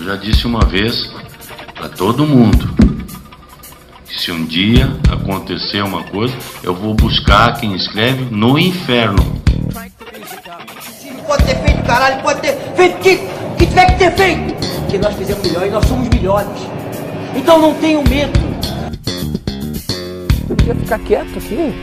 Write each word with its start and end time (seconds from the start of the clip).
Eu 0.00 0.06
já 0.06 0.16
disse 0.16 0.46
uma 0.46 0.64
vez 0.64 1.12
para 1.74 1.90
todo 1.90 2.24
mundo 2.24 2.74
que 4.06 4.18
se 4.18 4.32
um 4.32 4.46
dia 4.46 4.90
acontecer 5.12 5.84
uma 5.84 6.02
coisa, 6.04 6.34
eu 6.62 6.74
vou 6.74 6.94
buscar 6.94 7.60
quem 7.60 7.74
escreve 7.74 8.24
no 8.34 8.58
inferno. 8.58 9.22
Pode 11.26 11.44
ter 11.44 11.54
feito, 11.54 11.82
caralho, 11.82 12.22
pode 12.22 12.40
ter 12.40 12.56
feito 12.74 12.96
o 12.96 13.00
que, 13.00 13.16
que 13.58 13.66
tiver 13.66 13.86
que 13.92 13.98
ter 13.98 14.12
feito. 14.12 14.54
Porque 14.80 14.96
nós 14.96 15.14
fizemos 15.16 15.46
melhor 15.46 15.66
e 15.66 15.70
nós 15.70 15.84
somos 15.84 16.08
melhores. 16.08 16.48
Então 17.36 17.60
não 17.60 17.74
tenham 17.74 18.02
medo. 18.04 18.40
Eu 20.48 20.56
podia 20.56 20.74
ficar 20.76 20.98
quieto 21.00 21.36
aqui 21.36 21.74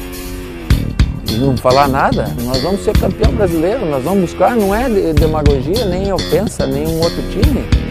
e 1.30 1.38
não 1.38 1.56
falar 1.56 1.88
nada. 1.88 2.36
Nós 2.42 2.64
vamos 2.64 2.84
ser 2.84 2.98
campeão 2.98 3.32
brasileiro, 3.34 3.86
nós 3.86 4.04
vamos 4.04 4.22
buscar, 4.22 4.56
não 4.56 4.74
é 4.74 4.90
demagogia, 5.14 5.86
nem 5.86 6.12
ofensa, 6.12 6.66
nem 6.66 6.88
um 6.88 7.00
outro 7.00 7.22
time. 7.30 7.87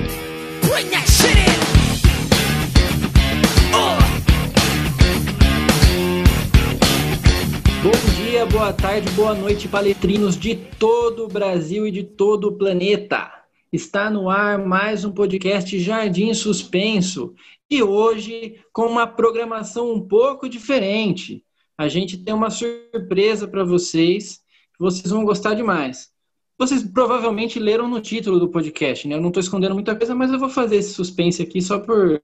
Boa 8.53 8.73
tarde, 8.73 9.11
boa 9.13 9.35
noite, 9.35 9.67
paletrinos 9.67 10.37
de 10.37 10.55
todo 10.55 11.25
o 11.25 11.29
Brasil 11.29 11.87
e 11.87 11.91
de 11.91 12.05
todo 12.05 12.49
o 12.49 12.53
planeta. 12.53 13.33
Está 13.73 14.09
no 14.09 14.31
ar 14.31 14.59
mais 14.59 15.05
um 15.05 15.13
podcast 15.13 15.77
Jardim 15.79 16.33
Suspenso 16.33 17.35
e 17.69 17.83
hoje 17.83 18.61
com 18.73 18.87
uma 18.87 19.07
programação 19.07 19.93
um 19.93 20.01
pouco 20.01 20.49
diferente. 20.49 21.45
A 21.77 21.89
gente 21.89 22.19
tem 22.19 22.33
uma 22.33 22.49
surpresa 22.51 23.49
para 23.49 23.65
vocês, 23.65 24.37
que 24.73 24.79
vocês 24.79 25.11
vão 25.11 25.25
gostar 25.25 25.55
demais. 25.55 26.11
Vocês 26.57 26.85
provavelmente 26.85 27.59
leram 27.59 27.89
no 27.89 28.01
título 28.01 28.39
do 28.39 28.49
podcast, 28.49 29.09
né? 29.09 29.17
Eu 29.17 29.21
não 29.21 29.29
estou 29.29 29.41
escondendo 29.41 29.75
muita 29.75 29.97
coisa, 29.97 30.15
mas 30.15 30.33
eu 30.33 30.39
vou 30.39 30.49
fazer 30.49 30.77
esse 30.77 30.95
suspense 30.95 31.43
aqui 31.43 31.61
só 31.61 31.81
por, 31.81 32.23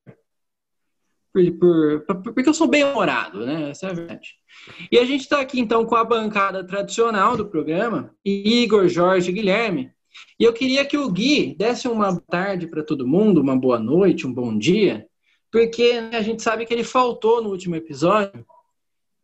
por, 1.32 1.52
por, 1.58 2.22
porque 2.22 2.48
eu 2.48 2.54
sou 2.54 2.68
bem 2.68 2.84
humorado, 2.84 3.44
né? 3.44 3.70
Essa 3.70 3.88
é 3.88 3.90
a 3.90 3.94
verdade. 3.94 4.41
E 4.90 4.98
a 4.98 5.04
gente 5.04 5.22
está 5.22 5.40
aqui 5.40 5.60
então 5.60 5.84
com 5.84 5.96
a 5.96 6.04
bancada 6.04 6.64
tradicional 6.64 7.36
do 7.36 7.46
programa, 7.46 8.14
Igor, 8.24 8.88
Jorge 8.88 9.30
e 9.30 9.34
Guilherme. 9.34 9.90
E 10.38 10.44
eu 10.44 10.52
queria 10.52 10.84
que 10.84 10.96
o 10.96 11.10
Gui 11.10 11.54
desse 11.56 11.88
uma 11.88 12.20
tarde 12.20 12.66
para 12.66 12.82
todo 12.82 13.06
mundo, 13.06 13.40
uma 13.40 13.56
boa 13.56 13.78
noite, 13.78 14.26
um 14.26 14.32
bom 14.32 14.56
dia, 14.56 15.06
porque 15.50 16.00
né, 16.00 16.16
a 16.16 16.22
gente 16.22 16.42
sabe 16.42 16.64
que 16.64 16.72
ele 16.72 16.84
faltou 16.84 17.42
no 17.42 17.50
último 17.50 17.76
episódio. 17.76 18.44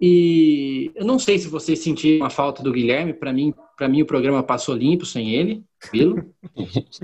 E 0.01 0.93
eu 0.95 1.05
não 1.05 1.19
sei 1.19 1.39
se 1.39 1.49
vocês 1.49 1.81
sentiram 1.81 2.25
a 2.25 2.31
falta 2.31 2.63
do 2.63 2.73
Guilherme. 2.73 3.13
Para 3.13 3.33
mim, 3.33 3.53
para 3.77 3.89
mim 3.89 4.03
o 4.03 4.07
programa 4.07 4.43
passou 4.43 4.77
limpo 4.77 5.05
sem 5.05 5.35
ele, 5.35 5.65
viu? 5.93 6.33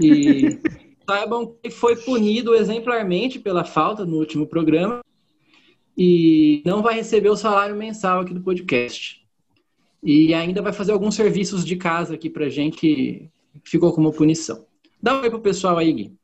E 0.01 0.61
saibam 1.09 1.57
que 1.63 1.71
foi 1.71 1.97
punido 1.97 2.55
exemplarmente 2.55 3.39
pela 3.39 3.65
falta 3.65 4.05
no 4.05 4.17
último 4.17 4.47
programa 4.47 5.01
e 5.97 6.63
não 6.65 6.83
vai 6.83 6.95
receber 6.95 7.29
o 7.29 7.37
salário 7.37 7.77
mensal 7.77 8.21
aqui 8.21 8.35
do 8.35 8.41
podcast. 8.41 9.25
E 10.03 10.35
ainda 10.35 10.61
vai 10.61 10.73
fazer 10.73 10.93
alguns 10.93 11.15
serviços 11.15 11.65
de 11.65 11.77
casa 11.77 12.15
aqui 12.15 12.29
pra 12.29 12.49
gente 12.49 12.77
que 12.77 13.31
ficou 13.65 13.93
como 13.93 14.13
punição. 14.13 14.67
Dá 15.01 15.15
um 15.15 15.23
oi 15.23 15.31
pro 15.31 15.41
pessoal 15.41 15.79
aí, 15.79 15.93
Gui. 15.93 16.17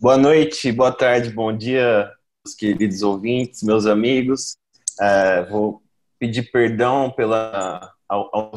Boa 0.00 0.16
noite, 0.16 0.72
boa 0.72 0.90
tarde, 0.90 1.30
bom 1.30 1.54
dia, 1.54 2.10
os 2.46 2.54
queridos 2.54 3.02
ouvintes, 3.02 3.62
meus 3.62 3.86
amigos. 3.86 4.56
É, 5.00 5.44
vou 5.44 5.82
pedir 6.18 6.50
perdão 6.50 7.10
pela 7.10 7.92
ao, 8.08 8.28
ao 8.32 8.52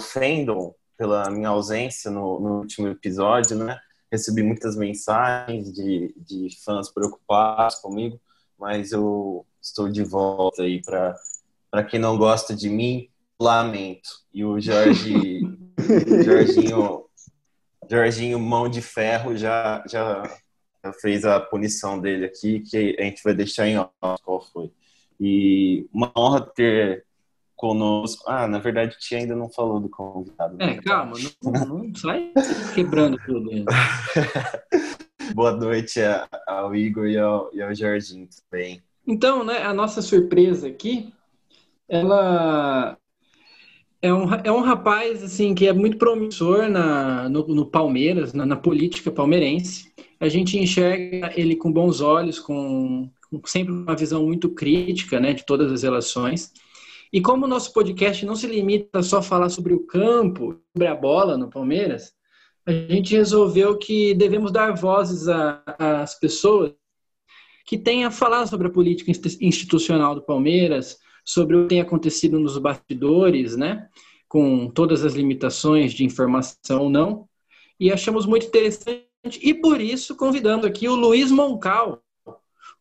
pela 0.97 1.29
minha 1.29 1.49
ausência 1.49 2.09
no, 2.09 2.39
no, 2.39 2.59
último 2.59 2.87
episódio, 2.87 3.57
né? 3.57 3.79
Recebi 4.11 4.41
muitas 4.41 4.75
mensagens 4.75 5.71
de, 5.73 6.13
de 6.17 6.49
fãs 6.63 6.89
preocupados 6.91 7.75
comigo, 7.75 8.19
mas 8.57 8.91
eu 8.91 9.45
estou 9.63 9.89
de 9.89 10.03
volta 10.03 10.63
aí 10.63 10.81
para 10.81 11.15
para 11.71 11.83
quem 11.83 11.99
não 11.99 12.15
gosta 12.19 12.55
de 12.55 12.69
mim, 12.69 13.09
lamento. 13.41 14.09
E 14.31 14.45
o 14.45 14.59
Jorge, 14.59 15.41
Jorginho, 16.23 17.05
Jorginho 17.89 18.39
mão 18.39 18.69
de 18.69 18.79
ferro 18.79 19.35
já 19.35 19.83
já 19.87 20.21
fez 21.01 21.25
a 21.25 21.39
punição 21.39 21.99
dele 21.99 22.25
aqui, 22.25 22.59
que 22.59 22.95
a 22.99 23.03
gente 23.03 23.23
vai 23.23 23.33
deixar 23.33 23.67
em 23.67 23.77
off 23.77 24.21
qual 24.23 24.41
foi. 24.41 24.71
E 25.19 25.87
uma 25.91 26.11
honra 26.15 26.41
ter 26.41 27.05
conosco. 27.55 28.23
Ah, 28.27 28.47
na 28.47 28.59
verdade, 28.59 28.93
gente 28.93 29.15
ainda 29.15 29.35
não 29.35 29.49
falou 29.49 29.79
do 29.79 29.89
convidado. 29.89 30.61
É, 30.61 30.75
calma, 30.81 31.15
não, 31.41 31.51
não 31.65 31.95
sai 31.95 32.31
quebrando 32.75 33.17
tudo. 33.25 33.49
Boa 35.33 35.53
noite 35.53 36.01
ao 36.45 36.75
Igor 36.75 37.07
e 37.07 37.17
ao, 37.17 37.49
e 37.53 37.61
ao 37.61 37.73
Jorginho 37.73 38.27
também. 38.51 38.83
Então, 39.05 39.43
né, 39.43 39.63
a 39.63 39.73
nossa 39.73 40.01
surpresa 40.01 40.67
aqui, 40.67 41.13
ela 41.87 42.97
é 44.01 44.13
um, 44.13 44.33
é 44.33 44.51
um 44.51 44.61
rapaz 44.61 45.23
assim 45.23 45.53
que 45.55 45.67
é 45.67 45.73
muito 45.73 45.97
promissor 45.97 46.69
na, 46.69 47.29
no, 47.29 47.47
no 47.47 47.65
Palmeiras, 47.65 48.33
na, 48.33 48.45
na, 48.45 48.55
política 48.55 49.11
palmeirense. 49.11 49.93
A 50.19 50.27
gente 50.27 50.57
enxerga 50.57 51.31
ele 51.35 51.55
com 51.55 51.71
bons 51.71 52.01
olhos, 52.01 52.39
com, 52.39 53.09
com, 53.29 53.41
sempre 53.45 53.73
uma 53.73 53.95
visão 53.95 54.25
muito 54.25 54.49
crítica 54.49 55.19
né, 55.19 55.33
de 55.33 55.45
todas 55.45 55.71
as 55.71 55.83
relações. 55.83 56.51
E 57.11 57.21
como 57.21 57.45
o 57.45 57.47
nosso 57.47 57.71
podcast 57.71 58.25
não 58.25 58.35
se 58.35 58.47
limita 58.47 59.03
só 59.03 59.19
a 59.19 59.23
falar 59.23 59.49
sobre 59.49 59.73
o 59.73 59.85
campo, 59.85 60.59
sobre 60.73 60.87
a 60.87 60.95
bola 60.95 61.37
no 61.37 61.49
Palmeiras, 61.49 62.13
a 62.65 62.71
gente 62.71 63.15
resolveu 63.15 63.77
que 63.77 64.13
devemos 64.13 64.51
dar 64.51 64.73
vozes 64.73 65.27
às 65.77 66.17
pessoas 66.19 66.73
que 67.65 67.77
têm 67.77 68.05
a 68.05 68.11
falar 68.11 68.45
sobre 68.47 68.67
a 68.67 68.71
política 68.71 69.11
institucional 69.41 70.15
do 70.15 70.21
Palmeiras, 70.21 70.97
sobre 71.23 71.55
o 71.55 71.63
que 71.63 71.69
tem 71.69 71.81
acontecido 71.81 72.39
nos 72.39 72.57
bastidores, 72.57 73.55
né? 73.55 73.87
Com 74.27 74.69
todas 74.69 75.05
as 75.05 75.13
limitações 75.13 75.93
de 75.93 76.03
informação 76.03 76.83
ou 76.83 76.89
não. 76.89 77.27
E 77.79 77.91
achamos 77.91 78.25
muito 78.25 78.47
interessante, 78.47 79.07
e 79.41 79.53
por 79.53 79.79
isso 79.79 80.15
convidando 80.15 80.67
aqui 80.67 80.87
o 80.87 80.95
Luiz 80.95 81.31
Moncal, 81.31 82.03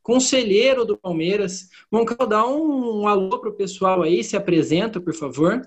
conselheiro 0.03 0.85
do 0.85 0.97
Palmeiras. 0.97 1.69
Moncal, 1.91 2.27
dá 2.27 2.47
um, 2.47 3.03
um 3.03 3.09
alô 3.09 3.39
para 3.39 3.51
o 3.51 3.57
pessoal 3.57 4.03
aí, 4.03 4.25
se 4.25 4.37
apresenta, 4.37 5.01
por 5.01 5.15
favor. 5.15 5.63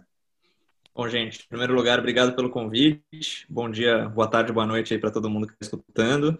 Bom, 0.93 1.07
gente, 1.09 1.43
em 1.43 1.47
primeiro 1.49 1.73
lugar, 1.73 1.99
obrigado 1.99 2.35
pelo 2.35 2.49
convite. 2.49 3.45
Bom 3.49 3.69
dia, 3.69 4.09
boa 4.09 4.27
tarde, 4.27 4.53
boa 4.53 4.65
noite 4.65 4.93
aí 4.93 4.99
para 4.99 5.11
todo 5.11 5.29
mundo 5.29 5.47
que 5.47 5.53
está 5.53 5.65
escutando. 5.65 6.37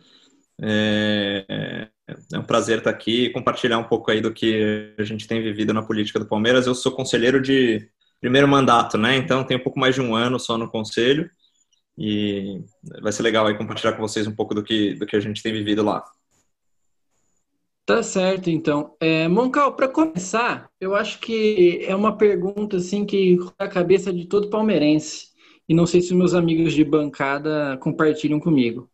É, 0.61 1.89
é 2.07 2.37
um 2.37 2.43
prazer 2.43 2.79
estar 2.79 2.89
aqui 2.89 3.25
e 3.25 3.29
compartilhar 3.31 3.77
um 3.77 3.83
pouco 3.83 4.11
aí 4.11 4.21
do 4.21 4.33
que 4.33 4.93
a 4.97 5.03
gente 5.03 5.27
tem 5.27 5.41
vivido 5.41 5.73
na 5.73 5.81
política 5.81 6.19
do 6.19 6.27
Palmeiras. 6.27 6.67
Eu 6.67 6.75
sou 6.75 6.91
conselheiro 6.91 7.41
de 7.41 7.89
primeiro 8.21 8.47
mandato, 8.47 8.97
né? 8.97 9.15
Então 9.15 9.43
tenho 9.43 9.59
um 9.59 9.63
pouco 9.63 9.79
mais 9.79 9.95
de 9.95 10.01
um 10.01 10.15
ano 10.15 10.39
só 10.39 10.57
no 10.57 10.69
conselho 10.69 11.29
e 11.97 12.61
vai 13.01 13.11
ser 13.11 13.23
legal 13.23 13.47
aí 13.47 13.57
compartilhar 13.57 13.93
com 13.93 14.01
vocês 14.01 14.27
um 14.27 14.35
pouco 14.35 14.53
do 14.53 14.63
que, 14.63 14.93
do 14.95 15.05
que 15.05 15.15
a 15.15 15.19
gente 15.19 15.41
tem 15.41 15.53
vivido 15.53 15.83
lá. 15.83 16.03
Tá 17.85 18.01
certo, 18.01 18.49
então. 18.49 18.95
É, 18.99 19.27
Moncal, 19.27 19.75
para 19.75 19.87
começar, 19.87 20.69
eu 20.81 20.95
acho 20.95 21.19
que 21.19 21.85
é 21.85 21.95
uma 21.95 22.17
pergunta 22.17 22.77
assim 22.77 23.05
que 23.05 23.37
a 23.59 23.67
cabeça 23.67 24.11
de 24.11 24.25
todo 24.25 24.49
palmeirense 24.49 25.27
e 25.67 25.73
não 25.73 25.85
sei 25.85 26.01
se 26.01 26.13
meus 26.13 26.33
amigos 26.33 26.73
de 26.73 26.83
bancada 26.83 27.77
compartilham 27.81 28.39
comigo. 28.39 28.89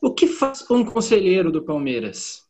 O 0.00 0.12
que 0.12 0.26
faz 0.26 0.64
um 0.70 0.84
conselheiro 0.84 1.50
do 1.50 1.62
Palmeiras? 1.62 2.45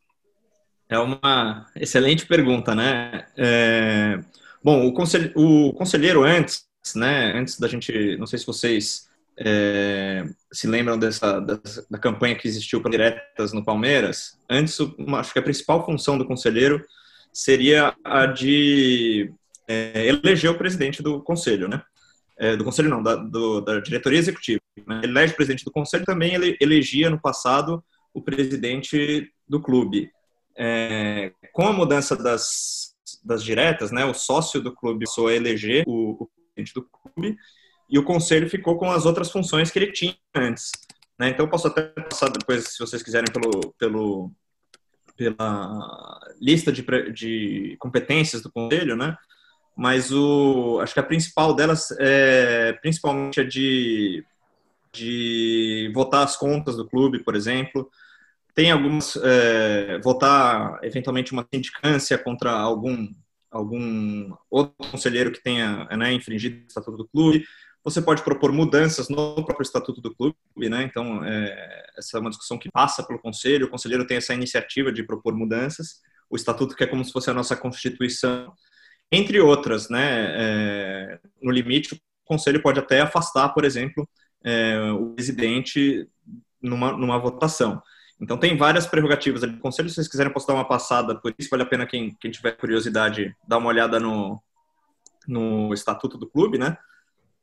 É 0.88 0.98
uma 0.98 1.66
excelente 1.74 2.26
pergunta, 2.26 2.74
né? 2.74 3.26
É... 3.36 4.20
Bom, 4.62 4.86
o, 4.86 4.92
conselheiro, 4.92 5.34
o 5.36 5.72
conselheiro 5.72 6.22
antes, 6.22 6.66
né? 6.94 7.32
Antes 7.36 7.58
da 7.58 7.69
gente, 7.69 8.16
não 8.16 8.26
sei 8.26 8.38
se 8.38 8.47
vocês 8.47 9.06
é, 9.38 10.25
se 10.50 10.66
lembram 10.66 10.99
dessa, 10.99 11.40
dessa, 11.40 11.87
da 11.90 11.99
campanha 11.99 12.34
que 12.37 12.49
existiu 12.49 12.81
para 12.81 12.90
diretas 12.90 13.52
no 13.52 13.64
Palmeiras. 13.64 14.38
Antes, 14.49 14.78
uma, 14.81 15.20
acho 15.20 15.32
que 15.32 15.38
a 15.38 15.43
principal 15.43 15.84
função 15.84 16.16
do 16.16 16.26
conselheiro 16.26 16.84
seria 17.32 17.94
a 18.02 18.26
de 18.26 19.32
é, 19.69 20.06
eleger 20.06 20.50
o 20.50 20.58
presidente 20.58 21.02
do 21.02 21.20
conselho, 21.20 21.69
né? 21.69 21.82
É, 22.38 22.56
do 22.56 22.64
conselho 22.64 22.90
não, 22.90 23.02
da, 23.02 23.16
do, 23.16 23.61
da 23.61 23.81
diretoria 23.81 24.19
executiva. 24.19 24.61
Né? 24.87 25.00
Ele 25.02 25.12
elege 25.12 25.32
o 25.32 25.37
presidente 25.37 25.64
do 25.64 25.70
conselho 25.70 26.05
também 26.05 26.34
ele 26.34 26.56
elegia 26.61 27.08
no 27.08 27.20
passado 27.20 27.82
o 28.12 28.20
presidente 28.20 29.32
do 29.49 29.61
clube 29.61 30.11
é, 30.56 31.32
com 31.53 31.67
a 31.67 31.73
mudança 31.73 32.17
das, 32.17 32.94
das 33.25 33.43
diretas, 33.43 33.91
né, 33.91 34.05
o 34.05 34.14
sócio 34.14 34.61
do 34.61 34.75
clube 34.75 35.05
passou 35.05 35.29
a 35.29 35.35
eleger 35.35 35.85
o, 35.87 36.23
o 36.23 36.31
presidente 36.55 36.75
do 36.75 36.82
clube 36.82 37.37
e 37.88 37.99
o 37.99 38.05
conselho 38.05 38.49
ficou 38.49 38.76
com 38.79 38.91
as 38.91 39.06
outras 39.06 39.31
funções 39.31 39.70
que 39.70 39.79
ele 39.79 39.93
tinha 39.93 40.17
antes. 40.35 40.70
Né? 41.19 41.31
Então, 41.31 41.47
eu 41.47 41.50
posso 41.50 41.69
até 41.69 41.82
passar 41.82 42.31
depois, 42.31 42.69
se 42.69 42.79
vocês 42.79 43.03
quiserem, 43.03 43.32
pelo, 43.32 43.75
pelo, 43.79 44.32
pela 45.17 46.20
lista 46.41 46.73
de, 46.73 46.85
de 47.12 47.76
competências 47.79 48.43
do 48.43 48.50
conselho, 48.50 48.97
né? 48.97 49.17
mas 49.76 50.11
o, 50.11 50.81
acho 50.81 50.94
que 50.94 51.00
a 51.00 51.05
principal 51.05 51.55
delas 51.55 51.91
é 51.99 52.73
principalmente 52.81 53.41
a 53.41 53.44
de, 53.44 54.25
de 54.93 55.91
votar 55.94 56.25
as 56.25 56.37
contas 56.37 56.76
do 56.76 56.88
clube, 56.88 57.23
por 57.23 57.37
exemplo, 57.37 57.88
tem 58.56 58.73
algumas 58.73 59.14
é, 59.17 60.00
votar 60.03 60.81
eventualmente 60.82 61.31
uma 61.31 61.47
sindicância 61.55 62.17
contra 62.17 62.50
algum 62.50 63.06
algum 63.50 64.35
outro 64.50 64.91
conselheiro 64.91 65.31
que 65.31 65.43
tenha 65.43 65.85
né, 65.97 66.12
infringido 66.12 66.64
o 66.64 66.67
estatuto 66.67 66.97
do 66.97 67.08
clube. 67.08 67.44
Você 67.85 68.03
pode 68.03 68.23
propor 68.23 68.53
mudanças 68.53 69.08
no 69.08 69.35
próprio 69.44 69.62
estatuto 69.62 70.00
do 70.00 70.14
clube, 70.14 70.37
né? 70.69 70.82
Então 70.82 71.25
é, 71.25 71.87
essa 71.97 72.17
é 72.17 72.20
uma 72.20 72.31
discussão 72.31 72.58
que 72.58 72.70
passa 72.70 73.06
pelo 73.06 73.20
conselho. 73.20 73.67
O 73.67 73.70
conselheiro 73.70 74.06
tem 74.06 74.17
essa 74.17 74.35
iniciativa 74.35 74.91
de 74.91 75.05
propor 75.05 75.35
mudanças. 75.37 76.00
O 76.29 76.35
estatuto 76.35 76.75
que 76.75 76.82
é 76.82 76.87
como 76.87 77.05
se 77.05 77.12
fosse 77.12 77.31
a 77.31 77.35
nossa 77.35 77.55
constituição, 77.56 78.52
entre 79.12 79.38
outras, 79.38 79.88
né? 79.91 80.35
É, 80.35 81.20
no 81.43 81.52
limite, 81.52 81.94
o 81.94 81.99
conselho 82.25 82.62
pode 82.62 82.81
até 82.81 83.00
afastar, 83.00 83.50
por 83.50 83.64
exemplo, 83.64 84.09
o 84.99 85.14
presidente 85.14 86.09
numa, 86.61 86.93
numa 86.93 87.19
votação. 87.19 87.82
Então 88.20 88.38
tem 88.38 88.56
várias 88.56 88.86
prerrogativas 88.86 89.42
ali 89.42 89.56
conselho. 89.58 89.88
Se 89.88 89.96
vocês 89.96 90.08
quiserem 90.08 90.32
postar 90.32 90.54
uma 90.54 90.66
passada 90.66 91.14
por 91.14 91.34
isso, 91.38 91.50
vale 91.50 91.62
a 91.62 91.66
pena 91.66 91.86
quem, 91.86 92.16
quem 92.20 92.30
tiver 92.30 92.52
curiosidade 92.52 93.34
dar 93.46 93.58
uma 93.58 93.68
olhada 93.68 94.00
no, 94.00 94.40
no 95.28 95.72
estatuto 95.74 96.16
do 96.16 96.26
clube, 96.26 96.58
né? 96.58 96.76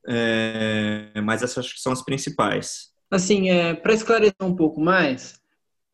É, 0.06 1.22
mas 1.22 1.44
essas 1.44 1.66
acho 1.66 1.76
que 1.76 1.82
são 1.82 1.92
as 1.92 2.04
principais. 2.04 2.92
Assim, 3.12 3.50
é, 3.50 3.74
para 3.74 3.94
esclarecer 3.94 4.36
um 4.42 4.56
pouco 4.56 4.82
mais, 4.82 5.40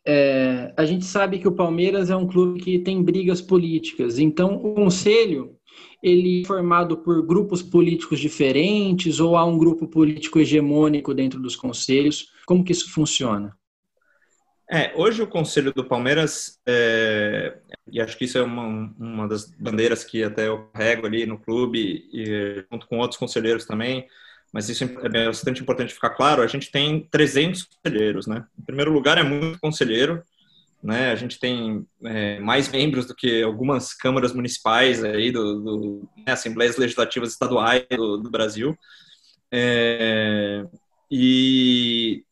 é, 0.08 0.74
a 0.78 0.86
gente 0.86 1.06
sabe 1.06 1.40
que 1.40 1.48
o 1.48 1.56
Palmeiras 1.56 2.10
é 2.10 2.16
um 2.16 2.28
clube 2.28 2.62
que 2.62 2.80
tem 2.80 3.04
brigas 3.04 3.42
políticas. 3.42 4.18
Então, 4.18 4.56
o 4.56 4.74
conselho 4.74 5.60
ele 6.02 6.42
é 6.42 6.46
formado 6.46 6.98
por 6.98 7.26
grupos 7.26 7.62
políticos 7.62 8.20
diferentes 8.20 9.20
ou 9.20 9.36
há 9.36 9.46
um 9.46 9.58
grupo 9.58 9.88
político 9.88 10.40
hegemônico 10.40 11.14
dentro 11.14 11.40
dos 11.40 11.56
conselhos? 11.56 12.32
Como 12.46 12.64
que 12.64 12.72
isso 12.72 12.92
funciona? 12.92 13.56
É, 14.72 14.94
hoje 14.96 15.20
o 15.24 15.28
Conselho 15.28 15.74
do 15.74 15.84
Palmeiras, 15.84 16.60
é, 16.64 17.58
e 17.92 18.00
acho 18.00 18.16
que 18.16 18.26
isso 18.26 18.38
é 18.38 18.44
uma, 18.44 18.94
uma 19.00 19.28
das 19.28 19.50
bandeiras 19.50 20.04
que 20.04 20.24
até 20.24 20.48
eu 20.48 20.68
carrego 20.68 21.08
ali 21.08 21.26
no 21.26 21.40
clube, 21.40 22.08
e, 22.14 22.64
junto 22.72 22.86
com 22.88 23.00
outros 23.00 23.18
conselheiros 23.18 23.66
também, 23.66 24.08
mas 24.54 24.70
isso 24.70 24.84
é 24.84 25.26
bastante 25.26 25.64
importante 25.64 25.94
ficar 25.94 26.12
claro, 26.12 26.44
a 26.44 26.48
gente 26.48 26.72
tem 26.72 27.08
300 27.10 27.64
conselheiros, 27.64 28.28
né? 28.28 28.46
Em 28.60 28.64
primeiro 28.64 28.92
lugar, 28.92 29.18
é 29.18 29.24
muito 29.24 29.60
conselheiro, 29.60 30.24
né? 30.84 31.12
A 31.12 31.16
gente 31.16 31.40
tem 31.40 31.84
é, 32.04 32.40
mais 32.40 32.70
membros 32.70 33.08
do 33.08 33.16
que 33.16 33.42
algumas 33.42 33.92
câmaras 33.96 34.34
municipais 34.34 35.04
aí, 35.04 35.32
do, 35.32 35.62
do 35.62 36.10
né, 36.16 36.34
assembleias 36.34 36.78
legislativas 36.78 37.32
estaduais 37.32 37.86
do, 37.90 38.18
do 38.18 38.30
Brasil, 38.30 38.78
é, 39.52 40.64
e 41.10 42.24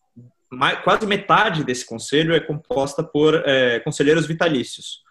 mais, 0.52 0.82
quase 0.84 1.06
metade 1.06 1.64
desse 1.64 1.86
conselho 1.86 2.34
é 2.34 2.40
composta 2.40 3.04
por 3.04 3.36
é, 3.46 3.80
conselheiros 3.82 4.26
vitalícios. 4.26 5.02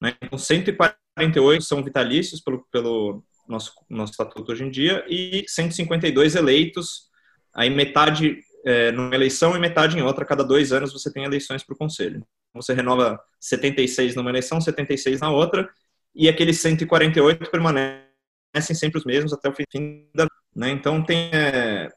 Né? 0.00 0.14
Então, 0.20 0.38
148 0.38 1.64
são 1.64 1.82
vitalícios 1.82 2.40
pelo, 2.40 2.66
pelo 2.70 3.24
nosso, 3.48 3.72
nosso 3.88 4.12
estatuto 4.12 4.52
hoje 4.52 4.64
em 4.64 4.70
dia 4.70 5.04
e 5.08 5.44
152 5.46 6.34
eleitos, 6.34 7.08
aí 7.54 7.70
metade 7.70 8.40
é, 8.64 8.92
numa 8.92 9.14
eleição 9.14 9.56
e 9.56 9.58
metade 9.58 9.98
em 9.98 10.02
outra. 10.02 10.24
Cada 10.24 10.44
dois 10.44 10.72
anos 10.72 10.92
você 10.92 11.12
tem 11.12 11.24
eleições 11.24 11.62
para 11.62 11.74
o 11.74 11.78
conselho. 11.78 12.26
Você 12.54 12.74
renova 12.74 13.20
76 13.40 14.14
numa 14.14 14.30
eleição, 14.30 14.60
76 14.60 15.20
na 15.20 15.30
outra, 15.30 15.68
e 16.14 16.28
aqueles 16.28 16.60
148 16.60 17.50
permanecem 17.50 18.02
sempre 18.74 18.98
os 18.98 19.04
mesmos 19.04 19.32
até 19.32 19.48
o 19.48 19.54
fim 19.54 20.06
da. 20.14 20.26
Né? 20.54 20.70
Então, 20.70 21.02
tem. 21.02 21.30
É, 21.32 21.88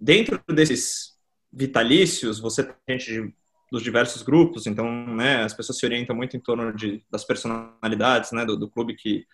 dentro 0.00 0.42
desses 0.48 1.09
vitalícios, 1.52 2.38
você 2.38 2.64
tem 2.64 2.98
gente 2.98 3.34
dos 3.70 3.82
diversos 3.82 4.22
grupos, 4.22 4.66
então, 4.66 5.06
né, 5.06 5.44
as 5.44 5.54
pessoas 5.54 5.78
se 5.78 5.86
orientam 5.86 6.14
muito 6.14 6.36
em 6.36 6.40
torno 6.40 6.74
de, 6.74 7.02
das 7.10 7.24
personalidades, 7.24 8.32
né, 8.32 8.44
do, 8.44 8.56
do 8.56 8.68
clube 8.68 8.94
que 8.94 9.24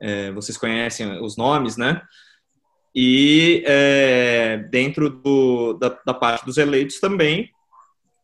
é, 0.00 0.30
vocês 0.32 0.56
conhecem 0.56 1.20
os 1.20 1.36
nomes, 1.36 1.76
né, 1.76 2.00
e 2.94 3.62
é, 3.66 4.58
dentro 4.70 5.10
do, 5.10 5.74
da, 5.74 5.88
da, 6.06 6.14
parte 6.14 6.46
dos 6.46 6.56
eleitos 6.56 6.98
também, 6.98 7.50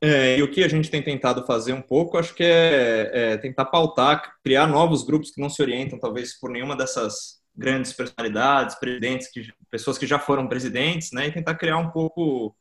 é, 0.01 0.39
e 0.39 0.43
o 0.43 0.51
que 0.51 0.65
a 0.65 0.69
gente 0.69 0.91
tem 0.91 1.03
tentado 1.03 1.45
fazer 1.45 1.75
um 1.75 1.83
pouco, 1.83 2.17
acho 2.17 2.35
que 2.35 2.43
é, 2.43 3.11
é, 3.13 3.37
tentar 3.37 3.67
pautar, 3.67 4.37
criar 4.43 4.67
novos 4.67 5.05
grupos 5.05 5.31
que 5.31 5.41
não 5.43 5.51
se 5.51 5.61
orientam, 5.61 5.99
talvez, 5.99 6.39
por 6.39 6.49
nenhuma 6.49 6.75
dessas 6.75 7.41
grandes 7.55 7.93
personalidades, 7.93 8.77
presidentes, 8.77 9.31
que, 9.31 9.53
pessoas 9.71 9.99
que 9.99 10.07
já 10.07 10.19
foram 10.19 10.49
presidentes, 10.49 11.13
né, 11.13 11.27
e 11.27 11.33
tentar 11.33 11.55
criar 11.57 11.77
um 11.77 11.91
pouco 11.91 12.57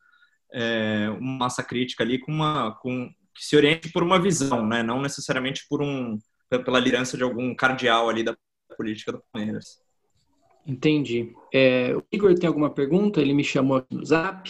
é, 0.51 1.09
uma 1.19 1.39
massa 1.39 1.63
crítica 1.63 2.03
ali 2.03 2.19
com 2.19 2.31
uma 2.31 2.71
com 2.81 3.09
que 3.33 3.45
se 3.45 3.55
oriente 3.55 3.91
por 3.91 4.03
uma 4.03 4.19
visão, 4.19 4.65
né? 4.65 4.83
Não 4.83 5.01
necessariamente 5.01 5.65
por 5.69 5.81
um 5.81 6.17
pela 6.49 6.79
liderança 6.79 7.15
de 7.15 7.23
algum 7.23 7.53
cardeal 7.55 8.09
ali 8.09 8.23
da 8.23 8.35
política 8.75 9.11
do 9.11 9.23
Palmeiras. 9.31 9.79
Entendi. 10.65 11.33
É, 11.53 11.95
o 11.95 12.03
Igor 12.11 12.33
tem 12.35 12.47
alguma 12.47 12.69
pergunta? 12.69 13.21
Ele 13.21 13.33
me 13.33 13.43
chamou 13.43 13.77
aqui 13.77 13.95
no 13.95 14.03
Zap. 14.03 14.49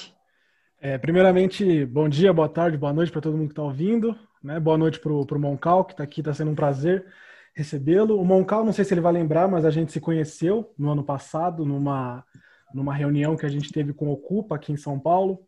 É, 0.81 0.98
primeiramente, 0.98 1.86
bom 1.86 2.07
dia, 2.07 2.31
boa 2.31 2.48
tarde, 2.48 2.78
boa 2.78 2.94
noite 2.94 3.12
para 3.12 3.22
todo 3.22 3.38
mundo 3.38 3.48
que 3.48 3.52
está 3.52 3.63
ouvindo. 3.63 4.16
Né? 4.42 4.60
Boa 4.60 4.78
noite 4.78 5.00
para 5.00 5.12
o 5.12 5.40
Moncal, 5.40 5.84
que 5.84 5.92
está 5.92 6.04
aqui, 6.04 6.22
está 6.22 6.34
sendo 6.34 6.52
um 6.52 6.56
prazer 6.56 7.06
recebê-lo. 7.54 8.19
O 8.19 8.25
Moncal, 8.25 8.63
não 8.63 8.72
sei 8.72 8.86
se 8.86 8.94
ele 8.94 9.02
vai 9.02 9.12
lembrar, 9.12 9.48
mas 9.50 9.66
a 9.66 9.69
gente 9.69 9.92
se 9.92 10.00
conheceu 10.00 10.74
no 10.78 10.90
ano 10.90 11.04
passado, 11.04 11.66
numa, 11.66 12.24
numa 12.74 12.94
reunião 12.94 13.36
que 13.36 13.45
a 13.45 13.50
gente 13.50 13.72
teve 13.72 13.94
com 13.94 14.07
o 14.07 14.13
Ocupa 14.13 14.56
aqui 14.56 14.72
em 14.72 14.78
São 14.78 14.98
Paulo 14.98 15.45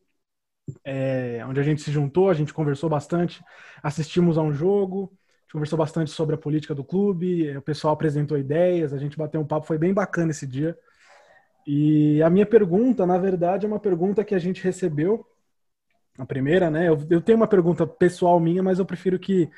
é, 0.83 1.43
onde 1.47 1.59
a 1.59 1.63
gente 1.63 1.81
se 1.81 1.91
juntou, 1.91 2.29
a 2.29 2.33
gente 2.33 2.53
conversou 2.53 2.89
bastante, 2.89 3.43
assistimos 3.81 4.37
a 4.37 4.41
um 4.41 4.53
jogo, 4.53 5.11
conversou 5.51 5.77
bastante 5.77 6.11
sobre 6.11 6.35
a 6.35 6.37
política 6.37 6.73
do 6.73 6.83
clube, 6.83 7.55
o 7.57 7.61
pessoal 7.61 7.93
apresentou 7.93 8.37
ideias, 8.37 8.93
a 8.93 8.97
gente 8.97 9.17
bateu 9.17 9.41
um 9.41 9.45
papo, 9.45 9.67
foi 9.67 9.77
bem 9.77 9.93
bacana 9.93 10.31
esse 10.31 10.47
dia. 10.47 10.77
E 11.67 12.21
a 12.23 12.29
minha 12.29 12.45
pergunta, 12.45 13.05
na 13.05 13.17
verdade, 13.17 13.65
é 13.65 13.69
uma 13.69 13.79
pergunta 13.79 14.23
que 14.23 14.33
a 14.33 14.39
gente 14.39 14.63
recebeu, 14.63 15.25
a 16.17 16.25
primeira, 16.25 16.69
né? 16.69 16.87
Eu, 16.87 16.97
eu 17.09 17.21
tenho 17.21 17.37
uma 17.37 17.47
pergunta 17.47 17.85
pessoal 17.85 18.39
minha, 18.39 18.61
mas 18.61 18.79
eu 18.79 18.85
prefiro 18.85 19.19
que, 19.19 19.49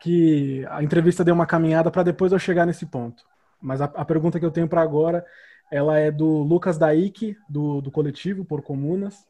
que 0.00 0.64
a 0.68 0.82
entrevista 0.82 1.24
dê 1.24 1.30
uma 1.30 1.46
caminhada 1.46 1.90
para 1.90 2.02
depois 2.02 2.32
eu 2.32 2.38
chegar 2.38 2.66
nesse 2.66 2.86
ponto. 2.86 3.24
Mas 3.60 3.80
a, 3.80 3.86
a 3.86 4.04
pergunta 4.04 4.38
que 4.38 4.44
eu 4.44 4.50
tenho 4.50 4.68
para 4.68 4.82
agora, 4.82 5.24
ela 5.70 5.98
é 5.98 6.10
do 6.10 6.42
Lucas 6.42 6.78
Daik, 6.78 7.36
do, 7.48 7.80
do 7.80 7.90
coletivo 7.90 8.44
Por 8.44 8.62
Comunas. 8.62 9.26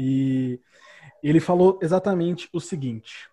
E 0.00 0.60
ele 1.20 1.40
falou 1.40 1.76
exatamente 1.82 2.48
o 2.52 2.60
seguinte: 2.60 3.28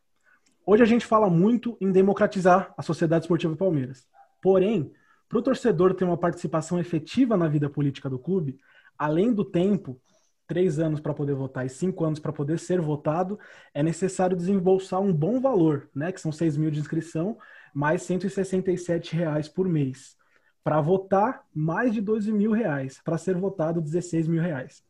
hoje 0.66 0.82
a 0.82 0.86
gente 0.88 1.06
fala 1.06 1.30
muito 1.30 1.78
em 1.80 1.92
democratizar 1.92 2.74
a 2.76 2.82
Sociedade 2.82 3.26
Esportiva 3.26 3.56
Palmeiras. 3.56 4.08
Porém, 4.42 4.92
para 5.30 5.38
o 5.38 5.44
torcedor 5.44 5.94
ter 5.94 6.06
uma 6.06 6.18
participação 6.18 6.80
efetiva 6.80 7.38
na 7.38 7.48
vida 7.48 7.70
política 7.70 8.10
do 8.10 8.18
clube, 8.18 8.60
além 8.98 9.32
do 9.32 9.46
tempo, 9.46 10.02
três 10.48 10.80
anos 10.80 11.00
para 11.00 11.14
poder 11.14 11.36
votar 11.36 11.68
e 11.68 11.70
cinco 11.70 12.04
anos 12.04 12.20
para 12.20 12.34
poder 12.34 12.58
ser 12.58 12.82
votado, 12.82 13.38
é 13.72 13.84
necessário 13.84 14.36
desembolsar 14.36 15.00
um 15.00 15.14
bom 15.14 15.40
valor, 15.40 15.88
né? 15.94 16.12
Que 16.12 16.20
são 16.20 16.32
seis 16.32 16.58
mil 16.58 16.72
de 16.72 16.80
inscrição, 16.80 17.38
mais 17.76 18.02
167 18.02 19.16
reais 19.16 19.48
por 19.48 19.70
mês. 19.70 20.18
Para 20.64 20.82
votar, 20.82 21.46
mais 21.54 21.94
de 21.94 22.02
12 22.02 22.32
mil 22.32 22.52
reais. 22.52 23.00
Para 23.04 23.20
ser 23.20 23.38
votado, 23.38 23.80
16 23.80 24.28
mil 24.28 24.42
reais. 24.42 24.84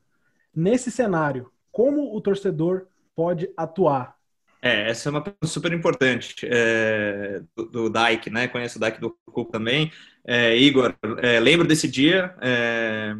Nesse 0.55 0.89
cenário, 0.89 1.51
como 1.75 2.15
o 2.15 2.21
torcedor 2.21 2.87
pode 3.13 3.51
atuar? 3.57 4.15
É, 4.61 4.89
essa 4.89 5.09
é 5.09 5.11
uma 5.11 5.21
pergunta 5.21 5.45
super 5.45 5.73
importante 5.73 6.47
é, 6.49 7.41
do, 7.53 7.65
do 7.65 7.89
Dike, 7.89 8.29
né? 8.29 8.47
Conheço 8.47 8.77
o 8.77 8.81
Dike 8.81 9.01
do 9.01 9.11
Cup 9.25 9.51
também. 9.51 9.91
É, 10.25 10.55
Igor, 10.55 10.95
é, 11.21 11.37
lembro 11.37 11.67
desse 11.67 11.85
dia. 11.85 12.33
É, 12.41 13.13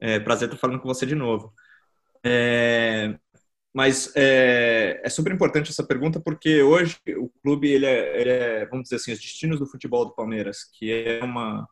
é, 0.00 0.18
prazer 0.18 0.48
estar 0.48 0.58
falando 0.58 0.80
com 0.80 0.88
você 0.88 1.06
de 1.06 1.14
novo. 1.14 1.54
É, 2.24 3.16
mas 3.72 4.12
é, 4.16 5.08
super 5.08 5.32
importante 5.32 5.70
essa 5.70 5.86
pergunta 5.86 6.20
porque 6.20 6.60
hoje 6.60 6.98
o 7.16 7.30
clube 7.44 7.70
ele 7.70 7.86
ele 7.86 8.30
é, 8.30 8.66
vamos 8.66 8.84
dizer 8.84 8.96
assim, 8.96 9.12
os 9.12 9.20
destinos 9.20 9.60
do 9.60 9.66
futebol 9.66 10.04
do 10.04 10.16
Palmeiras, 10.16 10.64
que 10.64 10.90
é 10.90 11.22
uma 11.22 11.68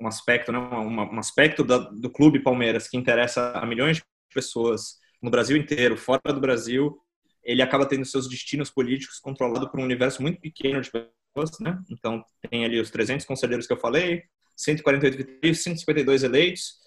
um 0.00 0.06
aspecto, 0.08 0.50
né, 0.52 0.58
um 0.58 1.18
aspecto 1.18 1.64
da, 1.64 1.78
do 1.78 2.10
clube 2.10 2.42
Palmeiras 2.42 2.88
que 2.88 2.96
interessa 2.96 3.52
a 3.52 3.64
milhões 3.64 3.98
de 3.98 4.02
pessoas 4.32 4.98
no 5.20 5.30
Brasil 5.30 5.56
inteiro, 5.56 5.96
fora 5.96 6.32
do 6.32 6.40
Brasil, 6.40 6.98
ele 7.44 7.62
acaba 7.62 7.86
tendo 7.86 8.04
seus 8.04 8.28
destinos 8.28 8.70
políticos 8.70 9.18
controlados 9.18 9.68
por 9.68 9.80
um 9.80 9.84
universo 9.84 10.22
muito 10.22 10.40
pequeno 10.40 10.80
de 10.80 10.90
pessoas, 10.90 11.58
né? 11.60 11.78
Então, 11.90 12.24
tem 12.50 12.64
ali 12.64 12.80
os 12.80 12.90
300 12.90 13.26
conselheiros 13.26 13.66
que 13.66 13.72
eu 13.72 13.78
falei, 13.78 14.24
148 14.56 15.16
vitalícios, 15.16 15.64
152 15.64 16.22
eleitos, 16.22 16.82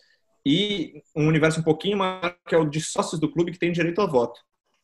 e 0.46 1.02
um 1.16 1.28
universo 1.28 1.60
um 1.60 1.64
pouquinho 1.64 1.98
maior, 1.98 2.38
que 2.48 2.54
é 2.54 2.58
o 2.58 2.66
de 2.66 2.80
sócios 2.80 3.20
do 3.20 3.32
clube 3.32 3.52
que 3.52 3.60
tem 3.60 3.72
direito 3.72 4.00
a 4.02 4.06
voto. 4.06 4.40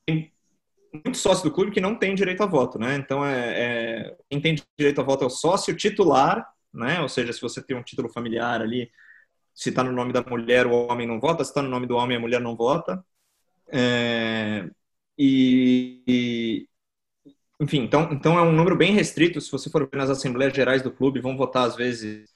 Tem 0.06 0.34
muitos 0.91 1.22
sócios 1.22 1.44
do 1.44 1.51
clube 1.51 1.72
que 1.72 1.80
não 1.80 1.96
têm 1.96 2.15
direito 2.15 2.41
a 2.41 2.48
voto, 2.48 2.80
né? 2.80 2.96
Então, 2.96 3.25
é, 3.25 3.53
é, 3.56 4.18
quem 4.30 4.41
tem 4.41 4.56
direito 4.77 5.00
a 5.00 5.03
voto 5.03 5.24
é 5.24 5.27
o 5.27 5.30
sócio 5.30 5.75
titular, 5.75 6.46
né? 6.74 7.00
Ou 7.01 7.08
seja, 7.08 7.32
se 7.32 7.41
você 7.41 7.62
tem 7.62 7.77
um 7.77 7.84
título 7.84 8.10
familiar 8.10 8.62
ali, 8.62 8.91
se 9.53 9.70
está 9.70 9.84
no 9.84 9.91
nome 9.91 10.13
da 10.13 10.22
mulher, 10.22 10.67
o 10.67 10.88
homem 10.88 11.08
não 11.08 11.20
vota, 11.20 11.43
se 11.43 11.51
está 11.51 11.62
no 11.62 11.70
nome 11.70 11.88
do 11.88 11.96
homem, 11.96 12.17
a 12.17 12.20
mulher 12.20 12.41
não 12.41 12.55
vota. 12.55 13.03
É, 13.72 14.70
e, 15.17 16.03
e, 16.08 16.67
enfim, 17.60 17.79
então, 17.84 18.10
então 18.12 18.39
é 18.39 18.41
um 18.41 18.51
número 18.51 18.75
bem 18.75 18.93
restrito. 18.93 19.39
Se 19.39 19.51
você 19.51 19.70
for 19.70 19.89
ver 19.89 19.98
nas 19.98 20.10
assembleias 20.10 20.53
gerais 20.53 20.81
do 20.81 20.91
clube, 20.91 21.22
vão 21.22 21.38
votar 21.38 21.67
às 21.67 21.75
vezes, 21.75 22.29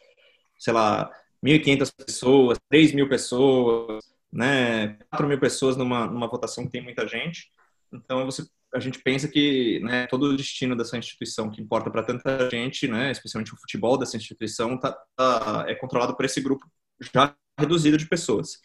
sei 0.59 0.73
lá, 0.73 1.11
1.500 1.43 1.91
pessoas, 2.05 2.59
3.000 2.71 3.07
pessoas, 3.09 4.03
né, 4.31 4.97
4.000 5.13 5.39
pessoas 5.39 5.77
numa, 5.77 6.05
numa 6.07 6.27
votação 6.27 6.65
que 6.65 6.71
tem 6.71 6.81
muita 6.83 7.07
gente. 7.07 7.51
Então 7.93 8.25
você, 8.25 8.43
a 8.73 8.79
gente 8.79 8.99
pensa 8.99 9.27
que 9.27 9.79
né, 9.81 10.07
todo 10.07 10.23
o 10.23 10.37
destino 10.37 10.75
dessa 10.75 10.97
instituição 10.97 11.49
que 11.49 11.61
importa 11.61 11.89
para 11.89 12.03
tanta 12.03 12.49
gente, 12.49 12.87
né, 12.87 13.11
especialmente 13.11 13.53
o 13.53 13.57
futebol 13.57 13.97
dessa 13.97 14.17
instituição, 14.17 14.77
tá, 14.77 14.91
tá, 15.15 15.65
é 15.67 15.75
controlado 15.75 16.15
por 16.15 16.25
esse 16.25 16.41
grupo 16.41 16.65
já 17.13 17.35
reduzido 17.59 17.97
de 17.97 18.07
pessoas. 18.07 18.59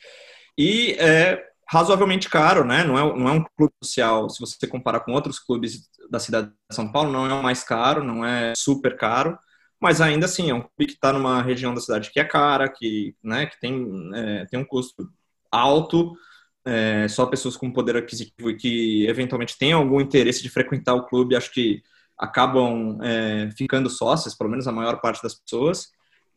E 0.56 0.92
é 0.98 1.42
razoavelmente 1.70 2.28
caro, 2.28 2.64
né? 2.64 2.82
Não 2.82 2.98
é, 2.98 3.18
não 3.18 3.28
é 3.28 3.32
um 3.32 3.44
clube 3.56 3.72
social, 3.82 4.28
se 4.28 4.40
você 4.40 4.66
comparar 4.66 5.00
com 5.00 5.12
outros 5.12 5.38
clubes 5.38 5.88
da 6.10 6.18
cidade 6.18 6.48
de 6.48 6.74
São 6.74 6.90
Paulo, 6.90 7.12
não 7.12 7.26
é 7.26 7.32
o 7.32 7.42
mais 7.42 7.62
caro, 7.62 8.02
não 8.02 8.24
é 8.24 8.52
super 8.56 8.96
caro, 8.96 9.38
mas 9.80 10.00
ainda 10.00 10.26
assim 10.26 10.50
é 10.50 10.54
um 10.54 10.60
clube 10.60 10.86
que 10.86 10.92
está 10.94 11.12
numa 11.12 11.40
região 11.40 11.72
da 11.72 11.80
cidade 11.80 12.10
que 12.10 12.18
é 12.18 12.24
cara, 12.24 12.68
que, 12.68 13.14
né, 13.22 13.46
que 13.46 13.58
tem, 13.60 14.10
é, 14.14 14.46
tem 14.46 14.58
um 14.58 14.64
custo 14.64 15.08
alto, 15.50 16.16
é, 16.64 17.06
só 17.08 17.24
pessoas 17.26 17.56
com 17.56 17.72
poder 17.72 17.96
aquisitivo 17.96 18.50
e 18.50 18.56
que 18.56 19.06
eventualmente 19.06 19.56
têm 19.56 19.72
algum 19.72 20.00
interesse 20.00 20.42
de 20.42 20.50
frequentar 20.50 20.94
o 20.94 21.06
clube, 21.06 21.36
acho 21.36 21.52
que 21.52 21.82
acabam 22.18 22.98
é, 23.02 23.48
ficando 23.56 23.88
sócios, 23.88 24.34
pelo 24.34 24.50
menos 24.50 24.66
a 24.68 24.72
maior 24.72 25.00
parte 25.00 25.22
das 25.22 25.34
pessoas, 25.34 25.88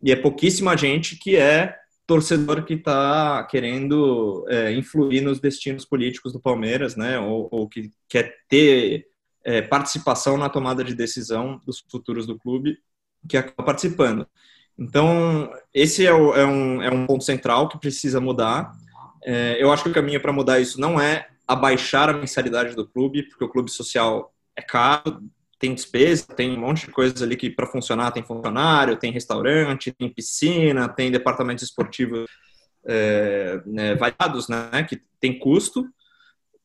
e 0.02 0.12
é 0.12 0.16
pouquíssima 0.16 0.78
gente 0.78 1.18
que 1.18 1.36
é 1.36 1.76
torcedor 2.06 2.64
que 2.66 2.74
está 2.74 3.44
querendo 3.46 4.46
é, 4.50 4.72
influir 4.74 5.22
nos 5.22 5.40
destinos 5.40 5.86
políticos 5.86 6.34
do 6.34 6.40
Palmeiras, 6.40 6.96
né, 6.96 7.20
ou, 7.20 7.48
ou 7.52 7.68
que 7.68 7.92
quer 8.10 8.36
ter 8.48 9.08
é, 9.44 9.62
participação 9.62 10.38
na 10.38 10.50
tomada 10.50 10.84
de 10.84 10.96
decisão 10.96 11.62
dos 11.66 11.84
futuros 11.90 12.26
do 12.26 12.38
clube, 12.38 12.78
que 13.28 13.38
acaba 13.38 13.64
participando. 13.64 14.28
Então, 14.78 15.52
esse 15.74 16.06
é, 16.06 16.14
o, 16.14 16.34
é, 16.34 16.46
um, 16.46 16.82
é 16.82 16.90
um 16.90 17.06
ponto 17.06 17.24
central 17.24 17.70
que 17.70 17.80
precisa 17.80 18.20
mudar. 18.20 18.74
É, 19.24 19.62
eu 19.62 19.72
acho 19.72 19.84
que 19.84 19.90
o 19.90 19.94
caminho 19.94 20.22
para 20.22 20.34
mudar 20.34 20.60
isso 20.60 20.80
não 20.80 21.00
é 21.00 21.28
abaixar 21.48 22.10
a 22.10 22.14
mensalidade 22.14 22.76
do 22.76 22.88
clube, 22.88 23.24
porque 23.24 23.44
o 23.46 23.50
clube 23.50 23.72
social 23.72 24.34
é 24.56 24.62
caro, 24.62 25.22
tem 25.64 25.74
despesa, 25.74 26.26
tem 26.28 26.52
um 26.52 26.60
monte 26.60 26.88
de 26.88 26.92
coisas 26.92 27.22
ali 27.22 27.38
que 27.38 27.50
para 27.50 27.66
funcionar 27.66 28.12
tem 28.12 28.22
funcionário, 28.22 28.98
tem 28.98 29.14
restaurante, 29.14 29.94
tem 29.94 30.14
piscina, 30.14 30.90
tem 30.90 31.10
departamentos 31.10 31.64
esportivos 31.64 32.30
é, 32.86 33.62
né, 33.66 33.96
variados, 33.96 34.50
né, 34.50 34.84
que 34.84 35.00
tem 35.22 35.40
custo, 35.40 35.88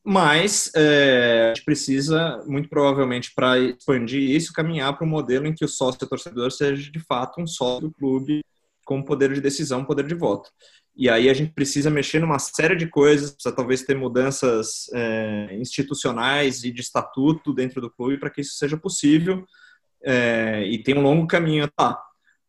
mas 0.03 0.69
é, 0.75 1.45
a 1.45 1.55
gente 1.55 1.63
precisa, 1.63 2.43
muito 2.45 2.67
provavelmente, 2.67 3.31
para 3.33 3.57
expandir 3.57 4.21
isso, 4.31 4.51
caminhar 4.51 4.97
para 4.97 5.07
um 5.07 5.09
modelo 5.09 5.47
em 5.47 5.55
que 5.55 5.63
o 5.63 5.69
sócio 5.69 6.05
torcedor 6.05 6.51
seja 6.51 6.91
de 6.91 6.99
fato 6.99 7.39
um 7.39 7.47
sócio 7.47 7.87
do 7.87 7.91
clube 7.93 8.43
com 8.83 9.01
poder 9.01 9.33
de 9.33 9.39
decisão, 9.39 9.85
poder 9.85 10.07
de 10.07 10.15
voto. 10.15 10.49
E 10.99 11.09
aí 11.09 11.29
a 11.29 11.33
gente 11.33 11.53
precisa 11.53 11.89
mexer 11.89 12.19
numa 12.19 12.37
série 12.37 12.75
de 12.75 12.85
coisas, 12.85 13.31
precisa 13.31 13.55
talvez 13.55 13.83
ter 13.83 13.95
mudanças 13.95 14.89
é, 14.93 15.55
institucionais 15.57 16.65
e 16.65 16.71
de 16.71 16.81
estatuto 16.81 17.53
dentro 17.53 17.79
do 17.79 17.89
clube 17.89 18.17
para 18.17 18.29
que 18.29 18.41
isso 18.41 18.57
seja 18.57 18.75
possível. 18.75 19.45
É, 20.03 20.61
e 20.65 20.83
tem 20.83 20.97
um 20.97 21.01
longo 21.01 21.25
caminho 21.25 21.69
lá. 21.79 21.97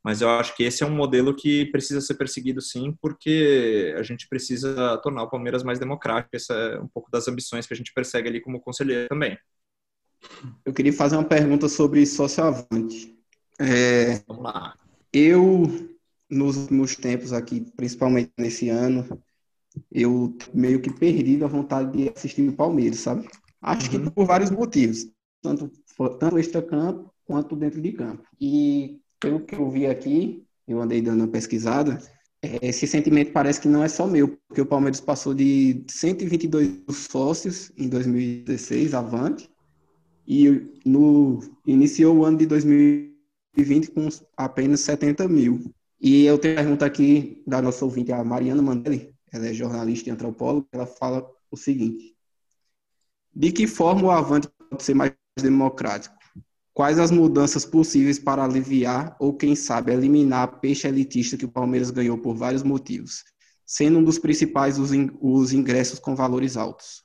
Mas 0.03 0.21
eu 0.21 0.29
acho 0.31 0.57
que 0.57 0.65
esse 0.65 0.83
é 0.83 0.87
um 0.87 0.91
modelo 0.91 1.33
que 1.33 1.67
precisa 1.67 2.01
ser 2.01 2.15
perseguido 2.15 2.61
sim, 2.61 2.93
porque 3.01 3.95
a 3.97 4.03
gente 4.03 4.29
precisa 4.29 4.99
tornar 4.99 5.23
o 5.23 5.31
Palmeiras 5.31 5.63
mais 5.63 5.79
democrático. 5.79 6.35
Essa 6.35 6.53
é 6.53 6.81
um 6.81 6.89
pouco 6.89 7.09
das 7.09 7.29
ambições 7.29 7.69
que 7.69 7.75
a 7.75 7.77
gente 7.77 7.95
persegue 7.95 8.29
ali 8.29 8.41
como 8.41 8.61
conselheiro 8.61 9.09
também. 9.09 9.39
Eu 10.65 10.73
queria 10.73 10.93
fazer 10.93 11.15
uma 11.15 11.25
pergunta 11.25 11.69
sobre 11.69 12.05
socioavante. 12.05 13.17
É, 13.61 14.19
Vamos 14.27 14.43
lá. 14.43 14.75
Eu 15.13 15.90
nos 16.31 16.57
últimos 16.57 16.97
tempos 16.97 17.33
aqui, 17.33 17.61
principalmente 17.77 18.33
nesse 18.39 18.69
ano, 18.69 19.07
eu 19.91 20.37
meio 20.55 20.81
que 20.81 20.93
perdi 20.93 21.43
a 21.43 21.47
vontade 21.47 21.97
de 21.97 22.09
assistir 22.09 22.49
o 22.49 22.53
Palmeiras, 22.53 23.01
sabe? 23.01 23.29
Acho 23.61 23.93
uhum. 23.93 24.05
que 24.05 24.11
por 24.11 24.27
vários 24.27 24.51
motivos, 24.51 25.09
tanto 25.43 25.71
tanto 26.19 26.39
extra-campo 26.39 27.13
quanto 27.27 27.55
dentro 27.55 27.81
de 27.81 27.93
campo. 27.93 28.25
E 28.41 29.01
pelo 29.19 29.41
que 29.41 29.55
eu 29.55 29.71
vi 29.71 29.87
aqui, 29.87 30.45
eu 30.67 30.81
andei 30.81 31.03
dando 31.03 31.21
uma 31.21 31.29
pesquisada, 31.29 32.01
é, 32.43 32.69
esse 32.69 32.87
sentimento 32.87 33.33
parece 33.33 33.61
que 33.61 33.69
não 33.69 33.85
é 33.85 33.89
só 33.89 34.07
meu, 34.07 34.39
porque 34.49 34.63
o 34.63 34.67
Palmeiras 34.67 35.01
passou 35.01 35.35
de 35.35 35.85
122 35.89 36.83
sócios 36.89 37.71
em 37.77 37.89
2016, 37.89 38.95
avante, 38.95 39.51
e 40.27 40.71
no, 40.85 41.41
iniciou 41.67 42.19
o 42.19 42.25
ano 42.25 42.39
de 42.39 42.47
2020 42.47 43.91
com 43.91 44.09
apenas 44.37 44.81
70 44.81 45.29
mil. 45.29 45.61
E 46.01 46.25
eu 46.25 46.39
tenho 46.39 46.55
uma 46.55 46.63
pergunta 46.63 46.87
aqui 46.87 47.43
da 47.47 47.61
nossa 47.61 47.85
ouvinte, 47.85 48.11
a 48.11 48.25
Mariana 48.25 48.63
Mandelli, 48.63 49.15
ela 49.33 49.47
é 49.47 49.53
jornalista 49.53 50.09
e 50.09 50.13
antropóloga, 50.13 50.67
ela 50.73 50.87
fala 50.87 51.31
o 51.51 51.57
seguinte: 51.57 52.17
De 53.35 53.53
que 53.53 53.67
forma 53.67 54.05
o 54.05 54.11
Avante 54.11 54.49
pode 54.71 54.83
ser 54.83 54.95
mais 54.95 55.13
democrático? 55.39 56.17
Quais 56.73 56.99
as 56.99 57.11
mudanças 57.11 57.67
possíveis 57.67 58.19
para 58.19 58.45
aliviar 58.45 59.15
ou, 59.21 59.37
quem 59.37 59.55
sabe, 59.55 59.93
eliminar 59.93 60.45
a 60.45 60.49
peixe 60.49 60.89
elitista 60.89 61.37
que 61.37 61.45
o 61.45 61.51
Palmeiras 61.51 61.91
ganhou 61.91 62.17
por 62.17 62.35
vários 62.35 62.63
motivos, 62.63 63.25
sendo 63.67 63.99
um 63.99 64.05
dos 64.05 64.19
principais 64.19 64.79
os 64.79 65.53
ingressos 65.53 65.99
com 65.99 66.17
valores 66.17 66.57
altos? 66.57 67.05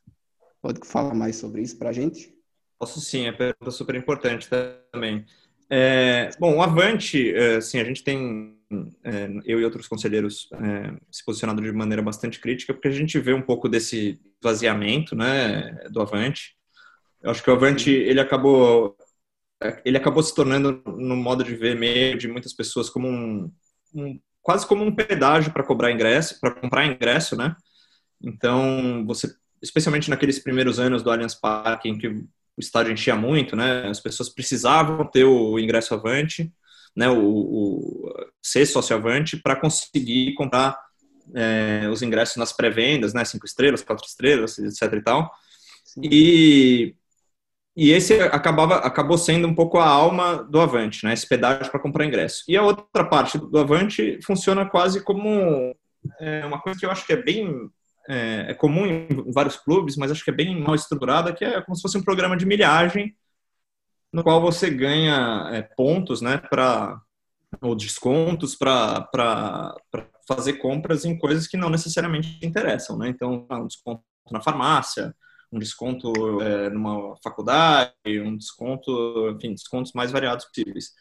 Pode 0.61 0.79
falar 0.87 1.13
mais 1.13 1.35
sobre 1.35 1.61
isso 1.61 1.77
para 1.77 1.89
a 1.89 1.93
gente? 1.93 2.33
Posso 2.79 3.01
sim, 3.01 3.27
é 3.27 3.31
pergunta 3.31 3.71
super 3.71 3.95
importante 3.95 4.49
também. 4.49 5.25
É, 5.69 6.29
bom, 6.39 6.57
o 6.57 6.61
Avante, 6.61 7.33
assim, 7.57 7.79
a 7.79 7.83
gente 7.83 8.03
tem, 8.03 8.57
eu 9.45 9.59
e 9.59 9.65
outros 9.65 9.87
conselheiros, 9.87 10.49
é, 10.53 10.93
se 11.11 11.23
posicionado 11.23 11.61
de 11.61 11.71
maneira 11.71 12.01
bastante 12.01 12.39
crítica, 12.39 12.73
porque 12.73 12.87
a 12.87 12.91
gente 12.91 13.19
vê 13.19 13.33
um 13.33 13.41
pouco 13.41 13.69
desse 13.69 14.19
vaziamento, 14.41 15.15
né, 15.15 15.71
do 15.89 16.01
Avante. 16.01 16.55
Eu 17.21 17.31
acho 17.31 17.43
que 17.43 17.49
o 17.49 17.53
Avante, 17.53 17.89
ele 17.89 18.19
acabou, 18.19 18.95
ele 19.83 19.97
acabou 19.97 20.21
se 20.21 20.33
tornando, 20.33 20.81
no 20.85 21.15
modo 21.15 21.43
de 21.43 21.55
ver 21.55 21.75
meio 21.75 22.17
de 22.17 22.27
muitas 22.27 22.53
pessoas, 22.53 22.89
como 22.89 23.07
um, 23.07 23.51
um 23.93 24.19
quase 24.41 24.67
como 24.67 24.83
um 24.83 24.93
pedágio 24.93 25.51
para 25.51 25.63
cobrar 25.63 25.91
ingresso, 25.91 26.39
para 26.39 26.51
comprar 26.51 26.85
ingresso, 26.85 27.35
né? 27.35 27.55
Então, 28.21 29.03
você, 29.05 29.33
especialmente 29.61 30.09
naqueles 30.09 30.37
primeiros 30.37 30.79
anos 30.79 31.01
do 31.01 31.09
Allianz 31.09 31.33
Parque, 31.33 31.89
em 31.89 31.97
que 31.97 32.07
o 32.07 32.59
estádio 32.59 32.93
enchia 32.93 33.15
muito, 33.15 33.55
né? 33.55 33.87
As 33.87 33.99
pessoas 33.99 34.29
precisavam 34.29 35.03
ter 35.05 35.23
o 35.23 35.57
ingresso 35.59 35.95
avante, 35.95 36.53
né? 36.95 37.09
O, 37.09 37.19
o 37.19 38.09
ser 38.41 38.65
sócio 38.65 38.95
avante 38.95 39.37
para 39.37 39.55
conseguir 39.55 40.33
comprar 40.35 40.77
é, 41.33 41.87
os 41.91 42.01
ingressos 42.01 42.37
nas 42.37 42.53
pré-vendas, 42.53 43.13
né? 43.13 43.25
Cinco 43.25 43.45
estrelas, 43.45 43.81
quatro 43.81 44.05
estrelas, 44.05 44.57
etc. 44.57 44.93
e 44.93 45.01
tal. 45.01 45.31
E 46.01 46.95
e 47.77 47.91
esse 47.91 48.13
acabava, 48.21 48.77
acabou 48.77 49.17
sendo 49.17 49.47
um 49.47 49.53
pouco 49.53 49.77
a 49.77 49.85
alma 49.85 50.41
do 50.41 50.61
Avante, 50.61 51.03
né? 51.03 51.11
Esse 51.11 51.27
pedágio 51.27 51.69
para 51.69 51.79
comprar 51.79 52.05
ingresso. 52.05 52.45
E 52.47 52.55
a 52.55 52.63
outra 52.63 53.03
parte 53.03 53.37
do 53.37 53.59
Avante 53.59 54.17
funciona 54.23 54.65
quase 54.65 55.03
como 55.03 55.75
é, 56.21 56.45
uma 56.45 56.61
coisa 56.61 56.79
que 56.79 56.85
eu 56.85 56.91
acho 56.91 57.05
que 57.05 57.11
é 57.11 57.21
bem 57.21 57.69
é, 58.07 58.45
é, 58.51 58.53
comum 58.53 58.85
em 58.85 59.31
vários 59.33 59.57
clubes, 59.57 59.97
mas 59.97 60.09
acho 60.09 60.23
que 60.23 60.29
é 60.29 60.33
bem 60.33 60.57
mal 60.57 60.73
estruturada, 60.73 61.33
que 61.33 61.43
é 61.43 61.61
como 61.61 61.75
se 61.75 61.81
fosse 61.81 61.97
um 61.97 62.03
programa 62.03 62.37
de 62.37 62.45
milhagem, 62.45 63.13
no 64.15 64.23
qual 64.23 64.39
você 64.39 64.69
ganha 64.69 65.49
é, 65.51 65.61
pontos, 65.61 66.21
né, 66.21 66.37
para 66.37 67.01
ou 67.61 67.75
descontos 67.75 68.55
para 68.55 69.75
fazer 70.25 70.53
compras 70.53 71.03
em 71.03 71.17
coisas 71.17 71.47
que 71.47 71.57
não 71.57 71.69
necessariamente 71.69 72.39
interessam, 72.41 72.97
né? 72.97 73.09
Então, 73.09 73.45
um 73.49 73.67
desconto 73.67 74.03
na 74.31 74.41
farmácia, 74.41 75.13
um 75.51 75.59
desconto 75.59 76.13
é, 76.41 76.69
numa 76.69 77.15
faculdade, 77.23 77.93
um 78.21 78.35
desconto, 78.37 79.29
enfim, 79.35 79.53
descontos 79.53 79.91
mais 79.93 80.11
variados 80.11 80.45
possíveis 80.45 80.93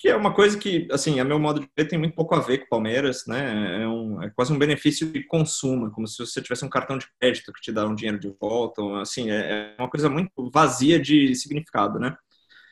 que 0.00 0.08
é 0.08 0.14
uma 0.14 0.32
coisa 0.32 0.56
que, 0.56 0.86
assim, 0.92 1.18
a 1.18 1.24
meu 1.24 1.40
modo 1.40 1.58
de 1.58 1.68
ver, 1.76 1.86
tem 1.86 1.98
muito 1.98 2.14
pouco 2.14 2.32
a 2.32 2.38
ver 2.38 2.58
com 2.58 2.66
o 2.66 2.68
Palmeiras, 2.68 3.26
né? 3.26 3.82
É, 3.82 3.88
um, 3.88 4.22
é 4.22 4.30
quase 4.30 4.52
um 4.52 4.58
benefício 4.58 5.10
de 5.10 5.24
consumo, 5.24 5.90
como 5.90 6.06
se 6.06 6.18
você 6.18 6.40
tivesse 6.40 6.64
um 6.64 6.68
cartão 6.70 6.96
de 6.96 7.06
crédito 7.20 7.52
que 7.52 7.60
te 7.60 7.72
dá 7.72 7.84
um 7.84 7.96
dinheiro 7.96 8.18
de 8.18 8.32
volta, 8.40 8.80
assim, 9.00 9.28
é, 9.28 9.74
é 9.76 9.82
uma 9.82 9.90
coisa 9.90 10.08
muito 10.08 10.30
vazia 10.52 11.00
de 11.00 11.34
significado, 11.34 11.98
né? 11.98 12.16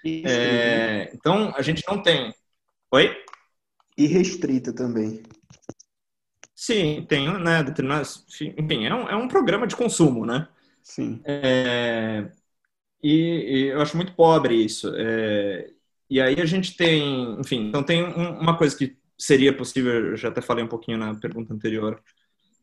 É, 0.05 1.11
então, 1.15 1.53
a 1.57 1.63
gente 1.63 1.83
não 1.89 2.03
tem... 2.03 2.35
Oi? 2.91 3.17
E 3.97 4.07
restrita 4.07 4.73
também. 4.73 5.23
Sim, 6.55 7.05
tem, 7.09 7.33
né, 7.41 7.63
determinadas... 7.63 8.25
Enfim, 8.41 8.87
é 8.87 8.95
um, 8.95 9.09
é 9.09 9.17
um 9.17 9.29
programa 9.29 9.67
de 9.67 9.77
consumo, 9.77 10.25
né? 10.25 10.49
Sim. 10.83 11.21
É, 11.25 12.31
e, 13.03 13.11
e, 13.11 13.67
eu 13.69 13.81
acho 13.81 13.97
muito 13.97 14.15
pobre 14.15 14.55
isso. 14.55 14.93
É, 14.97 15.71
e 16.09 16.21
aí 16.21 16.41
a 16.41 16.47
gente 16.47 16.77
tem, 16.77 17.39
enfim, 17.41 17.69
então 17.69 17.83
tem 17.83 18.05
um, 18.05 18.39
uma 18.39 18.57
coisa 18.57 18.77
que 18.77 18.97
seria 19.19 19.53
possível, 19.53 19.93
eu 19.93 20.17
já 20.17 20.29
até 20.29 20.41
falei 20.41 20.65
um 20.65 20.69
pouquinho 20.69 20.99
na 20.99 21.15
pergunta 21.15 21.53
anterior, 21.53 22.01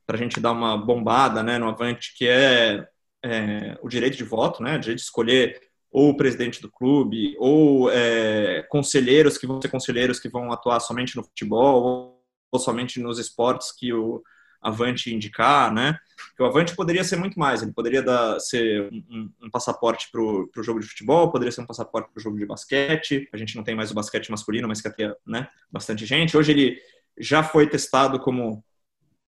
para 0.05 0.15
a 0.15 0.19
gente 0.19 0.39
dar 0.39 0.51
uma 0.51 0.77
bombada 0.77 1.43
né, 1.43 1.57
no 1.57 1.67
Avante, 1.67 2.13
que 2.17 2.27
é 2.27 2.87
é, 3.23 3.77
o 3.81 3.87
direito 3.87 4.17
de 4.17 4.23
voto, 4.23 4.61
né, 4.61 4.75
o 4.75 4.79
direito 4.79 4.99
de 4.99 5.05
escolher 5.05 5.61
ou 5.93 6.09
o 6.09 6.17
presidente 6.17 6.59
do 6.59 6.71
clube, 6.71 7.35
ou 7.37 7.89
é, 7.91 8.63
conselheiros 8.63 9.37
que 9.37 9.45
vão 9.45 9.61
ser 9.61 9.69
conselheiros 9.69 10.19
que 10.19 10.27
vão 10.27 10.51
atuar 10.51 10.79
somente 10.79 11.15
no 11.15 11.23
futebol, 11.23 12.19
ou, 12.51 12.59
somente 12.59 12.99
nos 12.99 13.19
esportes 13.19 13.71
que 13.71 13.93
o 13.93 14.21
Avante 14.61 15.13
indicar, 15.13 15.71
né? 15.73 15.97
o 16.39 16.45
Avante 16.45 16.75
poderia 16.75 17.03
ser 17.03 17.17
muito 17.17 17.37
mais, 17.37 17.61
ele 17.61 17.73
poderia 17.73 18.01
dar, 18.01 18.39
ser 18.39 18.89
um, 18.91 19.29
um 19.43 19.49
passaporte 19.51 20.09
para 20.11 20.21
o 20.21 20.63
jogo 20.63 20.79
de 20.79 20.87
futebol, 20.87 21.31
poderia 21.31 21.51
ser 21.51 21.61
um 21.61 21.65
passaporte 21.65 22.09
para 22.11 22.19
o 22.19 22.23
jogo 22.23 22.37
de 22.37 22.45
basquete, 22.45 23.27
a 23.31 23.37
gente 23.37 23.55
não 23.55 23.63
tem 23.63 23.75
mais 23.75 23.91
o 23.91 23.95
basquete 23.95 24.31
masculino, 24.31 24.67
mas 24.67 24.81
que 24.81 24.87
até 24.87 25.13
né, 25.25 25.47
bastante 25.71 26.05
gente. 26.05 26.35
Hoje 26.35 26.51
ele 26.51 26.77
já 27.19 27.43
foi 27.43 27.67
testado 27.67 28.19
como 28.19 28.63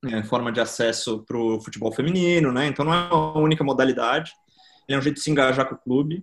é, 0.05 0.23
forma 0.25 0.51
de 0.51 0.61
acesso 0.61 1.25
para 1.25 1.39
o 1.39 1.61
futebol 1.61 1.93
feminino, 1.93 2.53
né? 2.53 2.67
Então 2.67 2.85
não 2.85 2.93
é 2.93 3.13
uma 3.13 3.39
única 3.39 3.65
modalidade. 3.65 4.33
Ele 4.89 4.97
é 4.97 4.99
um 4.99 5.03
jeito 5.03 5.17
de 5.17 5.23
se 5.23 5.31
engajar 5.31 5.69
com 5.69 5.75
o 5.75 5.79
clube. 5.79 6.23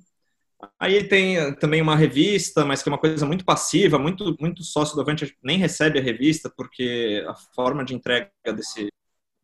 Aí 0.79 1.07
tem 1.07 1.53
também 1.55 1.81
uma 1.81 1.95
revista, 1.95 2.65
mas 2.65 2.81
que 2.81 2.89
é 2.89 2.91
uma 2.91 2.97
coisa 2.97 3.25
muito 3.25 3.45
passiva, 3.45 3.99
muito 3.99 4.35
muito 4.39 4.63
sócio 4.63 4.95
do 4.95 5.01
Avante 5.01 5.37
nem 5.43 5.57
recebe 5.57 5.99
a 5.99 6.01
revista 6.01 6.51
porque 6.55 7.23
a 7.27 7.35
forma 7.55 7.85
de 7.85 7.93
entrega 7.93 8.31
desse 8.55 8.89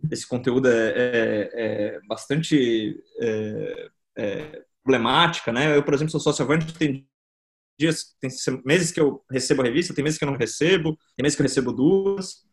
desse 0.01 0.27
conteúdo 0.27 0.67
é, 0.67 0.89
é, 0.89 1.49
é 1.53 2.01
bastante 2.07 2.99
é, 3.21 3.89
é, 4.17 4.63
problemática, 4.83 5.51
né? 5.51 5.77
Eu, 5.77 5.83
por 5.83 5.93
exemplo, 5.93 6.11
sou 6.11 6.19
sócio 6.19 6.43
Avante, 6.43 6.73
tem 6.73 7.07
dias, 7.79 8.15
tem 8.19 8.29
meses 8.65 8.91
que 8.91 8.99
eu 8.99 9.23
recebo 9.31 9.61
a 9.61 9.65
revista, 9.65 9.93
tem 9.93 10.03
meses 10.03 10.19
que 10.19 10.25
eu 10.25 10.29
não 10.29 10.37
recebo, 10.37 10.97
tem 11.15 11.23
meses 11.23 11.35
que 11.35 11.41
eu 11.41 11.47
recebo 11.47 11.71
duas. 11.71 12.43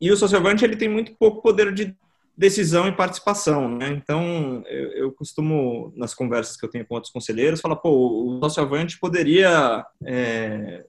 E 0.00 0.10
o 0.10 0.16
socioavante 0.16 0.64
ele 0.64 0.76
tem 0.76 0.88
muito 0.88 1.16
pouco 1.16 1.42
poder 1.42 1.72
de 1.72 1.96
decisão 2.36 2.86
e 2.86 2.92
participação, 2.92 3.68
né? 3.68 3.88
Então, 3.88 4.62
eu, 4.66 4.90
eu, 4.92 5.12
costumo, 5.12 5.92
nas 5.96 6.12
conversas 6.14 6.56
que 6.56 6.66
eu 6.66 6.70
tenho 6.70 6.86
com 6.86 6.94
outros 6.94 7.12
conselheiros, 7.12 7.60
falar, 7.60 7.76
pô, 7.76 7.90
o 7.90 8.40
socioavante 8.42 8.98
poderia 8.98 9.84
é, 10.04 10.84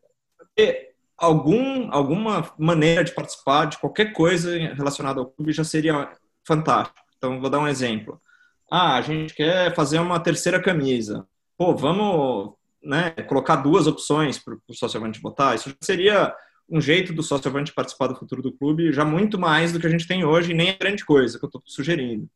ter 0.55 0.89
algum, 1.17 1.89
alguma 1.91 2.53
maneira 2.59 3.03
de 3.03 3.13
participar 3.13 3.65
de 3.65 3.77
qualquer 3.77 4.11
coisa 4.11 4.57
relacionada 4.73 5.19
ao 5.19 5.27
clube 5.27 5.53
já 5.53 5.63
seria 5.63 6.11
fantástico. 6.45 6.99
Então, 7.17 7.39
vou 7.39 7.49
dar 7.49 7.59
um 7.59 7.67
exemplo. 7.67 8.21
Ah, 8.69 8.95
a 8.95 9.01
gente 9.01 9.33
quer 9.33 9.73
fazer 9.73 9.99
uma 9.99 10.19
terceira 10.19 10.61
camisa. 10.61 11.25
Pô, 11.57 11.73
vamos 11.73 12.53
né, 12.83 13.11
colocar 13.27 13.55
duas 13.55 13.87
opções 13.87 14.37
para 14.37 14.53
o 14.53 14.73
socioavante 14.73 15.21
votar. 15.21 15.55
Isso 15.55 15.73
seria 15.81 16.35
um 16.69 16.81
jeito 16.81 17.13
do 17.13 17.23
sócio-avante 17.23 17.73
participar 17.73 18.07
do 18.07 18.15
futuro 18.15 18.41
do 18.41 18.51
clube 18.51 18.91
já 18.91 19.05
muito 19.05 19.39
mais 19.39 19.71
do 19.71 19.79
que 19.79 19.87
a 19.87 19.89
gente 19.89 20.07
tem 20.07 20.25
hoje, 20.25 20.51
e 20.51 20.55
nem 20.55 20.69
é 20.69 20.77
grande 20.77 21.05
coisa 21.05 21.39
que 21.39 21.45
eu 21.45 21.47
estou 21.47 21.61
sugerindo. 21.65 22.29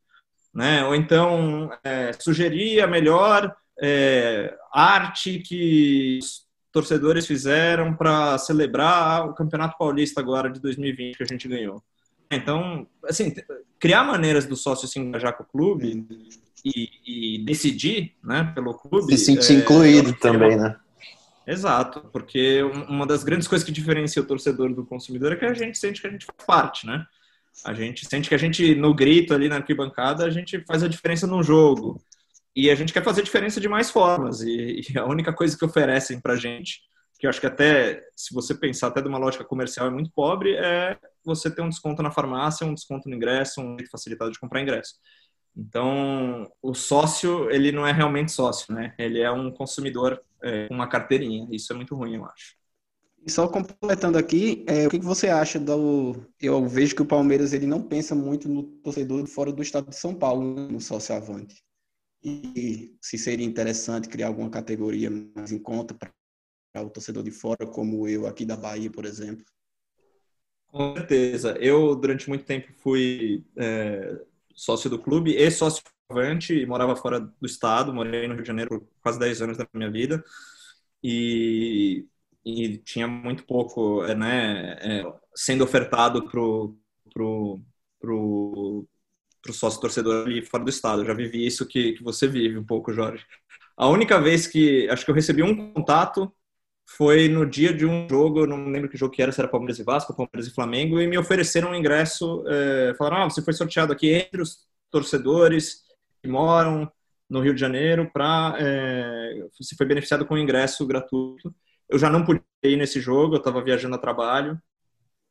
Né? 0.54 0.86
Ou 0.86 0.96
então, 0.96 1.72
é, 1.84 2.12
sugerir 2.14 2.82
a 2.82 2.88
melhor 2.88 3.54
é, 3.82 4.56
arte 4.74 5.40
que 5.40 6.20
os 6.22 6.46
torcedores 6.72 7.26
fizeram 7.26 7.94
para 7.94 8.38
celebrar 8.38 9.28
o 9.28 9.34
Campeonato 9.34 9.78
Paulista 9.78 10.22
agora 10.22 10.50
de 10.50 10.60
2020 10.60 11.18
que 11.18 11.24
a 11.24 11.28
gente 11.28 11.48
ganhou. 11.48 11.84
Então, 12.32 12.88
assim, 13.04 13.34
criar 13.78 14.06
maneiras 14.06 14.46
do 14.46 14.56
sócio 14.56 14.88
se 14.88 14.98
engajar 14.98 15.36
com 15.36 15.44
o 15.44 15.46
clube 15.46 16.08
e, 16.64 17.36
e 17.36 17.44
decidir 17.44 18.16
né, 18.24 18.52
pelo 18.56 18.74
clube. 18.74 19.18
Se 19.18 19.26
sentir 19.26 19.54
é, 19.54 19.56
incluído 19.58 20.14
também, 20.14 20.56
né? 20.56 20.78
Exato, 21.51 22.00
porque 22.13 22.63
uma 22.63 23.05
das 23.05 23.25
grandes 23.25 23.46
coisas 23.46 23.65
que 23.65 23.74
diferencia 23.74 24.22
o 24.22 24.25
torcedor 24.25 24.74
do 24.74 24.86
consumidor 24.86 25.34
é 25.34 25.36
que 25.36 25.43
a 25.43 25.53
gente 25.53 25.77
sente 25.77 26.00
que 26.00 26.08
a 26.08 26.10
gente 26.10 26.25
faz 26.25 26.46
parte, 26.48 26.88
né? 26.88 27.05
A 27.65 27.74
gente 27.74 28.05
sente 28.05 28.29
que 28.29 28.36
a 28.36 28.38
gente, 28.38 28.74
no 28.74 28.93
grito 28.93 29.34
ali 29.34 29.50
na 29.50 29.58
arquibancada, 29.58 30.24
a 30.24 30.29
gente 30.29 30.63
faz 30.65 30.81
a 30.81 30.88
diferença 30.88 31.27
no 31.27 31.43
jogo. 31.43 32.01
E 32.55 32.70
a 32.70 32.75
gente 32.75 32.93
quer 32.93 33.03
fazer 33.03 33.22
diferença 33.22 33.59
de 33.59 33.68
mais 33.68 33.92
formas. 33.92 34.42
E, 34.42 34.81
e 34.90 34.98
a 34.98 35.05
única 35.05 35.33
coisa 35.33 35.57
que 35.57 35.66
oferecem 35.66 36.22
pra 36.22 36.37
gente, 36.37 36.79
que 37.20 37.27
eu 37.27 37.29
acho 37.29 37.42
que 37.42 37.48
até, 37.48 38.01
se 38.16 38.33
você 38.33 38.55
pensar 38.55 38.87
até 38.87 39.01
de 39.01 39.09
uma 39.09 39.18
lógica 39.18 39.44
comercial, 39.44 39.87
é 39.87 39.92
muito 39.92 40.09
pobre, 40.16 40.55
é 40.55 40.98
você 41.25 41.53
ter 41.53 41.61
um 41.61 41.70
desconto 41.70 42.01
na 42.01 42.11
farmácia, 42.11 42.66
um 42.66 42.74
desconto 42.74 43.09
no 43.09 43.16
ingresso, 43.16 43.59
um 43.59 43.77
jeito 43.77 43.92
facilitado 43.92 44.31
de 44.31 44.40
comprar 44.40 44.61
ingresso. 44.61 44.96
Então, 45.55 46.50
o 46.61 46.74
sócio, 46.74 47.50
ele 47.50 47.72
não 47.72 47.85
é 47.85 47.92
realmente 47.92 48.31
sócio, 48.31 48.74
né? 48.74 48.94
Ele 48.98 49.20
é 49.20 49.31
um 49.31 49.51
consumidor 49.51 50.22
é, 50.42 50.68
com 50.68 50.74
uma 50.74 50.87
carteirinha. 50.87 51.48
Isso 51.51 51.72
é 51.74 51.75
muito 51.75 51.96
ruim, 51.96 52.16
eu 52.16 52.25
acho. 52.25 52.55
E 53.24 53.29
só 53.29 53.48
completando 53.48 54.18
aqui, 54.18 54.66
é, 54.68 54.87
o 54.87 54.90
que 54.90 54.98
você 55.00 55.27
acha 55.27 55.59
do... 55.59 56.16
Eu 56.40 56.66
vejo 56.68 56.96
que 56.96 57.01
o 57.03 57.05
Palmeiras 57.05 57.53
ele 57.53 57.68
não 57.68 57.83
pensa 57.83 58.16
muito 58.16 58.50
no 58.50 58.64
torcedor 58.64 59.27
fora 59.27 59.51
do 59.51 59.61
estado 59.61 59.90
de 59.90 59.96
São 59.96 60.16
Paulo, 60.16 60.55
né, 60.55 60.68
no 60.72 60.81
sócio 60.81 61.14
avante. 61.14 61.61
E 62.24 62.96
se 63.01 63.18
seria 63.18 63.46
interessante 63.46 64.07
criar 64.07 64.27
alguma 64.27 64.50
categoria 64.50 65.09
mais 65.35 65.51
em 65.51 65.59
conta 65.59 65.94
para 65.94 66.11
o 66.83 66.90
torcedor 66.90 67.24
de 67.24 67.31
fora, 67.31 67.68
como 67.68 68.07
eu 68.07 68.25
aqui 68.25 68.46
da 68.46 68.55
Bahia, 68.55 68.90
por 68.90 69.05
exemplo. 69.05 69.46
Com 70.68 70.96
certeza. 70.96 71.57
Eu, 71.59 71.96
durante 71.96 72.29
muito 72.29 72.46
tempo, 72.46 72.72
fui 72.77 73.44
é, 73.57 74.20
sócio 74.55 74.90
do 74.90 75.00
clube 75.00 75.35
e 75.35 75.51
sócio 75.51 75.83
avante 76.09 76.53
e 76.53 76.66
morava 76.66 76.96
fora 76.96 77.20
do 77.20 77.46
estado, 77.46 77.94
morei 77.94 78.27
no 78.27 78.33
Rio 78.33 78.44
de 78.44 78.48
Janeiro 78.48 78.81
por 78.81 78.87
quase 79.01 79.20
10 79.20 79.42
anos 79.42 79.57
da 79.57 79.68
minha 79.74 79.90
vida 79.90 80.24
e, 81.03 82.05
e 82.46 82.77
tinha 82.79 83.07
muito 83.07 83.46
pouco, 83.46 84.03
é, 84.03 84.16
né, 84.16 84.74
é, 84.81 85.14
sendo 85.35 85.64
ofertado 85.64 86.27
pro, 86.29 86.77
pro, 87.14 87.61
pro, 88.00 88.87
pro 89.42 89.53
sócio 89.53 89.81
torcedor 89.81 90.25
ali 90.25 90.44
fora 90.46 90.64
do 90.64 90.70
estado. 90.70 91.01
Eu 91.01 91.07
já 91.07 91.14
vivi 91.14 91.46
isso 91.46 91.68
que, 91.68 91.94
que 91.94 92.03
você 92.03 92.27
vive 92.27 92.57
um 92.57 92.66
pouco, 92.66 92.94
Jorge. 92.94 93.25
A 93.75 93.87
única 93.87 94.20
vez 94.22 94.48
que, 94.48 94.87
acho 94.90 95.05
que 95.05 95.11
eu 95.11 95.16
recebi 95.16 95.42
um 95.44 95.74
contato 95.74 96.31
foi 96.98 97.30
no 97.30 97.46
dia 97.46 97.74
de 97.74 97.86
um 97.86 98.08
jogo, 98.10 98.46
não 98.46 98.70
lembro 98.70 98.90
que 98.90 98.98
jogo 98.98 99.14
que 99.14 99.22
era, 99.22 99.32
se 99.32 99.40
era 99.40 99.48
Palmeiras 99.48 99.80
e 99.80 99.84
Vasco, 99.84 100.16
Palmeiras 100.16 100.48
e 100.48 100.54
Flamengo, 100.54 101.00
e 101.00 101.08
me 101.08 101.18
ofereceram 101.18 101.72
um 101.72 101.75
ingresso, 101.75 102.44
é, 102.48 102.94
falaram, 102.98 103.24
ah, 103.24 103.30
você 103.30 103.42
foi 103.42 103.54
sorteado 103.54 103.94
aqui 103.94 104.10
entre 104.10 104.42
os 104.42 104.66
torcedores 104.90 105.84
que 106.22 106.27
moram 106.27 106.92
no 107.30 107.40
Rio 107.40 107.54
de 107.54 107.62
Janeiro 107.62 108.10
para 108.12 108.56
é, 108.60 109.48
você 109.58 109.75
foi 109.75 109.86
beneficiado 109.86 110.25
com 110.25 110.36
um 110.36 110.38
ingresso 110.38 110.86
gratuito. 110.86 111.54
Eu 111.90 111.98
já 111.98 112.10
não 112.10 112.25
pude 112.25 112.42
ir 112.64 112.75
nesse 112.75 113.00
jogo, 113.00 113.36
eu 113.36 113.40
estava 113.40 113.64
viajando 113.64 113.96
a 113.96 114.00
trabalho 114.00 114.62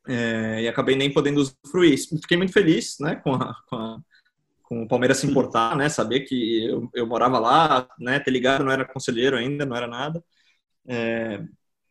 é, 0.09 0.62
e 0.62 0.68
acabei 0.68 0.96
nem 0.96 1.12
podendo 1.12 1.40
usufruir. 1.40 1.99
Fiquei 2.23 2.38
muito 2.38 2.53
feliz, 2.53 2.96
né, 3.01 3.16
com, 3.16 3.35
a, 3.35 3.55
com, 3.68 3.77
a, 3.77 3.99
com 4.62 4.83
o 4.83 4.88
Palmeiras 4.88 5.18
se 5.18 5.27
importar, 5.27 5.77
né, 5.77 5.88
saber 5.90 6.20
que 6.20 6.64
eu, 6.64 6.88
eu 6.94 7.07
morava 7.07 7.38
lá, 7.38 7.87
né, 7.99 8.18
ter 8.18 8.31
ligado, 8.31 8.64
não 8.64 8.73
era 8.73 8.85
conselheiro 8.85 9.37
ainda, 9.37 9.66
não 9.66 9.77
era 9.77 9.87
nada. 9.87 10.25
É, 10.90 11.44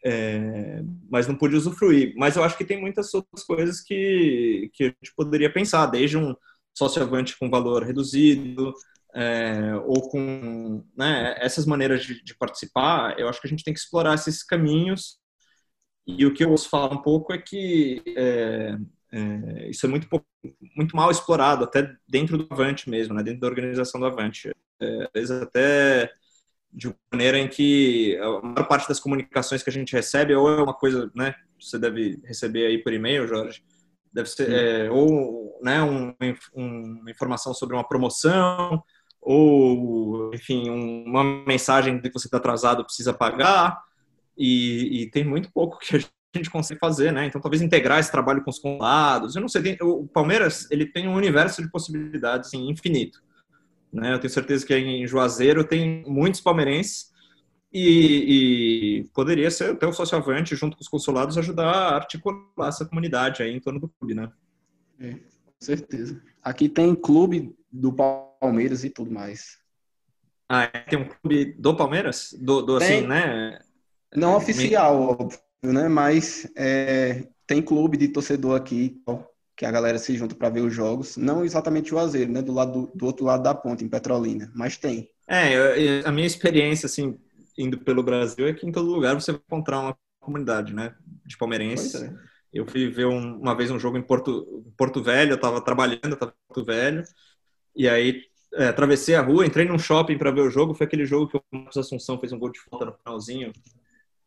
é, 0.03 0.81
mas 1.09 1.27
não 1.27 1.35
pude 1.35 1.55
usufruir. 1.55 2.13
Mas 2.17 2.35
eu 2.35 2.43
acho 2.43 2.57
que 2.57 2.65
tem 2.65 2.79
muitas 2.79 3.13
outras 3.13 3.43
coisas 3.45 3.81
que, 3.81 4.69
que 4.73 4.83
a 4.83 4.87
gente 4.87 5.13
poderia 5.15 5.51
pensar, 5.51 5.85
desde 5.85 6.17
um 6.17 6.35
sócio-avante 6.77 7.37
com 7.37 7.49
valor 7.49 7.83
reduzido, 7.83 8.73
é, 9.13 9.75
ou 9.85 10.09
com 10.09 10.83
né, 10.95 11.35
essas 11.39 11.65
maneiras 11.65 12.03
de, 12.03 12.23
de, 12.23 12.35
participar, 12.37 13.19
eu 13.19 13.27
acho 13.27 13.41
que 13.41 13.47
a 13.47 13.49
gente 13.49 13.63
tem 13.63 13.73
que 13.73 13.79
explorar 13.79 14.15
esses 14.15 14.43
caminhos. 14.43 15.17
E 16.05 16.25
o 16.25 16.33
que 16.33 16.43
eu 16.43 16.51
ouço 16.51 16.69
falar 16.69 16.93
um 16.93 17.01
pouco 17.01 17.33
é 17.33 17.37
que 17.37 18.01
é, 18.17 18.77
é, 19.11 19.69
isso 19.69 19.85
é 19.85 19.89
muito, 19.89 20.07
muito 20.75 20.95
mal 20.95 21.11
explorado, 21.11 21.63
até 21.63 21.95
dentro 22.07 22.37
do 22.37 22.47
Avante 22.49 22.89
mesmo, 22.89 23.13
né, 23.13 23.23
dentro 23.23 23.41
da 23.41 23.47
organização 23.47 23.99
do 23.99 24.07
Avante. 24.07 24.51
É, 24.81 25.03
às 25.03 25.11
vezes 25.13 25.31
até 25.31 26.11
de 26.71 26.93
maneira 27.11 27.37
em 27.37 27.47
que 27.47 28.17
a 28.17 28.41
maior 28.41 28.67
parte 28.67 28.87
das 28.87 28.99
comunicações 28.99 29.63
que 29.63 29.69
a 29.69 29.73
gente 29.73 29.93
recebe 29.93 30.35
ou 30.35 30.49
é 30.49 30.61
uma 30.61 30.73
coisa, 30.73 31.11
né, 31.15 31.33
você 31.59 31.77
deve 31.77 32.21
receber 32.25 32.67
aí 32.67 32.77
por 32.77 32.93
e-mail, 32.93 33.27
Jorge, 33.27 33.63
deve 34.13 34.29
ser 34.29 34.49
é, 34.51 34.91
ou 34.91 35.59
né, 35.61 35.81
um, 35.81 36.13
um, 36.55 36.99
uma 37.01 37.11
informação 37.11 37.53
sobre 37.53 37.75
uma 37.75 37.87
promoção 37.87 38.83
ou 39.21 40.33
enfim 40.33 40.69
uma 40.69 41.23
mensagem 41.23 41.99
de 41.99 42.09
que 42.09 42.17
você 42.17 42.27
está 42.27 42.37
atrasado 42.37 42.85
precisa 42.85 43.13
pagar 43.13 43.81
e, 44.37 45.01
e, 45.01 45.11
tem 45.11 45.23
muito 45.25 45.51
pouco 45.51 45.77
que 45.79 45.97
a 45.97 45.99
gente 46.37 46.49
consegue 46.49 46.79
fazer, 46.79 47.11
né? 47.11 47.25
Então 47.25 47.41
talvez 47.41 47.61
integrar 47.61 47.99
esse 47.99 48.11
trabalho 48.11 48.41
com 48.41 48.49
os 48.49 48.59
consulados. 48.59 49.35
Eu 49.35 49.41
não 49.41 49.49
sei, 49.49 49.61
tem, 49.61 49.77
o 49.81 50.07
Palmeiras 50.07 50.69
ele 50.71 50.85
tem 50.85 51.07
um 51.07 51.15
universo 51.15 51.61
de 51.61 51.69
possibilidades 51.69 52.47
assim, 52.47 52.69
infinito. 52.69 53.21
Né? 53.91 54.13
Eu 54.13 54.19
tenho 54.19 54.31
certeza 54.31 54.65
que 54.65 54.75
em 54.75 55.05
Juazeiro 55.07 55.63
tem 55.63 56.03
muitos 56.07 56.41
palmeirenses 56.41 57.09
e, 57.71 58.99
e, 58.99 59.03
poderia 59.13 59.49
ser 59.51 59.71
até 59.71 59.85
o 59.85 59.93
socioavante, 59.93 60.55
junto 60.55 60.75
com 60.75 60.81
os 60.81 60.87
consulados, 60.87 61.37
ajudar 61.37 61.69
a 61.69 61.95
articular 61.95 62.67
essa 62.67 62.85
comunidade 62.85 63.43
aí 63.43 63.55
em 63.55 63.59
torno 63.59 63.79
do 63.79 63.87
clube, 63.87 64.15
né? 64.15 64.31
É, 64.99 65.11
com 65.13 65.53
certeza. 65.59 66.21
Aqui 66.41 66.67
tem 66.67 66.95
clube 66.95 67.55
do 67.71 67.93
Palmeiras 67.93 68.83
e 68.83 68.89
tudo 68.89 69.11
mais. 69.11 69.59
Ah, 70.47 70.63
é? 70.63 70.79
tem 70.79 70.99
um 70.99 71.05
clube 71.05 71.53
do 71.59 71.75
Palmeiras? 71.75 72.35
Do, 72.39 72.63
do 72.63 72.77
assim, 72.77 73.05
né? 73.05 73.59
Não 74.15 74.35
oficial, 74.35 74.99
óbvio, 74.99 75.39
né? 75.61 75.87
Mas 75.87 76.51
é, 76.55 77.27
tem 77.45 77.61
clube 77.61 77.97
de 77.97 78.07
torcedor 78.07 78.55
aqui 78.57 78.99
que 79.59 79.65
a 79.65 79.71
galera 79.71 79.99
se 79.99 80.15
junta 80.15 80.33
para 80.33 80.47
ver 80.47 80.61
os 80.61 80.73
jogos. 80.73 81.17
Não 81.17 81.43
exatamente 81.43 81.87
o 81.87 81.89
Juazeiro, 81.89 82.31
né? 82.31 82.41
Do, 82.41 82.53
lado 82.53 82.89
do, 82.95 83.05
outro 83.05 83.25
lado 83.25 83.43
da 83.43 83.53
ponte, 83.53 83.83
em 83.83 83.89
Petrolina, 83.89 84.49
mas 84.55 84.77
tem. 84.77 85.09
É, 85.27 86.01
a 86.05 86.13
minha 86.13 86.25
experiência, 86.25 86.85
assim, 86.85 87.19
indo 87.57 87.77
pelo 87.77 88.01
Brasil 88.01 88.47
é 88.47 88.53
que 88.53 88.65
em 88.65 88.71
todo 88.71 88.89
lugar 88.89 89.15
você 89.15 89.33
vai 89.33 89.41
encontrar 89.45 89.81
uma 89.81 89.97
comunidade, 90.17 90.73
né? 90.73 90.95
De 91.25 91.37
palmeirenses. 91.37 92.01
É. 92.01 92.09
Eu 92.53 92.65
fui 92.65 92.87
ver 92.87 93.07
um, 93.07 93.37
uma 93.37 93.53
vez 93.53 93.69
um 93.69 93.77
jogo 93.77 93.97
em 93.97 94.01
Porto, 94.01 94.63
Porto 94.77 95.03
Velho, 95.03 95.31
eu 95.31 95.35
estava 95.35 95.59
trabalhando, 95.59 96.05
eu 96.05 96.13
estava 96.13 96.31
em 96.31 96.47
Porto 96.47 96.65
Velho, 96.65 97.03
e 97.75 97.89
aí 97.89 98.23
é, 98.53 98.69
atravessei 98.69 99.15
a 99.15 99.21
rua, 99.21 99.45
entrei 99.45 99.65
num 99.65 99.77
shopping 99.77 100.17
para 100.17 100.31
ver 100.31 100.41
o 100.41 100.49
jogo. 100.49 100.73
Foi 100.73 100.87
aquele 100.87 101.05
jogo 101.05 101.27
que 101.27 101.35
o 101.35 101.43
Marcos 101.51 101.75
Assunção 101.75 102.17
fez 102.17 102.31
um 102.31 102.39
gol 102.39 102.49
de 102.49 102.61
falta 102.61 102.85
no 102.85 102.93
finalzinho. 102.93 103.51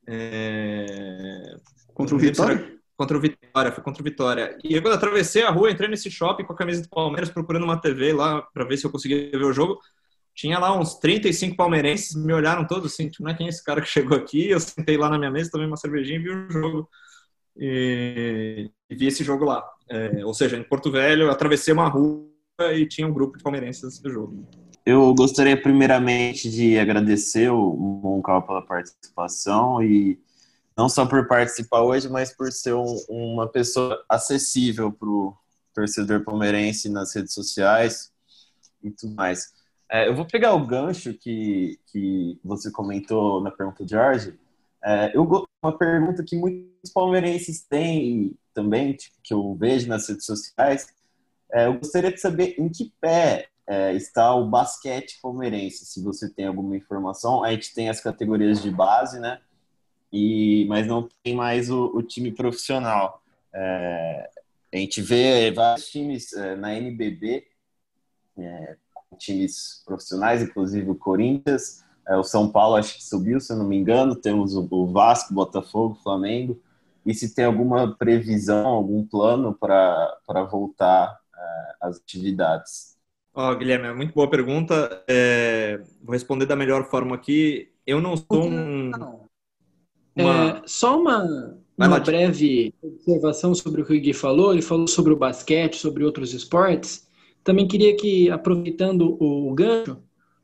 É... 0.06 1.56
Contra 1.94 2.14
o 2.14 2.18
Vitória? 2.18 2.81
Contra 2.96 3.16
o 3.16 3.20
Vitória, 3.20 3.72
foi 3.72 3.82
contra 3.82 4.02
o 4.02 4.04
Vitória. 4.04 4.58
E 4.62 4.74
eu, 4.74 4.82
quando 4.82 4.94
atravessei 4.94 5.42
a 5.42 5.50
rua, 5.50 5.70
entrei 5.70 5.88
nesse 5.88 6.10
shopping 6.10 6.44
com 6.44 6.52
a 6.52 6.56
camisa 6.56 6.82
do 6.82 6.88
Palmeiras, 6.88 7.30
procurando 7.30 7.64
uma 7.64 7.80
TV 7.80 8.12
lá 8.12 8.42
para 8.42 8.64
ver 8.64 8.76
se 8.76 8.86
eu 8.86 8.90
conseguia 8.90 9.30
ver 9.30 9.44
o 9.44 9.52
jogo. 9.52 9.78
Tinha 10.34 10.58
lá 10.58 10.78
uns 10.78 10.94
35 10.98 11.56
palmeirenses, 11.56 12.14
me 12.14 12.32
olharam 12.32 12.66
todos 12.66 12.92
assim, 12.92 13.08
tipo, 13.08 13.24
não 13.24 13.30
é 13.30 13.34
quem 13.34 13.46
é 13.46 13.48
esse 13.50 13.62
cara 13.64 13.80
que 13.80 13.88
chegou 13.88 14.16
aqui? 14.16 14.48
Eu 14.48 14.60
sentei 14.60 14.96
lá 14.96 15.08
na 15.08 15.18
minha 15.18 15.30
mesa, 15.30 15.50
tomei 15.50 15.66
uma 15.66 15.76
cervejinha 15.76 16.18
e 16.18 16.22
vi 16.22 16.30
o 16.30 16.50
jogo. 16.50 16.88
E, 17.56 18.70
e 18.88 18.94
vi 18.94 19.06
esse 19.06 19.22
jogo 19.24 19.44
lá. 19.44 19.62
É, 19.90 20.24
ou 20.24 20.32
seja, 20.32 20.56
em 20.56 20.62
Porto 20.62 20.90
Velho, 20.90 21.30
atravessei 21.30 21.74
uma 21.74 21.88
rua 21.88 22.26
e 22.74 22.86
tinha 22.86 23.06
um 23.06 23.12
grupo 23.12 23.36
de 23.36 23.42
palmeirenses 23.42 23.98
do 24.00 24.10
jogo. 24.10 24.46
Eu 24.84 25.14
gostaria 25.14 25.60
primeiramente 25.60 26.50
de 26.50 26.78
agradecer 26.78 27.50
o 27.50 27.76
Moncal 27.76 28.42
pela 28.42 28.62
participação 28.62 29.82
e 29.82 30.18
não 30.76 30.88
só 30.88 31.06
por 31.06 31.26
participar 31.26 31.82
hoje, 31.82 32.08
mas 32.08 32.34
por 32.34 32.50
ser 32.52 32.74
um, 32.74 32.96
uma 33.08 33.48
pessoa 33.48 34.02
acessível 34.08 34.92
para 34.92 35.08
o 35.08 35.36
torcedor 35.74 36.24
palmeirense 36.24 36.88
nas 36.88 37.14
redes 37.14 37.34
sociais 37.34 38.12
e 38.82 38.90
tudo 38.90 39.14
mais. 39.14 39.52
É, 39.90 40.08
eu 40.08 40.14
vou 40.14 40.24
pegar 40.24 40.54
o 40.54 40.66
gancho 40.66 41.12
que, 41.14 41.78
que 41.86 42.38
você 42.42 42.70
comentou 42.70 43.42
na 43.42 43.50
pergunta 43.50 43.84
de 43.84 43.90
Jorge. 43.90 44.38
É, 44.82 45.16
eu, 45.16 45.28
uma 45.62 45.76
pergunta 45.76 46.24
que 46.24 46.36
muitos 46.36 46.90
palmeirenses 46.92 47.62
têm 47.62 48.34
também, 48.54 48.94
tipo, 48.94 49.16
que 49.22 49.32
eu 49.32 49.54
vejo 49.54 49.88
nas 49.88 50.08
redes 50.08 50.24
sociais, 50.24 50.86
é, 51.52 51.66
eu 51.66 51.78
gostaria 51.78 52.10
de 52.10 52.18
saber 52.18 52.54
em 52.58 52.68
que 52.68 52.92
pé 53.00 53.48
é, 53.66 53.92
está 53.94 54.34
o 54.34 54.48
basquete 54.48 55.18
palmeirense, 55.22 55.84
se 55.84 56.02
você 56.02 56.28
tem 56.28 56.46
alguma 56.46 56.76
informação. 56.76 57.44
A 57.44 57.50
gente 57.52 57.74
tem 57.74 57.88
as 57.88 58.00
categorias 58.00 58.62
de 58.62 58.70
base, 58.70 59.20
né? 59.20 59.40
E, 60.12 60.66
mas 60.68 60.86
não 60.86 61.08
tem 61.22 61.34
mais 61.34 61.70
o, 61.70 61.86
o 61.94 62.02
time 62.02 62.30
profissional. 62.30 63.22
É, 63.54 64.30
a 64.72 64.76
gente 64.76 65.00
vê 65.00 65.50
vários 65.50 65.88
times 65.88 66.32
é, 66.32 66.56
na 66.56 66.74
NBB, 66.74 67.46
é, 68.38 68.76
times 69.18 69.82
profissionais, 69.86 70.42
inclusive 70.42 70.90
o 70.90 70.94
Corinthians, 70.94 71.84
é, 72.06 72.16
o 72.16 72.24
São 72.24 72.50
Paulo 72.50 72.76
acho 72.76 72.96
que 72.96 73.04
subiu, 73.04 73.40
se 73.40 73.52
eu 73.52 73.56
não 73.56 73.66
me 73.66 73.76
engano, 73.76 74.16
temos 74.16 74.54
o, 74.54 74.66
o 74.70 74.86
Vasco, 74.86 75.32
Botafogo, 75.32 75.98
Flamengo, 76.02 76.60
e 77.04 77.14
se 77.14 77.34
tem 77.34 77.44
alguma 77.44 77.96
previsão, 77.96 78.66
algum 78.66 79.04
plano 79.04 79.54
para 79.54 80.44
voltar 80.50 81.20
as 81.80 81.96
atividades? 81.96 82.96
Oh, 83.34 83.54
Guilherme, 83.56 83.88
é 83.88 83.94
muito 83.94 84.14
boa 84.14 84.28
pergunta. 84.28 85.02
É, 85.08 85.80
vou 86.02 86.12
responder 86.12 86.46
da 86.46 86.54
melhor 86.54 86.88
forma 86.88 87.16
aqui. 87.16 87.72
Eu 87.86 88.00
não 88.00 88.16
sou 88.16 88.44
um. 88.44 88.90
Uma... 90.14 90.58
É, 90.58 90.62
só 90.66 91.00
uma, 91.00 91.58
uma 91.76 91.98
breve 91.98 92.74
observação 92.82 93.54
sobre 93.54 93.82
o 93.82 93.84
que 93.84 93.96
o 93.96 94.00
Gui 94.00 94.12
falou. 94.12 94.52
Ele 94.52 94.62
falou 94.62 94.86
sobre 94.86 95.12
o 95.12 95.16
basquete, 95.16 95.76
sobre 95.76 96.04
outros 96.04 96.34
esportes. 96.34 97.06
Também 97.42 97.66
queria 97.66 97.96
que, 97.96 98.30
aproveitando 98.30 99.16
o 99.20 99.52
gancho, 99.54 99.98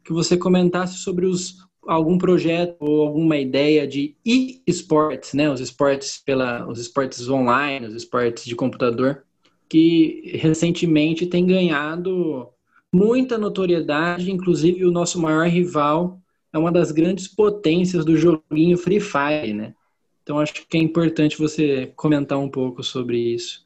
que 0.05 0.13
você 0.13 0.37
comentasse 0.37 0.99
sobre 0.99 1.27
os, 1.27 1.57
algum 1.87 2.19
projeto 2.19 2.77
ou 2.81 3.03
alguma 3.03 3.37
ideia 3.37 3.87
de 3.87 4.17
e-sports, 4.25 5.35
né? 5.35 5.51
Os 5.51 5.61
esportes 5.61 6.19
pela, 6.25 6.67
os 6.69 6.79
esportes 6.79 7.29
online, 7.29 7.87
os 7.87 7.95
esportes 7.95 8.45
de 8.45 8.57
computador 8.57 9.25
que 9.69 10.33
recentemente 10.35 11.27
tem 11.27 11.47
ganhado 11.47 12.49
muita 12.93 13.37
notoriedade, 13.37 14.31
inclusive 14.31 14.85
o 14.85 14.91
nosso 14.91 15.21
maior 15.21 15.47
rival 15.47 16.19
é 16.53 16.59
uma 16.59 16.73
das 16.73 16.91
grandes 16.91 17.29
potências 17.29 18.05
do 18.05 18.17
joguinho 18.17 18.79
Free 18.79 19.01
Fire, 19.01 19.53
né? 19.53 19.75
Então 20.23 20.39
acho 20.39 20.67
que 20.67 20.77
é 20.77 20.81
importante 20.81 21.39
você 21.39 21.93
comentar 21.97 22.39
um 22.39 22.51
pouco 22.51 22.83
sobre 22.83 23.19
isso. 23.19 23.65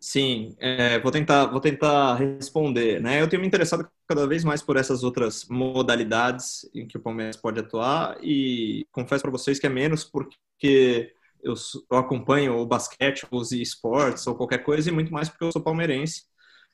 Sim, 0.00 0.56
é, 0.58 0.98
vou 1.00 1.10
tentar 1.10 1.46
vou 1.46 1.60
tentar 1.60 2.14
responder, 2.14 3.00
né? 3.00 3.20
Eu 3.20 3.28
tenho 3.28 3.42
me 3.42 3.48
interessado 3.48 3.88
cada 4.06 4.26
vez 4.26 4.44
mais 4.44 4.62
por 4.62 4.76
essas 4.76 5.02
outras 5.02 5.46
modalidades 5.48 6.68
em 6.74 6.86
que 6.86 6.96
o 6.96 7.00
Palmeiras 7.00 7.36
pode 7.36 7.60
atuar 7.60 8.16
e 8.22 8.86
confesso 8.90 9.22
para 9.22 9.30
vocês 9.30 9.58
que 9.58 9.66
é 9.66 9.70
menos 9.70 10.04
porque 10.04 11.12
eu, 11.42 11.54
eu 11.90 11.98
acompanho 11.98 12.56
o 12.58 12.66
basquete, 12.66 13.26
os 13.30 13.52
esportes 13.52 14.26
ou 14.26 14.34
qualquer 14.34 14.58
coisa, 14.58 14.88
e 14.88 14.92
muito 14.92 15.12
mais 15.12 15.28
porque 15.28 15.44
eu 15.44 15.52
sou 15.52 15.62
palmeirense. 15.62 16.24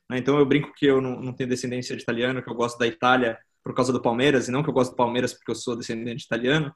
Né? 0.08 0.18
Então 0.18 0.38
eu 0.38 0.46
brinco 0.46 0.72
que 0.74 0.86
eu 0.86 1.00
não, 1.00 1.20
não 1.20 1.32
tenho 1.32 1.48
descendência 1.48 1.96
de 1.96 2.02
italiano, 2.02 2.42
que 2.42 2.50
eu 2.50 2.54
gosto 2.54 2.78
da 2.78 2.86
Itália 2.86 3.38
por 3.64 3.74
causa 3.74 3.92
do 3.92 4.02
Palmeiras, 4.02 4.46
e 4.46 4.52
não 4.52 4.62
que 4.62 4.68
eu 4.68 4.74
gosto 4.74 4.90
do 4.90 4.96
Palmeiras 4.96 5.32
porque 5.32 5.50
eu 5.50 5.54
sou 5.54 5.74
descendente 5.74 6.18
de 6.18 6.24
italiano. 6.24 6.72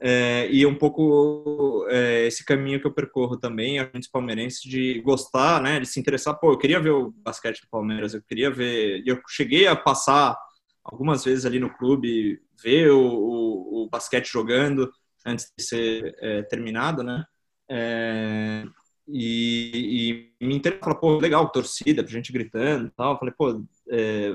É, 0.00 0.48
e 0.50 0.64
um 0.64 0.76
pouco 0.76 1.84
é, 1.90 2.26
esse 2.26 2.44
caminho 2.44 2.80
que 2.80 2.86
eu 2.86 2.94
percorro 2.94 3.36
também, 3.36 3.78
a 3.80 3.90
gente 3.92 4.08
palmeirense, 4.10 4.68
de 4.68 5.00
gostar, 5.00 5.60
né, 5.60 5.80
de 5.80 5.86
se 5.86 6.00
interessar. 6.00 6.38
Pô, 6.38 6.52
eu 6.52 6.58
queria 6.58 6.80
ver 6.80 6.90
o 6.90 7.10
basquete 7.10 7.60
do 7.62 7.68
Palmeiras, 7.68 8.14
eu 8.14 8.22
queria 8.22 8.50
ver. 8.50 9.02
Eu 9.06 9.20
cheguei 9.28 9.66
a 9.66 9.76
passar 9.76 10.36
algumas 10.84 11.24
vezes 11.24 11.44
ali 11.44 11.58
no 11.58 11.70
clube, 11.76 12.40
ver 12.62 12.90
o, 12.90 13.00
o, 13.00 13.84
o 13.84 13.88
basquete 13.90 14.26
jogando, 14.32 14.90
antes 15.26 15.52
de 15.56 15.64
ser 15.64 16.16
é, 16.20 16.42
terminado, 16.42 17.02
né? 17.02 17.24
É, 17.68 18.64
e, 19.06 20.30
e, 20.40 20.46
me 20.46 20.54
interessou, 20.56 20.84
falei, 20.84 21.00
pô, 21.00 21.18
legal, 21.18 21.50
torcida, 21.50 22.06
gente 22.06 22.32
gritando 22.32 22.86
e 22.86 22.90
tal. 22.90 23.18
Falei, 23.18 23.34
pô, 23.36 23.64
é, 23.90 24.30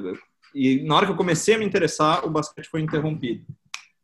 e 0.54 0.84
na 0.84 0.96
hora 0.96 1.06
que 1.06 1.12
eu 1.12 1.18
comecei 1.18 1.56
a 1.56 1.58
me 1.58 1.66
interessar, 1.66 2.26
o 2.26 2.30
basquete 2.30 2.68
foi 2.68 2.82
interrompido. 2.82 3.46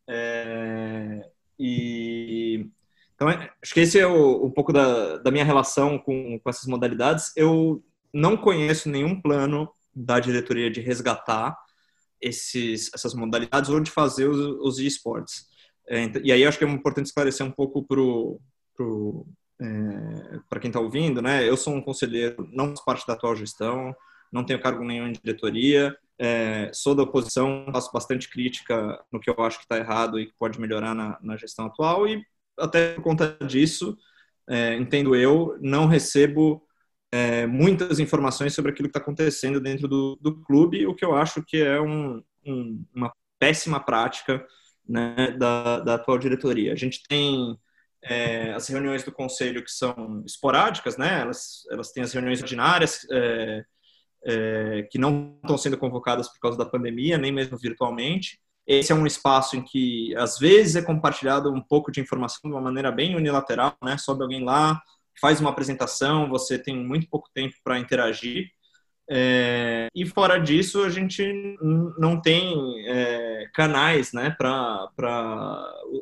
É, 0.08 1.30
e 1.58 2.68
então 3.14 3.30
é, 3.30 3.52
acho 3.62 3.74
que 3.74 3.82
esse 3.82 4.00
é 4.00 4.08
o, 4.08 4.46
um 4.46 4.50
pouco 4.52 4.72
da, 4.72 5.18
da 5.18 5.30
minha 5.30 5.44
relação 5.44 6.00
com, 6.00 6.40
com 6.40 6.50
essas 6.50 6.66
modalidades. 6.66 7.32
Eu 7.36 7.84
não 8.14 8.38
conheço 8.38 8.90
nenhum 8.90 9.22
plano 9.22 9.70
da 9.94 10.20
diretoria 10.20 10.72
de 10.72 10.80
resgatar 10.80 11.58
esses, 12.22 12.90
essas 12.94 13.14
modalidades 13.14 13.70
ou 13.70 13.80
de 13.80 13.92
fazer 13.92 14.28
os, 14.28 14.40
os 14.62 14.80
esportes. 14.80 15.48
É, 15.88 16.06
e 16.24 16.32
aí 16.32 16.46
acho 16.46 16.58
que 16.58 16.64
é 16.64 16.70
importante 16.70 17.08
esclarecer 17.08 17.46
um 17.46 17.52
pouco 17.52 17.84
para 17.84 17.98
pro, 18.76 19.28
é, 19.62 20.40
para 20.48 20.60
quem 20.60 20.70
está 20.70 20.80
ouvindo, 20.80 21.22
né? 21.22 21.48
Eu 21.48 21.58
sou 21.58 21.74
um 21.74 21.82
conselheiro, 21.82 22.48
não 22.54 22.70
faço 22.70 22.86
parte 22.86 23.08
da 23.08 23.14
atual 23.14 23.36
gestão, 23.36 23.94
não 24.32 24.44
tenho 24.44 24.62
cargo 24.62 24.84
nenhum 24.84 25.08
em 25.08 25.14
diretoria, 25.14 25.96
é, 26.18 26.70
sou 26.74 26.94
da 26.94 27.04
oposição, 27.04 27.66
faço 27.72 27.92
bastante 27.94 28.30
crítica 28.30 29.02
no 29.12 29.20
que 29.20 29.30
eu 29.30 29.42
acho 29.42 29.58
que 29.58 29.64
está 29.64 29.78
errado 29.78 30.20
e 30.20 30.28
que 30.28 30.34
pode 30.38 30.60
melhorar 30.60 30.94
na, 30.94 31.18
na, 31.22 31.38
gestão 31.38 31.68
atual 31.68 32.08
e 32.08 32.22
até 32.58 32.94
por 32.96 33.04
conta 33.04 33.38
disso, 33.48 33.98
é, 34.48 34.76
entendo 34.76 35.16
eu, 35.16 35.58
não 35.62 35.88
recebo 35.88 36.62
é, 37.12 37.48
muitas 37.48 38.00
informações 38.00 38.54
sobre 38.54 38.72
aquilo 38.72 38.90
que 38.90 38.98
está 38.98 39.00
acontecendo 39.00 39.62
dentro 39.62 39.88
do, 39.88 40.18
do, 40.22 40.42
clube, 40.42 40.86
o 40.86 40.94
que 40.94 41.06
eu 41.06 41.16
acho 41.16 41.42
que 41.44 41.58
é 41.62 41.80
um, 41.80 42.22
um, 42.46 42.86
uma 42.94 43.14
péssima 43.40 43.80
prática 43.80 44.46
né, 44.88 45.32
da, 45.38 45.80
da 45.80 45.96
atual 45.96 46.18
diretoria. 46.18 46.74
A 46.74 46.76
gente 46.76 47.02
tem 47.08 47.58
é, 48.04 48.52
as 48.54 48.68
reuniões 48.68 49.04
do 49.04 49.12
conselho 49.12 49.64
que 49.64 49.72
são 49.72 50.24
esporádicas, 50.26 50.98
né? 50.98 51.22
Elas, 51.22 51.64
elas 51.72 51.92
têm 51.92 52.04
as 52.04 52.14
reuniões 52.14 52.42
ordinárias 52.42 53.06
é, 53.12 53.66
é, 54.26 54.88
que 54.92 54.98
não 54.98 55.38
estão 55.42 55.58
sendo 55.58 55.78
convocadas 55.78 56.28
por 56.28 56.40
causa 56.40 56.58
da 56.58 56.66
pandemia, 56.66 57.18
nem 57.18 57.32
mesmo 57.32 57.58
virtualmente. 57.58 58.40
Esse 58.68 58.92
é 58.92 58.96
um 58.96 59.08
espaço 59.08 59.56
em 59.56 59.64
que 59.64 60.16
às 60.16 60.38
vezes 60.38 60.76
é 60.76 60.82
compartilhado 60.82 61.52
um 61.52 61.62
pouco 61.62 61.92
de 61.92 62.00
informação 62.00 62.42
de 62.44 62.50
uma 62.50 62.62
maneira 62.62 62.92
bem 62.92 63.16
unilateral, 63.16 63.76
né? 63.84 63.98
Sobe 63.98 64.22
alguém 64.22 64.44
lá, 64.44 64.80
faz 65.20 65.40
uma 65.40 65.50
apresentação, 65.50 66.30
você 66.30 66.58
tem 66.60 66.76
muito 66.76 67.08
pouco 67.10 67.30
tempo 67.34 67.56
para 67.64 67.80
interagir. 67.80 68.48
É, 69.12 69.88
e 69.96 70.06
fora 70.06 70.38
disso, 70.38 70.84
a 70.84 70.90
gente 70.90 71.24
não 71.98 72.22
tem 72.22 72.54
é, 72.88 73.48
canais, 73.56 74.14
né? 74.14 74.36
Para 74.38 74.88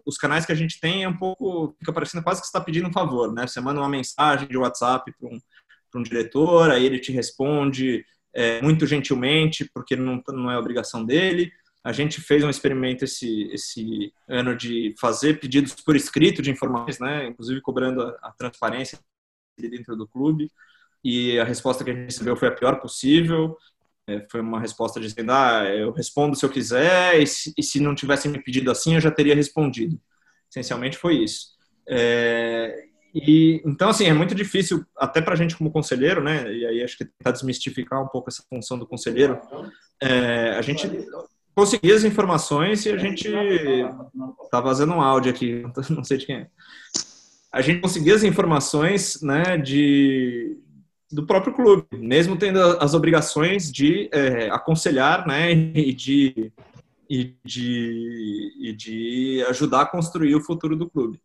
os 0.05 0.17
canais 0.17 0.45
que 0.45 0.51
a 0.51 0.55
gente 0.55 0.77
tem 0.81 1.05
é 1.05 1.09
um 1.09 1.15
pouco 1.15 1.73
fica 1.79 1.93
parecendo 1.93 2.21
quase 2.21 2.41
que 2.41 2.47
está 2.47 2.59
pedindo 2.59 2.89
um 2.89 2.93
favor, 2.93 3.33
né? 3.33 3.47
Você 3.47 3.61
manda 3.61 3.79
uma 3.79 3.87
mensagem 3.87 4.45
de 4.45 4.57
WhatsApp 4.57 5.09
para 5.17 5.29
um, 5.29 5.39
um 5.95 6.03
diretor, 6.03 6.71
aí 6.71 6.85
ele 6.85 6.99
te 6.99 7.11
responde 7.11 8.05
é, 8.33 8.61
muito 8.61 8.85
gentilmente, 8.85 9.69
porque 9.73 9.95
não, 9.95 10.21
não 10.29 10.51
é 10.51 10.57
obrigação 10.57 11.03
dele. 11.03 11.51
A 11.83 11.91
gente 11.91 12.19
fez 12.21 12.43
um 12.43 12.49
experimento 12.49 13.05
esse, 13.05 13.43
esse 13.51 14.13
ano 14.27 14.55
de 14.55 14.93
fazer 14.99 15.39
pedidos 15.39 15.73
por 15.73 15.95
escrito 15.95 16.41
de 16.41 16.51
informações, 16.51 16.99
né? 16.99 17.27
Inclusive 17.27 17.61
cobrando 17.61 18.01
a, 18.01 18.17
a 18.23 18.31
transparência 18.31 18.99
dentro 19.57 19.95
do 19.95 20.07
clube. 20.07 20.51
e 21.03 21.39
a 21.39 21.43
resposta 21.43 21.83
que 21.83 21.89
a 21.91 21.93
gente 21.93 22.05
recebeu 22.05 22.35
foi 22.35 22.49
a 22.49 22.51
pior 22.51 22.79
possível. 22.79 23.57
É, 24.07 24.25
foi 24.29 24.41
uma 24.41 24.59
resposta 24.59 24.99
dizendo: 24.99 25.31
ah, 25.31 25.65
eu 25.65 25.91
respondo 25.91 26.35
se 26.35 26.45
eu 26.45 26.49
quiser, 26.49 27.19
e 27.21 27.27
se, 27.27 27.53
e 27.57 27.63
se 27.63 27.79
não 27.79 27.95
tivessem 27.95 28.31
me 28.31 28.41
pedido 28.41 28.71
assim, 28.71 28.95
eu 28.95 29.01
já 29.01 29.11
teria 29.11 29.35
respondido. 29.35 29.99
Essencialmente 30.49 30.97
foi 30.97 31.23
isso. 31.23 31.57
É, 31.87 32.86
e 33.13 33.61
então 33.65 33.89
assim 33.89 34.05
é 34.05 34.13
muito 34.13 34.35
difícil 34.35 34.85
até 34.95 35.21
para 35.21 35.33
a 35.33 35.37
gente 35.37 35.55
como 35.55 35.71
conselheiro, 35.71 36.23
né? 36.23 36.53
E 36.53 36.65
aí 36.65 36.83
acho 36.83 36.97
que 36.97 37.05
tentar 37.05 37.31
desmistificar 37.31 38.01
um 38.03 38.07
pouco 38.07 38.29
essa 38.29 38.43
função 38.49 38.77
do 38.77 38.87
conselheiro. 38.87 39.39
É, 40.01 40.51
a 40.51 40.61
gente 40.61 40.89
conseguia 41.55 41.95
as 41.95 42.03
informações 42.03 42.85
e 42.85 42.91
a 42.91 42.97
gente 42.97 43.29
tá 44.51 44.61
vazando 44.61 44.93
um 44.93 45.01
áudio 45.01 45.31
aqui, 45.31 45.63
não 45.89 46.03
sei 46.03 46.17
de 46.17 46.25
quem 46.25 46.35
é. 46.35 46.47
A 47.51 47.61
gente 47.61 47.81
conseguia 47.81 48.13
as 48.13 48.23
informações, 48.23 49.21
né? 49.21 49.57
De 49.57 50.57
do 51.11 51.25
próprio 51.25 51.53
clube, 51.53 51.85
mesmo 51.93 52.37
tendo 52.37 52.59
as 52.59 52.93
obrigações 52.93 53.71
de 53.71 54.09
é, 54.11 54.49
aconselhar, 54.49 55.25
né, 55.25 55.51
e 55.73 55.93
de, 55.93 56.51
e, 57.09 57.35
de, 57.45 58.53
e 58.59 58.73
de 58.73 59.45
ajudar 59.49 59.81
a 59.81 59.85
construir 59.85 60.35
o 60.35 60.43
futuro 60.43 60.75
do 60.75 60.89
clube. 60.89 61.19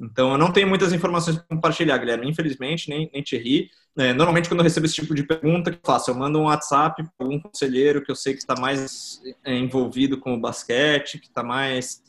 Então, 0.00 0.32
eu 0.32 0.38
não 0.38 0.52
tenho 0.52 0.68
muitas 0.68 0.92
informações 0.92 1.36
para 1.36 1.56
compartilhar, 1.56 1.96
Guilherme, 1.96 2.28
infelizmente, 2.28 2.88
nem, 2.88 3.10
nem 3.12 3.22
Thierry. 3.22 3.70
É, 3.96 4.12
normalmente, 4.12 4.48
quando 4.48 4.60
eu 4.60 4.64
recebo 4.64 4.84
esse 4.84 4.94
tipo 4.94 5.14
de 5.14 5.22
pergunta, 5.22 5.70
que 5.70 5.78
eu 5.78 5.80
faço? 5.82 6.10
Eu 6.10 6.14
mando 6.14 6.38
um 6.38 6.44
WhatsApp 6.44 7.02
para 7.02 7.26
algum 7.26 7.40
conselheiro 7.40 8.04
que 8.04 8.10
eu 8.10 8.16
sei 8.16 8.34
que 8.34 8.40
está 8.40 8.54
mais 8.54 9.22
é, 9.44 9.54
envolvido 9.56 10.18
com 10.18 10.34
o 10.34 10.40
basquete, 10.40 11.18
que 11.18 11.28
está 11.28 11.42
mais 11.42 12.02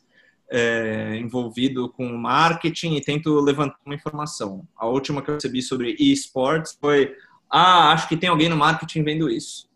é, 0.49 1.15
envolvido 1.15 1.89
com 1.89 2.05
marketing 2.17 2.95
e 2.95 3.01
tento 3.01 3.39
levantar 3.39 3.79
uma 3.85 3.95
informação. 3.95 4.67
A 4.75 4.85
última 4.85 5.21
que 5.21 5.29
eu 5.29 5.35
recebi 5.35 5.61
sobre 5.61 5.95
esports 5.97 6.77
foi: 6.79 7.15
ah, 7.49 7.91
acho 7.91 8.09
que 8.09 8.17
tem 8.17 8.29
alguém 8.29 8.49
no 8.49 8.57
marketing 8.57 9.03
vendo 9.03 9.29
isso. 9.29 9.67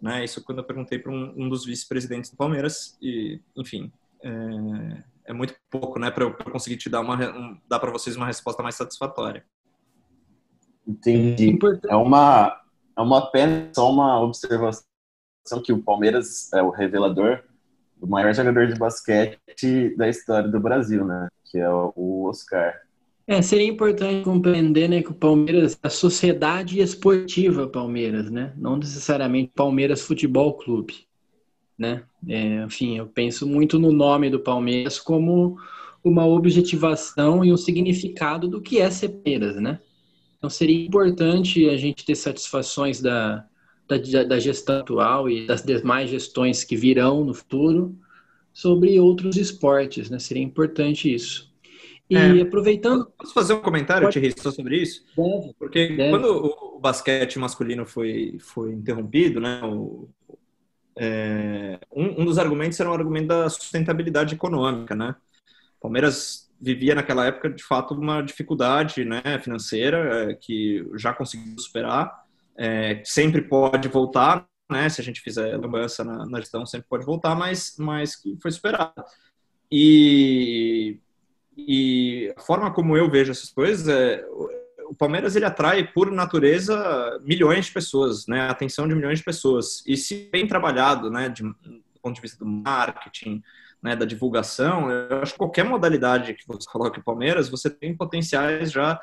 Né? 0.00 0.24
Isso 0.24 0.44
quando 0.44 0.58
eu 0.58 0.64
perguntei 0.64 0.98
para 0.98 1.10
um, 1.10 1.32
um, 1.36 1.48
dos 1.48 1.64
vice-presidentes 1.64 2.30
do 2.30 2.36
Palmeiras 2.36 2.96
e, 3.00 3.40
enfim, 3.56 3.90
é, 4.22 5.02
é 5.26 5.32
muito 5.32 5.54
pouco, 5.70 5.98
né, 5.98 6.10
para 6.10 6.24
eu 6.24 6.34
conseguir 6.50 6.76
te 6.76 6.88
dar 6.88 7.00
uma 7.00 7.16
um, 7.16 7.58
dar 7.68 7.78
para 7.78 7.90
vocês 7.90 8.16
uma 8.16 8.26
resposta 8.26 8.62
mais 8.62 8.74
satisfatória. 8.74 9.44
Entendi. 10.86 11.58
É 11.88 11.96
uma 11.96 12.60
é 12.96 13.00
uma 13.00 13.30
pena, 13.30 13.70
só 13.74 13.90
uma 13.90 14.20
observação 14.20 14.84
que 15.64 15.72
o 15.72 15.82
Palmeiras 15.82 16.52
é 16.52 16.62
o 16.62 16.70
revelador 16.70 17.42
o 18.04 18.06
maior 18.06 18.34
jogador 18.34 18.66
de 18.66 18.78
basquete 18.78 19.94
da 19.96 20.08
história 20.08 20.48
do 20.48 20.60
Brasil, 20.60 21.04
né? 21.04 21.28
Que 21.50 21.58
é 21.58 21.68
o 21.70 22.26
Oscar. 22.28 22.82
É, 23.26 23.40
seria 23.40 23.66
importante 23.66 24.22
compreender 24.22 24.86
né, 24.86 25.02
que 25.02 25.10
o 25.10 25.14
Palmeiras 25.14 25.78
é 25.82 25.86
a 25.86 25.90
sociedade 25.90 26.78
esportiva 26.80 27.66
Palmeiras, 27.66 28.30
né? 28.30 28.52
Não 28.56 28.76
necessariamente 28.76 29.52
Palmeiras 29.54 30.02
Futebol 30.02 30.52
Clube, 30.58 31.06
né? 31.78 32.04
É, 32.28 32.64
enfim, 32.64 32.98
eu 32.98 33.06
penso 33.06 33.46
muito 33.46 33.78
no 33.78 33.92
nome 33.92 34.30
do 34.30 34.40
Palmeiras 34.40 34.98
como 34.98 35.56
uma 36.02 36.26
objetivação 36.26 37.44
e 37.44 37.52
um 37.52 37.56
significado 37.56 38.46
do 38.46 38.60
que 38.60 38.78
é 38.78 38.90
ser 38.90 39.08
Palmeiras, 39.08 39.56
né? 39.56 39.80
Então 40.38 40.50
seria 40.50 40.86
importante 40.86 41.68
a 41.68 41.76
gente 41.76 42.04
ter 42.04 42.14
satisfações 42.14 43.00
da, 43.00 43.46
da, 43.88 44.24
da 44.24 44.38
gestão 44.38 44.80
atual 44.80 45.28
e 45.28 45.46
das 45.46 45.62
demais 45.62 46.10
gestões 46.10 46.62
que 46.62 46.76
virão 46.76 47.24
no 47.24 47.32
futuro 47.32 47.96
sobre 48.52 49.00
outros 49.00 49.36
esportes, 49.36 50.10
né? 50.10 50.18
Seria 50.18 50.42
importante 50.42 51.12
isso. 51.12 51.52
E 52.08 52.16
é, 52.16 52.42
aproveitando. 52.42 53.10
Posso 53.18 53.32
fazer 53.32 53.54
um 53.54 53.60
comentário, 53.60 54.08
Thierry, 54.10 54.34
só 54.36 54.50
sobre 54.50 54.76
isso? 54.76 55.04
Deve, 55.16 55.54
Porque 55.58 55.88
deve. 55.88 56.10
quando 56.10 56.26
o, 56.26 56.78
basquete 56.78 57.38
masculino 57.38 57.86
foi, 57.86 58.36
foi 58.38 58.72
interrompido, 58.72 59.40
né? 59.40 59.60
O, 59.64 60.08
é, 60.96 61.78
um, 61.92 62.22
um, 62.22 62.24
dos 62.24 62.38
argumentos 62.38 62.78
era 62.78 62.88
o 62.88 62.92
um 62.92 62.96
argumento 62.96 63.28
da 63.28 63.48
sustentabilidade 63.48 64.34
econômica, 64.34 64.94
né? 64.94 65.14
Palmeiras 65.80 66.50
vivia 66.60 66.94
naquela 66.94 67.26
época, 67.26 67.50
de 67.50 67.62
fato, 67.62 67.94
uma 67.94 68.22
dificuldade 68.22 69.04
né, 69.04 69.38
financeira 69.42 70.30
é, 70.30 70.34
que 70.34 70.86
já 70.96 71.12
conseguiu 71.12 71.58
superar 71.58 72.24
é, 72.56 73.02
sempre 73.04 73.42
pode 73.42 73.88
voltar, 73.88 74.46
né? 74.70 74.88
Se 74.88 75.00
a 75.00 75.04
gente 75.04 75.20
fizer 75.20 75.56
lambança 75.56 76.04
na, 76.04 76.26
na 76.26 76.40
gestão, 76.40 76.64
sempre 76.64 76.88
pode 76.88 77.04
voltar, 77.04 77.34
mas, 77.34 77.76
mas 77.78 78.16
que 78.16 78.36
foi 78.40 78.50
superado. 78.50 79.04
E, 79.70 80.98
e 81.56 82.32
a 82.36 82.40
forma 82.40 82.72
como 82.72 82.96
eu 82.96 83.10
vejo 83.10 83.32
essas 83.32 83.50
coisas 83.50 83.88
é 83.88 84.24
o 84.88 84.94
Palmeiras 84.94 85.36
ele 85.36 85.44
atrai 85.44 85.86
por 85.86 86.10
natureza 86.10 87.20
milhões 87.22 87.66
de 87.66 87.72
pessoas, 87.72 88.26
né? 88.26 88.42
A 88.42 88.50
atenção 88.50 88.86
de 88.86 88.94
milhões 88.94 89.18
de 89.18 89.24
pessoas. 89.24 89.82
E 89.86 89.96
se 89.96 90.28
bem 90.30 90.46
trabalhado, 90.46 91.10
né, 91.10 91.28
de, 91.28 91.42
do 91.42 92.00
ponto 92.02 92.14
de 92.14 92.20
vista 92.20 92.38
do 92.38 92.46
marketing, 92.46 93.42
né, 93.82 93.94
da 93.94 94.04
divulgação, 94.04 94.90
eu 94.90 95.22
acho 95.22 95.32
que 95.32 95.38
qualquer 95.38 95.64
modalidade 95.64 96.34
que 96.34 96.46
você 96.46 96.68
coloque 96.70 97.00
o 97.00 97.04
Palmeiras, 97.04 97.50
você 97.50 97.68
tem 97.68 97.94
potenciais 97.94 98.72
já 98.72 98.98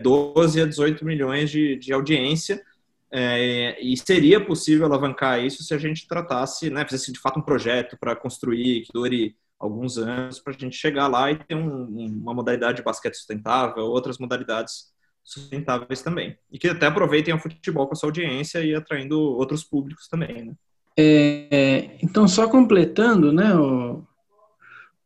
12 0.00 0.62
a 0.62 0.66
18 0.66 1.04
milhões 1.04 1.50
de, 1.50 1.76
de 1.76 1.92
audiência 1.92 2.62
é, 3.10 3.80
e 3.80 3.96
seria 3.96 4.44
possível 4.44 4.86
alavancar 4.86 5.44
isso 5.44 5.62
se 5.62 5.74
a 5.74 5.78
gente 5.78 6.08
tratasse, 6.08 6.70
né, 6.70 6.84
fizesse 6.84 7.12
de 7.12 7.20
fato 7.20 7.38
um 7.38 7.42
projeto 7.42 7.96
para 7.98 8.16
construir, 8.16 8.82
que 8.82 8.92
dure 8.92 9.36
alguns 9.58 9.98
anos, 9.98 10.40
para 10.40 10.54
a 10.54 10.58
gente 10.58 10.76
chegar 10.76 11.06
lá 11.06 11.30
e 11.30 11.36
ter 11.36 11.54
um, 11.54 11.86
uma 12.22 12.34
modalidade 12.34 12.78
de 12.78 12.82
basquete 12.82 13.14
sustentável, 13.14 13.84
outras 13.84 14.18
modalidades 14.18 14.93
sustentáveis 15.24 16.02
também. 16.02 16.36
E 16.52 16.58
que 16.58 16.68
até 16.68 16.86
aproveitem 16.86 17.34
o 17.34 17.38
futebol 17.38 17.86
com 17.86 17.94
a 17.94 17.96
sua 17.96 18.08
audiência 18.08 18.62
e 18.62 18.74
atraindo 18.74 19.18
outros 19.18 19.64
públicos 19.64 20.06
também, 20.06 20.44
né? 20.44 20.54
É, 20.96 21.96
então, 22.00 22.28
só 22.28 22.48
completando, 22.48 23.32
né, 23.32 23.52
o, 23.56 24.04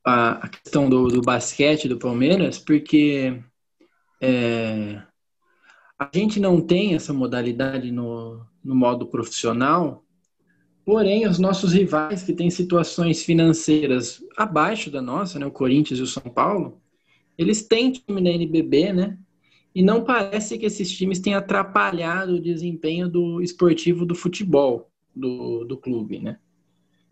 a, 0.05 0.33
a, 0.33 0.49
questão 0.49 0.91
do, 0.91 1.09
do 1.09 1.23
basquete 1.23 1.89
do 1.89 1.99
Palmeiras, 1.99 2.59
porque 2.59 3.43
é, 4.21 5.01
a 5.99 6.11
gente 6.13 6.39
não 6.39 6.61
tem 6.61 6.95
essa 6.95 7.15
modalidade 7.15 7.91
no, 7.91 8.45
no 8.63 8.75
modo 8.75 9.07
profissional, 9.07 10.05
porém, 10.85 11.27
os 11.27 11.39
nossos 11.39 11.73
rivais 11.73 12.23
que 12.23 12.35
têm 12.35 12.51
situações 12.51 13.23
financeiras 13.23 14.23
abaixo 14.37 14.91
da 14.91 15.01
nossa, 15.01 15.39
né, 15.39 15.47
o 15.47 15.51
Corinthians 15.51 16.01
e 16.01 16.03
o 16.03 16.07
São 16.07 16.25
Paulo, 16.25 16.83
eles 17.39 17.67
têm 17.67 17.93
time 17.93 18.21
na 18.21 18.31
NBB, 18.31 18.93
né? 18.93 19.19
E 19.79 19.83
não 19.83 20.03
parece 20.03 20.59
que 20.59 20.67
esses 20.67 20.91
times 20.91 21.21
tenham 21.21 21.38
atrapalhado 21.38 22.35
o 22.35 22.41
desempenho 22.41 23.09
do 23.09 23.41
esportivo 23.41 24.05
do 24.05 24.12
futebol 24.12 24.91
do, 25.14 25.64
do 25.64 25.77
clube, 25.77 26.19
né? 26.19 26.41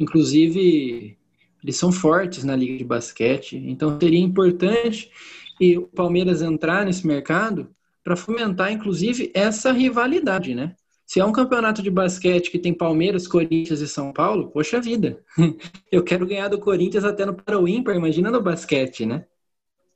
Inclusive, 0.00 1.16
eles 1.62 1.76
são 1.76 1.92
fortes 1.92 2.42
na 2.42 2.56
liga 2.56 2.76
de 2.76 2.82
basquete, 2.82 3.56
então 3.56 3.96
seria 4.00 4.18
importante 4.18 5.12
e 5.60 5.78
o 5.78 5.82
Palmeiras 5.82 6.42
entrar 6.42 6.84
nesse 6.84 7.06
mercado 7.06 7.68
para 8.02 8.16
fomentar, 8.16 8.72
inclusive, 8.72 9.30
essa 9.32 9.70
rivalidade, 9.70 10.52
né? 10.52 10.74
Se 11.06 11.20
é 11.20 11.24
um 11.24 11.30
campeonato 11.30 11.80
de 11.80 11.88
basquete 11.88 12.50
que 12.50 12.58
tem 12.58 12.74
Palmeiras, 12.74 13.28
Corinthians 13.28 13.78
e 13.78 13.86
São 13.86 14.12
Paulo, 14.12 14.50
poxa 14.50 14.80
vida, 14.80 15.22
eu 15.92 16.02
quero 16.02 16.26
ganhar 16.26 16.48
do 16.48 16.58
Corinthians 16.58 17.04
até 17.04 17.24
no 17.24 17.32
para 17.32 17.60
o 17.60 17.68
ímpar, 17.68 17.94
imagina 17.94 18.28
no 18.28 18.42
basquete, 18.42 19.06
né? 19.06 19.24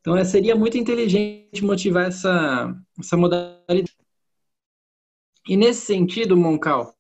Então 0.01 0.17
é, 0.17 0.25
seria 0.25 0.57
muito 0.57 0.79
inteligente 0.79 1.63
motivar 1.63 2.07
essa, 2.07 2.75
essa 2.99 3.17
modalidade. 3.17 3.93
E 5.49 5.57
nesse 5.57 5.87
sentido, 5.87 6.37
Moncal, 6.37 6.95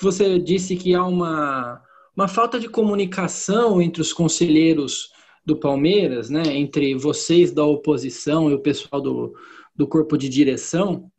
você 0.00 0.38
disse 0.38 0.76
que 0.76 0.94
há 0.94 1.04
uma, 1.04 1.82
uma 2.16 2.28
falta 2.28 2.58
de 2.58 2.68
comunicação 2.68 3.80
entre 3.80 4.00
os 4.00 4.12
conselheiros 4.12 5.10
do 5.44 5.56
Palmeiras, 5.56 6.30
né? 6.30 6.42
Entre 6.56 6.94
vocês 6.94 7.52
da 7.52 7.64
oposição 7.64 8.50
e 8.50 8.54
o 8.54 8.60
pessoal 8.60 9.00
do, 9.00 9.34
do 9.74 9.86
corpo 9.86 10.16
de 10.16 10.28
direção, 10.28 11.10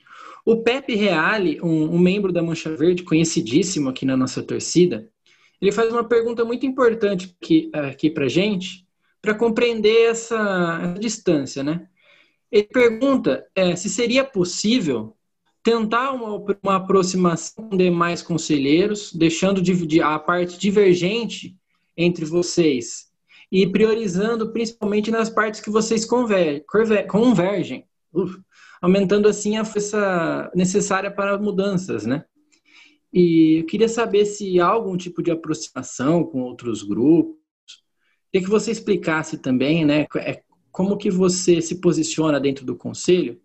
o 0.45 0.63
Pepe 0.63 0.95
Reale, 0.95 1.59
um, 1.61 1.95
um 1.95 1.99
membro 1.99 2.31
da 2.31 2.41
Mancha 2.41 2.73
Verde, 2.73 3.03
conhecidíssimo 3.03 3.89
aqui 3.89 4.05
na 4.05 4.15
nossa 4.15 4.41
torcida, 4.41 5.09
ele 5.61 5.73
faz 5.73 5.91
uma 5.91 6.05
pergunta 6.05 6.45
muito 6.45 6.65
importante 6.65 7.35
aqui, 7.41 7.69
aqui 7.73 8.09
para 8.09 8.29
gente, 8.29 8.86
para 9.27 9.35
compreender 9.35 10.11
essa, 10.11 10.79
essa, 10.81 10.99
distância, 10.99 11.61
né? 11.61 11.85
Ele 12.49 12.63
pergunta 12.63 13.45
é, 13.53 13.75
se 13.75 13.89
seria 13.89 14.23
possível 14.23 15.17
tentar 15.61 16.13
uma, 16.13 16.37
uma 16.63 16.77
aproximação 16.77 17.67
com 17.67 17.75
demais 17.75 18.21
conselheiros, 18.21 19.11
deixando 19.13 19.61
de, 19.61 19.85
de, 19.85 20.01
a 20.01 20.17
parte 20.17 20.57
divergente 20.57 21.57
entre 21.97 22.23
vocês 22.23 23.07
e 23.51 23.67
priorizando 23.67 24.53
principalmente 24.53 25.11
nas 25.11 25.29
partes 25.29 25.59
que 25.59 25.69
vocês 25.69 26.05
conver, 26.05 26.63
convergem 27.09 27.83
aumentando 28.81 29.27
assim 29.27 29.57
a 29.57 29.65
força 29.65 30.49
necessária 30.55 31.11
para 31.11 31.37
mudanças, 31.37 32.05
né? 32.05 32.23
E 33.11 33.59
eu 33.59 33.65
queria 33.65 33.89
saber 33.89 34.23
se 34.23 34.57
há 34.61 34.67
algum 34.67 34.95
tipo 34.95 35.21
de 35.21 35.31
aproximação 35.31 36.23
com 36.23 36.43
outros 36.43 36.81
grupos. 36.81 37.36
Queria 38.31 38.45
que 38.45 38.51
você 38.51 38.71
explicasse 38.71 39.37
também, 39.37 39.85
né, 39.85 40.05
é, 40.17 40.41
como 40.71 40.97
que 40.97 41.09
você 41.09 41.61
se 41.61 41.79
posiciona 41.79 42.39
dentro 42.39 42.65
do 42.65 42.75
conselho 42.75 43.39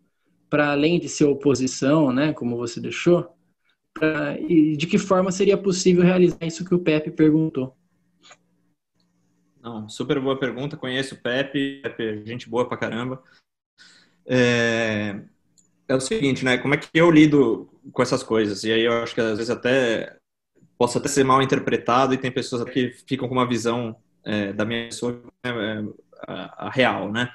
para 0.50 0.72
além 0.72 0.98
de 1.00 1.08
ser 1.08 1.24
oposição, 1.24 2.12
né, 2.12 2.32
como 2.32 2.56
você 2.56 2.80
deixou, 2.80 3.34
pra, 3.94 4.38
e 4.38 4.76
de 4.76 4.86
que 4.86 4.98
forma 4.98 5.32
seria 5.32 5.56
possível 5.56 6.02
realizar 6.02 6.44
isso 6.44 6.64
que 6.64 6.74
o 6.74 6.78
Pepe 6.78 7.10
perguntou? 7.10 7.74
Não, 9.62 9.88
super 9.88 10.20
boa 10.20 10.36
pergunta. 10.36 10.76
Conheço 10.76 11.14
o 11.14 11.18
Pepe, 11.18 11.80
Pepe 11.82 12.02
é 12.02 12.26
gente 12.26 12.50
boa 12.50 12.68
pra 12.68 12.76
caramba. 12.76 13.22
É, 14.26 15.22
é 15.86 15.94
o 15.94 16.00
seguinte, 16.00 16.44
né? 16.44 16.58
Como 16.58 16.74
é 16.74 16.76
que 16.76 16.88
eu 16.92 17.10
lido 17.10 17.70
com 17.92 18.02
essas 18.02 18.24
coisas? 18.24 18.64
E 18.64 18.72
aí 18.72 18.82
eu 18.82 18.92
acho 18.92 19.14
que 19.14 19.20
às 19.20 19.38
vezes 19.38 19.50
até 19.50 20.18
posso 20.76 20.98
até 20.98 21.08
ser 21.08 21.22
mal 21.22 21.40
interpretado 21.40 22.12
e 22.12 22.18
tem 22.18 22.32
pessoas 22.32 22.64
que 22.64 22.90
ficam 23.06 23.28
com 23.28 23.34
uma 23.34 23.48
visão 23.48 23.96
é, 24.24 24.52
da 24.52 24.64
minha 24.64 24.86
pessoa 24.86 25.22
é, 25.44 25.50
a, 26.26 26.66
a, 26.66 26.70
real, 26.70 27.10
né? 27.10 27.30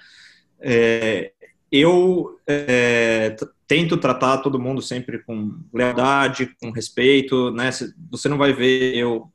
É, 0.60 1.32
eu 1.72 2.40
é, 2.48 3.36
tento 3.68 3.98
tratar 3.98 4.38
todo 4.40 4.60
mundo 4.60 4.82
sempre 4.82 5.20
com 5.24 5.60
lealdade, 5.74 6.56
com 6.62 6.72
respeito, 6.72 7.52
né? 7.52 7.70
Você 8.10 8.30
não 8.30 8.38
vai 8.38 8.54
ver 8.54 8.96
eu 8.96 9.32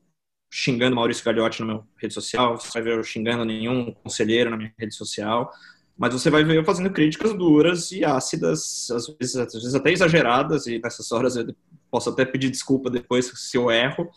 xingando 0.51 0.97
Maurício 0.97 1.25
Gagliotti 1.25 1.61
na 1.61 1.67
minha 1.67 1.85
rede 1.97 2.13
social, 2.13 2.59
você 2.59 2.71
vai 2.75 2.83
ver 2.83 2.99
eu 2.99 3.05
xingando 3.05 3.45
nenhum 3.45 3.91
conselheiro 3.93 4.51
na 4.51 4.57
minha 4.57 4.73
rede 4.79 4.95
social, 4.95 5.51
mas 5.97 6.13
você 6.13 6.29
vai 6.29 6.45
ver 6.45 6.57
eu 6.57 6.65
fazendo 6.65 6.91
críticas 6.91 7.33
duras 7.33 7.91
e 7.91 8.05
ácidas, 8.05 8.91
às 8.91 9.07
vezes, 9.19 9.37
às 9.37 9.53
vezes 9.53 9.75
até 9.75 9.91
exageradas, 9.93 10.67
e 10.67 10.79
nessas 10.79 11.11
horas 11.11 11.37
eu 11.37 11.55
posso 11.91 12.11
até 12.11 12.25
pedir 12.25 12.51
desculpa 12.51 12.91
depois 12.91 13.31
se 13.35 13.57
eu 13.57 13.71
erro, 13.71 14.11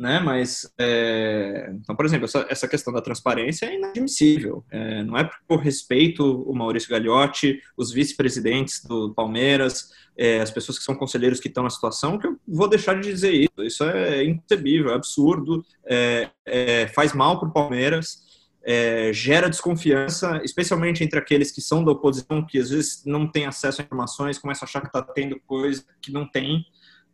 né? 0.00 0.18
Mas, 0.18 0.66
é... 0.78 1.70
então, 1.74 1.94
por 1.94 2.06
exemplo, 2.06 2.24
essa, 2.24 2.46
essa, 2.48 2.66
questão 2.66 2.90
da 2.90 3.02
transparência 3.02 3.66
é 3.66 3.76
inadmissível. 3.76 4.64
É, 4.70 5.02
não 5.02 5.14
é 5.14 5.28
eu 5.46 5.56
respeito 5.58 6.24
o 6.24 6.54
Maurício 6.54 6.88
Gagliotti, 6.88 7.60
os 7.76 7.92
vice-presidentes 7.92 8.82
do 8.82 9.12
Palmeiras, 9.12 9.90
é, 10.16 10.40
as 10.40 10.50
pessoas 10.50 10.78
que 10.78 10.84
são 10.84 10.94
conselheiros 10.94 11.38
que 11.38 11.48
estão 11.48 11.64
na 11.64 11.68
situação, 11.68 12.18
que 12.18 12.26
eu 12.26 12.38
vou 12.48 12.66
deixar 12.66 12.98
de 12.98 13.10
dizer 13.10 13.32
isso. 13.32 13.62
Isso 13.62 13.84
é 13.84 14.24
inconcebível, 14.24 14.90
é 14.90 14.94
absurdo, 14.94 15.62
é, 15.84 16.30
é, 16.46 16.86
faz 16.88 17.12
mal 17.12 17.38
para 17.38 17.50
o 17.50 17.52
Palmeiras. 17.52 18.30
É, 18.62 19.12
gera 19.12 19.50
desconfiança, 19.50 20.40
especialmente 20.44 21.04
entre 21.04 21.18
aqueles 21.18 21.50
que 21.50 21.60
são 21.60 21.84
da 21.84 21.92
oposição, 21.92 22.46
que 22.46 22.58
às 22.58 22.70
vezes 22.70 23.02
não 23.04 23.26
têm 23.26 23.44
acesso 23.44 23.82
a 23.82 23.84
informações, 23.84 24.38
começam 24.38 24.64
a 24.64 24.68
achar 24.68 24.80
que 24.80 24.86
está 24.86 25.02
tendo 25.02 25.38
coisa 25.46 25.84
que 26.00 26.10
não 26.10 26.26
tem 26.26 26.64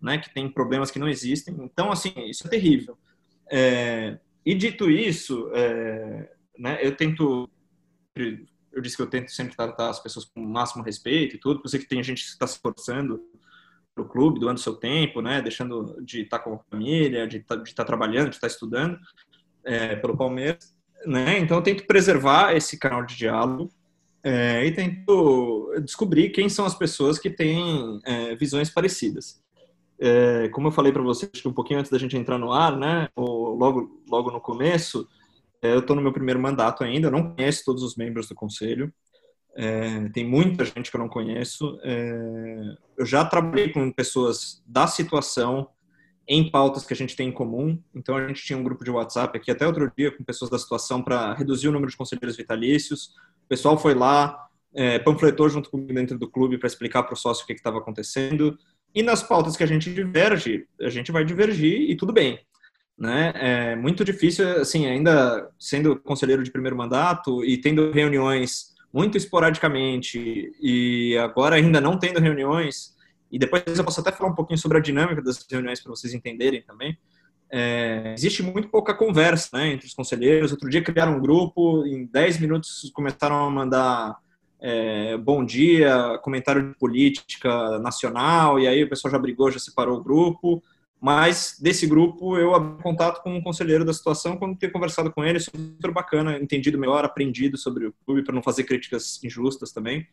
né, 0.01 0.19
que 0.19 0.33
tem 0.33 0.49
problemas 0.49 0.91
que 0.91 0.99
não 0.99 1.09
existem. 1.09 1.55
Então, 1.61 1.91
assim, 1.91 2.13
isso 2.29 2.47
é 2.47 2.51
terrível. 2.51 2.97
É, 3.51 4.19
e 4.45 4.55
dito 4.55 4.91
isso, 4.91 5.51
é, 5.55 6.31
né, 6.59 6.79
eu 6.81 6.97
tento, 6.97 7.49
eu 8.15 8.81
disse 8.81 8.97
que 8.97 9.03
eu 9.03 9.09
tento 9.09 9.31
sempre 9.31 9.57
tratar 9.57 9.91
as 9.91 10.01
pessoas 10.01 10.25
com 10.25 10.41
o 10.41 10.49
máximo 10.49 10.85
respeito 10.85 11.37
e 11.37 11.39
tudo, 11.39 11.61
eu 11.65 11.69
sei 11.69 11.81
que 11.81 11.89
tem 11.89 12.03
gente 12.03 12.23
que 12.23 12.31
está 12.31 12.47
se 12.47 12.55
esforçando 12.55 13.21
para 13.95 14.05
o 14.05 14.09
clube, 14.09 14.41
doando 14.41 14.61
seu 14.61 14.75
tempo, 14.75 15.23
né, 15.23 15.41
deixando 15.41 15.97
de 16.03 16.23
estar 16.23 16.39
com 16.41 16.55
a 16.55 16.59
família, 16.71 17.27
de 17.27 17.39
estar, 17.39 17.57
de 17.57 17.69
estar 17.69 17.85
trabalhando, 17.85 18.29
de 18.29 18.37
estar 18.37 18.47
estudando 18.47 18.99
é, 19.65 19.97
pelo 19.97 20.17
Palmeiras, 20.17 20.77
né, 21.07 21.39
então 21.39 21.57
eu 21.57 21.63
tento 21.63 21.87
preservar 21.87 22.55
esse 22.55 22.79
canal 22.79 23.05
de 23.05 23.17
diálogo 23.17 23.71
é, 24.23 24.67
e 24.67 24.73
tento 24.73 25.73
descobrir 25.85 26.31
quem 26.31 26.49
são 26.49 26.67
as 26.67 26.75
pessoas 26.75 27.19
que 27.19 27.31
têm 27.31 28.01
é, 28.05 28.35
visões 28.35 28.69
parecidas 28.69 29.41
é, 29.99 30.49
como 30.51 30.69
eu 30.69 30.73
falei 30.73 30.93
para 30.93 31.03
vocês 31.03 31.31
um 31.45 31.53
pouquinho 31.53 31.81
antes 31.81 31.91
da 31.91 31.99
gente 31.99 32.17
entrar 32.17 32.39
no 32.39 32.53
ar, 32.53 32.77
né, 32.77 33.09
logo, 33.17 34.01
logo 34.09 34.31
no 34.31 34.41
começo, 34.41 35.09
é, 35.63 35.73
eu 35.73 35.81
estou 35.81 35.97
no 35.97 36.03
meu 36.03 36.13
primeiro 36.13 36.41
mandato 36.41 36.85
ainda, 36.85 37.11
não 37.11 37.35
conheço 37.35 37.65
todos 37.65 37.83
os 37.83 37.97
membros 37.97 38.29
do 38.29 38.35
conselho, 38.35 38.93
é, 39.57 40.11
tem 40.11 40.25
muita 40.25 40.65
gente 40.67 40.91
que 40.91 40.97
eu 40.97 41.01
não 41.01 41.09
conheço. 41.09 41.81
É, 41.83 42.77
eu 42.99 43.07
já 43.07 43.25
trabalhei 43.25 43.71
com 43.71 43.91
pessoas 43.91 44.63
da 44.67 44.87
situação 44.87 45.71
em 46.29 46.51
pautas 46.51 46.85
que 46.85 46.93
a 46.93 46.97
gente 46.97 47.17
tem 47.17 47.29
em 47.29 47.33
comum. 47.33 47.83
Então 47.95 48.17
a 48.17 48.29
gente 48.29 48.45
tinha 48.45 48.59
um 48.59 48.63
grupo 48.63 48.85
de 48.85 48.91
WhatsApp 48.91 49.37
aqui 49.39 49.51
até 49.51 49.67
outro 49.67 49.91
dia 49.97 50.15
com 50.15 50.23
pessoas 50.23 50.51
da 50.51 50.59
situação 50.59 51.03
para 51.03 51.33
reduzir 51.33 51.69
o 51.69 51.73
número 51.73 51.91
de 51.91 51.97
conselheiros 51.97 52.37
vitalícios. 52.37 53.15
O 53.45 53.49
pessoal 53.49 53.79
foi 53.79 53.95
lá, 53.95 54.47
é, 54.75 54.99
panfletou 54.99 55.49
junto 55.49 55.71
comigo 55.71 55.95
dentro 55.95 56.19
do 56.19 56.31
clube 56.31 56.59
para 56.59 56.67
explicar 56.67 57.05
para 57.05 57.15
o 57.15 57.17
sócio 57.17 57.45
o 57.45 57.47
que 57.47 57.55
estava 57.55 57.79
acontecendo. 57.79 58.59
E 58.97 59.03
nas 59.03 59.23
pautas 59.23 59.59
que 59.59 59.63
a 59.63 59.67
gente 59.67 59.93
diverge, 59.93 60.67
a 60.81 60.89
gente 60.89 61.13
vai 61.13 61.23
divergir 61.23 61.91
e 61.91 61.95
tudo 61.95 62.15
bem. 62.15 62.41
Né? 62.99 63.31
É 63.37 63.77
muito 63.77 64.03
difícil, 64.03 64.49
assim, 64.59 64.87
ainda 64.87 65.51
sendo 65.59 65.97
conselheiro 65.97 66.43
de 66.43 66.51
primeiro 66.51 66.75
mandato 66.75 67.45
e 67.45 67.59
tendo 67.59 67.93
reuniões 67.93 68.75
muito 68.91 69.19
esporadicamente 69.19 70.51
e 70.63 71.15
agora 71.19 71.57
ainda 71.57 71.79
não 71.79 71.99
tendo 71.99 72.19
reuniões, 72.19 72.97
e 73.31 73.39
depois 73.39 73.63
eu 73.67 73.85
posso 73.85 74.01
até 74.01 74.11
falar 74.11 74.31
um 74.31 74.35
pouquinho 74.35 74.59
sobre 74.59 74.79
a 74.79 74.81
dinâmica 74.81 75.21
das 75.21 75.45
reuniões 75.51 75.79
para 75.83 75.91
vocês 75.91 76.15
entenderem 76.15 76.63
também. 76.63 76.97
É, 77.51 78.15
existe 78.17 78.43
muito 78.43 78.69
pouca 78.71 78.95
conversa 78.95 79.59
né, 79.59 79.73
entre 79.73 79.87
os 79.87 79.93
conselheiros. 79.93 80.53
Outro 80.53 80.71
dia 80.71 80.83
criaram 80.83 81.19
um 81.19 81.21
grupo, 81.21 81.85
em 81.87 82.07
10 82.07 82.41
minutos 82.41 82.91
começaram 82.95 83.45
a 83.45 83.51
mandar 83.51 84.17
é, 84.61 85.17
bom 85.17 85.45
dia, 85.45 86.19
comentário 86.23 86.69
de 86.69 86.79
política 86.79 87.79
nacional, 87.79 88.59
e 88.59 88.67
aí 88.67 88.83
o 88.83 88.89
pessoal 88.89 89.13
já 89.13 89.19
brigou, 89.19 89.51
já 89.51 89.59
separou 89.59 89.99
o 89.99 90.03
grupo. 90.03 90.63
Mas 91.01 91.59
desse 91.61 91.87
grupo 91.87 92.39
eu 92.39 92.55
abri 92.55 92.83
contato 92.83 93.23
com 93.23 93.37
um 93.37 93.43
conselheiro 93.43 93.85
da 93.85 93.93
situação 93.93 94.37
quando 94.39 94.57
tenho 94.57 94.73
conversado 94.73 95.13
com 95.13 95.23
ele, 95.23 95.39
super 95.39 95.93
bacana, 95.93 96.39
entendido 96.39 96.79
melhor, 96.79 97.05
aprendido 97.05 97.59
sobre 97.59 97.87
o 97.87 97.95
clube 98.05 98.25
para 98.25 98.35
não 98.35 98.43
fazer 98.43 98.65
críticas 98.65 99.23
injustas 99.23 99.73
também. 99.73 100.07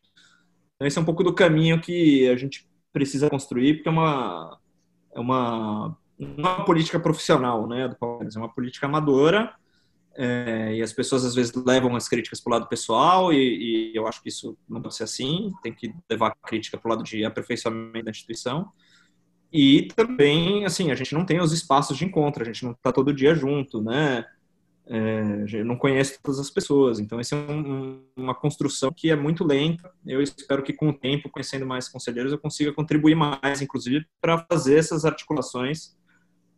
Então 0.76 0.86
esse 0.86 0.98
é 0.98 1.02
um 1.02 1.06
pouco 1.06 1.24
do 1.24 1.34
caminho 1.34 1.80
que 1.80 2.28
a 2.28 2.36
gente 2.36 2.68
precisa 2.92 3.30
construir, 3.30 3.76
porque 3.76 3.88
é 3.88 3.92
uma 3.92 4.60
é 5.16 5.20
uma 5.20 5.98
é 6.20 6.26
uma 6.26 6.66
política 6.66 7.00
profissional, 7.00 7.68
né, 7.68 7.88
do 7.88 7.96
Palmeiras, 7.96 8.36
é 8.36 8.40
uma 8.40 8.54
política 8.54 8.86
amadora 8.86 9.54
é, 10.16 10.76
e 10.76 10.82
as 10.82 10.94
pessoas 10.94 11.26
às 11.26 11.34
vezes 11.34 11.54
levam 11.54 11.96
as 11.96 12.08
críticas 12.08 12.40
para 12.40 12.52
o 12.52 12.54
lado 12.54 12.70
pessoal 12.70 13.34
e, 13.34 13.92
e, 13.92 13.96
eu 13.96 14.08
acho 14.08 14.22
que 14.22 14.30
isso 14.30 14.56
não 14.70 14.82
pode 14.82 14.96
ser 14.96 15.04
assim, 15.04 15.52
tem 15.64 15.74
que 15.74 15.94
levar 16.10 16.28
a 16.28 16.48
crítica 16.48 16.78
para 16.78 16.88
o 16.88 16.92
lado 16.92 17.04
de 17.04 17.26
aperfeiçoamento 17.26 18.06
da 18.06 18.12
instituição. 18.12 18.72
E 19.52 19.88
também, 19.96 20.66
assim, 20.66 20.92
a 20.92 20.96
gente 20.96 21.14
não 21.14 21.26
tem 21.26 21.40
os 21.40 21.52
espaços 21.52 21.98
de 21.98 22.06
encontro, 22.06 22.42
a 22.42 22.46
gente 22.46 22.64
não 22.64 22.72
está 22.72 22.92
todo 22.92 23.14
dia 23.14 23.36
junto, 23.36 23.82
né? 23.82 24.26
É, 24.86 25.64
não 25.64 25.78
conhece 25.78 26.20
todas 26.22 26.40
as 26.40 26.50
pessoas, 26.50 27.00
então 27.00 27.18
essa 27.18 27.38
é 27.38 27.40
um, 27.40 28.04
uma 28.18 28.36
construção 28.36 28.92
que 28.92 29.10
é 29.10 29.16
muito 29.16 29.44
lenta. 29.46 29.92
Eu 30.06 30.22
espero 30.22 30.62
que 30.62 30.74
com 30.74 30.90
o 30.90 30.94
tempo, 30.94 31.30
conhecendo 31.30 31.66
mais 31.66 31.88
conselheiros, 31.88 32.32
eu 32.32 32.38
consiga 32.38 32.74
contribuir 32.74 33.16
mais, 33.16 33.62
inclusive, 33.62 34.06
para 34.20 34.46
fazer 34.52 34.78
essas 34.78 35.06
articulações 35.06 35.96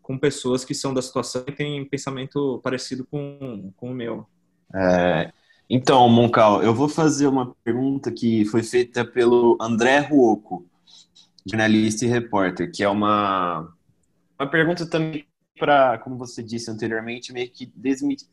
com 0.06 0.20
pessoas 0.20 0.64
que 0.64 0.76
são 0.76 0.94
da 0.94 1.02
situação 1.02 1.44
e 1.48 1.52
têm 1.52 1.84
pensamento 1.84 2.62
parecido 2.64 3.04
com, 3.06 3.74
com 3.76 3.90
o 3.90 3.94
meu. 3.94 4.28
É, 4.72 5.34
então, 5.68 6.08
Moncal, 6.08 6.62
eu 6.62 6.76
vou 6.76 6.88
fazer 6.88 7.26
uma 7.26 7.56
pergunta 7.64 8.12
que 8.12 8.46
foi 8.46 8.62
feita 8.62 9.04
pelo 9.04 9.58
André 9.60 9.98
Ruoco, 9.98 10.64
jornalista 11.44 12.06
e 12.06 12.08
repórter, 12.08 12.72
que 12.72 12.84
é 12.84 12.88
uma, 12.88 13.68
uma 14.38 14.48
pergunta 14.48 14.88
também 14.88 15.26
para, 15.58 15.98
como 15.98 16.18
você 16.18 16.44
disse 16.44 16.70
anteriormente, 16.70 17.34
meio 17.34 17.50
que 17.50 17.74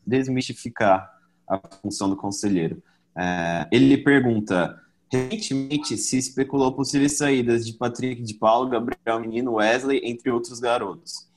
desmistificar 0.05 1.11
a 1.49 1.59
função 1.81 2.07
do 2.07 2.15
conselheiro. 2.15 2.83
É, 3.17 3.67
ele 3.71 3.97
pergunta: 3.97 4.79
recentemente 5.11 5.97
se 5.97 6.19
especulou 6.19 6.71
possíveis 6.71 7.17
saídas 7.17 7.65
de 7.65 7.73
Patrick 7.73 8.21
de 8.21 8.35
Paulo, 8.35 8.69
Gabriel 8.69 9.19
Menino, 9.19 9.53
Wesley, 9.53 10.01
entre 10.03 10.29
outros 10.29 10.59
garotos. 10.59 11.32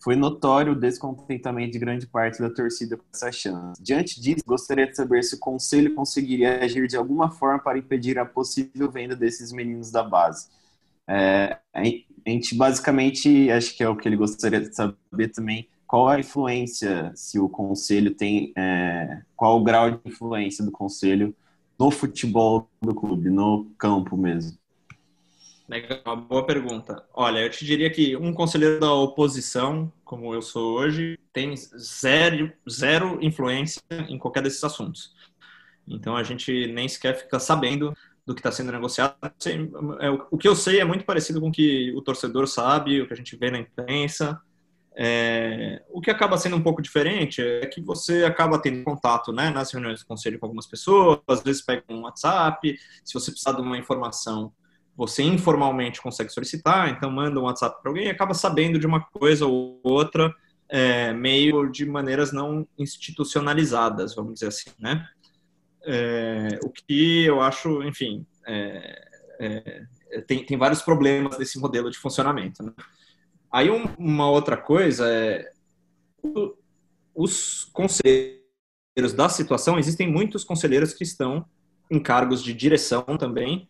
Foi 0.00 0.14
notório 0.14 0.72
o 0.72 0.76
descontentamento 0.76 1.72
de 1.72 1.78
grande 1.78 2.06
parte 2.06 2.40
da 2.40 2.48
torcida 2.48 2.96
com 2.96 3.04
essa 3.12 3.32
chance. 3.32 3.82
Diante 3.82 4.20
disso, 4.20 4.44
gostaria 4.46 4.86
de 4.86 4.96
saber 4.96 5.24
se 5.24 5.34
o 5.34 5.38
conselho 5.38 5.94
conseguiria 5.94 6.62
agir 6.62 6.86
de 6.86 6.96
alguma 6.96 7.30
forma 7.30 7.58
para 7.58 7.78
impedir 7.78 8.18
a 8.18 8.24
possível 8.24 8.90
venda 8.90 9.16
desses 9.16 9.52
meninos 9.52 9.90
da 9.90 10.02
base. 10.02 10.48
É, 11.06 11.58
a 11.72 11.82
gente 12.30 12.54
basicamente, 12.54 13.50
acho 13.50 13.76
que 13.76 13.82
é 13.82 13.88
o 13.88 13.96
que 13.96 14.06
ele 14.06 14.16
gostaria 14.16 14.60
de 14.60 14.74
saber 14.74 15.28
também, 15.32 15.68
qual 15.86 16.06
a 16.06 16.20
influência, 16.20 17.10
se 17.14 17.38
o 17.38 17.48
conselho 17.48 18.14
tem, 18.14 18.52
é, 18.54 19.22
qual 19.34 19.58
o 19.58 19.64
grau 19.64 19.90
de 19.90 20.00
influência 20.04 20.62
do 20.62 20.70
conselho 20.70 21.34
no 21.78 21.90
futebol 21.90 22.68
do 22.82 22.94
clube, 22.94 23.30
no 23.30 23.64
campo 23.78 24.16
mesmo. 24.16 24.57
Legal, 25.68 26.16
boa 26.16 26.46
pergunta. 26.46 27.04
Olha, 27.12 27.40
eu 27.40 27.50
te 27.50 27.62
diria 27.62 27.90
que 27.90 28.16
um 28.16 28.32
conselheiro 28.32 28.80
da 28.80 28.90
oposição, 28.90 29.92
como 30.02 30.32
eu 30.32 30.40
sou 30.40 30.78
hoje, 30.78 31.18
tem 31.30 31.54
zero, 31.54 32.50
zero 32.68 33.18
influência 33.20 33.82
em 34.08 34.18
qualquer 34.18 34.42
desses 34.42 34.64
assuntos. 34.64 35.14
Então 35.86 36.16
a 36.16 36.22
gente 36.22 36.66
nem 36.68 36.88
sequer 36.88 37.18
fica 37.18 37.38
sabendo 37.38 37.94
do 38.24 38.34
que 38.34 38.40
está 38.40 38.50
sendo 38.50 38.72
negociado. 38.72 39.14
É, 40.00 40.10
o 40.30 40.38
que 40.38 40.48
eu 40.48 40.56
sei 40.56 40.80
é 40.80 40.84
muito 40.84 41.04
parecido 41.04 41.38
com 41.38 41.48
o 41.48 41.52
que 41.52 41.92
o 41.94 42.00
torcedor 42.00 42.46
sabe, 42.46 43.02
o 43.02 43.06
que 43.06 43.12
a 43.12 43.16
gente 43.16 43.36
vê 43.36 43.50
na 43.50 43.58
imprensa. 43.58 44.40
É, 44.96 45.82
o 45.90 46.00
que 46.00 46.10
acaba 46.10 46.38
sendo 46.38 46.56
um 46.56 46.62
pouco 46.62 46.80
diferente 46.80 47.42
é 47.42 47.66
que 47.66 47.82
você 47.82 48.24
acaba 48.24 48.58
tendo 48.58 48.82
contato 48.84 49.34
né, 49.34 49.50
nas 49.50 49.70
reuniões 49.70 50.00
do 50.00 50.06
conselho 50.06 50.38
com 50.38 50.46
algumas 50.46 50.66
pessoas, 50.66 51.20
às 51.28 51.42
vezes 51.42 51.62
pega 51.62 51.84
um 51.90 52.00
WhatsApp, 52.00 52.74
se 53.04 53.12
você 53.14 53.30
precisar 53.30 53.52
de 53.52 53.60
uma 53.60 53.76
informação 53.76 54.50
você 54.98 55.22
informalmente 55.22 56.02
consegue 56.02 56.28
solicitar, 56.28 56.88
então 56.88 57.08
manda 57.08 57.38
um 57.38 57.44
WhatsApp 57.44 57.80
para 57.80 57.88
alguém 57.88 58.06
e 58.06 58.10
acaba 58.10 58.34
sabendo 58.34 58.80
de 58.80 58.86
uma 58.86 59.00
coisa 59.00 59.46
ou 59.46 59.78
outra, 59.84 60.34
é, 60.68 61.12
meio 61.12 61.70
de 61.70 61.86
maneiras 61.86 62.32
não 62.32 62.66
institucionalizadas, 62.76 64.16
vamos 64.16 64.34
dizer 64.34 64.48
assim, 64.48 64.70
né? 64.76 65.08
É, 65.84 66.58
o 66.64 66.68
que 66.68 67.24
eu 67.24 67.40
acho, 67.40 67.80
enfim, 67.84 68.26
é, 68.44 69.08
é 69.38 69.86
tem, 70.26 70.44
tem 70.44 70.58
vários 70.58 70.82
problemas 70.82 71.38
desse 71.38 71.60
modelo 71.60 71.92
de 71.92 71.98
funcionamento. 71.98 72.64
Né? 72.64 72.72
Aí 73.52 73.70
um, 73.70 73.84
uma 73.96 74.28
outra 74.28 74.56
coisa 74.56 75.08
é 75.08 75.48
os 77.14 77.70
conselheiros 77.72 79.12
da 79.14 79.28
situação, 79.28 79.78
existem 79.78 80.10
muitos 80.10 80.42
conselheiros 80.42 80.92
que 80.92 81.04
estão 81.04 81.46
em 81.88 82.00
cargos 82.00 82.42
de 82.42 82.52
direção 82.52 83.04
também, 83.16 83.68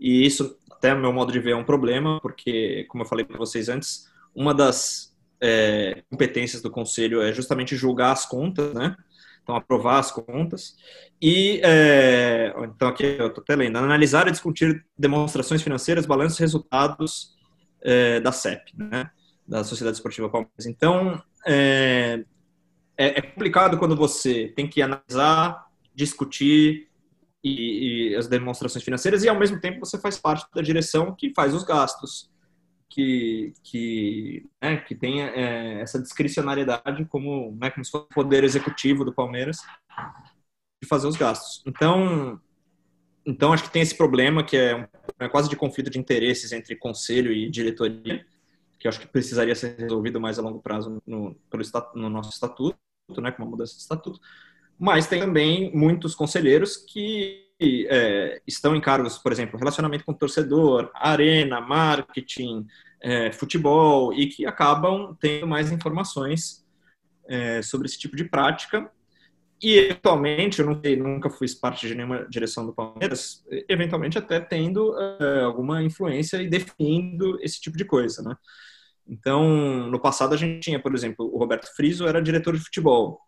e 0.00 0.24
isso, 0.24 0.58
até 0.80 0.94
meu 0.94 1.12
modo 1.12 1.30
de 1.30 1.38
ver, 1.38 1.50
é 1.50 1.56
um 1.56 1.62
problema, 1.62 2.18
porque, 2.22 2.86
como 2.88 3.04
eu 3.04 3.06
falei 3.06 3.22
para 3.22 3.36
vocês 3.36 3.68
antes, 3.68 4.10
uma 4.34 4.54
das 4.54 5.14
é, 5.38 6.02
competências 6.10 6.62
do 6.62 6.70
conselho 6.70 7.20
é 7.20 7.34
justamente 7.34 7.76
julgar 7.76 8.12
as 8.12 8.24
contas, 8.24 8.72
né? 8.72 8.96
Então, 9.42 9.54
aprovar 9.54 9.98
as 9.98 10.10
contas. 10.10 10.76
E, 11.20 11.60
é, 11.62 12.54
então, 12.64 12.88
aqui 12.88 13.04
eu 13.04 13.26
estou 13.26 13.42
até 13.42 13.54
lendo: 13.54 13.76
analisar 13.76 14.26
e 14.26 14.30
discutir 14.30 14.82
demonstrações 14.98 15.60
financeiras, 15.60 16.06
balanços 16.06 16.38
e 16.38 16.42
resultados 16.42 17.36
é, 17.82 18.18
da 18.20 18.32
CEP, 18.32 18.72
né? 18.74 19.10
Da 19.46 19.62
Sociedade 19.62 19.98
Esportiva 19.98 20.30
Palmeiras. 20.30 20.64
Então, 20.64 21.22
é, 21.46 22.24
é, 22.96 23.18
é 23.18 23.20
complicado 23.20 23.76
quando 23.76 23.94
você 23.94 24.50
tem 24.56 24.66
que 24.66 24.80
analisar, 24.80 25.66
discutir 25.94 26.89
e, 27.42 28.10
e, 28.12 28.16
as 28.16 28.28
demonstrações 28.28 28.84
financeiras 28.84 29.24
e 29.24 29.28
ao 29.28 29.38
mesmo 29.38 29.60
tempo 29.60 29.80
você 29.80 29.98
faz 29.98 30.18
parte 30.18 30.46
da 30.54 30.60
direção 30.60 31.14
que 31.14 31.32
faz 31.34 31.54
os 31.54 31.64
gastos 31.64 32.30
que 32.88 33.54
que 33.62 34.46
né, 34.60 34.76
que 34.78 34.94
tem 34.94 35.22
é, 35.22 35.80
essa 35.80 36.00
discricionariedade 36.00 37.04
como 37.06 37.56
né, 37.58 37.70
como 37.70 37.84
se 37.84 37.90
fosse 37.90 38.04
o 38.04 38.14
poder 38.14 38.44
executivo 38.44 39.04
do 39.04 39.12
Palmeiras 39.12 39.58
de 40.82 40.88
fazer 40.88 41.06
os 41.06 41.16
gastos. 41.16 41.62
Então 41.66 42.40
então 43.24 43.52
acho 43.52 43.64
que 43.64 43.70
tem 43.70 43.82
esse 43.82 43.96
problema 43.96 44.42
que 44.44 44.56
é, 44.56 44.76
um, 44.76 44.86
é 45.18 45.28
quase 45.28 45.48
de 45.48 45.56
conflito 45.56 45.90
de 45.90 45.98
interesses 45.98 46.52
entre 46.52 46.74
conselho 46.76 47.32
e 47.32 47.48
diretoria 47.48 48.26
que 48.78 48.88
acho 48.88 49.00
que 49.00 49.06
precisaria 49.06 49.54
ser 49.54 49.76
resolvido 49.78 50.20
mais 50.20 50.38
a 50.38 50.42
longo 50.42 50.60
prazo 50.60 51.02
no, 51.06 51.34
pelo, 51.50 51.62
no 51.94 52.10
nosso 52.10 52.30
estatuto 52.30 52.78
né, 53.18 53.30
com 53.30 53.42
uma 53.42 53.50
mudança 53.50 53.74
de 53.74 53.80
estatuto 53.80 54.20
mas 54.80 55.06
tem 55.06 55.20
também 55.20 55.70
muitos 55.74 56.14
conselheiros 56.14 56.78
que 56.78 57.46
é, 57.60 58.40
estão 58.46 58.74
em 58.74 58.80
cargos, 58.80 59.18
por 59.18 59.30
exemplo, 59.30 59.58
relacionamento 59.58 60.06
com 60.06 60.12
o 60.12 60.14
torcedor, 60.14 60.90
arena, 60.94 61.60
marketing, 61.60 62.66
é, 63.02 63.30
futebol, 63.30 64.10
e 64.14 64.26
que 64.28 64.46
acabam 64.46 65.14
tendo 65.20 65.46
mais 65.46 65.70
informações 65.70 66.66
é, 67.28 67.60
sobre 67.60 67.88
esse 67.88 67.98
tipo 67.98 68.16
de 68.16 68.24
prática. 68.24 68.90
E, 69.62 69.76
eventualmente, 69.76 70.60
eu 70.60 70.66
não 70.66 70.80
sei, 70.80 70.96
nunca 70.96 71.28
fui 71.28 71.46
parte 71.60 71.86
de 71.86 71.94
nenhuma 71.94 72.26
direção 72.30 72.64
do 72.64 72.72
Palmeiras, 72.72 73.44
eventualmente 73.68 74.16
até 74.16 74.40
tendo 74.40 74.98
é, 74.98 75.42
alguma 75.42 75.82
influência 75.82 76.38
e 76.38 76.48
definindo 76.48 77.38
esse 77.42 77.60
tipo 77.60 77.76
de 77.76 77.84
coisa, 77.84 78.22
né? 78.22 78.34
Então, 79.06 79.90
no 79.90 80.00
passado 80.00 80.32
a 80.32 80.38
gente 80.38 80.60
tinha, 80.60 80.80
por 80.80 80.94
exemplo, 80.94 81.30
o 81.30 81.38
Roberto 81.38 81.68
Friso 81.76 82.06
era 82.06 82.22
diretor 82.22 82.56
de 82.56 82.64
futebol 82.64 83.20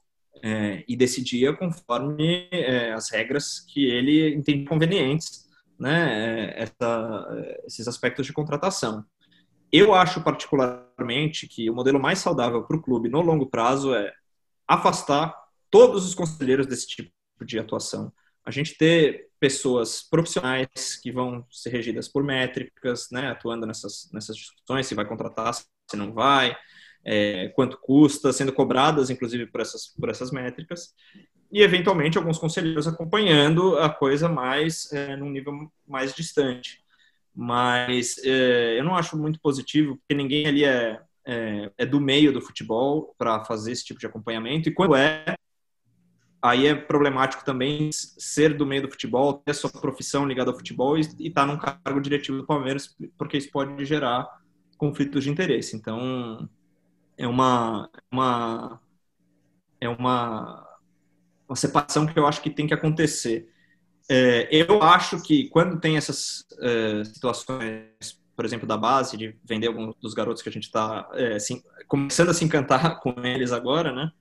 é, 0.42 0.84
e 0.88 0.96
decidia 0.96 1.52
conforme 1.52 2.48
é, 2.50 2.92
as 2.92 3.10
regras 3.10 3.60
que 3.60 3.86
ele 3.86 4.34
entende 4.34 4.64
convenientes, 4.64 5.48
né, 5.78 6.54
é, 6.58 6.62
essa, 6.62 7.62
esses 7.66 7.88
aspectos 7.88 8.26
de 8.26 8.32
contratação. 8.32 9.04
Eu 9.70 9.94
acho 9.94 10.22
particularmente 10.22 11.48
que 11.48 11.70
o 11.70 11.74
modelo 11.74 11.98
mais 11.98 12.18
saudável 12.18 12.62
para 12.64 12.76
o 12.76 12.82
clube 12.82 13.08
no 13.08 13.20
longo 13.20 13.46
prazo 13.46 13.94
é 13.94 14.12
afastar 14.68 15.34
todos 15.70 16.06
os 16.06 16.14
conselheiros 16.14 16.66
desse 16.66 16.86
tipo 16.86 17.10
de 17.44 17.58
atuação. 17.58 18.12
A 18.44 18.50
gente 18.50 18.76
ter 18.76 19.28
pessoas 19.40 20.02
profissionais 20.02 20.96
que 21.02 21.10
vão 21.10 21.46
ser 21.50 21.70
regidas 21.70 22.06
por 22.06 22.22
métricas, 22.22 23.08
né, 23.10 23.30
atuando 23.30 23.66
nessas, 23.66 24.10
nessas 24.12 24.36
discussões, 24.36 24.86
se 24.86 24.94
vai 24.94 25.06
contratar, 25.06 25.54
se 25.54 25.66
não 25.96 26.12
vai, 26.12 26.56
é, 27.04 27.48
quanto 27.48 27.78
custa, 27.78 28.32
sendo 28.32 28.52
cobradas, 28.52 29.10
inclusive, 29.10 29.46
por 29.46 29.60
essas, 29.60 29.88
por 29.88 30.08
essas 30.08 30.30
métricas, 30.30 30.94
e, 31.50 31.60
eventualmente, 31.60 32.16
alguns 32.16 32.38
conselheiros 32.38 32.88
acompanhando 32.88 33.76
a 33.78 33.90
coisa 33.90 34.28
mais, 34.28 34.90
é, 34.92 35.16
num 35.16 35.30
nível 35.30 35.52
mais 35.86 36.14
distante. 36.14 36.80
Mas 37.34 38.18
é, 38.24 38.78
eu 38.78 38.84
não 38.84 38.96
acho 38.96 39.18
muito 39.18 39.40
positivo, 39.40 39.96
porque 39.96 40.14
ninguém 40.14 40.46
ali 40.46 40.64
é, 40.64 41.00
é, 41.26 41.70
é 41.76 41.86
do 41.86 42.00
meio 42.00 42.32
do 42.32 42.40
futebol 42.40 43.14
para 43.18 43.44
fazer 43.44 43.72
esse 43.72 43.84
tipo 43.84 44.00
de 44.00 44.06
acompanhamento, 44.06 44.68
e 44.68 44.72
quando 44.72 44.96
é, 44.96 45.34
aí 46.40 46.66
é 46.66 46.74
problemático 46.74 47.44
também 47.44 47.90
ser 47.92 48.54
do 48.54 48.66
meio 48.66 48.82
do 48.82 48.90
futebol, 48.90 49.34
ter 49.34 49.52
a 49.52 49.54
sua 49.54 49.70
profissão 49.70 50.26
ligada 50.26 50.50
ao 50.50 50.56
futebol 50.56 50.96
e 50.96 51.00
estar 51.00 51.42
tá 51.42 51.46
num 51.46 51.58
cargo 51.58 52.00
diretivo 52.00 52.38
do 52.38 52.46
Palmeiras, 52.46 52.96
porque 53.18 53.36
isso 53.36 53.50
pode 53.50 53.84
gerar 53.84 54.26
conflitos 54.76 55.22
de 55.22 55.30
interesse. 55.30 55.76
Então, 55.76 56.48
é 57.16 57.26
uma, 57.26 57.90
uma 58.10 58.80
é 59.80 59.88
uma, 59.88 60.66
uma 61.48 61.56
separação 61.56 62.06
que 62.06 62.18
eu 62.18 62.26
acho 62.26 62.40
que 62.40 62.50
tem 62.50 62.66
que 62.66 62.74
acontecer. 62.74 63.48
É, 64.08 64.48
eu 64.50 64.82
acho 64.82 65.20
que 65.22 65.48
quando 65.48 65.80
tem 65.80 65.96
essas 65.96 66.44
é, 66.60 67.04
situações, 67.04 68.20
por 68.36 68.44
exemplo, 68.44 68.66
da 68.66 68.76
base, 68.76 69.16
de 69.16 69.36
vender 69.44 69.68
alguns 69.68 69.94
dos 70.00 70.14
garotos 70.14 70.42
que 70.42 70.48
a 70.48 70.52
gente 70.52 70.64
está 70.64 71.08
é, 71.14 71.34
assim, 71.34 71.62
começando 71.88 72.30
a 72.30 72.34
se 72.34 72.44
encantar 72.44 72.98
com 73.02 73.14
eles 73.24 73.52
agora, 73.52 73.92
né? 73.92 74.12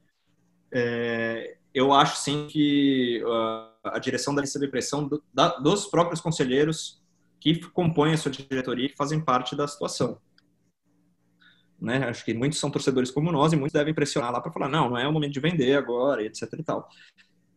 É, 0.71 1.57
eu 1.73 1.93
acho 1.93 2.17
sim 2.17 2.47
que 2.47 3.23
uh, 3.23 3.89
a 3.89 3.99
direção 3.99 4.33
deve 4.33 4.47
receber 4.47 4.67
pressão 4.67 5.07
do, 5.07 5.23
da, 5.33 5.59
dos 5.59 5.85
próprios 5.85 6.19
conselheiros 6.19 7.01
que 7.39 7.59
compõem 7.69 8.13
a 8.13 8.17
sua 8.17 8.31
diretoria 8.31 8.85
e 8.85 8.89
que 8.89 8.95
fazem 8.95 9.19
parte 9.19 9.55
da 9.55 9.67
situação. 9.67 10.19
Né? 11.81 12.05
Acho 12.07 12.23
que 12.23 12.33
muitos 12.33 12.59
são 12.59 12.69
torcedores 12.69 13.09
como 13.09 13.31
nós 13.31 13.51
e 13.51 13.55
muitos 13.55 13.73
devem 13.73 13.93
pressionar 13.93 14.31
lá 14.31 14.39
para 14.39 14.51
falar, 14.51 14.69
não, 14.69 14.91
não 14.91 14.97
é 14.97 15.07
o 15.07 15.11
momento 15.11 15.33
de 15.33 15.39
vender 15.39 15.75
agora, 15.75 16.23
etc 16.23 16.47
e 16.53 16.63
tal. 16.63 16.87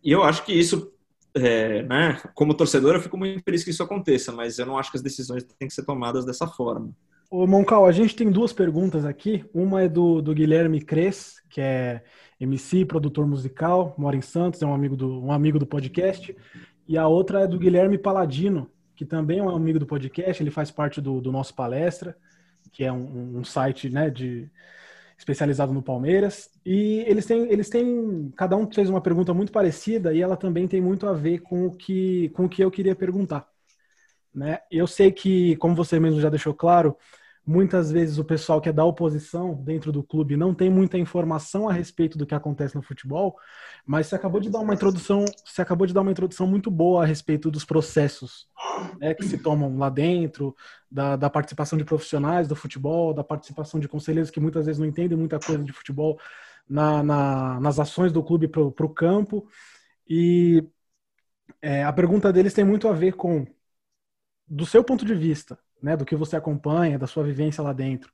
E 0.02 0.10
eu 0.10 0.22
acho 0.22 0.44
que 0.46 0.52
isso, 0.52 0.90
é, 1.34 1.82
né, 1.82 2.18
como 2.34 2.54
torcedor, 2.54 2.94
eu 2.94 3.02
fico 3.02 3.18
muito 3.18 3.42
feliz 3.42 3.62
que 3.62 3.70
isso 3.70 3.82
aconteça, 3.82 4.32
mas 4.32 4.58
eu 4.58 4.64
não 4.64 4.78
acho 4.78 4.90
que 4.90 4.96
as 4.96 5.02
decisões 5.02 5.44
têm 5.44 5.68
que 5.68 5.74
ser 5.74 5.84
tomadas 5.84 6.24
dessa 6.24 6.46
forma. 6.46 6.90
Ô, 7.30 7.46
Moncal, 7.46 7.84
a 7.84 7.92
gente 7.92 8.16
tem 8.16 8.30
duas 8.30 8.52
perguntas 8.52 9.04
aqui. 9.04 9.44
Uma 9.52 9.82
é 9.82 9.88
do, 9.88 10.22
do 10.22 10.34
Guilherme 10.34 10.80
Cres, 10.80 11.42
que 11.50 11.60
é 11.60 12.02
MC, 12.40 12.86
produtor 12.86 13.26
musical, 13.26 13.94
mora 13.98 14.16
em 14.16 14.22
Santos, 14.22 14.62
é 14.62 14.66
um 14.66 14.74
amigo 14.74 14.96
do, 14.96 15.22
um 15.22 15.32
amigo 15.32 15.58
do 15.58 15.66
podcast. 15.66 16.34
E 16.88 16.96
a 16.96 17.06
outra 17.06 17.40
é 17.40 17.46
do 17.46 17.58
Guilherme 17.58 17.98
Paladino, 17.98 18.70
que 18.96 19.04
também 19.04 19.38
é 19.38 19.42
um 19.42 19.54
amigo 19.54 19.78
do 19.78 19.86
podcast, 19.86 20.42
ele 20.42 20.50
faz 20.50 20.70
parte 20.70 21.00
do, 21.00 21.20
do 21.20 21.32
nosso 21.32 21.54
palestra 21.54 22.16
que 22.74 22.84
é 22.84 22.92
um, 22.92 23.38
um 23.38 23.44
site 23.44 23.88
né, 23.88 24.10
de, 24.10 24.50
especializado 25.16 25.72
no 25.72 25.82
Palmeiras. 25.82 26.50
E 26.66 27.04
eles 27.06 27.24
têm, 27.24 27.50
eles 27.50 27.70
têm. 27.70 28.32
Cada 28.36 28.56
um 28.56 28.70
fez 28.70 28.90
uma 28.90 29.00
pergunta 29.00 29.32
muito 29.32 29.52
parecida 29.52 30.12
e 30.12 30.20
ela 30.20 30.36
também 30.36 30.66
tem 30.66 30.80
muito 30.80 31.06
a 31.06 31.12
ver 31.12 31.38
com 31.38 31.66
o 31.66 31.74
que, 31.74 32.28
com 32.30 32.44
o 32.44 32.48
que 32.48 32.62
eu 32.62 32.70
queria 32.70 32.94
perguntar. 32.96 33.48
Né? 34.34 34.58
Eu 34.70 34.86
sei 34.86 35.12
que, 35.12 35.56
como 35.56 35.76
você 35.76 36.00
mesmo 36.00 36.20
já 36.20 36.28
deixou 36.28 36.52
claro, 36.52 36.96
muitas 37.46 37.90
vezes 37.92 38.18
o 38.18 38.24
pessoal 38.24 38.60
que 38.60 38.68
é 38.68 38.72
da 38.72 38.84
oposição 38.84 39.54
dentro 39.54 39.92
do 39.92 40.02
clube 40.02 40.36
não 40.36 40.54
tem 40.54 40.70
muita 40.70 40.96
informação 40.96 41.68
a 41.68 41.72
respeito 41.72 42.16
do 42.16 42.26
que 42.26 42.34
acontece 42.34 42.74
no 42.74 42.82
futebol, 42.82 43.36
mas 43.86 44.06
você 44.06 44.14
acabou 44.14 44.40
de 44.40 44.50
dar 44.50 44.60
uma 44.60 44.74
introdução, 44.74 45.24
você 45.44 45.60
acabou 45.60 45.86
de 45.86 45.92
dar 45.92 46.00
uma 46.00 46.10
introdução 46.10 46.46
muito 46.46 46.70
boa 46.70 47.02
a 47.02 47.06
respeito 47.06 47.50
dos 47.50 47.64
processos 47.64 48.48
né, 48.98 49.14
que 49.14 49.24
se 49.24 49.38
tomam 49.38 49.76
lá 49.76 49.90
dentro, 49.90 50.54
da, 50.90 51.16
da, 51.16 51.28
participação 51.28 51.76
de 51.78 51.84
profissionais 51.84 52.48
do 52.48 52.56
futebol, 52.56 53.12
da 53.12 53.24
participação 53.24 53.78
de 53.78 53.88
conselheiros 53.88 54.30
que 54.30 54.40
muitas 54.40 54.66
vezes 54.66 54.78
não 54.78 54.86
entendem 54.86 55.18
muita 55.18 55.38
coisa 55.38 55.62
de 55.62 55.72
futebol 55.72 56.18
na, 56.68 57.02
na, 57.02 57.60
nas 57.60 57.78
ações 57.78 58.12
do 58.12 58.22
clube 58.22 58.48
para 58.48 58.62
o 58.62 58.88
campo. 58.88 59.46
E 60.08 60.66
é, 61.60 61.84
a 61.84 61.92
pergunta 61.92 62.32
deles 62.32 62.54
tem 62.54 62.64
muito 62.64 62.88
a 62.88 62.92
ver 62.92 63.12
com, 63.14 63.46
do 64.46 64.66
seu 64.66 64.84
ponto 64.84 65.04
de 65.04 65.14
vista, 65.14 65.58
né, 65.84 65.96
do 65.98 66.04
que 66.06 66.16
você 66.16 66.34
acompanha, 66.34 66.98
da 66.98 67.06
sua 67.06 67.22
vivência 67.22 67.62
lá 67.62 67.74
dentro. 67.74 68.10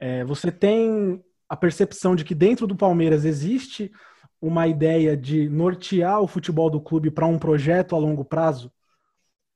É, 0.00 0.24
você 0.24 0.50
tem 0.50 1.22
a 1.48 1.56
percepção 1.56 2.16
de 2.16 2.24
que 2.24 2.34
dentro 2.34 2.66
do 2.66 2.76
Palmeiras 2.76 3.24
existe 3.24 3.92
uma 4.40 4.66
ideia 4.66 5.16
de 5.16 5.48
nortear 5.48 6.20
o 6.20 6.26
futebol 6.26 6.68
do 6.68 6.80
clube 6.80 7.08
para 7.10 7.24
um 7.24 7.38
projeto 7.38 7.94
a 7.94 7.98
longo 7.98 8.24
prazo, 8.24 8.72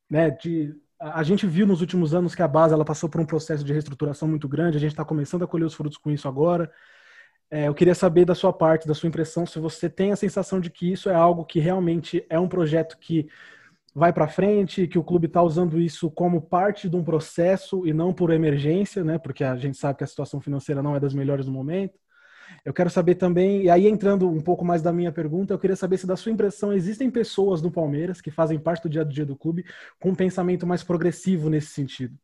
né? 0.08 0.30
De 0.30 0.72
a 1.00 1.24
gente 1.24 1.48
viu 1.48 1.66
nos 1.66 1.80
últimos 1.80 2.14
anos 2.14 2.32
que 2.32 2.42
a 2.42 2.48
base 2.48 2.72
ela 2.72 2.84
passou 2.84 3.08
por 3.08 3.20
um 3.20 3.26
processo 3.26 3.64
de 3.64 3.72
reestruturação 3.72 4.28
muito 4.28 4.48
grande. 4.48 4.76
A 4.76 4.80
gente 4.80 4.92
está 4.92 5.04
começando 5.04 5.42
a 5.42 5.48
colher 5.48 5.64
os 5.64 5.74
frutos 5.74 5.98
com 5.98 6.12
isso 6.12 6.28
agora. 6.28 6.70
É, 7.50 7.66
eu 7.66 7.74
queria 7.74 7.94
saber 7.94 8.24
da 8.24 8.36
sua 8.36 8.52
parte, 8.52 8.86
da 8.86 8.94
sua 8.94 9.08
impressão, 9.08 9.44
se 9.44 9.58
você 9.58 9.90
tem 9.90 10.12
a 10.12 10.16
sensação 10.16 10.60
de 10.60 10.70
que 10.70 10.92
isso 10.92 11.10
é 11.10 11.14
algo 11.14 11.44
que 11.44 11.58
realmente 11.58 12.24
é 12.30 12.38
um 12.38 12.48
projeto 12.48 12.96
que 12.98 13.28
vai 13.94 14.12
para 14.12 14.28
frente, 14.28 14.86
que 14.86 14.98
o 14.98 15.04
clube 15.04 15.26
está 15.26 15.42
usando 15.42 15.78
isso 15.78 16.10
como 16.10 16.40
parte 16.40 16.88
de 16.88 16.96
um 16.96 17.04
processo 17.04 17.86
e 17.86 17.92
não 17.92 18.12
por 18.12 18.30
emergência, 18.30 19.04
né? 19.04 19.18
Porque 19.18 19.44
a 19.44 19.56
gente 19.56 19.76
sabe 19.76 19.98
que 19.98 20.04
a 20.04 20.06
situação 20.06 20.40
financeira 20.40 20.82
não 20.82 20.96
é 20.96 21.00
das 21.00 21.14
melhores 21.14 21.46
no 21.46 21.52
momento. 21.52 21.98
Eu 22.64 22.72
quero 22.72 22.90
saber 22.90 23.14
também, 23.16 23.62
e 23.62 23.70
aí 23.70 23.86
entrando 23.86 24.28
um 24.28 24.40
pouco 24.40 24.64
mais 24.64 24.82
da 24.82 24.92
minha 24.92 25.12
pergunta, 25.12 25.54
eu 25.54 25.58
queria 25.58 25.76
saber 25.76 25.98
se 25.98 26.06
da 26.06 26.16
sua 26.16 26.32
impressão 26.32 26.72
existem 26.72 27.10
pessoas 27.10 27.62
no 27.62 27.70
Palmeiras 27.70 28.20
que 28.20 28.30
fazem 28.30 28.58
parte 28.58 28.82
do 28.82 28.90
dia 28.90 29.02
a 29.02 29.04
dia 29.04 29.24
do 29.24 29.36
clube 29.36 29.64
com 30.00 30.10
um 30.10 30.14
pensamento 30.14 30.66
mais 30.66 30.82
progressivo 30.82 31.48
nesse 31.48 31.68
sentido 31.68 32.16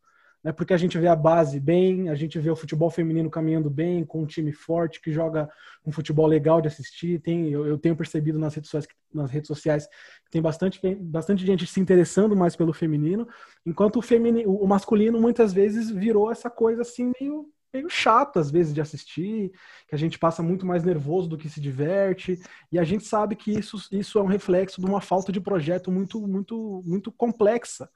né? 0.42 0.52
Porque 0.52 0.72
a 0.72 0.76
gente 0.76 0.96
vê 0.98 1.08
a 1.08 1.16
base 1.16 1.58
bem, 1.58 2.08
a 2.08 2.14
gente 2.14 2.38
vê 2.38 2.50
o 2.50 2.56
futebol 2.56 2.90
feminino 2.90 3.30
caminhando 3.30 3.68
bem, 3.68 4.04
com 4.04 4.22
um 4.22 4.26
time 4.26 4.52
forte 4.52 5.00
que 5.00 5.12
joga 5.12 5.48
um 5.84 5.92
futebol 5.92 6.26
legal 6.26 6.60
de 6.60 6.68
assistir. 6.68 7.20
Tem, 7.20 7.50
eu, 7.50 7.66
eu 7.66 7.78
tenho 7.78 7.96
percebido 7.96 8.38
nas 8.38 8.54
redes 8.54 8.70
sociais, 8.70 8.96
nas 9.12 9.30
redes 9.30 9.48
sociais 9.48 9.86
que 9.86 10.30
tem 10.30 10.42
bastante, 10.42 10.80
bastante 10.96 11.44
gente 11.44 11.66
se 11.66 11.80
interessando 11.80 12.36
mais 12.36 12.54
pelo 12.54 12.72
feminino, 12.72 13.26
enquanto 13.64 13.96
o, 13.96 14.02
feminino, 14.02 14.50
o 14.50 14.66
masculino 14.66 15.20
muitas 15.20 15.52
vezes 15.52 15.90
virou 15.90 16.30
essa 16.30 16.50
coisa 16.50 16.82
assim 16.82 17.12
meio 17.20 17.46
meio 17.70 17.90
chato 17.90 18.38
às 18.38 18.50
vezes 18.50 18.72
de 18.72 18.80
assistir, 18.80 19.52
que 19.86 19.94
a 19.94 19.98
gente 19.98 20.18
passa 20.18 20.42
muito 20.42 20.64
mais 20.64 20.82
nervoso 20.82 21.28
do 21.28 21.36
que 21.36 21.50
se 21.50 21.60
diverte, 21.60 22.40
e 22.72 22.78
a 22.78 22.82
gente 22.82 23.04
sabe 23.04 23.36
que 23.36 23.52
isso, 23.52 23.76
isso 23.92 24.18
é 24.18 24.22
um 24.22 24.26
reflexo 24.26 24.80
de 24.80 24.86
uma 24.86 25.02
falta 25.02 25.30
de 25.30 25.38
projeto 25.38 25.92
muito 25.92 26.26
muito 26.26 26.82
muito 26.86 27.12
complexa 27.12 27.90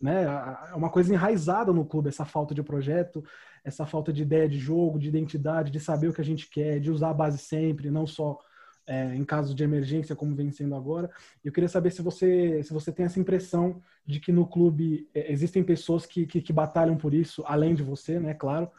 né? 0.00 0.24
É 0.70 0.74
uma 0.74 0.90
coisa 0.90 1.12
enraizada 1.12 1.72
no 1.72 1.84
clube, 1.84 2.08
essa 2.08 2.24
falta 2.24 2.54
de 2.54 2.62
projeto, 2.62 3.24
essa 3.64 3.84
falta 3.84 4.12
de 4.12 4.22
ideia 4.22 4.48
de 4.48 4.58
jogo, 4.58 4.98
de 4.98 5.08
identidade, 5.08 5.70
de 5.70 5.80
saber 5.80 6.08
o 6.08 6.12
que 6.12 6.20
a 6.20 6.24
gente 6.24 6.48
quer, 6.48 6.80
de 6.80 6.90
usar 6.90 7.10
a 7.10 7.14
base 7.14 7.38
sempre, 7.38 7.90
não 7.90 8.06
só 8.06 8.38
é, 8.86 9.14
em 9.14 9.24
casos 9.24 9.54
de 9.54 9.62
emergência, 9.62 10.16
como 10.16 10.34
vem 10.34 10.50
sendo 10.50 10.74
agora. 10.74 11.10
Eu 11.44 11.52
queria 11.52 11.68
saber 11.68 11.90
se 11.90 12.00
você, 12.00 12.62
se 12.62 12.72
você 12.72 12.90
tem 12.90 13.04
essa 13.04 13.20
impressão 13.20 13.82
de 14.06 14.18
que 14.18 14.32
no 14.32 14.46
clube 14.46 15.08
é, 15.14 15.30
existem 15.30 15.62
pessoas 15.62 16.06
que, 16.06 16.26
que, 16.26 16.40
que 16.40 16.52
batalham 16.52 16.96
por 16.96 17.12
isso, 17.12 17.44
além 17.46 17.74
de 17.74 17.82
você, 17.82 18.18
né? 18.18 18.32
Claro. 18.32 18.70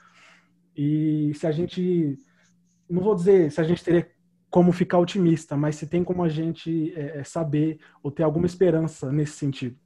E 0.76 1.32
se 1.36 1.46
a 1.46 1.52
gente, 1.52 2.18
não 2.90 3.04
vou 3.04 3.14
dizer 3.14 3.52
se 3.52 3.62
a 3.62 3.64
gente 3.64 3.84
teria 3.84 4.10
como 4.50 4.72
ficar 4.72 4.98
otimista, 4.98 5.56
mas 5.56 5.76
se 5.76 5.86
tem 5.86 6.04
como 6.04 6.24
a 6.24 6.30
gente 6.30 6.92
é, 6.96 7.20
é 7.20 7.24
saber 7.24 7.80
ou 8.02 8.10
ter 8.10 8.24
alguma 8.24 8.48
esperança 8.48 9.12
nesse 9.12 9.34
sentido. 9.34 9.78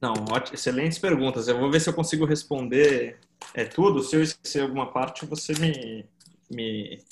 Não, 0.00 0.14
excelentes 0.52 0.98
perguntas. 0.98 1.48
Eu 1.48 1.58
vou 1.58 1.70
ver 1.70 1.80
se 1.80 1.88
eu 1.88 1.94
consigo 1.94 2.24
responder 2.24 3.18
é, 3.54 3.64
tudo. 3.64 4.02
Se 4.02 4.16
eu 4.16 4.22
esquecer 4.22 4.62
alguma 4.62 4.92
parte, 4.92 5.26
você 5.26 5.52
me, 5.54 6.04
me 6.50 7.02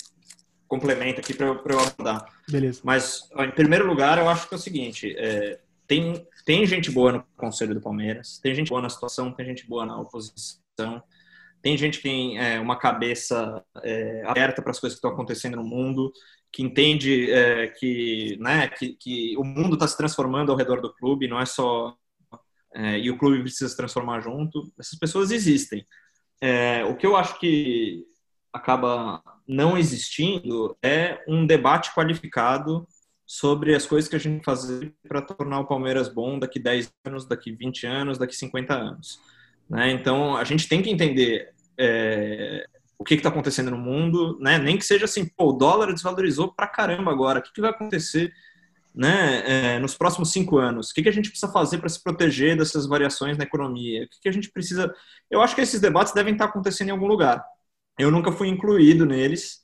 complementa 0.67 1.19
aqui 1.19 1.33
para 1.33 1.47
eu, 1.47 1.61
eu 1.65 1.79
abordar. 1.79 2.25
Beleza. 2.49 2.81
Mas, 2.83 3.29
em 3.37 3.51
primeiro 3.51 3.85
lugar, 3.85 4.17
eu 4.17 4.29
acho 4.29 4.47
que 4.47 4.53
é 4.53 4.57
o 4.57 4.61
seguinte: 4.61 5.15
é, 5.17 5.59
tem, 5.85 6.25
tem 6.45 6.65
gente 6.65 6.91
boa 6.91 7.11
no 7.11 7.25
Conselho 7.35 7.73
do 7.73 7.81
Palmeiras, 7.81 8.39
tem 8.39 8.55
gente 8.55 8.69
boa 8.69 8.81
na 8.81 8.89
situação, 8.89 9.31
tem 9.31 9.45
gente 9.45 9.67
boa 9.67 9.85
na 9.85 9.99
oposição, 9.99 11.03
tem 11.61 11.77
gente 11.77 11.97
que 11.97 12.03
tem 12.03 12.37
é, 12.37 12.59
uma 12.59 12.77
cabeça 12.77 13.63
é, 13.83 14.23
aberta 14.25 14.61
para 14.61 14.71
as 14.71 14.79
coisas 14.79 14.95
que 14.95 15.05
estão 15.05 15.11
acontecendo 15.11 15.57
no 15.57 15.63
mundo, 15.63 16.11
que 16.51 16.63
entende 16.63 17.31
é, 17.31 17.67
que, 17.67 18.37
né, 18.39 18.67
que, 18.67 18.93
que 18.93 19.37
o 19.37 19.43
mundo 19.43 19.73
está 19.73 19.87
se 19.87 19.97
transformando 19.97 20.51
ao 20.51 20.57
redor 20.57 20.81
do 20.81 20.93
clube, 20.93 21.27
não 21.27 21.39
é 21.39 21.45
só 21.45 21.95
é, 22.73 22.99
e 22.99 23.09
o 23.09 23.17
clube 23.17 23.41
precisa 23.41 23.69
se 23.69 23.77
transformar 23.77 24.21
junto. 24.21 24.71
Essas 24.79 24.97
pessoas 24.97 25.31
existem. 25.31 25.85
É, 26.41 26.83
o 26.85 26.95
que 26.95 27.05
eu 27.05 27.15
acho 27.15 27.39
que 27.39 28.05
acaba 28.53 29.21
não 29.47 29.77
existindo 29.77 30.77
é 30.81 31.23
um 31.27 31.45
debate 31.45 31.93
qualificado 31.93 32.87
sobre 33.25 33.75
as 33.75 33.85
coisas 33.85 34.09
que 34.09 34.15
a 34.15 34.19
gente 34.19 34.43
fazer 34.43 34.93
para 35.07 35.21
tornar 35.21 35.59
o 35.59 35.67
Palmeiras 35.67 36.07
bom 36.07 36.39
daqui 36.39 36.59
10 36.59 36.91
anos, 37.05 37.27
daqui 37.27 37.51
20 37.51 37.85
anos, 37.85 38.17
daqui 38.17 38.35
50 38.35 38.73
anos. 38.73 39.19
Né? 39.69 39.91
Então, 39.91 40.37
a 40.37 40.43
gente 40.43 40.67
tem 40.67 40.81
que 40.81 40.89
entender 40.89 41.53
é, 41.77 42.65
o 42.97 43.03
que 43.03 43.15
está 43.15 43.29
acontecendo 43.29 43.71
no 43.71 43.77
mundo, 43.77 44.37
né? 44.39 44.57
nem 44.57 44.77
que 44.77 44.85
seja 44.85 45.05
assim, 45.05 45.25
pô, 45.25 45.49
o 45.49 45.53
dólar 45.53 45.93
desvalorizou 45.93 46.53
para 46.53 46.67
caramba 46.67 47.11
agora, 47.11 47.39
o 47.39 47.41
que, 47.41 47.51
que 47.51 47.61
vai 47.61 47.71
acontecer 47.71 48.31
né, 48.97 49.75
é, 49.75 49.79
nos 49.79 49.95
próximos 49.95 50.31
cinco 50.31 50.57
anos? 50.57 50.89
O 50.89 50.93
que, 50.93 51.03
que 51.03 51.09
a 51.09 51.13
gente 51.13 51.29
precisa 51.29 51.51
fazer 51.51 51.77
para 51.77 51.87
se 51.87 52.01
proteger 52.01 52.57
dessas 52.57 52.87
variações 52.87 53.37
na 53.37 53.43
economia? 53.43 54.03
O 54.03 54.09
que, 54.09 54.19
que 54.21 54.27
a 54.27 54.31
gente 54.31 54.51
precisa. 54.51 54.91
Eu 55.29 55.39
acho 55.41 55.53
que 55.53 55.61
esses 55.61 55.79
debates 55.79 56.13
devem 56.13 56.33
estar 56.33 56.45
acontecendo 56.45 56.87
em 56.87 56.91
algum 56.91 57.05
lugar. 57.05 57.45
Eu 57.99 58.09
nunca 58.09 58.31
fui 58.31 58.47
incluído 58.47 59.05
neles. 59.05 59.59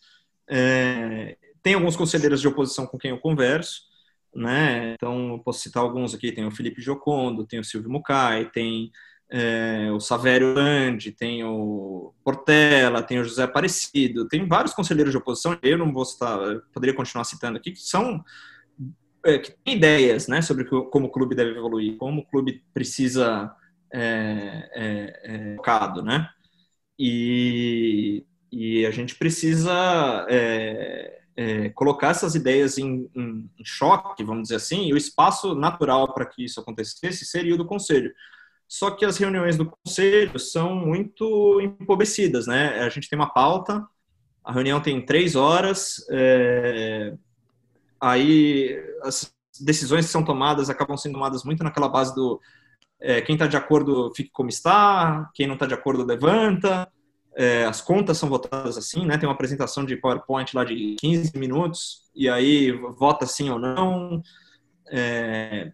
É, 0.47 1.35
tem 1.63 1.73
alguns 1.73 1.95
conselheiros 1.95 2.41
de 2.41 2.47
oposição 2.47 2.85
com 2.85 2.97
quem 2.97 3.09
eu 3.09 3.17
converso, 3.17 3.81
né? 4.35 4.93
Então, 4.93 5.41
posso 5.43 5.61
citar 5.61 5.81
alguns 5.81 6.13
aqui: 6.13 6.31
tem 6.31 6.45
o 6.45 6.51
Felipe 6.51 6.81
Jocondo, 6.81 7.47
tem 7.47 7.59
o 7.59 7.63
Silvio 7.63 7.89
Mucay, 7.89 8.45
tem 8.51 8.91
é, 9.31 9.89
o 9.91 9.99
Savério 9.99 10.53
Landi, 10.53 11.11
tem 11.11 11.43
o 11.43 12.13
Portela, 12.23 13.01
tem 13.01 13.19
o 13.19 13.23
José 13.23 13.43
Aparecido, 13.43 14.27
tem 14.27 14.47
vários 14.47 14.75
conselheiros 14.75 15.11
de 15.11 15.17
oposição, 15.17 15.57
eu 15.63 15.77
não 15.77 15.91
vou 15.91 16.05
citar, 16.05 16.37
poderia 16.71 16.95
continuar 16.95 17.23
citando 17.23 17.57
aqui, 17.57 17.71
que 17.71 17.81
são 17.81 18.23
que 19.39 19.51
tem 19.63 19.75
ideias 19.75 20.27
né, 20.27 20.41
sobre 20.41 20.65
como 20.65 21.07
o 21.07 21.11
clube 21.11 21.35
deve 21.35 21.57
evoluir, 21.57 21.97
como 21.97 22.21
o 22.21 22.25
clube 22.25 22.63
precisa 22.73 23.55
é, 23.91 24.69
é, 24.73 25.55
é 25.55 26.01
né? 26.03 26.29
E, 26.99 28.25
e 28.51 28.85
a 28.85 28.91
gente 28.91 29.15
precisa 29.15 30.25
é, 30.29 31.21
é, 31.35 31.69
colocar 31.69 32.09
essas 32.09 32.35
ideias 32.35 32.77
em, 32.77 33.09
em, 33.15 33.49
em, 33.57 33.65
choque, 33.65 34.23
vamos 34.23 34.43
dizer 34.43 34.55
assim, 34.55 34.87
e 34.87 34.93
o 34.93 34.97
espaço 34.97 35.55
natural 35.55 36.13
para 36.13 36.25
que 36.25 36.43
isso 36.45 36.59
acontecesse 36.59 37.25
seria 37.25 37.55
o 37.55 37.57
do 37.57 37.65
conselho. 37.65 38.13
Só 38.67 38.91
que 38.91 39.05
as 39.05 39.17
reuniões 39.17 39.57
do 39.57 39.71
conselho 39.71 40.39
são 40.39 40.75
muito 40.75 41.61
empobrecidas, 41.61 42.47
né? 42.47 42.79
A 42.79 42.89
gente 42.89 43.09
tem 43.09 43.17
uma 43.17 43.31
pauta, 43.31 43.85
a 44.43 44.51
reunião 44.51 44.81
tem 44.81 45.05
três 45.05 45.35
horas, 45.35 46.05
é, 46.09 47.13
aí 48.03 48.77
as 49.01 49.33
decisões 49.61 50.05
que 50.05 50.11
são 50.11 50.25
tomadas 50.25 50.69
acabam 50.69 50.97
sendo 50.97 51.13
tomadas 51.13 51.43
muito 51.43 51.63
naquela 51.63 51.87
base 51.87 52.13
do 52.13 52.39
é, 52.99 53.21
quem 53.21 53.35
está 53.35 53.47
de 53.47 53.57
acordo 53.57 54.11
fique 54.15 54.29
como 54.31 54.49
está, 54.49 55.29
quem 55.33 55.47
não 55.47 55.55
está 55.55 55.65
de 55.65 55.73
acordo 55.73 56.05
levanta, 56.05 56.89
é, 57.35 57.65
as 57.65 57.81
contas 57.81 58.17
são 58.17 58.29
votadas 58.29 58.77
assim, 58.77 59.05
né? 59.05 59.17
Tem 59.17 59.27
uma 59.27 59.33
apresentação 59.33 59.85
de 59.85 59.97
PowerPoint 59.97 60.55
lá 60.55 60.63
de 60.63 60.95
15 60.99 61.37
minutos 61.37 62.03
e 62.15 62.29
aí 62.29 62.71
vota 62.71 63.25
sim 63.25 63.49
ou 63.49 63.59
não. 63.59 64.21
É, 64.91 65.71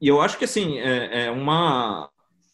e 0.00 0.08
eu 0.08 0.20
acho 0.20 0.38
que 0.38 0.44
assim 0.44 0.78
é, 0.78 1.26
é 1.26 1.30
uma 1.30 2.08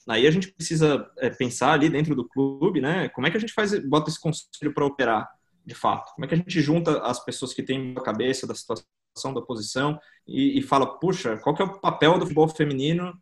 aí 0.09 0.27
a 0.27 0.31
gente 0.31 0.53
precisa 0.53 1.09
é, 1.19 1.31
pensar 1.31 1.73
ali 1.73 1.89
dentro 1.89 2.15
do 2.15 2.27
clube, 2.27 2.81
né? 2.81 3.09
Como 3.11 3.27
é 3.27 3.31
que 3.31 3.37
a 3.37 3.41
gente 3.41 3.53
faz 3.53 3.79
bota 3.87 4.11
esse 4.11 4.21
conselho 4.21 4.75
para 4.75 4.87
operar? 4.87 5.29
De 5.69 5.75
fato? 5.75 6.13
Como 6.15 6.25
é 6.25 6.29
que 6.29 6.35
a 6.35 6.39
gente 6.39 6.61
junta 6.61 6.99
as 7.03 7.23
pessoas 7.23 7.53
que 7.53 7.63
têm 7.63 7.95
a 7.97 8.01
cabeça 8.01 8.47
da 8.47 8.55
situação 8.55 9.35
da 9.35 9.43
posição 9.43 10.01
e, 10.27 10.59
e 10.59 10.63
fala, 10.63 10.99
puxa, 10.99 11.37
qual 11.37 11.55
que 11.55 11.61
é 11.61 11.65
o 11.65 11.79
papel 11.79 12.15
do 12.15 12.21
futebol 12.23 12.49
feminino 12.49 13.13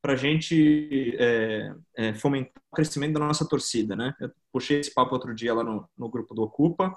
para 0.00 0.12
a 0.12 0.16
gente 0.16 1.16
é, 1.18 1.72
é, 1.96 2.14
fomentar 2.14 2.52
o 2.70 2.76
crescimento 2.76 3.14
da 3.14 3.26
nossa 3.26 3.46
torcida, 3.46 3.96
né? 3.96 4.14
Eu 4.20 4.30
puxei 4.52 4.78
esse 4.78 4.94
papo 4.94 5.12
outro 5.12 5.34
dia 5.34 5.52
lá 5.52 5.64
no, 5.64 5.88
no 5.98 6.08
grupo 6.08 6.34
do 6.34 6.42
Ocupa, 6.42 6.96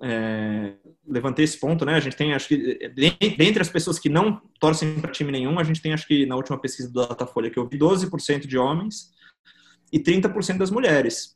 é, 0.00 0.74
levantei 1.04 1.44
esse 1.44 1.58
ponto, 1.58 1.84
né? 1.84 1.94
A 1.94 2.00
gente 2.00 2.16
tem, 2.16 2.32
acho 2.32 2.46
que, 2.46 2.88
dentre 3.36 3.60
as 3.60 3.68
pessoas 3.68 3.98
que 3.98 4.08
não 4.08 4.40
torcem 4.60 5.00
para 5.00 5.10
time 5.10 5.32
nenhum, 5.32 5.58
a 5.58 5.64
gente 5.64 5.82
tem, 5.82 5.92
acho 5.92 6.06
que, 6.06 6.24
na 6.24 6.36
última 6.36 6.58
pesquisa 6.58 6.88
do 6.88 7.04
Datafolha 7.04 7.50
que 7.50 7.58
eu 7.58 7.68
vi, 7.68 7.76
12% 7.76 8.46
de 8.46 8.56
homens 8.56 9.12
e 9.92 9.98
30% 9.98 10.58
das 10.58 10.70
mulheres. 10.70 11.33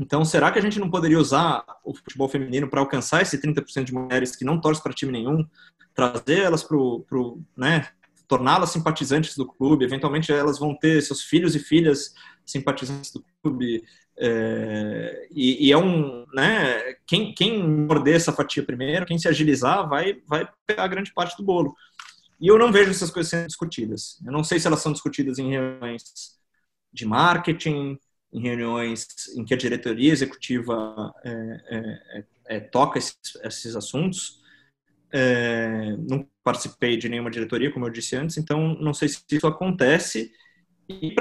Então, 0.00 0.24
será 0.24 0.50
que 0.50 0.58
a 0.58 0.62
gente 0.62 0.80
não 0.80 0.90
poderia 0.90 1.18
usar 1.18 1.62
o 1.84 1.94
futebol 1.94 2.26
feminino 2.26 2.66
para 2.66 2.80
alcançar 2.80 3.20
esse 3.20 3.38
30% 3.38 3.84
de 3.84 3.92
mulheres 3.92 4.34
que 4.34 4.46
não 4.46 4.58
torcem 4.58 4.82
para 4.82 4.94
time 4.94 5.12
nenhum, 5.12 5.46
trazer 5.94 6.40
elas 6.40 6.62
para 6.64 6.74
o, 6.74 7.42
né, 7.54 7.86
torná-las 8.26 8.70
simpatizantes 8.70 9.36
do 9.36 9.46
clube, 9.46 9.84
eventualmente 9.84 10.32
elas 10.32 10.58
vão 10.58 10.74
ter 10.74 11.02
seus 11.02 11.22
filhos 11.22 11.54
e 11.54 11.58
filhas 11.58 12.14
simpatizantes 12.46 13.12
do 13.12 13.22
clube, 13.42 13.84
é, 14.16 15.28
e, 15.30 15.68
e, 15.68 15.72
é 15.72 15.76
um, 15.76 16.24
né, 16.32 16.94
quem, 17.06 17.34
quem 17.34 17.62
morder 17.62 18.16
essa 18.16 18.32
fatia 18.32 18.62
primeiro, 18.62 19.04
quem 19.04 19.18
se 19.18 19.28
agilizar, 19.28 19.86
vai, 19.86 20.22
vai 20.26 20.48
pegar 20.66 20.88
grande 20.88 21.12
parte 21.12 21.36
do 21.36 21.44
bolo. 21.44 21.76
E 22.40 22.48
eu 22.48 22.58
não 22.58 22.72
vejo 22.72 22.90
essas 22.90 23.10
coisas 23.10 23.28
sendo 23.28 23.46
discutidas. 23.46 24.18
Eu 24.24 24.32
não 24.32 24.42
sei 24.42 24.58
se 24.58 24.66
elas 24.66 24.80
são 24.80 24.92
discutidas 24.92 25.38
em 25.38 25.50
reuniões 25.50 26.02
de 26.90 27.04
marketing, 27.04 27.98
em 28.32 28.42
reuniões 28.42 29.06
em 29.36 29.44
que 29.44 29.54
a 29.54 29.56
diretoria 29.56 30.12
executiva 30.12 31.12
é, 31.24 31.30
é, 31.30 32.18
é, 32.18 32.24
é 32.56 32.60
toca 32.60 32.98
esses, 32.98 33.16
esses 33.42 33.76
assuntos. 33.76 34.40
É, 35.12 35.96
não 36.08 36.26
participei 36.44 36.96
de 36.96 37.08
nenhuma 37.08 37.30
diretoria, 37.30 37.72
como 37.72 37.86
eu 37.86 37.90
disse 37.90 38.14
antes, 38.14 38.36
então 38.36 38.74
não 38.74 38.94
sei 38.94 39.08
se 39.08 39.22
isso 39.30 39.46
acontece. 39.46 40.32
E, 40.88 41.14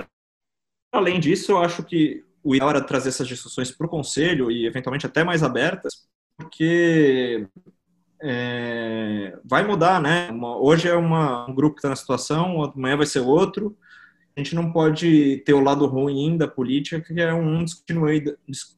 além 0.91 1.19
disso, 1.19 1.51
eu 1.51 1.57
acho 1.57 1.83
que 1.83 2.23
o 2.43 2.55
ideal 2.55 2.69
era 2.69 2.81
trazer 2.81 3.09
essas 3.09 3.27
discussões 3.27 3.71
para 3.71 3.87
o 3.87 3.89
conselho 3.89 4.51
e, 4.51 4.65
eventualmente, 4.65 5.05
até 5.05 5.23
mais 5.23 5.43
abertas, 5.43 6.07
porque 6.37 7.47
é, 8.21 9.37
vai 9.43 9.65
mudar, 9.65 10.01
né? 10.01 10.29
Uma, 10.29 10.57
hoje 10.57 10.87
é 10.87 10.95
uma, 10.95 11.49
um 11.49 11.55
grupo 11.55 11.75
que 11.75 11.79
está 11.79 11.89
na 11.89 11.95
situação, 11.95 12.63
amanhã 12.63 12.97
vai 12.97 13.05
ser 13.05 13.19
outro. 13.19 13.77
A 14.39 14.41
gente 14.41 14.55
não 14.55 14.71
pode 14.71 15.43
ter 15.45 15.53
o 15.53 15.59
lado 15.59 15.85
ruim 15.85 16.37
da 16.37 16.47
política, 16.47 17.01
que 17.01 17.19
é 17.19 17.33
um 17.33 17.65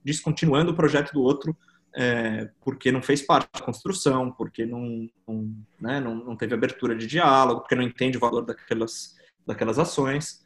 descontinuando 0.03 0.72
o 0.72 0.76
projeto 0.76 1.14
do 1.14 1.22
outro, 1.22 1.55
é, 1.95 2.49
porque 2.62 2.91
não 2.91 2.99
fez 2.99 3.22
parte 3.22 3.47
da 3.53 3.64
construção, 3.64 4.32
porque 4.32 4.66
não, 4.66 5.07
não, 5.28 5.55
né, 5.80 5.99
não, 5.99 6.16
não 6.16 6.36
teve 6.36 6.55
abertura 6.55 6.95
de 6.95 7.05
diálogo, 7.05 7.62
porque 7.62 7.76
não 7.76 7.84
entende 7.84 8.18
o 8.18 8.20
valor 8.20 8.43
daquelas, 8.43 9.16
daquelas 9.45 9.78
ações. 9.78 10.43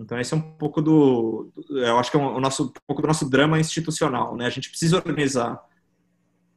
Então 0.00 0.18
esse 0.18 0.32
é 0.32 0.36
um 0.38 0.40
pouco 0.40 0.80
do, 0.80 1.52
eu 1.68 1.98
acho 1.98 2.10
que 2.10 2.16
é 2.16 2.20
o 2.20 2.40
nosso 2.40 2.64
um 2.64 2.72
pouco 2.86 3.02
do 3.02 3.08
nosso 3.08 3.28
drama 3.28 3.60
institucional, 3.60 4.34
né? 4.34 4.46
A 4.46 4.50
gente 4.50 4.70
precisa 4.70 4.96
organizar 4.96 5.62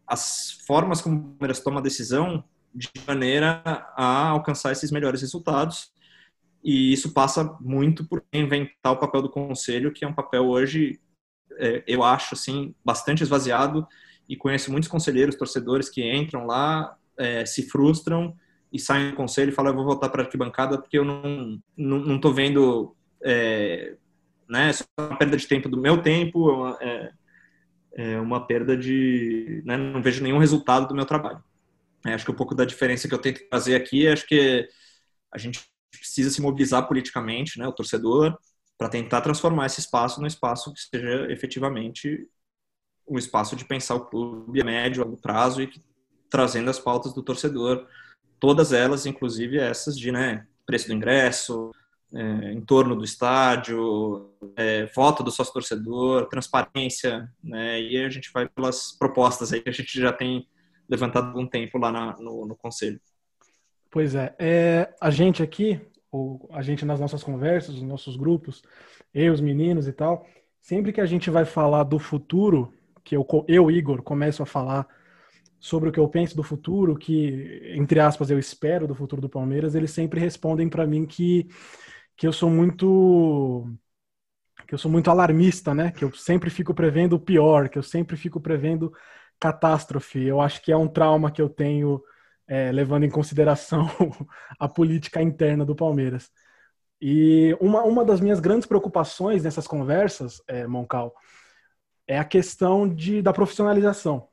as 0.08 0.62
formas 0.66 1.02
como 1.02 1.18
o 1.18 1.24
Palmeiras 1.32 1.60
toma 1.60 1.82
a 1.82 1.84
decisão 1.84 2.42
de 2.74 2.90
maneira 3.06 3.62
a 3.66 4.30
alcançar 4.30 4.72
esses 4.72 4.92
melhores 4.92 5.20
resultados. 5.20 5.92
E 6.64 6.92
isso 6.92 7.14
passa 7.14 7.58
muito 7.62 8.06
por 8.08 8.24
inventar 8.34 8.94
o 8.94 8.98
papel 8.98 9.22
do 9.22 9.30
conselho, 9.30 9.92
que 9.92 10.04
é 10.04 10.08
um 10.08 10.14
papel 10.14 10.46
hoje, 10.48 11.00
é, 11.58 11.84
eu 11.88 12.04
acho, 12.04 12.36
assim, 12.36 12.76
bastante 12.84 13.24
esvaziado. 13.24 13.88
E 14.28 14.36
conheço 14.36 14.72
muitos 14.72 14.90
conselheiros, 14.90 15.36
torcedores 15.36 15.90
que 15.90 16.04
entram 16.04 16.46
lá, 16.46 16.98
é, 17.18 17.46
se 17.46 17.70
frustram 17.70 18.36
e 18.72 18.80
saem 18.80 19.12
do 19.12 19.16
conselho 19.16 19.50
e 19.50 19.54
falam: 19.54 19.72
eu 19.72 19.76
vou 19.76 19.86
voltar 19.86 20.10
para 20.10 20.22
a 20.22 20.26
arquibancada 20.26 20.78
porque 20.78 20.98
eu 20.98 21.06
não, 21.06 21.62
não, 21.76 22.00
não 22.00 22.34
vendo. 22.34 22.96
É, 23.24 23.96
né, 24.50 24.72
só 24.72 24.86
uma 25.00 25.18
perda 25.18 25.36
de 25.36 25.48
tempo 25.48 25.68
do 25.68 25.80
meu 25.80 26.02
tempo, 26.02 26.68
é, 26.80 27.12
é 27.94 28.20
uma 28.20 28.46
perda 28.46 28.76
de. 28.78 29.62
Né, 29.66 29.78
não 29.78 30.02
vejo 30.02 30.24
nenhum 30.24 30.38
resultado 30.38 30.88
do 30.88 30.96
meu 30.96 31.06
trabalho. 31.06 31.44
É, 32.06 32.14
acho 32.14 32.26
que 32.26 32.32
um 32.32 32.36
pouco 32.36 32.56
da 32.56 32.66
diferença 32.66 33.08
que 33.08 33.14
eu 33.14 33.20
tento 33.20 33.42
fazer 33.50 33.76
aqui, 33.76 34.08
acho 34.08 34.26
que 34.28 34.68
a 35.32 35.38
gente 35.38 35.62
precisa 35.92 36.30
se 36.30 36.42
mobilizar 36.42 36.88
politicamente, 36.88 37.60
né, 37.60 37.68
o 37.68 37.74
torcedor, 37.74 38.38
para 38.78 38.90
tentar 38.90 39.22
transformar 39.22 39.66
esse 39.66 39.80
espaço 39.80 40.22
num 40.22 40.28
espaço 40.28 40.74
que 40.74 40.82
seja 40.82 41.32
efetivamente 41.32 42.28
um 43.08 43.18
espaço 43.18 43.56
de 43.56 43.66
pensar 43.66 43.96
o 43.96 44.06
clube 44.06 44.62
a 44.62 44.66
médio, 44.66 45.02
a 45.02 45.06
longo 45.06 45.18
prazo 45.18 45.62
e 45.62 45.68
que, 45.68 45.82
trazendo 46.30 46.70
as 46.70 46.78
pautas 46.78 47.14
do 47.14 47.24
torcedor, 47.24 47.88
todas 48.40 48.74
elas, 48.74 49.06
inclusive 49.06 49.58
essas 49.58 49.98
de 49.98 50.12
né, 50.12 50.46
preço 50.66 50.88
do 50.88 50.94
ingresso, 50.94 51.72
é, 52.14 52.54
em 52.54 52.62
torno 52.62 52.96
do 52.96 53.04
estádio, 53.04 54.32
é, 54.56 54.86
voto 54.88 55.24
do 55.24 55.32
sócio-torcedor, 55.32 56.28
transparência, 56.28 57.30
né, 57.44 57.82
e 57.82 57.98
a 57.98 58.10
gente 58.10 58.32
vai 58.32 58.48
pelas 58.48 58.92
propostas 58.92 59.52
aí 59.52 59.62
que 59.62 59.70
a 59.70 59.74
gente 59.74 60.00
já 60.00 60.14
tem 60.14 60.48
levantado 60.90 61.28
algum 61.28 61.46
tempo 61.46 61.78
lá 61.78 61.92
na, 61.92 62.18
no, 62.18 62.46
no, 62.46 62.56
Conselho. 62.56 63.00
Pois 63.98 64.14
é, 64.14 64.36
é, 64.38 64.94
a 65.02 65.10
gente 65.10 65.42
aqui, 65.42 65.82
ou 66.12 66.48
a 66.54 66.62
gente 66.62 66.86
nas 66.86 67.00
nossas 67.00 67.24
conversas, 67.24 67.74
nos 67.74 67.82
nossos 67.82 68.16
grupos, 68.16 68.62
eu, 69.12 69.34
os 69.34 69.42
meninos 69.42 69.88
e 69.88 69.92
tal, 69.92 70.24
sempre 70.62 70.94
que 70.94 71.02
a 71.02 71.06
gente 71.08 71.32
vai 71.32 71.46
falar 71.46 71.84
do 71.84 71.98
futuro, 71.98 72.72
que 73.04 73.18
eu, 73.18 73.26
eu 73.48 73.72
Igor, 73.72 74.04
começo 74.04 74.44
a 74.44 74.46
falar 74.46 74.88
sobre 75.60 75.90
o 75.90 75.92
que 75.92 76.00
eu 76.00 76.08
penso 76.08 76.36
do 76.36 76.44
futuro, 76.44 76.96
que, 76.96 77.74
entre 77.76 78.00
aspas, 78.00 78.30
eu 78.30 78.38
espero 78.38 78.88
do 78.88 78.94
futuro 78.94 79.20
do 79.20 79.28
Palmeiras, 79.28 79.74
eles 79.74 79.90
sempre 79.90 80.20
respondem 80.20 80.70
para 80.70 80.86
mim 80.86 81.04
que 81.04 81.48
que 82.16 82.28
eu 82.28 82.32
sou 82.32 82.52
muito 82.52 83.68
que 84.68 84.76
eu 84.76 84.78
sou 84.78 84.92
muito 84.92 85.10
alarmista, 85.10 85.74
né? 85.74 85.90
Que 85.90 86.04
eu 86.06 86.14
sempre 86.14 86.52
fico 86.52 86.72
prevendo 86.72 87.14
o 87.14 87.20
pior, 87.20 87.68
que 87.68 87.80
eu 87.80 87.84
sempre 87.84 88.16
fico 88.16 88.40
prevendo 88.40 88.94
catástrofe. 89.40 90.24
Eu 90.24 90.40
acho 90.40 90.62
que 90.62 90.72
é 90.72 90.78
um 90.78 90.88
trauma 90.88 91.32
que 91.32 91.42
eu 91.42 91.50
tenho 91.50 92.00
é, 92.48 92.72
levando 92.72 93.04
em 93.04 93.10
consideração 93.10 93.88
a 94.60 94.68
política 94.68 95.22
interna 95.22 95.66
do 95.66 95.76
Palmeiras. 95.76 96.32
E 97.00 97.56
uma, 97.60 97.84
uma 97.84 98.04
das 98.04 98.20
minhas 98.20 98.40
grandes 98.40 98.68
preocupações 98.68 99.44
nessas 99.44 99.68
conversas, 99.68 100.42
é, 100.48 100.66
Moncal, 100.66 101.14
é 102.08 102.18
a 102.18 102.24
questão 102.26 102.88
de, 102.88 103.22
da 103.22 103.34
profissionalização. 103.34 104.30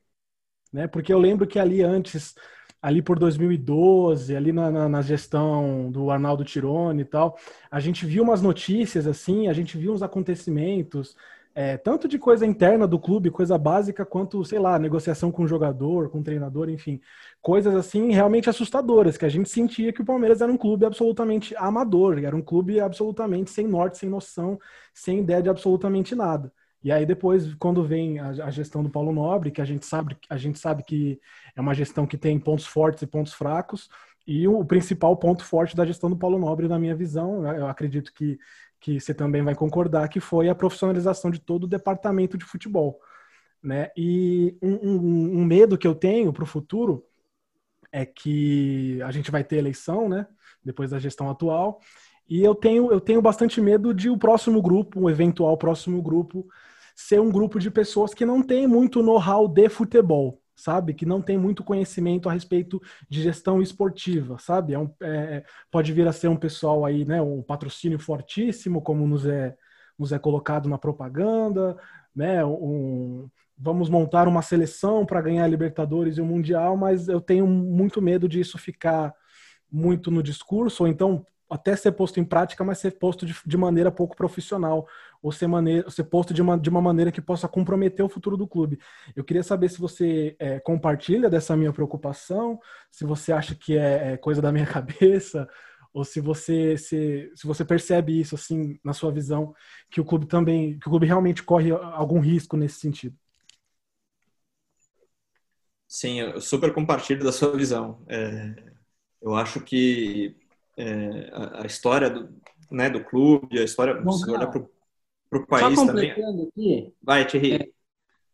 Né? 0.72 0.86
Porque 0.86 1.12
eu 1.12 1.18
lembro 1.18 1.46
que 1.46 1.58
ali 1.58 1.82
antes 1.82 2.34
ali 2.80 3.00
por 3.00 3.18
2012, 3.18 4.36
ali 4.36 4.52
na, 4.52 4.70
na, 4.70 4.88
na, 4.90 5.00
gestão 5.00 5.90
do 5.90 6.10
Arnaldo 6.10 6.44
Tironi 6.44 7.00
e 7.00 7.04
tal, 7.06 7.38
a 7.70 7.80
gente 7.80 8.04
viu 8.04 8.22
umas 8.22 8.42
notícias 8.42 9.06
assim, 9.06 9.48
a 9.48 9.54
gente 9.54 9.78
viu 9.78 9.94
uns 9.94 10.02
acontecimentos, 10.02 11.16
é, 11.54 11.76
tanto 11.76 12.08
de 12.08 12.18
coisa 12.18 12.44
interna 12.44 12.86
do 12.86 12.98
clube, 12.98 13.30
coisa 13.30 13.56
básica, 13.56 14.04
quanto, 14.04 14.44
sei 14.44 14.58
lá, 14.58 14.78
negociação 14.78 15.30
com 15.30 15.44
o 15.44 15.46
jogador, 15.46 16.10
com 16.10 16.18
o 16.18 16.22
treinador, 16.22 16.68
enfim, 16.68 17.00
coisas 17.40 17.74
assim 17.74 18.10
realmente 18.12 18.50
assustadoras, 18.50 19.16
que 19.16 19.24
a 19.24 19.28
gente 19.28 19.48
sentia 19.48 19.92
que 19.92 20.02
o 20.02 20.04
Palmeiras 20.04 20.40
era 20.40 20.50
um 20.50 20.56
clube 20.56 20.84
absolutamente 20.84 21.54
amador, 21.56 22.18
era 22.18 22.34
um 22.34 22.42
clube 22.42 22.80
absolutamente 22.80 23.50
sem 23.50 23.68
norte, 23.68 23.98
sem 23.98 24.08
noção, 24.08 24.58
sem 24.92 25.20
ideia 25.20 25.42
de 25.42 25.48
absolutamente 25.48 26.14
nada. 26.14 26.52
E 26.82 26.92
aí 26.92 27.06
depois, 27.06 27.54
quando 27.54 27.82
vem 27.82 28.18
a, 28.18 28.50
gestão 28.50 28.82
do 28.82 28.90
Paulo 28.90 29.10
Nobre, 29.10 29.50
que 29.50 29.60
a 29.60 29.64
gente 29.64 29.86
sabe, 29.86 30.18
a 30.28 30.36
gente 30.36 30.58
sabe 30.58 30.82
que 30.82 31.18
é 31.56 31.60
uma 31.60 31.72
gestão 31.72 32.06
que 32.06 32.18
tem 32.18 32.38
pontos 32.38 32.66
fortes 32.66 33.02
e 33.02 33.06
pontos 33.06 33.32
fracos, 33.32 33.88
e 34.26 34.46
o, 34.48 34.64
principal 34.64 35.16
ponto 35.16 35.44
forte 35.44 35.76
da 35.76 35.86
gestão 35.86 36.10
do 36.10 36.16
Paulo 36.16 36.38
Nobre, 36.38 36.68
na 36.68 36.78
minha 36.78 36.94
visão, 36.94 37.46
eu 37.56 37.66
acredito 37.66 38.12
que, 38.12 38.38
que 38.84 39.00
você 39.00 39.14
também 39.14 39.42
vai 39.42 39.54
concordar, 39.54 40.10
que 40.10 40.20
foi 40.20 40.50
a 40.50 40.54
profissionalização 40.54 41.30
de 41.30 41.38
todo 41.38 41.64
o 41.64 41.66
departamento 41.66 42.36
de 42.36 42.44
futebol. 42.44 43.00
Né? 43.62 43.88
E 43.96 44.58
um, 44.60 44.74
um, 44.74 45.38
um 45.38 45.44
medo 45.46 45.78
que 45.78 45.86
eu 45.86 45.94
tenho 45.94 46.30
para 46.34 46.42
o 46.42 46.46
futuro 46.46 47.02
é 47.90 48.04
que 48.04 49.00
a 49.00 49.10
gente 49.10 49.30
vai 49.30 49.42
ter 49.42 49.56
eleição, 49.56 50.06
né? 50.06 50.26
Depois 50.62 50.90
da 50.90 50.98
gestão 50.98 51.30
atual. 51.30 51.80
E 52.28 52.44
eu 52.44 52.54
tenho, 52.54 52.92
eu 52.92 53.00
tenho 53.00 53.22
bastante 53.22 53.58
medo 53.58 53.94
de 53.94 54.10
o 54.10 54.18
próximo 54.18 54.60
grupo, 54.60 55.00
o 55.00 55.08
eventual 55.08 55.56
próximo 55.56 56.02
grupo, 56.02 56.46
ser 56.94 57.22
um 57.22 57.32
grupo 57.32 57.58
de 57.58 57.70
pessoas 57.70 58.12
que 58.12 58.26
não 58.26 58.42
tem 58.42 58.66
muito 58.66 59.02
know-how 59.02 59.48
de 59.48 59.70
futebol, 59.70 60.42
sabe? 60.56 60.94
Que 60.94 61.06
não 61.06 61.20
tem 61.20 61.36
muito 61.38 61.64
conhecimento 61.64 62.28
a 62.28 62.32
respeito 62.32 62.80
de 63.08 63.22
gestão 63.22 63.60
esportiva, 63.62 64.38
sabe? 64.38 64.74
É 64.74 64.78
um, 64.78 64.90
é, 65.02 65.44
pode 65.70 65.92
vir 65.92 66.06
a 66.06 66.12
ser 66.12 66.28
um 66.28 66.36
pessoal 66.36 66.84
aí, 66.84 67.04
né? 67.04 67.20
Um 67.20 67.42
patrocínio 67.42 67.98
fortíssimo, 67.98 68.80
como 68.82 69.06
nos 69.06 69.26
é, 69.26 69.56
nos 69.98 70.12
é 70.12 70.18
colocado 70.18 70.68
na 70.68 70.78
propaganda, 70.78 71.76
né? 72.14 72.44
Um, 72.44 73.28
vamos 73.56 73.88
montar 73.88 74.28
uma 74.28 74.42
seleção 74.42 75.06
para 75.06 75.22
ganhar 75.22 75.44
a 75.44 75.48
Libertadores 75.48 76.18
e 76.18 76.20
o 76.20 76.26
Mundial, 76.26 76.76
mas 76.76 77.08
eu 77.08 77.20
tenho 77.20 77.46
muito 77.46 78.02
medo 78.02 78.28
disso 78.28 78.58
ficar 78.58 79.14
muito 79.70 80.10
no 80.10 80.22
discurso, 80.22 80.84
ou 80.84 80.88
então 80.88 81.26
até 81.48 81.76
ser 81.76 81.92
posto 81.92 82.18
em 82.20 82.24
prática, 82.24 82.64
mas 82.64 82.78
ser 82.78 82.92
posto 82.92 83.26
de, 83.26 83.34
de 83.44 83.56
maneira 83.56 83.90
pouco 83.90 84.16
profissional, 84.16 84.86
ou 85.22 85.30
ser, 85.32 85.46
maneira, 85.46 85.88
ser 85.90 86.04
posto 86.04 86.34
de 86.34 86.42
uma, 86.42 86.58
de 86.58 86.68
uma 86.68 86.80
maneira 86.80 87.12
que 87.12 87.20
possa 87.20 87.48
comprometer 87.48 88.04
o 88.04 88.08
futuro 88.08 88.36
do 88.36 88.46
clube. 88.46 88.78
Eu 89.14 89.24
queria 89.24 89.42
saber 89.42 89.68
se 89.68 89.78
você 89.78 90.36
é, 90.38 90.58
compartilha 90.60 91.30
dessa 91.30 91.56
minha 91.56 91.72
preocupação, 91.72 92.58
se 92.90 93.04
você 93.04 93.32
acha 93.32 93.54
que 93.54 93.76
é, 93.76 94.12
é 94.12 94.16
coisa 94.16 94.42
da 94.42 94.52
minha 94.52 94.66
cabeça, 94.66 95.48
ou 95.92 96.04
se 96.04 96.20
você 96.20 96.76
se, 96.76 97.30
se 97.36 97.46
você 97.46 97.64
percebe 97.64 98.20
isso 98.20 98.34
assim 98.34 98.78
na 98.84 98.92
sua 98.92 99.12
visão 99.12 99.54
que 99.88 100.00
o 100.00 100.04
clube 100.04 100.26
também 100.26 100.76
que 100.80 100.88
o 100.88 100.90
clube 100.90 101.06
realmente 101.06 101.42
corre 101.42 101.70
algum 101.70 102.18
risco 102.18 102.56
nesse 102.56 102.80
sentido. 102.80 103.16
Sim, 105.86 106.20
eu 106.20 106.40
super 106.40 106.74
compartilho 106.74 107.22
da 107.22 107.30
sua 107.30 107.56
visão. 107.56 108.04
É, 108.08 108.74
eu 109.22 109.34
acho 109.36 109.60
que 109.60 110.36
é, 110.76 111.30
a, 111.32 111.62
a, 111.62 111.66
história 111.66 112.10
do, 112.10 112.28
né, 112.70 112.90
do 112.90 113.02
clube, 113.04 113.58
a 113.58 113.64
história, 113.64 113.94
Bom, 113.94 114.12
se 114.12 114.30
olhar 114.30 114.48
para 114.48 115.38
o 115.38 115.46
país 115.46 115.78
só 115.78 115.86
também. 115.86 116.10
Aqui, 116.10 116.92
Vai, 117.02 117.26
Thierry. 117.26 117.54
É, 117.54 117.68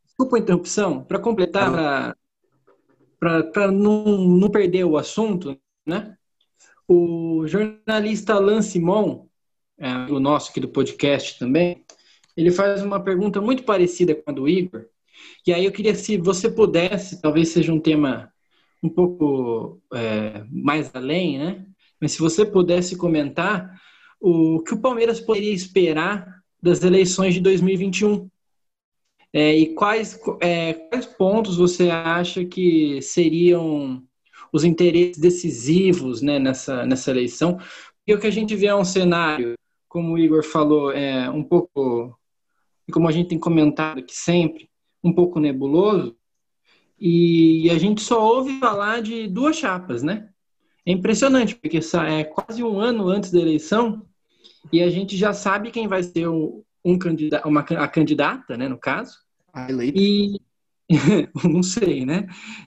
desculpa 0.07 0.37
a 0.37 0.41
interrupção, 0.41 1.05
para 1.05 1.19
completar, 1.19 1.75
ah. 1.75 2.17
para 3.19 3.71
não, 3.71 4.05
não 4.05 4.51
perder 4.51 4.85
o 4.85 4.97
assunto, 4.97 5.59
né? 5.87 6.17
O 6.87 7.47
jornalista 7.47 8.35
Alain 8.35 8.63
Simon, 8.63 9.27
é, 9.79 9.93
o 10.11 10.19
nosso 10.19 10.51
aqui 10.51 10.61
do 10.61 10.69
podcast 10.69 11.39
também, 11.39 11.85
ele 12.37 12.51
faz 12.51 12.83
uma 12.83 13.03
pergunta 13.03 13.41
muito 13.41 13.63
parecida 13.63 14.15
com 14.15 14.31
a 14.31 14.35
do 14.35 14.49
Igor. 14.49 14.87
E 15.47 15.53
aí 15.53 15.65
eu 15.65 15.73
queria, 15.73 15.95
se 15.95 16.17
você 16.17 16.51
pudesse, 16.51 17.21
talvez 17.21 17.49
seja 17.49 17.73
um 17.73 17.81
tema 17.81 18.33
um 18.83 18.89
pouco 18.89 19.81
é, 19.93 20.45
mais 20.51 20.95
além, 20.95 21.39
né? 21.39 21.67
Mas 22.01 22.13
se 22.13 22.19
você 22.19 22.45
pudesse 22.45 22.97
comentar 22.97 23.79
o 24.21 24.63
que 24.63 24.75
o 24.75 24.81
Palmeiras 24.81 25.21
poderia 25.21 25.53
esperar 25.53 26.41
das 26.63 26.83
eleições 26.83 27.35
de 27.35 27.41
2021 27.41 28.29
é, 29.33 29.57
e 29.57 29.75
quais, 29.75 30.21
é, 30.41 30.75
quais 30.75 31.07
pontos 31.07 31.57
você 31.57 31.89
acha 31.91 32.45
que 32.45 33.01
seriam 33.01 34.03
os 34.53 34.65
interesses 34.65 35.19
decisivos 35.19 36.21
né, 36.21 36.39
nessa, 36.39 36.85
nessa 36.85 37.11
eleição? 37.11 37.57
Porque 37.57 38.15
o 38.15 38.21
que 38.21 38.27
a 38.27 38.33
gente 38.33 38.57
vê 38.57 38.67
é 38.67 38.75
um 38.75 38.85
cenário, 38.85 39.55
como 39.89 40.15
o 40.15 40.19
Igor 40.19 40.43
falou, 40.43 40.91
é 40.91 41.31
um 41.31 41.45
pouco, 41.45 42.19
como 42.93 43.07
a 43.09 43.13
gente 43.13 43.29
tem 43.29 43.39
comentado 43.39 43.99
aqui 43.99 44.15
sempre, 44.15 44.69
um 45.03 45.13
pouco 45.13 45.39
nebuloso, 45.39 46.17
e 46.99 47.71
a 47.71 47.79
gente 47.79 48.03
só 48.03 48.23
ouve 48.23 48.59
falar 48.59 49.01
de 49.01 49.27
duas 49.29 49.57
chapas, 49.57 50.03
né? 50.03 50.30
É 50.87 50.93
impressionante, 50.93 51.55
porque 51.55 51.79
é 51.79 52.25
quase 52.25 52.63
um 52.63 52.79
ano 52.79 53.09
antes 53.09 53.31
da 53.31 53.39
eleição 53.39 54.07
e 54.73 54.83
a 54.83 54.91
gente 54.91 55.17
já 55.17 55.33
sabe 55.33 55.71
quem 55.71 55.89
vai 55.89 56.03
ser 56.03 56.27
o, 56.27 56.65
um 56.85 56.99
candidato, 56.99 57.49
uma, 57.49 57.61
a 57.61 57.89
candidata, 57.89 58.57
né, 58.57 58.69
no 58.69 58.79
caso. 58.79 59.19
A 59.53 59.71
eleita. 59.71 59.99
E 59.99 60.41
não 61.45 61.63
sei, 61.63 62.05
né? 62.05 62.27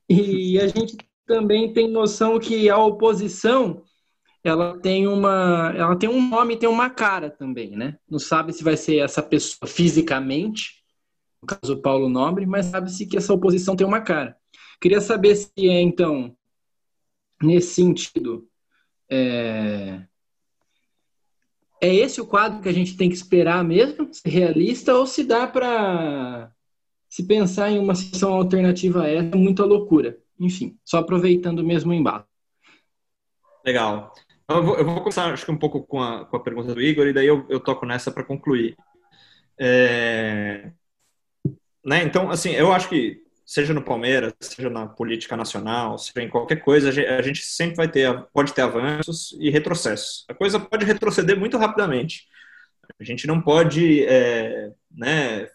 E 0.09 0.59
a 0.59 0.67
gente 0.67 0.97
também 1.25 1.73
tem 1.73 1.89
noção 1.89 2.39
que 2.39 2.69
a 2.69 2.77
oposição 2.77 3.83
ela 4.43 4.77
tem 4.77 5.07
uma 5.07 5.73
ela 5.75 5.95
tem 5.95 6.09
um 6.09 6.27
nome 6.27 6.57
tem 6.57 6.67
uma 6.67 6.89
cara 6.89 7.29
também 7.29 7.71
né 7.77 7.97
não 8.09 8.19
sabe 8.19 8.51
se 8.51 8.61
vai 8.61 8.75
ser 8.75 8.97
essa 8.97 9.23
pessoa 9.23 9.65
fisicamente 9.65 10.83
no 11.41 11.47
caso 11.47 11.81
Paulo 11.81 12.09
Nobre 12.09 12.45
mas 12.45 12.65
sabe-se 12.65 13.05
que 13.05 13.15
essa 13.15 13.33
oposição 13.33 13.73
tem 13.73 13.87
uma 13.87 14.01
cara 14.01 14.35
queria 14.81 14.99
saber 14.99 15.35
se 15.35 15.49
é 15.57 15.79
então 15.79 16.35
nesse 17.41 17.75
sentido 17.75 18.47
é, 19.09 20.01
é 21.81 21.93
esse 21.93 22.21
o 22.21 22.27
quadro 22.27 22.61
que 22.61 22.69
a 22.69 22.73
gente 22.73 22.95
tem 22.95 23.09
que 23.09 23.15
esperar 23.15 23.63
mesmo 23.63 24.09
realista 24.25 24.95
ou 24.95 25.05
se 25.05 25.23
dá 25.23 25.47
para 25.47 26.51
se 27.09 27.25
pensar 27.25 27.69
em 27.69 27.79
uma 27.79 27.95
situação 27.95 28.33
alternativa 28.33 29.03
a 29.03 29.09
essa 29.09 29.35
é 29.35 29.37
muita 29.37 29.65
loucura 29.65 30.17
enfim 30.39 30.77
só 30.83 30.97
aproveitando 30.99 31.63
mesmo 31.63 31.91
o 31.91 31.93
embalo 31.93 32.25
Legal. 33.65 34.13
Então, 34.43 34.57
eu 34.57 34.63
vou, 34.63 34.77
eu 34.77 34.85
vou 34.85 34.99
começar, 34.99 35.31
acho 35.31 35.45
que 35.45 35.51
um 35.51 35.57
pouco 35.57 35.81
com 35.83 36.01
a, 36.01 36.25
com 36.25 36.35
a 36.35 36.39
pergunta 36.39 36.75
do 36.75 36.81
Igor, 36.81 37.07
e 37.07 37.13
daí 37.13 37.27
eu, 37.27 37.45
eu 37.49 37.59
toco 37.59 37.85
nessa 37.85 38.11
para 38.11 38.23
concluir. 38.23 38.75
É, 39.57 40.71
né, 41.85 42.03
então, 42.03 42.29
assim, 42.29 42.51
eu 42.51 42.71
acho 42.71 42.89
que 42.89 43.22
seja 43.53 43.71
no 43.71 43.83
Palmeiras, 43.83 44.33
seja 44.41 44.67
na 44.67 44.87
política 44.87 45.37
nacional, 45.37 45.99
seja 45.99 46.23
em 46.23 46.29
qualquer 46.29 46.55
coisa, 46.55 46.89
a 46.89 47.21
gente 47.21 47.45
sempre 47.45 47.75
vai 47.75 47.87
ter, 47.87 48.11
pode 48.33 48.51
ter 48.51 48.63
avanços 48.63 49.37
e 49.39 49.51
retrocessos. 49.51 50.25
A 50.27 50.33
coisa 50.33 50.59
pode 50.59 50.83
retroceder 50.83 51.39
muito 51.39 51.55
rapidamente. 51.55 52.27
A 52.99 53.03
gente 53.03 53.27
não 53.27 53.39
pode 53.39 54.05
é, 54.05 54.71
né, 54.91 55.47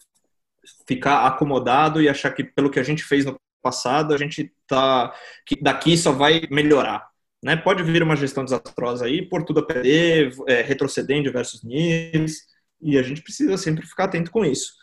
ficar 0.87 1.27
acomodado 1.27 2.01
e 2.01 2.09
achar 2.09 2.31
que 2.31 2.45
pelo 2.45 2.71
que 2.71 2.79
a 2.79 2.85
gente 2.85 3.03
fez 3.03 3.25
no 3.25 3.37
passado, 3.61 4.15
a 4.15 4.17
gente 4.17 4.53
tá 4.69 5.13
que 5.45 5.61
daqui 5.61 5.99
só 5.99 6.13
vai 6.13 6.43
melhorar. 6.53 7.09
Né? 7.43 7.57
Pode 7.57 7.83
vir 7.83 8.01
uma 8.05 8.15
gestão 8.15 8.45
desastrosa 8.45 9.07
aí, 9.07 9.29
por 9.29 9.43
tudo 9.45 9.59
a 9.59 9.67
perder, 9.67 10.33
é, 10.47 10.63
retroceder 10.63 11.17
em 11.17 11.23
diversos 11.23 11.65
níveis, 11.65 12.47
e 12.81 12.97
a 12.97 13.03
gente 13.03 13.23
precisa 13.23 13.57
sempre 13.57 13.85
ficar 13.85 14.05
atento 14.05 14.31
com 14.31 14.45
isso. 14.45 14.75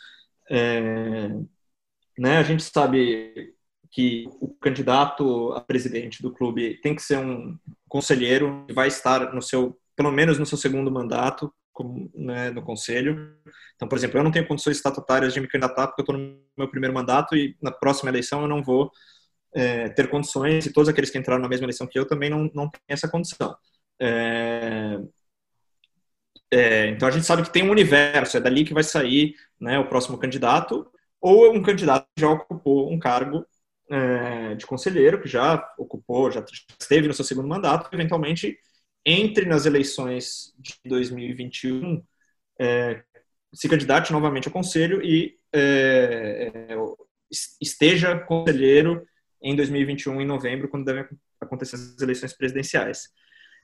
É, 0.52 1.30
né, 2.18 2.38
a 2.38 2.44
gente 2.44 2.64
sabe 2.64 3.54
que 3.92 4.28
o 4.42 4.54
candidato 4.56 5.54
a 5.54 5.62
presidente 5.62 6.22
do 6.22 6.34
clube 6.34 6.80
tem 6.82 6.96
que 6.96 7.02
ser 7.02 7.18
um 7.18 7.58
conselheiro 7.88 8.66
que 8.68 8.74
vai 8.74 8.88
estar 8.88 9.34
no 9.34 9.42
seu, 9.42 9.78
pelo 9.96 10.12
menos 10.12 10.38
no 10.38 10.46
seu 10.46 10.58
segundo 10.58 10.92
mandato, 10.92 11.54
como, 11.72 12.10
né, 12.14 12.52
no 12.52 12.62
conselho. 12.62 13.36
Então, 13.76 13.88
por 13.88 13.98
exemplo, 13.98 14.20
eu 14.20 14.24
não 14.24 14.32
tenho 14.32 14.48
condições 14.48 14.78
estatutárias 14.78 15.34
de 15.34 15.40
me 15.40 15.48
candidatar 15.48 15.88
porque 15.88 16.02
eu 16.02 16.04
estou 16.04 16.18
no 16.18 16.38
meu 16.58 16.70
primeiro 16.70 16.94
mandato 16.94 17.36
e 17.36 17.56
na 17.62 17.72
próxima 17.72 18.10
eleição 18.10 18.42
eu 18.42 18.48
não 18.48 18.64
vou 18.64 18.92
é, 19.56 19.90
ter 19.90 20.10
condições, 20.10 20.66
e 20.66 20.74
todos 20.74 20.90
aqueles 20.90 21.10
que 21.10 21.18
entraram 21.18 21.42
na 21.42 21.48
mesma 21.48 21.66
eleição 21.66 21.88
que 21.88 21.98
eu 21.98 22.06
também 22.06 22.30
não, 22.30 22.52
não 22.54 22.70
têm 22.70 22.82
essa 22.90 23.08
condição. 23.08 23.56
É, 24.00 25.00
é, 26.52 26.88
então 26.90 27.08
a 27.08 27.12
gente 27.12 27.26
sabe 27.26 27.44
que 27.44 27.52
tem 27.52 27.64
um 27.64 27.72
universo, 27.72 28.38
é 28.38 28.42
dali 28.42 28.66
que 28.66 28.74
vai 28.74 28.84
sair 28.84 29.34
né, 29.60 29.80
o 29.80 29.88
próximo 29.88 30.18
candidato, 30.18 30.86
ou 31.26 31.52
um 31.52 31.64
candidato 31.64 32.08
que 32.16 32.22
já 32.22 32.30
ocupou 32.30 32.94
um 32.94 33.00
cargo 33.00 33.44
é, 33.90 34.54
de 34.54 34.64
conselheiro, 34.68 35.20
que 35.20 35.28
já 35.28 35.74
ocupou, 35.76 36.30
já 36.30 36.46
esteve 36.80 37.08
no 37.08 37.16
seu 37.16 37.26
segundo 37.26 37.48
mandato, 37.48 37.90
eventualmente 37.92 38.60
entre 39.04 39.48
nas 39.48 39.66
eleições 39.66 40.54
de 40.60 40.76
2021, 40.86 42.04
é, 42.62 43.04
se 43.52 43.68
candidate 43.68 44.14
novamente 44.14 44.48
ao 44.48 44.54
conselho 44.54 45.02
e 45.04 45.36
é, 45.52 46.52
é 46.70 46.76
esteja 47.60 48.20
conselheiro 48.20 49.04
em 49.42 49.56
2021, 49.56 50.22
em 50.22 50.28
novembro, 50.28 50.70
quando 50.70 50.86
devem 50.86 51.08
acontecer 51.42 51.76
as 51.76 52.00
eleições 52.00 52.34
presidenciais. 52.34 53.10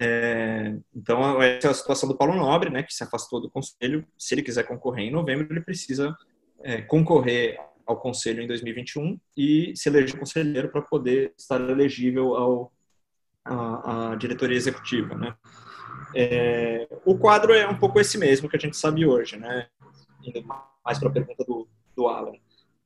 É, 0.02 0.76
então, 0.96 1.40
essa 1.40 1.68
é 1.68 1.70
a 1.70 1.76
situação 1.76 2.10
do 2.10 2.18
Paulo 2.18 2.36
Nobre, 2.36 2.72
né, 2.72 2.82
que 2.82 2.94
se 2.94 3.04
afastou 3.04 3.40
do 3.40 3.52
Conselho. 3.52 4.04
Se 4.18 4.34
ele 4.34 4.42
quiser 4.42 4.64
concorrer 4.64 5.06
em 5.06 5.12
novembro, 5.12 5.46
ele 5.52 5.62
precisa 5.62 6.18
é, 6.64 6.82
concorrer 6.82 7.60
ao 7.86 7.98
Conselho 7.98 8.42
em 8.42 8.48
2021 8.48 9.20
e 9.36 9.74
se 9.76 9.90
eleger 9.90 10.18
conselheiro 10.18 10.70
para 10.70 10.82
poder 10.82 11.34
estar 11.38 11.60
elegível 11.60 12.36
ao, 12.36 12.74
à, 13.44 14.12
à 14.12 14.16
diretoria 14.16 14.58
executiva. 14.58 15.16
Né. 15.16 15.36
É, 16.16 16.88
o 17.06 17.18
quadro 17.18 17.54
é 17.54 17.68
um 17.68 17.78
pouco 17.78 18.00
esse 18.00 18.18
mesmo 18.18 18.50
que 18.50 18.56
a 18.56 18.60
gente 18.60 18.78
sabe 18.78 19.06
hoje, 19.06 19.38
né, 19.38 19.68
mais 20.84 21.00
para 21.00 21.10
a 21.10 21.12
pergunta 21.12 21.44
do, 21.44 21.68
do 21.96 22.08
Alan. 22.08 22.34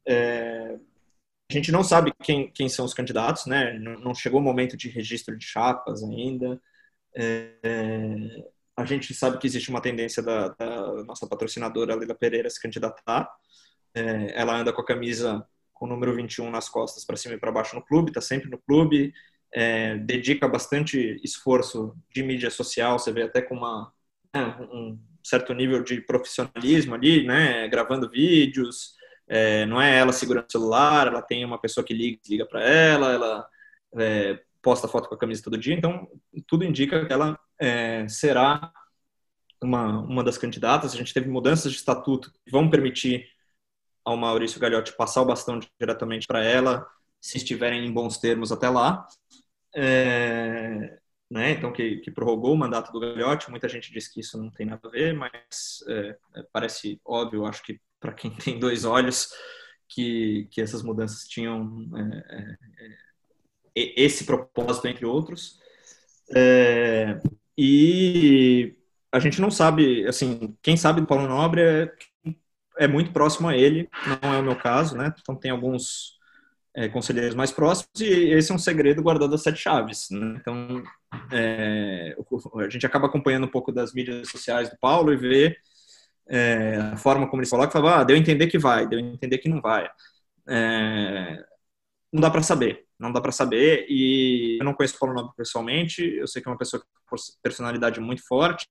É, 0.08 0.78
a 1.50 1.54
gente 1.54 1.72
não 1.72 1.84
sabe 1.84 2.14
quem, 2.24 2.50
quem 2.52 2.68
são 2.68 2.86
os 2.86 2.94
candidatos, 2.94 3.46
né? 3.46 3.78
Não 3.78 4.16
chegou 4.16 4.40
o 4.40 4.44
momento 4.44 4.76
de 4.76 4.90
registro 4.90 5.38
de 5.38 5.46
chapas 5.46 6.04
ainda. 6.04 6.60
É, 7.16 8.46
a 8.76 8.84
gente 8.84 9.14
sabe 9.14 9.38
que 9.38 9.46
existe 9.46 9.70
uma 9.70 9.82
tendência 9.82 10.24
da, 10.24 10.50
da 10.50 11.04
nossa 11.04 11.28
patrocinadora 11.28 11.96
Lila 11.96 12.16
Pereira 12.16 12.50
se 12.50 12.62
candidatar. 12.62 13.30
É, 13.96 14.40
ela 14.40 14.56
anda 14.56 14.74
com 14.74 14.82
a 14.82 14.86
camisa 14.86 15.48
com 15.74 15.86
o 15.86 15.90
número 15.90 16.16
21 16.16 16.50
nas 16.50 16.70
costas 16.70 17.06
para 17.06 17.18
cima 17.18 17.36
e 17.36 17.38
para 17.38 17.52
baixo 17.52 17.76
no 17.76 17.82
clube, 17.82 18.10
está 18.10 18.22
sempre 18.22 18.50
no 18.50 18.58
clube, 18.58 19.14
é, 19.54 19.98
dedica 19.98 20.48
bastante 20.48 21.20
esforço 21.24 21.96
de 22.14 22.24
mídia 22.24 22.50
social, 22.50 22.98
você 22.98 23.12
vê 23.12 23.24
até 23.24 23.42
com 23.42 23.56
uma, 23.56 23.92
né, 24.34 24.56
um 24.72 24.98
certo 25.24 25.54
nível 25.54 25.84
de 25.84 26.02
profissionalismo 26.02 26.96
ali, 26.96 27.26
né, 27.26 27.68
gravando 27.68 28.10
vídeos, 28.10 28.96
é, 29.28 29.66
não 29.66 29.82
é 29.82 29.98
ela 29.98 30.14
segurando 30.14 30.48
o 30.48 30.52
celular, 30.52 31.08
ela 31.08 31.22
tem 31.22 31.44
uma 31.44 31.60
pessoa 31.60 31.86
que 31.86 31.94
liga, 31.94 32.20
liga 32.30 32.46
para 32.46 32.64
ela, 32.64 33.12
ela 33.12 33.48
é, 33.98 34.40
posta 34.62 34.88
foto 34.88 35.10
com 35.10 35.16
a 35.16 35.18
camisa 35.18 35.44
todo 35.44 35.58
dia, 35.58 35.74
então 35.74 36.08
tudo 36.48 36.64
indica 36.64 37.06
que 37.06 37.14
ela 37.14 37.38
é, 37.60 38.08
será 38.08 38.72
uma, 39.62 40.00
uma 40.02 40.24
das 40.24 40.38
candidatas. 40.38 40.94
A 40.94 40.98
gente 40.98 41.14
teve 41.14 41.30
mudanças 41.30 41.72
de 41.72 41.78
estatuto 41.78 42.32
que 42.44 42.52
vão 42.52 42.70
permitir 42.70 43.28
ao 44.06 44.16
Maurício 44.16 44.60
Gagliotti 44.60 44.96
passar 44.96 45.22
o 45.22 45.26
bastão 45.26 45.60
diretamente 45.80 46.28
para 46.28 46.44
ela, 46.44 46.88
se 47.20 47.38
estiverem 47.38 47.86
em 47.86 47.92
bons 47.92 48.18
termos 48.18 48.52
até 48.52 48.70
lá. 48.70 49.06
É, 49.76 50.98
né, 51.30 51.52
então 51.52 51.74
que, 51.74 51.98
que, 51.98 52.12
prorrogou 52.12 52.54
o 52.54 52.58
mandato 52.58 52.92
do 52.92 53.00
Gagliotti, 53.00 53.50
muita 53.50 53.68
gente 53.68 53.92
diz 53.92 54.08
que 54.08 54.22
isso 54.22 54.38
não 54.38 54.50
tem 54.52 54.68
nada 54.68 54.88
a 54.88 54.92
ver, 54.92 55.14
mas 55.14 55.84
é, 55.88 56.18
é 56.36 56.44
parece 56.54 57.02
óbvio, 57.04 57.46
acho 57.46 57.64
que 57.64 57.82
para 58.00 58.14
quem 58.14 58.32
tem 58.38 58.60
dois 58.60 58.86
olhos, 58.86 59.30
que, 59.90 60.48
que 60.52 60.62
essas 60.62 60.84
mudanças 60.84 61.28
tinham 61.28 61.90
é, 61.96 62.38
é, 62.38 63.82
é 63.82 64.04
esse 64.04 64.24
propósito, 64.24 64.88
entre 64.88 65.06
outros. 65.06 65.60
E 67.58 68.76
a 69.12 69.20
gente 69.20 69.40
não 69.40 69.50
sabe, 69.50 70.06
assim, 70.08 70.58
quem 70.62 70.76
sabe 70.76 71.00
do 71.00 71.08
Paulo 71.08 71.28
Nobre 71.28 71.62
é, 71.62 71.92
é 72.78 72.88
muito 72.88 73.12
próximo 73.12 73.48
a 73.48 73.56
ele, 73.56 73.90
não 74.24 74.34
é 74.34 74.40
o 74.40 74.44
meu 74.44 74.56
caso, 74.56 74.98
né? 74.98 75.14
Então 75.20 75.36
tem 75.36 75.52
alguns 75.52 76.16
é, 76.76 76.90
conselheiros 76.90 77.36
mais 77.36 77.52
próximos 77.52 78.00
e 78.00 78.06
esse 78.06 78.52
é 78.52 78.56
um 78.56 78.60
segredo 78.60 79.02
guardado 79.02 79.34
às 79.34 79.42
sete 79.42 79.60
chaves. 79.60 80.10
Né? 80.12 80.38
Então 80.40 80.84
é, 81.32 82.16
a 82.56 82.70
gente 82.70 82.86
acaba 82.86 83.08
acompanhando 83.08 83.46
um 83.46 83.52
pouco 83.52 83.72
das 83.72 83.94
mídias 83.94 84.30
sociais 84.30 84.70
do 84.70 84.78
Paulo 84.78 85.14
e 85.14 85.18
vê 85.18 85.58
é, 86.28 86.78
a 86.94 86.98
forma 86.98 87.28
como 87.28 87.42
eles 87.42 87.50
colocam, 87.50 87.72
falava, 87.72 88.02
ah, 88.02 88.04
deu 88.04 88.16
a 88.16 88.20
entender 88.20 88.48
que 88.48 88.58
vai, 88.58 88.88
deu 88.88 89.00
a 89.00 89.02
entender 89.02 89.38
que 89.38 89.50
não 89.50 89.62
vai. 89.62 89.90
É, 90.48 91.44
não 92.12 92.22
dá 92.22 92.30
para 92.30 92.44
saber, 92.44 92.86
não 93.00 93.12
dá 93.12 93.22
para 93.22 93.32
saber. 93.32 93.86
E 93.90 94.58
eu 94.60 94.66
não 94.66 94.74
conheço 94.74 94.96
o 94.96 95.00
Paulo 95.00 95.16
Nobre 95.16 95.34
pessoalmente, 95.38 96.02
eu 96.04 96.28
sei 96.28 96.42
que 96.42 96.48
é 96.48 96.52
uma 96.52 96.58
pessoa 96.58 96.84
com 97.10 97.16
personalidade 97.42 98.00
muito 98.00 98.26
forte. 98.28 98.68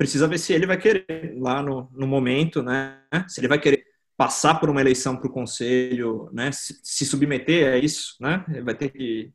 Precisa 0.00 0.26
ver 0.26 0.38
se 0.38 0.54
ele 0.54 0.64
vai 0.64 0.78
querer 0.78 1.34
lá 1.36 1.62
no, 1.62 1.86
no 1.92 2.06
momento, 2.06 2.62
né? 2.62 3.02
Se 3.28 3.38
ele 3.38 3.48
vai 3.48 3.60
querer 3.60 3.84
passar 4.16 4.58
por 4.58 4.70
uma 4.70 4.80
eleição 4.80 5.14
para 5.14 5.28
o 5.28 5.30
conselho, 5.30 6.30
né? 6.32 6.50
Se, 6.52 6.80
se, 6.82 7.04
submeter 7.04 7.70
a 7.70 7.76
isso, 7.76 8.16
né? 8.18 8.42
Ele 8.48 8.62
vai 8.62 8.74
ter 8.74 8.88
que 8.88 9.30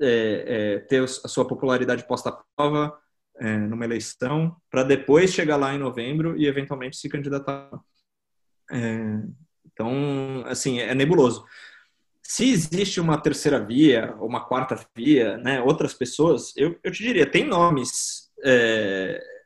é, 0.00 0.44
é, 0.46 0.78
ter 0.78 1.02
a 1.02 1.08
sua 1.08 1.44
popularidade 1.44 2.06
posta 2.06 2.28
à 2.28 2.40
prova 2.56 2.96
é, 3.40 3.56
numa 3.56 3.84
eleição, 3.84 4.56
para 4.70 4.84
depois 4.84 5.32
chegar 5.32 5.56
lá 5.56 5.74
em 5.74 5.78
novembro 5.78 6.40
e 6.40 6.46
eventualmente 6.46 6.96
se 6.96 7.08
candidatar. 7.08 7.68
É, 8.70 9.22
então, 9.72 10.44
assim, 10.46 10.78
é 10.78 10.94
nebuloso. 10.94 11.44
Se 12.22 12.48
existe 12.48 13.00
uma 13.00 13.20
terceira 13.20 13.58
via, 13.58 14.14
uma 14.20 14.46
quarta 14.46 14.78
via, 14.94 15.36
né, 15.38 15.60
outras 15.60 15.94
pessoas, 15.94 16.52
eu, 16.56 16.78
eu 16.84 16.92
te 16.92 17.02
diria, 17.02 17.28
tem 17.28 17.44
nomes 17.44 18.30
é, 18.44 19.39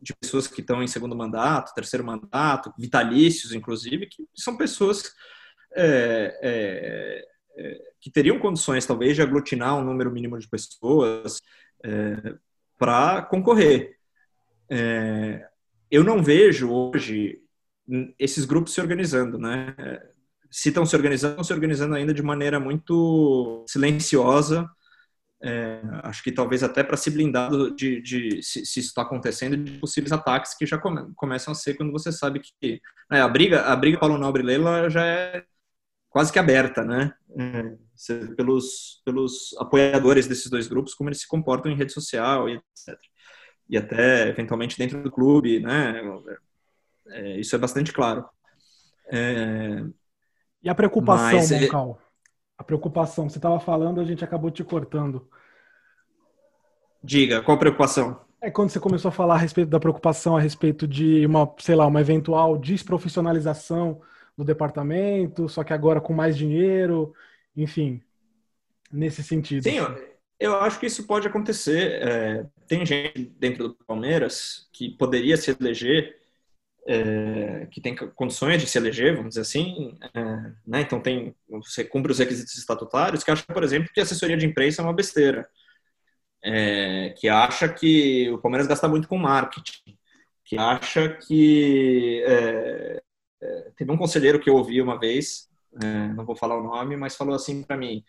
de 0.00 0.14
pessoas 0.14 0.46
que 0.46 0.60
estão 0.60 0.82
em 0.82 0.86
segundo 0.86 1.14
mandato, 1.14 1.74
terceiro 1.74 2.04
mandato, 2.04 2.72
vitalícios, 2.78 3.52
inclusive, 3.52 4.06
que 4.06 4.26
são 4.34 4.56
pessoas 4.56 5.12
é, 5.76 6.38
é, 6.42 7.28
é, 7.56 7.92
que 8.00 8.10
teriam 8.10 8.38
condições, 8.38 8.86
talvez, 8.86 9.14
de 9.14 9.22
aglutinar 9.22 9.76
um 9.76 9.84
número 9.84 10.10
mínimo 10.10 10.38
de 10.38 10.48
pessoas 10.48 11.40
é, 11.84 12.34
para 12.78 13.22
concorrer. 13.22 13.96
É, 14.68 15.46
eu 15.90 16.02
não 16.04 16.22
vejo 16.22 16.70
hoje 16.70 17.40
esses 18.18 18.44
grupos 18.44 18.72
se 18.72 18.80
organizando, 18.80 19.38
né? 19.38 19.74
Se 20.50 20.68
estão 20.68 20.86
se 20.86 20.94
organizando, 20.94 21.32
estão 21.32 21.44
se 21.44 21.52
organizando 21.52 21.94
ainda 21.94 22.14
de 22.14 22.22
maneira 22.22 22.60
muito 22.60 23.64
silenciosa, 23.68 24.68
é, 25.42 25.80
acho 26.02 26.22
que 26.22 26.30
talvez 26.30 26.62
até 26.62 26.82
para 26.82 26.96
se 26.96 27.10
blindar 27.10 27.50
de, 27.74 28.00
de 28.02 28.42
se, 28.42 28.64
se, 28.66 28.80
isso 28.80 28.88
está 28.88 29.02
acontecendo, 29.02 29.56
de 29.56 29.78
possíveis 29.78 30.12
ataques 30.12 30.54
que 30.54 30.66
já 30.66 30.76
come, 30.78 31.12
começam 31.14 31.52
a 31.52 31.54
ser 31.54 31.74
quando 31.74 31.92
você 31.92 32.12
sabe 32.12 32.40
que 32.40 32.80
né, 33.10 33.22
a 33.22 33.28
briga, 33.28 33.62
a 33.62 33.74
briga 33.74 33.98
Paulo 33.98 34.18
Nobre 34.18 34.42
Leila 34.42 34.90
já 34.90 35.04
é 35.04 35.44
quase 36.10 36.32
que 36.32 36.38
aberta, 36.38 36.84
né? 36.84 37.14
É, 37.38 38.26
pelos, 38.36 39.00
pelos 39.04 39.56
apoiadores 39.58 40.26
desses 40.26 40.50
dois 40.50 40.68
grupos, 40.68 40.94
como 40.94 41.08
eles 41.08 41.20
se 41.20 41.28
comportam 41.28 41.70
em 41.70 41.76
rede 41.76 41.92
social 41.92 42.48
e 42.48 42.56
etc. 42.56 42.98
E 43.68 43.78
até 43.78 44.28
eventualmente 44.28 44.76
dentro 44.76 45.02
do 45.02 45.10
clube, 45.10 45.60
né? 45.60 46.02
É, 47.08 47.40
isso 47.40 47.54
é 47.54 47.58
bastante 47.58 47.92
claro. 47.92 48.28
É, 49.10 49.84
e 50.62 50.68
a 50.68 50.74
preocupação, 50.74 51.38
mas, 51.38 51.52
é 51.52 51.60
Moncal? 51.60 52.02
A 52.60 52.64
preocupação. 52.64 53.26
Você 53.26 53.38
estava 53.38 53.58
falando, 53.58 54.02
a 54.02 54.04
gente 54.04 54.22
acabou 54.22 54.50
te 54.50 54.62
cortando. 54.62 55.26
Diga, 57.02 57.40
qual 57.40 57.56
a 57.56 57.58
preocupação? 57.58 58.20
É 58.38 58.50
quando 58.50 58.68
você 58.68 58.78
começou 58.78 59.08
a 59.08 59.12
falar 59.12 59.34
a 59.34 59.38
respeito 59.38 59.70
da 59.70 59.80
preocupação 59.80 60.36
a 60.36 60.40
respeito 60.40 60.86
de 60.86 61.24
uma, 61.24 61.50
sei 61.58 61.74
lá, 61.74 61.86
uma 61.86 62.02
eventual 62.02 62.58
desprofissionalização 62.58 64.02
do 64.36 64.44
departamento, 64.44 65.48
só 65.48 65.64
que 65.64 65.72
agora 65.72 66.02
com 66.02 66.12
mais 66.12 66.36
dinheiro, 66.36 67.14
enfim, 67.56 68.02
nesse 68.92 69.22
sentido. 69.22 69.62
Sim, 69.62 69.78
eu 70.38 70.56
acho 70.56 70.78
que 70.78 70.86
isso 70.86 71.06
pode 71.06 71.26
acontecer. 71.26 72.02
É, 72.02 72.46
tem 72.68 72.84
gente 72.84 73.32
dentro 73.38 73.68
do 73.68 73.74
Palmeiras 73.86 74.68
que 74.70 74.90
poderia 74.90 75.38
se 75.38 75.56
eleger 75.58 76.19
é, 76.86 77.66
que 77.70 77.80
tem 77.80 77.94
condições 77.94 78.60
de 78.60 78.68
se 78.68 78.78
eleger, 78.78 79.14
vamos 79.14 79.30
dizer 79.30 79.42
assim, 79.42 79.98
é, 80.14 80.24
né? 80.66 80.80
então 80.80 81.00
tem, 81.00 81.34
você 81.48 81.84
cumpre 81.84 82.12
os 82.12 82.18
requisitos 82.18 82.56
estatutários, 82.56 83.22
que 83.22 83.30
acha, 83.30 83.44
por 83.46 83.62
exemplo, 83.62 83.90
que 83.92 84.00
assessoria 84.00 84.36
de 84.36 84.46
imprensa 84.46 84.82
é 84.82 84.84
uma 84.84 84.92
besteira, 84.92 85.48
é, 86.42 87.14
que 87.18 87.28
acha 87.28 87.68
que 87.68 88.30
o 88.30 88.38
Palmeiras 88.38 88.66
gasta 88.66 88.88
muito 88.88 89.08
com 89.08 89.18
marketing, 89.18 89.98
que 90.44 90.58
acha 90.58 91.10
que 91.10 92.22
é, 92.26 93.02
é, 93.42 93.70
teve 93.76 93.92
um 93.92 93.96
conselheiro 93.96 94.40
que 94.40 94.48
eu 94.50 94.56
ouvi 94.56 94.80
uma 94.80 94.98
vez, 94.98 95.48
é, 95.82 96.08
não 96.14 96.24
vou 96.24 96.34
falar 96.34 96.58
o 96.58 96.62
nome, 96.62 96.96
mas 96.96 97.16
falou 97.16 97.34
assim 97.34 97.62
para 97.62 97.76
mim 97.76 98.04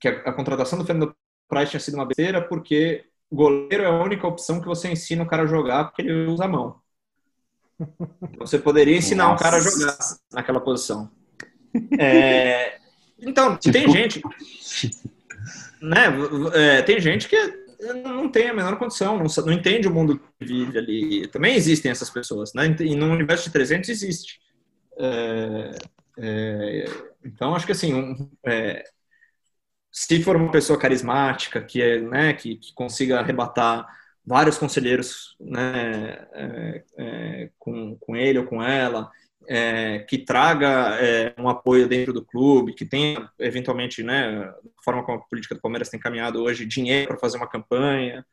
que 0.00 0.08
a, 0.08 0.12
a, 0.28 0.32
contratação 0.32 0.78
do 0.78 0.84
Fernando 0.84 1.14
Praz 1.48 1.70
tinha 1.70 1.80
sido 1.80 1.94
uma 1.94 2.06
besteira 2.06 2.46
porque 2.46 3.04
goleiro 3.32 3.84
é 3.84 3.86
a 3.86 4.02
única 4.02 4.26
opção 4.26 4.60
que 4.60 4.66
você 4.66 4.90
ensina 4.90 5.22
o 5.22 5.26
cara 5.26 5.42
a 5.42 5.46
jogar 5.46 5.84
porque 5.84 6.02
ele 6.02 6.26
usa 6.26 6.44
a 6.44 6.48
mão. 6.48 6.80
Você 8.38 8.58
poderia 8.58 8.96
ensinar 8.96 9.24
Nossa. 9.24 9.34
um 9.34 9.38
cara 9.38 9.56
a 9.56 9.60
jogar 9.60 9.98
naquela 10.32 10.60
posição. 10.60 11.10
É, 11.98 12.78
então, 13.18 13.56
tipo... 13.56 13.72
tem 13.72 13.90
gente. 13.90 14.22
Né, 15.82 16.06
é, 16.54 16.82
tem 16.82 17.00
gente 17.00 17.28
que 17.28 17.36
não 18.02 18.28
tem 18.28 18.48
a 18.48 18.54
menor 18.54 18.76
condição, 18.78 19.18
não, 19.18 19.26
não 19.44 19.52
entende 19.52 19.88
o 19.88 19.90
mundo 19.90 20.18
que 20.18 20.46
vive 20.46 20.78
ali. 20.78 21.28
Também 21.28 21.54
existem 21.54 21.90
essas 21.90 22.08
pessoas, 22.08 22.54
né? 22.54 22.74
E 22.80 22.94
no 22.94 23.10
universo 23.12 23.44
de 23.44 23.52
300 23.52 23.90
existe. 23.90 24.40
É, 24.96 25.78
é, 26.18 26.84
então, 27.24 27.54
acho 27.54 27.66
que 27.66 27.72
assim, 27.72 27.92
um, 27.92 28.30
é, 28.46 28.84
se 29.94 30.20
for 30.24 30.34
uma 30.34 30.50
pessoa 30.50 30.76
carismática, 30.76 31.62
que, 31.62 31.80
é, 31.80 32.00
né, 32.00 32.32
que, 32.32 32.56
que 32.56 32.74
consiga 32.74 33.20
arrebatar 33.20 33.86
vários 34.26 34.58
conselheiros 34.58 35.36
né, 35.38 36.26
é, 36.32 36.84
é, 36.98 37.50
com, 37.56 37.96
com 38.00 38.16
ele 38.16 38.40
ou 38.40 38.44
com 38.44 38.60
ela, 38.60 39.08
é, 39.48 40.00
que 40.00 40.18
traga 40.18 40.98
é, 41.00 41.32
um 41.38 41.48
apoio 41.48 41.86
dentro 41.86 42.12
do 42.12 42.24
clube, 42.24 42.74
que 42.74 42.84
tenha, 42.84 43.30
eventualmente, 43.38 44.02
né, 44.02 44.52
forma 44.84 45.04
como 45.04 45.18
a 45.18 45.20
política 45.22 45.54
do 45.54 45.60
Palmeiras 45.60 45.88
tem 45.88 46.00
caminhado 46.00 46.42
hoje, 46.42 46.66
dinheiro 46.66 47.06
para 47.06 47.18
fazer 47.18 47.36
uma 47.36 47.48
campanha, 47.48 48.26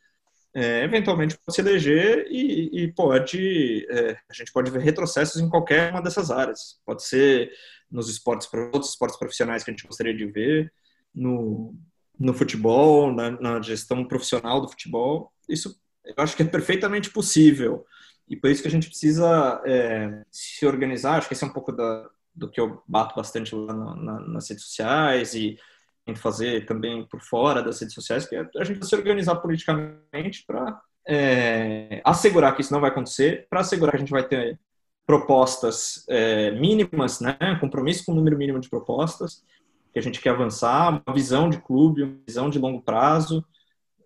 é, 0.55 0.83
eventualmente 0.83 1.37
pode 1.37 1.55
se 1.55 1.61
eleger 1.61 2.25
e, 2.31 2.85
e 2.85 2.91
pode, 2.91 3.85
é, 3.87 4.17
a 4.27 4.33
gente 4.33 4.51
pode 4.51 4.71
ver 4.71 4.81
retrocessos 4.81 5.39
em 5.39 5.47
qualquer 5.47 5.91
uma 5.91 6.01
dessas 6.01 6.31
áreas. 6.31 6.79
Pode 6.83 7.03
ser 7.03 7.51
nos 7.89 8.09
esportes, 8.09 8.49
outros 8.73 8.89
esportes 8.89 9.19
profissionais 9.19 9.63
que 9.63 9.69
a 9.69 9.73
gente 9.73 9.85
gostaria 9.85 10.15
de 10.15 10.25
ver, 10.25 10.73
no, 11.13 11.75
no 12.19 12.33
futebol, 12.33 13.13
na, 13.13 13.31
na, 13.31 13.61
gestão 13.61 14.05
profissional 14.05 14.61
do 14.61 14.69
futebol, 14.69 15.31
isso 15.47 15.79
eu 16.05 16.15
acho 16.17 16.35
que 16.35 16.43
é 16.43 16.45
perfeitamente 16.45 17.09
possível. 17.09 17.85
E 18.27 18.35
por 18.35 18.49
isso 18.49 18.61
que 18.61 18.67
a 18.67 18.71
gente 18.71 18.87
precisa 18.87 19.61
é, 19.65 20.23
se 20.31 20.65
organizar. 20.65 21.17
Acho 21.17 21.27
que 21.27 21.33
esse 21.33 21.43
é 21.43 21.47
um 21.47 21.53
pouco 21.53 21.71
da, 21.71 22.09
do 22.33 22.49
que 22.49 22.59
eu 22.59 22.81
bato 22.87 23.15
bastante 23.15 23.53
lá 23.53 23.73
na, 23.73 23.95
na, 23.95 24.19
nas 24.21 24.49
redes 24.49 24.63
sociais 24.63 25.33
e 25.35 25.57
tento 26.05 26.19
fazer 26.19 26.65
também 26.65 27.05
por 27.07 27.21
fora 27.21 27.61
das 27.61 27.79
redes 27.79 27.93
sociais, 27.93 28.25
que 28.25 28.35
é 28.35 28.49
a 28.57 28.63
gente 28.63 28.85
se 28.85 28.95
organizar 28.95 29.35
politicamente 29.35 30.43
para 30.45 30.81
é, 31.07 32.01
assegurar 32.03 32.55
que 32.55 32.61
isso 32.61 32.73
não 32.73 32.81
vai 32.81 32.89
acontecer, 32.89 33.47
para 33.49 33.61
assegurar 33.61 33.91
que 33.91 33.97
a 33.97 33.99
gente 33.99 34.11
vai 34.11 34.27
ter 34.27 34.59
propostas 35.05 36.05
é, 36.07 36.51
mínimas, 36.51 37.19
né, 37.19 37.37
compromisso 37.59 38.05
com 38.05 38.11
o 38.11 38.15
número 38.15 38.37
mínimo 38.37 38.59
de 38.59 38.69
propostas, 38.69 39.43
que 39.91 39.99
a 39.99 40.01
gente 40.01 40.21
quer 40.21 40.29
avançar, 40.31 41.01
uma 41.05 41.13
visão 41.13 41.49
de 41.49 41.59
clube, 41.61 42.03
uma 42.03 42.17
visão 42.25 42.49
de 42.49 42.59
longo 42.59 42.81
prazo, 42.81 43.45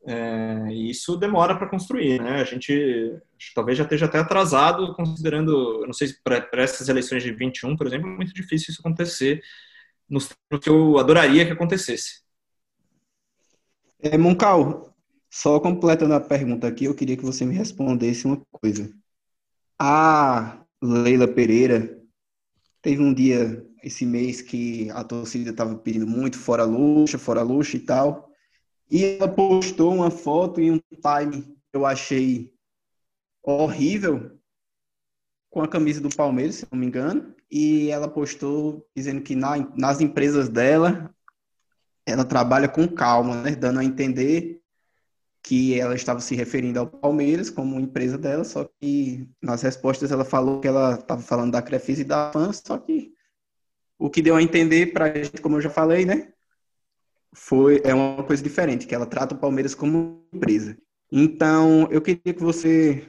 é, 0.08 0.68
e 0.70 0.90
isso 0.90 1.18
demora 1.18 1.56
para 1.56 1.68
construir, 1.68 2.22
né? 2.22 2.42
A 2.42 2.44
gente 2.44 3.20
talvez 3.54 3.78
já 3.78 3.84
esteja 3.84 4.06
até 4.06 4.20
atrasado, 4.20 4.94
considerando, 4.94 5.84
não 5.86 5.94
sei 5.94 6.08
se 6.08 6.22
para 6.24 6.48
essas 6.54 6.88
eleições 6.90 7.24
de 7.24 7.32
21, 7.32 7.76
por 7.76 7.88
exemplo, 7.88 8.10
é 8.10 8.16
muito 8.16 8.34
difícil 8.34 8.72
isso 8.72 8.82
acontecer 8.82 9.42
tempos 10.08 10.64
que 10.64 10.70
eu 10.70 10.98
adoraria 10.98 11.46
que 11.46 11.52
acontecesse. 11.52 12.24
É, 14.00 14.18
Moncal, 14.18 14.96
só 15.30 15.60
completando 15.60 16.14
a 16.14 16.20
pergunta 16.20 16.68
aqui, 16.68 16.86
eu 16.86 16.96
queria 16.96 17.18
que 17.18 17.26
você 17.26 17.46
me 17.46 17.56
respondesse 17.56 18.26
uma 18.26 18.42
coisa. 18.52 18.94
A 19.80 20.64
Leila 20.82 21.28
Pereira 21.28 22.00
teve 22.82 23.02
um 23.02 23.14
dia 23.14 23.66
esse 23.86 24.04
mês 24.04 24.42
que 24.42 24.90
a 24.90 25.04
torcida 25.04 25.52
estava 25.52 25.76
pedindo 25.76 26.08
muito 26.08 26.40
fora 26.40 26.64
luxa, 26.64 27.20
fora 27.20 27.44
luxa 27.44 27.78
e 27.78 27.80
tal. 27.80 28.32
E 28.90 29.04
ela 29.04 29.28
postou 29.28 29.94
uma 29.94 30.10
foto 30.10 30.60
e 30.60 30.72
um 30.72 30.80
time 30.80 31.44
que 31.44 31.56
eu 31.72 31.86
achei 31.86 32.52
horrível 33.44 34.40
com 35.52 35.62
a 35.62 35.68
camisa 35.68 36.02
do 36.02 36.10
Palmeiras, 36.10 36.56
se 36.56 36.68
não 36.72 36.80
me 36.80 36.88
engano. 36.88 37.36
E 37.50 37.92
ela 37.92 38.08
postou 38.08 38.84
dizendo 38.96 39.22
que 39.22 39.36
na, 39.36 39.56
nas 39.78 40.02
empresas 40.02 40.50
dela 40.50 41.14
ela 42.08 42.26
trabalha 42.26 42.68
com 42.68 42.88
calma, 42.88 43.44
né? 43.44 43.56
dando 43.56 43.80
a 43.80 43.86
entender 43.86 44.64
que 45.44 45.80
ela 45.80 45.94
estava 45.94 46.20
se 46.22 46.36
referindo 46.36 46.80
ao 46.80 46.88
Palmeiras 46.88 47.52
como 47.52 47.80
empresa 47.80 48.18
dela, 48.18 48.44
só 48.44 48.68
que 48.82 49.30
nas 49.40 49.62
respostas 49.62 50.12
ela 50.12 50.26
falou 50.26 50.60
que 50.60 50.68
ela 50.68 50.96
estava 50.96 51.22
falando 51.22 51.52
da 51.52 51.62
Crefisa 51.62 52.02
e 52.02 52.04
da 52.04 52.32
FAN, 52.32 52.52
só 52.52 52.80
que 52.80 53.14
o 53.98 54.10
que 54.10 54.22
deu 54.22 54.36
a 54.36 54.41
entender 54.41 54.88
para 54.93 55.06
a 55.06 55.24
gente, 55.24 55.41
como 55.41 55.58
eu 55.58 55.62
já 55.62 55.70
falei, 55.70 56.06
né? 56.06 56.32
Foi, 57.34 57.82
é 57.84 57.93
uma 57.93 58.24
coisa 58.24 58.41
diferente, 58.41 58.88
que 58.88 58.96
ela 58.96 59.06
trata 59.06 59.36
o 59.36 59.39
Palmeiras 59.39 59.76
como 59.76 60.26
empresa. 60.34 60.78
Então, 61.12 61.88
eu 61.91 62.02
queria 62.02 62.34
que 62.34 62.41
você 62.41 63.06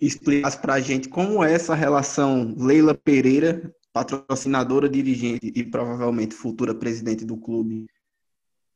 explicasse 0.00 0.58
para 0.60 0.74
a 0.74 0.80
gente 0.80 1.08
como 1.08 1.42
é 1.42 1.52
essa 1.52 1.74
relação 1.74 2.54
Leila 2.56 2.94
Pereira, 2.94 3.74
patrocinadora, 3.92 4.88
dirigente 4.88 5.52
e 5.54 5.64
provavelmente 5.64 6.34
futura 6.34 6.74
presidente 6.74 7.24
do 7.24 7.36
clube, 7.36 7.86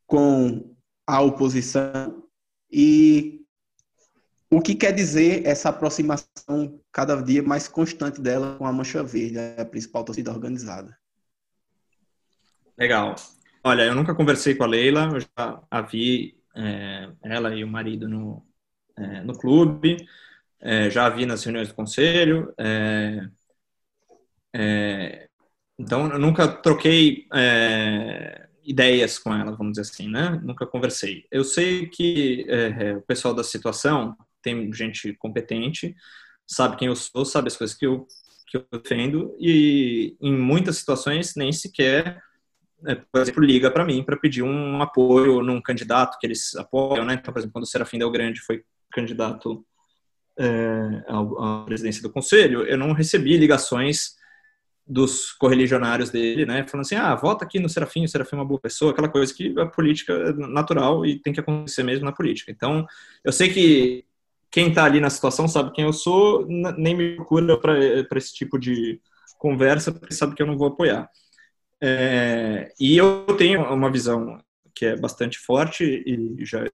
com 0.07 0.75
a 1.07 1.21
oposição 1.21 2.25
e 2.71 3.42
o 4.53 4.61
que 4.61 4.75
quer 4.75 4.93
dizer 4.93 5.47
essa 5.47 5.71
aproximação 5.71 6.79
cada 6.93 7.19
dia 7.23 7.43
mais 7.43 7.67
constante 7.67 8.21
dela 8.21 8.55
com 8.59 8.67
a 8.67 8.73
Mancha 8.73 9.03
Verde, 9.03 9.39
a 9.57 9.65
principal 9.65 10.05
torcida 10.05 10.31
organizada? 10.31 10.95
Legal. 12.77 13.15
Olha, 13.65 13.85
eu 13.85 13.95
nunca 13.95 14.15
conversei 14.15 14.55
com 14.55 14.65
a 14.65 14.67
Leila, 14.67 15.09
eu 15.11 15.21
já 15.21 15.63
a 15.71 15.81
vi 15.81 16.37
é, 16.55 17.09
ela 17.23 17.55
e 17.55 17.65
o 17.65 17.69
marido 17.69 18.07
no, 18.07 18.47
é, 18.95 19.23
no 19.23 19.33
clube, 19.39 19.97
é, 20.61 20.91
já 20.91 21.07
a 21.07 21.09
vi 21.09 21.25
nas 21.25 21.43
reuniões 21.43 21.69
do 21.69 21.75
conselho. 21.75 22.53
É, 22.59 23.27
é, 24.53 25.29
então, 25.79 26.13
eu 26.13 26.19
nunca 26.19 26.47
troquei 26.47 27.27
é, 27.33 28.49
ideias 28.63 29.19
com 29.19 29.33
ela, 29.33 29.57
vamos 29.57 29.79
dizer 29.79 29.91
assim, 29.91 30.11
né? 30.11 30.39
Nunca 30.43 30.67
conversei. 30.67 31.25
Eu 31.31 31.43
sei 31.43 31.87
que 31.87 32.47
o 32.99 33.01
pessoal 33.01 33.33
da 33.33 33.43
situação 33.43 34.15
tem 34.43 34.73
gente 34.73 35.15
competente, 35.15 35.95
sabe 36.47 36.77
quem 36.77 36.89
eu 36.89 36.97
sou, 36.97 37.25
sabe 37.25 37.49
as 37.49 37.57
coisas 37.57 37.77
que 37.77 37.87
eu 37.87 38.07
que 38.53 38.59
eu 38.59 38.67
defendo 38.71 39.35
e 39.41 40.15
em 40.21 40.37
muitas 40.37 40.77
situações 40.77 41.35
nem 41.35 41.51
sequer, 41.51 42.23
é, 42.87 42.95
por 42.97 43.23
exemplo, 43.23 43.43
liga 43.43 43.71
para 43.71 43.83
mim 43.83 44.05
para 44.05 44.15
pedir 44.15 44.43
um 44.43 44.83
apoio 44.83 45.43
num 45.43 45.59
candidato 45.59 46.19
que 46.19 46.27
eles 46.27 46.55
apoiam, 46.57 47.07
né? 47.07 47.15
Então, 47.15 47.33
por 47.33 47.39
exemplo, 47.41 47.55
quando 47.55 47.65
o 47.65 47.69
Serafim 47.69 47.99
Del 47.99 48.11
Grande 48.11 48.41
foi 48.41 48.63
candidato 48.93 49.65
é, 50.39 51.03
à 51.09 51.65
presidência 51.65 52.03
do 52.03 52.11
conselho, 52.11 52.65
eu 52.65 52.77
não 52.77 52.93
recebi 52.93 53.39
ligações 53.39 54.17
dos 54.87 55.33
correligionários 55.33 56.11
dele, 56.11 56.45
né, 56.45 56.67
falando 56.67 56.85
assim, 56.85 56.97
ah, 56.97 57.15
vota 57.15 57.45
aqui 57.45 57.59
no 57.59 57.69
Serafim, 57.69 58.05
o 58.05 58.09
Serafim 58.09 58.37
é 58.37 58.39
uma 58.41 58.45
boa 58.45 58.61
pessoa, 58.61 58.91
aquela 58.91 59.09
coisa 59.09 59.33
que 59.33 59.59
a 59.59 59.67
política 59.67 60.13
é 60.13 60.33
natural 60.33 61.07
e 61.07 61.19
tem 61.21 61.33
que 61.33 61.41
acontecer 61.41 61.83
mesmo 61.83 62.05
na 62.05 62.13
política. 62.13 62.51
Então, 62.51 62.87
eu 63.25 63.33
sei 63.33 63.49
que 63.49 64.05
quem 64.53 64.69
está 64.69 64.85
ali 64.85 65.01
na 65.01 65.09
situação 65.09 65.49
sabe 65.49 65.73
quem 65.73 65.85
eu 65.85 65.95
sou, 65.95 66.47
nem 66.47 66.95
me 66.95 67.17
procura 67.17 67.59
para 67.59 68.19
esse 68.19 68.35
tipo 68.35 68.59
de 68.59 69.01
conversa, 69.39 69.91
porque 69.91 70.15
sabe 70.15 70.35
que 70.35 70.43
eu 70.43 70.47
não 70.47 70.59
vou 70.59 70.69
apoiar. 70.69 71.11
É, 71.81 72.73
e 72.79 72.97
eu 72.97 73.27
tenho 73.39 73.63
uma 73.73 73.91
visão 73.91 74.39
que 74.75 74.85
é 74.87 74.97
bastante 74.97 75.39
forte 75.39 75.83
e 76.07 76.45
já 76.45 76.65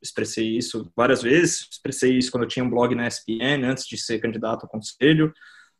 expressei 0.00 0.56
isso 0.56 0.90
várias 0.96 1.20
vezes, 1.20 1.68
expressei 1.70 2.16
isso 2.16 2.30
quando 2.30 2.44
eu 2.44 2.48
tinha 2.48 2.64
um 2.64 2.70
blog 2.70 2.94
na 2.94 3.08
ESPN, 3.08 3.64
antes 3.64 3.86
de 3.86 3.98
ser 3.98 4.20
candidato 4.20 4.62
ao 4.62 4.68
conselho, 4.68 5.32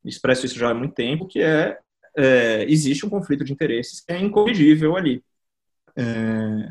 expresso 0.05 0.47
isso 0.47 0.59
já 0.59 0.70
há 0.70 0.74
muito 0.74 0.94
tempo, 0.94 1.28
que 1.28 1.40
é, 1.40 1.78
é 2.16 2.66
existe 2.68 3.07
um 3.07 3.11
conflito 3.11 3.44
de 3.44 3.53
interesses 3.53 4.01
que 4.01 4.12
é 4.12 4.18
incorrigível 4.18 4.97
ali. 4.97 5.22
É, 5.97 6.68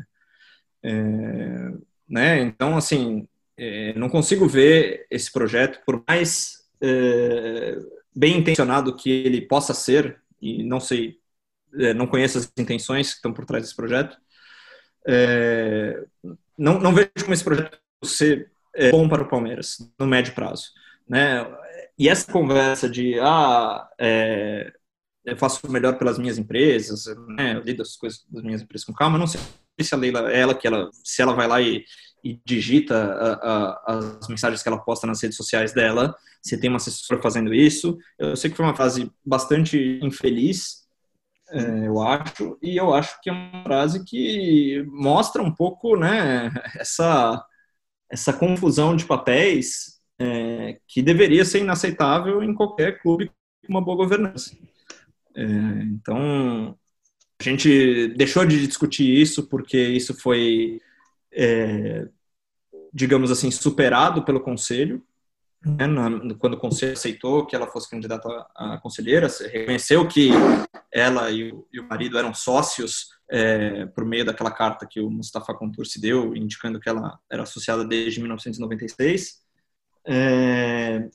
é, 0.82 1.72
né? 2.08 2.40
Então, 2.40 2.76
assim, 2.76 3.26
é, 3.58 3.92
não 3.94 4.08
consigo 4.08 4.46
ver 4.46 5.06
esse 5.10 5.32
projeto, 5.32 5.80
por 5.84 6.02
mais 6.06 6.58
é, 6.80 7.78
bem 8.14 8.38
intencionado 8.38 8.94
que 8.96 9.10
ele 9.10 9.40
possa 9.40 9.72
ser, 9.72 10.20
e 10.40 10.62
não 10.62 10.80
sei, 10.80 11.18
é, 11.78 11.94
não 11.94 12.06
conheço 12.06 12.38
as 12.38 12.52
intenções 12.56 13.10
que 13.10 13.16
estão 13.16 13.32
por 13.32 13.44
trás 13.44 13.64
desse 13.64 13.76
projeto, 13.76 14.16
não, 16.58 16.80
não 16.80 16.92
vejo 16.92 17.10
como 17.20 17.32
esse 17.32 17.44
projeto 17.44 17.78
ser 18.04 18.50
bom 18.90 19.08
para 19.08 19.22
o 19.22 19.28
Palmeiras 19.28 19.78
no 19.98 20.06
médio 20.06 20.34
prazo. 20.34 20.70
Né? 21.08 21.46
E 21.98 22.08
essa 22.08 22.30
conversa 22.30 22.88
de, 22.88 23.18
ah, 23.20 23.88
é, 23.98 24.72
eu 25.24 25.36
faço 25.36 25.70
melhor 25.70 25.96
pelas 25.98 26.18
minhas 26.18 26.38
empresas, 26.38 27.06
né, 27.28 27.56
eu 27.56 27.60
lido 27.60 27.82
as 27.82 27.96
coisas 27.96 28.24
das 28.28 28.42
minhas 28.42 28.62
empresas 28.62 28.84
com 28.84 28.92
calma, 28.92 29.18
não 29.18 29.26
sei 29.26 29.40
se 29.80 29.94
a 29.94 29.98
Leila, 29.98 30.32
ela 30.32 30.54
que 30.54 30.66
ela, 30.66 30.90
se 30.92 31.20
ela 31.20 31.34
vai 31.34 31.46
lá 31.46 31.60
e, 31.60 31.84
e 32.30 32.40
digita 32.44 32.96
a, 32.96 33.32
a, 33.32 33.98
as 33.98 34.28
mensagens 34.28 34.62
que 34.62 34.68
ela 34.68 34.78
posta 34.78 35.06
nas 35.06 35.22
redes 35.22 35.36
sociais 35.36 35.72
dela, 35.72 36.16
se 36.42 36.58
tem 36.58 36.68
uma 36.68 36.76
assessora 36.76 37.20
fazendo 37.22 37.54
isso, 37.54 37.98
eu 38.18 38.36
sei 38.36 38.50
que 38.50 38.56
foi 38.56 38.64
uma 38.64 38.76
frase 38.76 39.10
bastante 39.24 40.00
infeliz, 40.02 40.86
é, 41.48 41.86
eu 41.86 42.00
acho, 42.02 42.58
e 42.60 42.76
eu 42.76 42.92
acho 42.92 43.20
que 43.20 43.30
é 43.30 43.32
uma 43.32 43.62
frase 43.62 44.04
que 44.04 44.84
mostra 44.88 45.40
um 45.42 45.54
pouco, 45.54 45.96
né, 45.96 46.52
essa, 46.74 47.44
essa 48.10 48.32
confusão 48.32 48.96
de 48.96 49.04
papéis 49.04 50.00
é, 50.18 50.78
que 50.88 51.02
deveria 51.02 51.44
ser 51.44 51.60
inaceitável 51.60 52.42
em 52.42 52.54
qualquer 52.54 53.00
clube 53.00 53.30
com 53.64 53.72
uma 53.72 53.80
boa 53.80 53.96
governança. 53.96 54.56
É, 55.36 55.44
então, 55.84 56.76
a 57.38 57.42
gente 57.44 58.08
deixou 58.16 58.44
de 58.44 58.66
discutir 58.66 59.20
isso 59.20 59.46
porque 59.46 59.78
isso 59.78 60.14
foi, 60.18 60.80
é, 61.32 62.08
digamos 62.96 63.30
assim, 63.30 63.50
superado 63.50 64.24
pelo 64.24 64.40
Conselho. 64.40 65.04
Né, 65.62 65.86
na, 65.86 66.34
quando 66.36 66.54
o 66.54 66.58
Conselho 66.58 66.94
aceitou 66.94 67.44
que 67.44 67.54
ela 67.54 67.66
fosse 67.66 67.90
candidata 67.90 68.26
a, 68.54 68.78
conselheira, 68.78 69.28
reconheceu 69.52 70.08
que 70.08 70.30
ela 70.90 71.30
e 71.30 71.52
o, 71.52 71.68
e 71.70 71.78
o 71.78 71.86
marido 71.86 72.16
eram 72.18 72.32
sócios 72.32 73.08
é, 73.30 73.84
por 73.86 74.04
meio 74.04 74.24
daquela 74.24 74.50
carta 74.50 74.86
que 74.88 75.00
o 75.00 75.10
Mustafa 75.10 75.52
Contur 75.52 75.84
se 75.84 76.00
deu, 76.00 76.34
indicando 76.34 76.80
que 76.80 76.88
ela 76.88 77.18
era 77.30 77.42
associada 77.42 77.84
desde 77.84 78.18
1996. 78.18 79.42
É, 80.06 81.06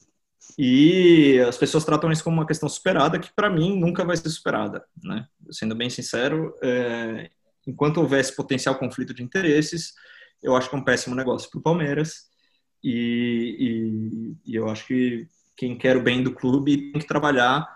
e 0.60 1.40
as 1.48 1.58
pessoas 1.58 1.84
tratam 1.84 2.12
isso 2.12 2.24
como 2.24 2.38
uma 2.38 2.46
questão 2.46 2.70
superada, 2.70 3.18
que 3.18 3.34
para 3.34 3.50
mim 3.50 3.80
nunca 3.80 4.06
vai 4.06 4.18
ser 4.18 4.30
superada. 4.30 4.86
Né? 5.04 5.26
Sendo 5.50 5.76
bem 5.76 5.90
sincero, 5.90 6.54
é, 6.62 7.32
enquanto 7.66 7.98
houver 7.98 8.20
esse 8.20 8.36
potencial 8.36 8.76
conflito 8.76 9.16
de 9.16 9.24
interesses, 9.24 9.94
eu 10.42 10.56
acho 10.56 10.70
que 10.70 10.76
é 10.76 10.80
um 10.80 10.84
péssimo 10.84 11.16
negócio 11.16 11.50
para 11.50 11.60
o 11.60 11.64
Palmeiras. 11.64 12.30
E, 12.84 14.36
e, 14.46 14.52
e, 14.52 14.56
eu 14.56 14.68
acho 14.70 14.88
que 14.88 15.28
quem 15.56 15.78
quer 15.78 15.96
o 15.98 16.02
bem 16.02 16.24
do 16.24 16.34
clube 16.34 16.92
tem 16.92 17.02
que 17.02 17.08
trabalhar 17.08 17.68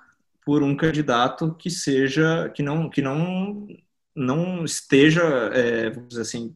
por 0.43 0.63
um 0.63 0.75
candidato 0.75 1.53
que 1.55 1.69
seja, 1.69 2.49
que 2.49 2.63
não, 2.63 2.89
que 2.89 3.01
não, 3.01 3.67
não 4.15 4.65
esteja, 4.65 5.23
é, 5.53 5.89
vamos 5.89 6.09
dizer 6.09 6.21
assim, 6.21 6.55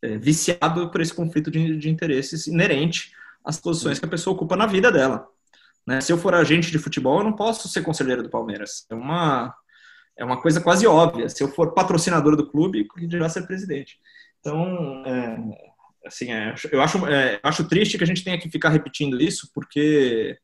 é, 0.00 0.18
viciado 0.18 0.90
por 0.90 1.00
esse 1.00 1.14
conflito 1.14 1.50
de, 1.50 1.76
de 1.76 1.88
interesses 1.88 2.46
inerente 2.46 3.12
as 3.44 3.58
posições 3.60 3.98
que 3.98 4.06
a 4.06 4.08
pessoa 4.08 4.34
ocupa 4.34 4.56
na 4.56 4.66
vida 4.66 4.90
dela. 4.90 5.26
Né? 5.86 6.00
Se 6.00 6.12
eu 6.12 6.18
for 6.18 6.34
agente 6.34 6.70
de 6.70 6.78
futebol, 6.78 7.18
eu 7.18 7.24
não 7.24 7.32
posso 7.32 7.68
ser 7.68 7.82
conselheiro 7.82 8.22
do 8.22 8.30
Palmeiras. 8.30 8.86
É 8.90 8.94
uma, 8.94 9.54
é 10.16 10.24
uma 10.24 10.40
coisa 10.40 10.60
quase 10.60 10.86
óbvia. 10.86 11.28
Se 11.28 11.42
eu 11.42 11.48
for 11.48 11.74
patrocinador 11.74 12.36
do 12.36 12.48
clube, 12.48 12.86
dirá 13.08 13.28
ser 13.28 13.46
presidente. 13.46 13.98
Então, 14.42 15.04
é, 15.06 15.38
assim, 16.04 16.32
é, 16.32 16.52
eu, 16.72 16.82
acho, 16.82 17.06
é, 17.06 17.38
acho 17.44 17.68
triste 17.68 17.96
que 17.96 18.02
a 18.02 18.06
gente 18.06 18.24
tenha 18.24 18.38
que 18.38 18.50
ficar 18.50 18.70
repetindo 18.70 19.22
isso, 19.22 19.48
porque 19.54 20.36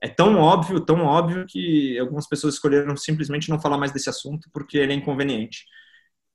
é 0.00 0.08
tão 0.08 0.36
óbvio, 0.36 0.80
tão 0.80 1.04
óbvio 1.04 1.46
que 1.46 1.96
algumas 1.98 2.28
pessoas 2.28 2.54
escolheram 2.54 2.96
simplesmente 2.96 3.48
não 3.48 3.60
falar 3.60 3.78
mais 3.78 3.92
desse 3.92 4.10
assunto 4.10 4.50
porque 4.52 4.78
ele 4.78 4.92
é 4.92 4.96
inconveniente. 4.96 5.64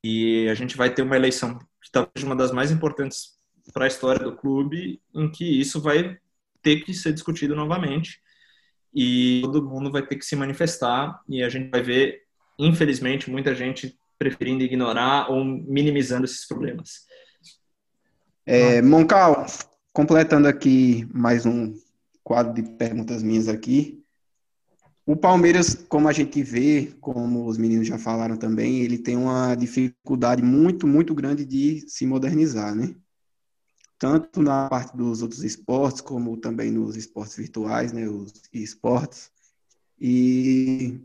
E 0.04 0.48
a 0.50 0.54
gente 0.54 0.78
vai 0.78 0.94
ter 0.94 1.02
uma 1.02 1.18
eleição 1.18 1.60
que 1.60 1.92
talvez 1.92 2.24
uma 2.24 2.36
das 2.36 2.52
mais 2.52 2.72
importantes 2.72 3.36
para 3.74 3.86
a 3.86 3.88
história 3.88 4.24
do 4.24 4.36
clube, 4.38 5.02
em 5.14 5.30
que 5.30 5.60
isso 5.60 5.82
vai 5.82 6.18
ter 6.62 6.82
que 6.82 6.94
ser 6.94 7.12
discutido 7.12 7.56
novamente 7.56 8.20
e 8.94 9.42
todo 9.42 9.68
mundo 9.68 9.92
vai 9.92 10.06
ter 10.06 10.16
que 10.16 10.26
se 10.26 10.36
manifestar 10.36 11.20
e 11.28 11.44
a 11.44 11.50
gente 11.50 11.70
vai 11.70 11.82
ver, 11.82 12.22
infelizmente, 12.58 13.30
muita 13.30 13.54
gente 13.54 13.98
preferindo 14.18 14.64
ignorar 14.64 15.30
ou 15.32 15.44
minimizando 15.44 16.26
esses 16.26 16.48
problemas. 16.48 17.06
É, 18.46 18.82
Moncal, 18.82 19.46
completando 19.92 20.48
aqui 20.48 21.08
mais 21.14 21.46
um 21.46 21.74
quadro 22.24 22.54
de 22.54 22.64
perguntas 22.64 23.24
minhas 23.24 23.48
aqui. 23.48 24.02
O 25.06 25.16
Palmeiras, 25.16 25.86
como 25.88 26.08
a 26.08 26.12
gente 26.12 26.42
vê, 26.42 26.94
como 27.00 27.46
os 27.46 27.58
meninos 27.58 27.88
já 27.88 27.98
falaram 27.98 28.38
também, 28.38 28.82
ele 28.82 28.98
tem 28.98 29.16
uma 29.16 29.54
dificuldade 29.54 30.42
muito, 30.42 30.88
muito 30.88 31.14
grande 31.14 31.46
de 31.46 31.88
se 31.88 32.06
modernizar, 32.06 32.74
né? 32.74 32.96
tanto 33.98 34.42
na 34.42 34.70
parte 34.70 34.96
dos 34.96 35.22
outros 35.22 35.44
esportes, 35.44 36.02
como 36.02 36.38
também 36.38 36.72
nos 36.72 36.96
esportes 36.96 37.36
virtuais, 37.38 37.92
né, 37.92 38.08
os 38.08 38.34
esportes. 38.54 39.32
E 40.00 41.00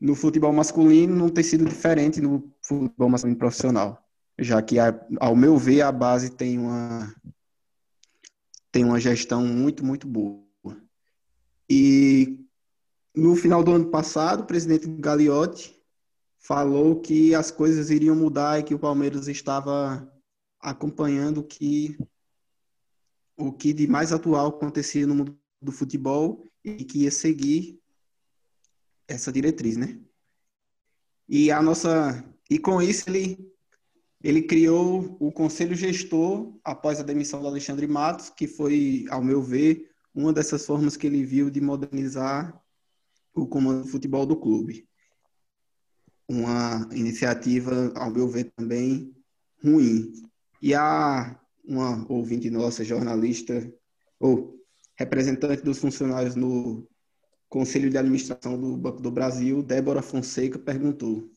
no 0.00 0.14
futebol 0.14 0.52
masculino 0.52 1.14
não 1.14 1.28
tem 1.28 1.42
sido 1.42 1.64
diferente 1.64 2.20
no 2.20 2.52
futebol 2.60 3.08
masculino 3.08 3.38
profissional, 3.38 4.04
já 4.38 4.60
que, 4.60 4.76
ao 5.18 5.34
meu 5.34 5.56
ver, 5.56 5.82
a 5.82 5.92
base 5.92 6.30
tem 6.30 6.58
uma, 6.58 7.14
tem 8.70 8.84
uma 8.84 9.00
gestão 9.00 9.44
muito, 9.44 9.84
muito 9.84 10.06
boa. 10.06 10.44
E 11.68 12.38
no 13.14 13.34
final 13.34 13.64
do 13.64 13.72
ano 13.72 13.90
passado, 13.90 14.42
o 14.42 14.46
presidente 14.46 14.86
Gagliotti 14.86 15.74
falou 16.38 17.00
que 17.00 17.34
as 17.34 17.50
coisas 17.50 17.90
iriam 17.90 18.14
mudar 18.14 18.60
e 18.60 18.62
que 18.62 18.74
o 18.74 18.78
Palmeiras 18.78 19.26
estava 19.26 20.08
acompanhando 20.60 21.38
o 21.38 21.44
que 21.44 21.98
o 23.38 23.52
que 23.52 23.72
de 23.72 23.86
mais 23.86 24.12
atual 24.12 24.48
acontecia 24.48 25.06
no 25.06 25.14
mundo 25.14 25.38
do 25.60 25.70
futebol 25.70 26.46
e 26.64 26.84
que 26.84 27.00
ia 27.00 27.10
seguir 27.10 27.78
essa 29.08 29.32
diretriz, 29.32 29.76
né? 29.76 30.00
E 31.28 31.50
a 31.50 31.60
nossa 31.62 32.24
e 32.48 32.58
com 32.58 32.80
isso 32.80 33.08
ele 33.08 33.52
ele 34.22 34.42
criou 34.42 35.16
o 35.20 35.30
conselho 35.30 35.74
gestor 35.74 36.58
após 36.64 36.98
a 36.98 37.04
demissão 37.04 37.40
do 37.40 37.46
Alexandre 37.46 37.86
Matos, 37.86 38.30
que 38.30 38.48
foi, 38.48 39.04
ao 39.08 39.22
meu 39.22 39.40
ver, 39.40 39.90
uma 40.14 40.32
dessas 40.32 40.66
formas 40.66 40.96
que 40.96 41.06
ele 41.06 41.24
viu 41.24 41.48
de 41.48 41.60
modernizar 41.60 42.60
o 43.34 43.46
comando 43.46 43.82
do 43.82 43.88
futebol 43.88 44.26
do 44.26 44.34
clube. 44.34 44.88
Uma 46.26 46.88
iniciativa, 46.92 47.92
ao 47.94 48.10
meu 48.10 48.26
ver, 48.26 48.50
também 48.56 49.14
ruim. 49.62 50.12
E 50.60 50.74
a 50.74 51.38
uma 51.64 52.10
ouvinte 52.10 52.50
nossa, 52.50 52.84
jornalista, 52.84 53.72
ou 54.18 54.56
representante 54.96 55.62
dos 55.62 55.78
funcionários 55.78 56.34
no 56.34 56.88
Conselho 57.48 57.90
de 57.90 57.98
Administração 57.98 58.58
do 58.58 58.76
Banco 58.76 59.00
do 59.00 59.10
Brasil, 59.10 59.62
Débora 59.62 60.02
Fonseca, 60.02 60.58
perguntou 60.58 61.30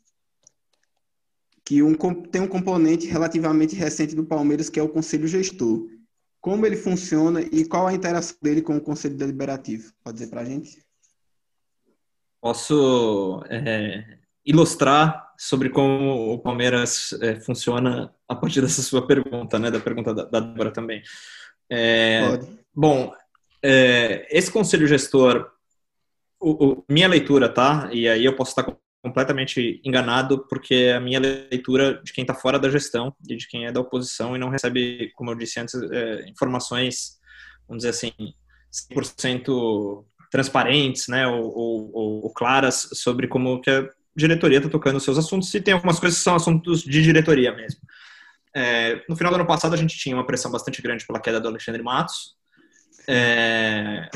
que 1.63 1.83
um, 1.83 1.93
tem 1.95 2.41
um 2.41 2.47
componente 2.47 3.07
relativamente 3.07 3.75
recente 3.75 4.15
do 4.15 4.25
Palmeiras, 4.25 4.69
que 4.69 4.79
é 4.79 4.83
o 4.83 4.89
Conselho 4.89 5.27
Gestor. 5.27 5.87
Como 6.41 6.65
ele 6.65 6.75
funciona 6.75 7.41
e 7.41 7.65
qual 7.65 7.85
a 7.85 7.93
interação 7.93 8.37
dele 8.41 8.61
com 8.61 8.75
o 8.77 8.81
Conselho 8.81 9.15
Deliberativo? 9.15 9.93
Pode 10.03 10.17
dizer 10.17 10.29
para 10.29 10.41
a 10.41 10.45
gente? 10.45 10.83
posso 12.41 13.43
é, 13.49 14.03
ilustrar 14.45 15.33
sobre 15.37 15.69
como 15.69 16.33
o 16.33 16.39
Palmeiras 16.39 17.13
é, 17.21 17.35
funciona 17.39 18.13
a 18.27 18.35
partir 18.35 18.61
dessa 18.61 18.81
sua 18.81 19.05
pergunta, 19.05 19.59
né? 19.59 19.69
Da 19.69 19.79
pergunta 19.79 20.13
da, 20.13 20.25
da 20.25 20.39
Débora 20.39 20.71
também. 20.71 21.01
É, 21.69 22.39
bom, 22.73 23.13
é, 23.63 24.27
esse 24.35 24.51
conselho 24.51 24.87
gestor, 24.87 25.49
o, 26.39 26.65
o, 26.65 26.85
minha 26.89 27.07
leitura, 27.07 27.49
tá? 27.49 27.89
E 27.91 28.07
aí 28.07 28.25
eu 28.25 28.35
posso 28.35 28.51
estar 28.51 28.75
completamente 29.03 29.81
enganado, 29.83 30.45
porque 30.47 30.93
a 30.95 30.99
minha 30.99 31.19
leitura 31.19 32.01
de 32.03 32.11
quem 32.11 32.23
está 32.23 32.33
fora 32.33 32.59
da 32.59 32.69
gestão 32.69 33.15
e 33.27 33.35
de 33.35 33.47
quem 33.47 33.65
é 33.65 33.71
da 33.71 33.79
oposição 33.79 34.35
e 34.35 34.39
não 34.39 34.49
recebe, 34.49 35.11
como 35.15 35.31
eu 35.31 35.35
disse 35.35 35.59
antes, 35.59 35.73
é, 35.75 36.29
informações, 36.29 37.19
vamos 37.67 37.83
dizer 37.83 37.89
assim, 37.89 38.11
100% 38.91 40.05
transparentes, 40.29 41.07
né, 41.07 41.25
ou, 41.27 41.43
ou, 41.55 41.91
ou, 41.93 42.33
claras 42.33 42.89
sobre 42.93 43.27
como 43.27 43.61
que 43.61 43.69
a 43.69 43.89
diretoria 44.15 44.57
está 44.57 44.69
tocando 44.69 44.97
os 44.97 45.03
seus 45.03 45.17
assuntos, 45.17 45.53
e 45.53 45.61
tem 45.61 45.73
algumas 45.73 45.99
coisas 45.99 46.19
que 46.19 46.23
são 46.23 46.35
assuntos 46.35 46.83
de 46.83 47.01
diretoria 47.01 47.55
mesmo. 47.55 47.79
É, 48.55 49.03
no 49.07 49.15
final 49.15 49.31
do 49.31 49.35
ano 49.35 49.47
passado, 49.47 49.73
a 49.73 49.77
gente 49.77 49.97
tinha 49.97 50.15
uma 50.15 50.25
pressão 50.25 50.51
bastante 50.51 50.81
grande 50.81 51.05
pela 51.05 51.19
queda 51.19 51.39
do 51.39 51.47
Alexandre 51.47 51.81
Matos. 51.81 52.35
É, 53.07 54.09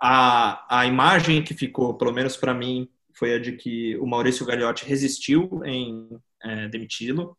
a, 0.00 0.80
a 0.80 0.86
imagem 0.86 1.44
que 1.44 1.54
ficou, 1.54 1.94
pelo 1.94 2.12
menos 2.12 2.36
para 2.36 2.54
mim, 2.54 2.88
foi 3.12 3.34
a 3.34 3.38
de 3.38 3.52
que 3.52 3.96
o 3.98 4.06
Maurício 4.06 4.46
Gagliotti 4.46 4.86
resistiu 4.86 5.62
em 5.64 6.08
é, 6.42 6.68
demiti-lo. 6.68 7.36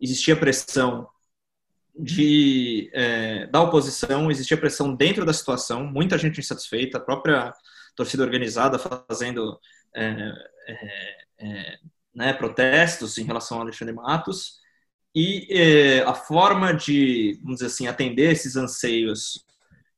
Existia 0.00 0.36
pressão 0.36 1.08
de, 1.98 2.90
é, 2.92 3.46
da 3.48 3.60
oposição, 3.60 4.30
existia 4.30 4.56
pressão 4.56 4.94
dentro 4.94 5.24
da 5.24 5.32
situação, 5.32 5.84
muita 5.84 6.18
gente 6.18 6.40
insatisfeita, 6.40 6.98
a 6.98 7.00
própria 7.00 7.52
torcida 7.96 8.22
organizada 8.22 8.78
fazendo 8.78 9.58
é, 9.94 10.32
é, 10.68 11.16
é 11.38 11.78
né, 12.14 12.32
protestos 12.32 13.18
em 13.18 13.24
relação 13.24 13.56
ao 13.58 13.64
Alexandre 13.64 13.94
Matos. 13.94 14.58
E 15.14 15.46
é, 15.50 16.02
a 16.02 16.14
forma 16.14 16.72
de, 16.72 17.38
vamos 17.42 17.56
dizer 17.56 17.66
assim, 17.66 17.86
atender 17.86 18.32
esses 18.32 18.56
anseios 18.56 19.44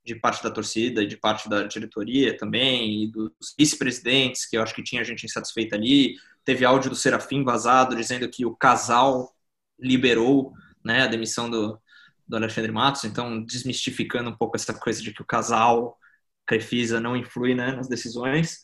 de 0.06 0.14
parte 0.14 0.42
da 0.42 0.50
torcida 0.50 1.02
e 1.02 1.06
de 1.06 1.16
parte 1.16 1.48
da 1.48 1.64
diretoria 1.64 2.36
também, 2.36 3.02
e 3.02 3.10
dos 3.10 3.32
vice-presidentes, 3.58 4.46
que 4.46 4.56
eu 4.56 4.62
acho 4.62 4.74
que 4.74 4.82
tinha 4.82 5.04
gente 5.04 5.26
insatisfeita 5.26 5.74
ali. 5.74 6.14
Teve 6.44 6.64
áudio 6.64 6.90
do 6.90 6.96
Serafim 6.96 7.42
vazado 7.42 7.96
dizendo 7.96 8.28
que 8.28 8.46
o 8.46 8.54
casal 8.54 9.34
liberou 9.78 10.54
né, 10.84 11.02
a 11.02 11.06
demissão 11.08 11.50
do, 11.50 11.80
do 12.26 12.36
Alexandre 12.36 12.70
Matos, 12.70 13.02
então 13.02 13.42
desmistificando 13.42 14.30
um 14.30 14.36
pouco 14.36 14.56
essa 14.56 14.72
coisa 14.72 15.02
de 15.02 15.12
que 15.12 15.22
o 15.22 15.26
casal 15.26 15.98
Crefisa 16.46 17.00
não 17.00 17.16
influi 17.16 17.56
né, 17.56 17.72
nas 17.72 17.88
decisões. 17.88 18.60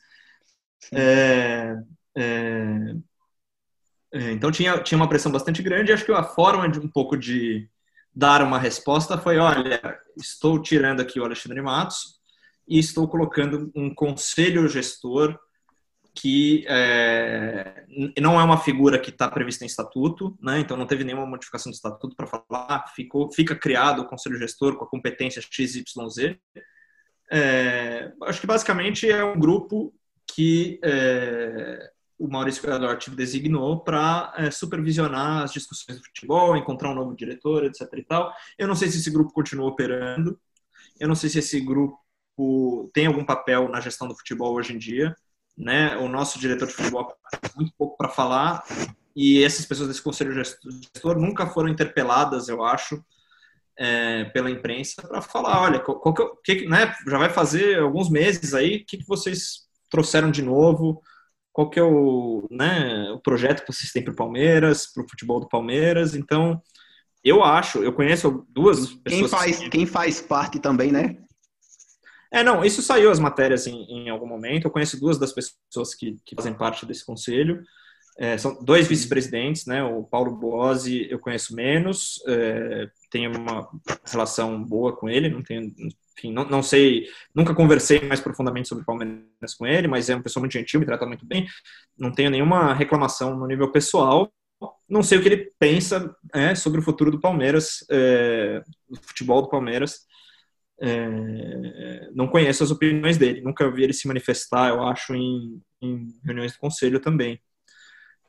É, 0.95 1.74
é, 2.16 2.95
é, 4.14 4.30
então 4.30 4.53
tinha, 4.53 4.80
tinha 4.80 4.97
uma 4.97 5.09
pressão 5.09 5.32
bastante 5.32 5.61
grande, 5.61 5.93
acho 5.93 6.05
que 6.05 6.12
a 6.12 6.22
forma 6.22 6.68
de 6.68 6.78
um 6.78 6.88
pouco 6.88 7.16
de 7.16 7.68
dar 8.15 8.43
uma 8.43 8.59
resposta 8.59 9.19
foi: 9.19 9.39
olha, 9.39 9.81
estou 10.17 10.61
tirando 10.61 11.01
aqui 11.01 11.19
o 11.19 11.25
Alexandre 11.25 11.61
Matos 11.63 12.21
e 12.69 12.79
estou 12.79 13.09
colocando 13.09 13.71
um 13.75 13.95
conselho 13.95 14.69
gestor 14.69 15.39
que 16.15 16.65
é, 16.69 17.87
não 18.21 18.39
é 18.39 18.45
uma 18.45 18.59
figura 18.59 18.99
que 18.99 19.11
está 19.11 19.31
prevista 19.31 19.65
em 19.65 19.67
estatuto, 19.67 20.37
né? 20.43 20.61
então 20.61 20.77
não 20.77 20.87
teve 20.87 21.05
nenhuma 21.05 21.27
modificação 21.27 21.71
do 21.71 21.75
estatuto 21.75 22.15
para 22.15 22.27
falar, 22.27 22.85
ficou, 22.95 23.33
fica 23.33 23.57
criado 23.57 24.03
o 24.03 24.07
conselho 24.07 24.39
gestor 24.39 24.77
com 24.77 24.85
a 24.85 24.89
competência 24.89 25.41
XYZ. 25.41 26.37
É, 27.31 28.13
acho 28.25 28.41
que 28.43 28.47
basicamente 28.47 29.11
é 29.11 29.25
um 29.25 29.39
grupo 29.39 29.95
que 30.35 30.79
é, 30.85 31.91
o 32.19 32.29
Maurício 32.29 32.63
Gagliotti 32.63 33.11
designou 33.11 33.81
para 33.81 34.33
é, 34.37 34.51
supervisionar 34.51 35.43
as 35.43 35.53
discussões 35.53 35.99
do 35.99 36.05
futebol, 36.05 36.57
encontrar 36.57 36.91
um 36.91 36.95
novo 36.95 37.17
diretor, 37.17 37.65
etc. 37.65 37.83
e 37.97 38.05
tal. 38.05 38.33
Eu 38.59 38.69
não 38.69 38.75
sei 38.75 38.89
se 38.89 38.99
esse 38.99 39.11
grupo 39.11 39.33
continua 39.33 39.67
operando, 39.67 40.39
eu 41.01 41.09
não 41.09 41.15
sei 41.15 41.31
se 41.31 41.39
esse 41.39 41.61
grupo 41.61 41.99
tem 42.93 43.07
algum 43.07 43.25
papel 43.25 43.69
na 43.69 43.81
gestão 43.81 44.09
do 44.09 44.17
futebol 44.17 44.55
hoje 44.55 44.75
em 44.75 44.79
dia. 44.79 45.15
Né? 45.57 45.97
O 45.99 46.09
nosso 46.09 46.39
diretor 46.39 46.67
de 46.67 46.75
futebol 46.75 47.13
tem 47.41 47.51
muito 47.57 47.73
pouco 47.77 47.97
para 47.97 48.09
falar 48.09 48.65
e 49.15 49.43
essas 49.45 49.67
pessoas 49.67 49.89
desse 49.89 50.03
conselho 50.03 50.33
gestor 50.33 51.19
nunca 51.19 51.47
foram 51.47 51.69
interpeladas, 51.69 52.49
eu 52.49 52.65
acho, 52.65 53.05
é, 53.79 54.25
pela 54.27 54.51
imprensa 54.51 55.03
para 55.03 55.21
falar, 55.21 55.63
olha, 55.63 55.81
qual, 55.81 56.15
que, 56.43 56.57
que, 56.57 56.69
né, 56.69 56.95
já 57.07 57.19
vai 57.19 57.29
fazer 57.29 57.79
alguns 57.79 58.09
meses 58.09 58.55
aí, 58.55 58.77
o 58.77 58.87
que, 58.87 58.99
que 58.99 59.07
vocês 59.07 59.67
trouxeram 59.91 60.31
de 60.31 60.43
novo? 60.43 61.03
Qual 61.53 61.68
que 61.68 61.78
é 61.78 61.82
o, 61.82 62.46
né, 62.50 63.11
o 63.12 63.18
projeto 63.18 63.64
que 63.64 63.72
vocês 63.72 63.92
têm 63.92 64.03
para 64.03 64.12
o 64.12 64.16
Palmeiras, 64.16 64.86
para 64.92 65.05
o 65.05 65.09
futebol 65.09 65.38
do 65.38 65.48
Palmeiras. 65.48 66.14
Então, 66.14 66.61
eu 67.22 67.44
acho, 67.44 67.82
eu 67.84 67.92
conheço 67.92 68.46
duas 68.48 68.92
pessoas. 68.94 69.05
Quem 69.05 69.28
faz, 69.28 69.59
que... 69.59 69.70
quem 69.70 69.86
faz 69.86 70.20
parte 70.20 70.59
também, 70.59 70.90
né? 70.90 71.18
É, 72.32 72.42
não, 72.42 72.64
isso 72.64 72.80
saiu 72.80 73.11
as 73.11 73.18
matérias 73.18 73.66
em, 73.66 73.84
em 73.84 74.09
algum 74.09 74.26
momento. 74.26 74.64
Eu 74.64 74.70
conheço 74.70 74.98
duas 74.98 75.18
das 75.18 75.32
pessoas 75.32 75.94
que, 75.94 76.16
que 76.24 76.34
fazem 76.34 76.55
parte 76.55 76.86
desse 76.86 77.05
conselho. 77.05 77.62
É, 78.18 78.38
são 78.38 78.62
dois 78.62 78.86
vice-presidentes, 78.86 79.66
né? 79.66 79.84
O 79.84 80.03
Paulo 80.03 80.34
Boazzi 80.36 81.07
eu 81.11 81.18
conheço 81.18 81.55
menos, 81.55 82.22
é, 82.26 82.88
tenho 83.11 83.36
uma 83.36 83.68
relação 84.07 84.62
boa 84.62 84.94
com 84.94 85.09
ele, 85.09 85.28
não 85.28 85.42
tenho, 85.42 85.72
enfim, 86.17 86.33
não, 86.33 86.45
não 86.49 86.63
sei, 86.63 87.07
nunca 87.35 87.55
conversei 87.55 88.01
mais 88.01 88.21
profundamente 88.21 88.69
sobre 88.69 88.85
Palmeiras 88.85 89.55
com 89.57 89.67
ele, 89.67 89.89
mas 89.89 90.09
é 90.09 90.15
uma 90.15 90.23
pessoa 90.23 90.41
muito 90.43 90.53
gentil, 90.53 90.81
me 90.81 90.87
trata 90.87 91.07
muito 91.07 91.27
bem, 91.27 91.47
não 91.99 92.13
tenho 92.13 92.31
nenhuma 92.31 92.75
reclamação 92.75 93.37
no 93.37 93.47
nível 93.47 93.71
pessoal, 93.71 94.33
não 94.89 95.03
sei 95.03 95.19
o 95.19 95.23
que 95.23 95.29
ele 95.29 95.53
pensa 95.59 96.15
é, 96.33 96.55
sobre 96.55 96.81
o 96.81 96.83
futuro 96.83 97.11
do 97.11 97.21
Palmeiras, 97.21 97.85
é, 97.91 98.63
do 98.89 99.01
futebol 99.03 99.43
do 99.43 99.49
Palmeiras, 99.49 100.01
é, 100.81 102.11
não 102.15 102.29
conheço 102.29 102.63
as 102.63 102.71
opiniões 102.71 103.17
dele, 103.17 103.41
nunca 103.41 103.71
vi 103.71 103.85
ele 103.85 103.93
se 103.93 104.07
manifestar, 104.07 104.69
eu 104.69 104.83
acho, 104.83 105.15
em, 105.15 105.61
em 105.81 106.09
reuniões 106.25 106.53
do 106.53 106.59
conselho 106.59 107.01
também. 107.01 107.41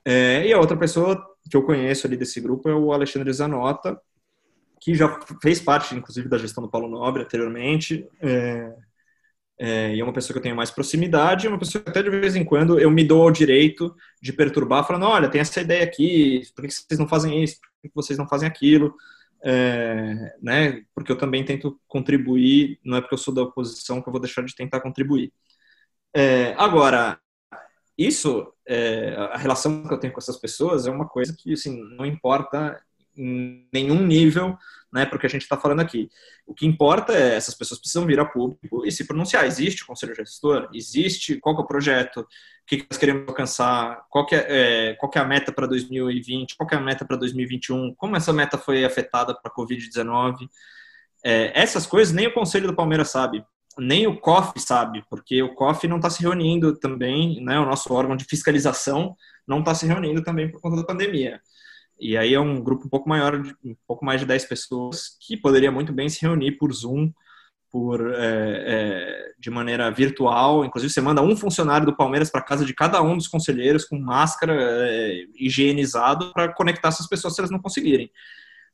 É, 0.06 0.46
e 0.46 0.54
a 0.54 0.60
outra 0.60 0.78
pessoa 0.78 1.24
que 1.50 1.56
eu 1.56 1.64
conheço 1.64 2.06
ali 2.08 2.18
desse 2.18 2.40
grupo 2.42 2.70
é 2.70 2.76
o 2.76 2.92
Alexandre 2.92 3.32
Zanota, 3.32 4.00
que 4.84 4.94
já 4.94 5.18
fez 5.42 5.62
parte, 5.62 5.96
inclusive, 5.96 6.28
da 6.28 6.38
gestão 6.38 6.62
do 6.62 6.70
Paulo 6.70 6.90
Nobre 6.90 7.24
anteriormente, 7.24 8.06
é, 8.20 8.76
é, 9.58 9.96
e 9.96 10.00
é 10.02 10.04
uma 10.04 10.12
pessoa 10.12 10.34
que 10.34 10.40
eu 10.40 10.44
tenho 10.44 10.56
mais 10.58 10.70
proximidade, 10.70 11.48
uma 11.48 11.58
pessoa 11.58 11.82
que 11.82 11.90
até 11.90 12.04
de 12.04 12.10
vez 12.10 12.36
em 12.36 12.44
quando 12.44 12.78
eu 12.78 12.92
me 12.92 13.04
dou 13.04 13.24
ao 13.24 13.32
direito 13.32 13.96
de 14.22 14.34
perturbar, 14.34 14.86
falando, 14.86 15.06
olha, 15.06 15.30
tem 15.30 15.40
essa 15.40 15.62
ideia 15.62 15.86
aqui, 15.86 16.42
por 16.54 16.66
que 16.66 16.72
vocês 16.72 17.00
não 17.00 17.08
fazem 17.08 17.42
isso, 17.42 17.60
por 17.62 17.90
que 17.90 17.96
vocês 17.96 18.20
não 18.20 18.28
fazem 18.28 18.48
aquilo, 18.48 18.94
é, 19.42 20.36
né, 20.42 20.84
porque 20.94 21.12
eu 21.14 21.18
também 21.18 21.46
tento 21.46 21.80
contribuir, 21.88 22.78
não 22.84 22.98
é 22.98 23.02
porque 23.02 23.14
eu 23.14 23.20
sou 23.20 23.34
da 23.34 23.44
oposição 23.44 24.02
que 24.02 24.10
eu 24.10 24.12
vou 24.12 24.22
deixar 24.22 24.44
de 24.44 24.54
tentar 24.54 24.82
contribuir. 24.82 25.32
É, 26.14 26.54
agora, 26.58 27.18
isso, 27.98 28.52
é, 28.68 29.16
a 29.32 29.38
relação 29.38 29.88
que 29.88 29.94
eu 29.94 30.00
tenho 30.00 30.12
com 30.12 30.20
essas 30.20 30.38
pessoas 30.38 30.88
é 30.88 30.92
uma 30.92 31.08
coisa 31.08 31.34
que, 31.38 31.54
assim, 31.54 31.82
não 31.96 32.06
importa 32.06 32.82
em 33.16 33.68
nenhum 33.72 34.06
nível 34.06 34.58
né, 34.92 35.06
para 35.06 35.18
o 35.18 35.20
que 35.20 35.26
a 35.26 35.30
gente 35.30 35.42
está 35.42 35.58
falando 35.58 35.80
aqui. 35.80 36.10
O 36.46 36.54
que 36.54 36.68
importa 36.68 37.14
é 37.14 37.36
essas 37.36 37.56
pessoas 37.56 37.80
precisam 37.80 38.06
vir 38.06 38.20
a 38.20 38.26
público 38.26 38.86
e 38.86 38.92
se 38.92 39.08
pronunciar. 39.08 39.46
Existe 39.46 39.84
o 39.84 39.88
conselho 39.88 40.14
gestor? 40.14 40.70
Existe? 40.72 41.40
Qual 41.40 41.56
é 41.58 41.60
o 41.60 41.66
projeto? 41.66 42.22
O 42.22 42.28
que 42.68 42.86
nós 42.90 42.98
queremos 42.98 43.28
alcançar? 43.28 44.06
Qual 44.10 44.28
é, 44.32 44.92
é, 44.92 44.94
qual 44.94 45.12
é 45.16 45.20
a 45.20 45.26
meta 45.26 45.52
para 45.52 45.66
2020? 45.66 46.56
Qual 46.56 46.70
é 46.72 46.76
a 46.76 46.80
meta 46.80 47.04
para 47.06 47.18
2021? 47.18 47.96
Como 47.96 48.16
essa 48.16 48.32
meta 48.32 48.58
foi 48.58 48.86
afetada 48.86 49.34
para 49.34 49.52
a 49.52 49.56
Covid-19? 49.56 50.48
É, 51.26 51.60
essas 51.60 51.88
coisas 51.88 52.14
nem 52.14 52.28
o 52.28 52.34
conselho 52.34 52.68
do 52.68 52.76
Palmeiras 52.76 53.10
sabe, 53.10 53.44
nem 53.78 54.06
o 54.06 54.20
COF 54.20 54.60
sabe, 54.60 55.04
porque 55.10 55.42
o 55.42 55.56
COF 55.56 55.88
não 55.88 55.98
está 55.98 56.10
se 56.10 56.22
reunindo 56.22 56.78
também, 56.78 57.42
né, 57.42 57.60
o 57.60 57.66
nosso 57.66 57.92
órgão 57.94 58.16
de 58.16 58.26
fiscalização 58.26 59.16
não 59.48 59.60
está 59.60 59.74
se 59.74 59.86
reunindo 59.86 60.22
também 60.22 60.52
por 60.52 60.62
conta 60.62 60.76
da 60.78 60.84
pandemia. 60.84 61.42
E 62.04 62.18
aí 62.18 62.34
é 62.34 62.40
um 62.40 62.62
grupo 62.62 62.86
um 62.86 62.90
pouco 62.90 63.08
maior, 63.08 63.42
um 63.64 63.74
pouco 63.88 64.04
mais 64.04 64.20
de 64.20 64.28
10 64.28 64.44
pessoas, 64.44 65.18
que 65.22 65.38
poderia 65.38 65.72
muito 65.72 65.94
bem 65.94 66.10
se 66.10 66.22
reunir 66.22 66.58
por 66.58 66.74
Zoom, 66.74 67.10
por 67.72 68.14
é, 68.14 68.64
é, 68.68 69.32
de 69.40 69.50
maneira 69.50 69.90
virtual. 69.90 70.66
Inclusive, 70.66 70.92
você 70.92 71.00
manda 71.00 71.22
um 71.22 71.34
funcionário 71.38 71.86
do 71.86 71.96
Palmeiras 71.96 72.30
para 72.30 72.42
casa 72.42 72.66
de 72.66 72.74
cada 72.74 73.02
um 73.02 73.16
dos 73.16 73.30
conselheiros 73.30 73.86
com 73.86 73.98
máscara 73.98 74.54
é, 74.54 75.26
higienizado 75.34 76.34
para 76.34 76.54
conectar 76.54 76.90
essas 76.90 77.08
pessoas 77.08 77.36
se 77.36 77.40
elas 77.40 77.52
não 77.52 77.60
conseguirem. 77.60 78.12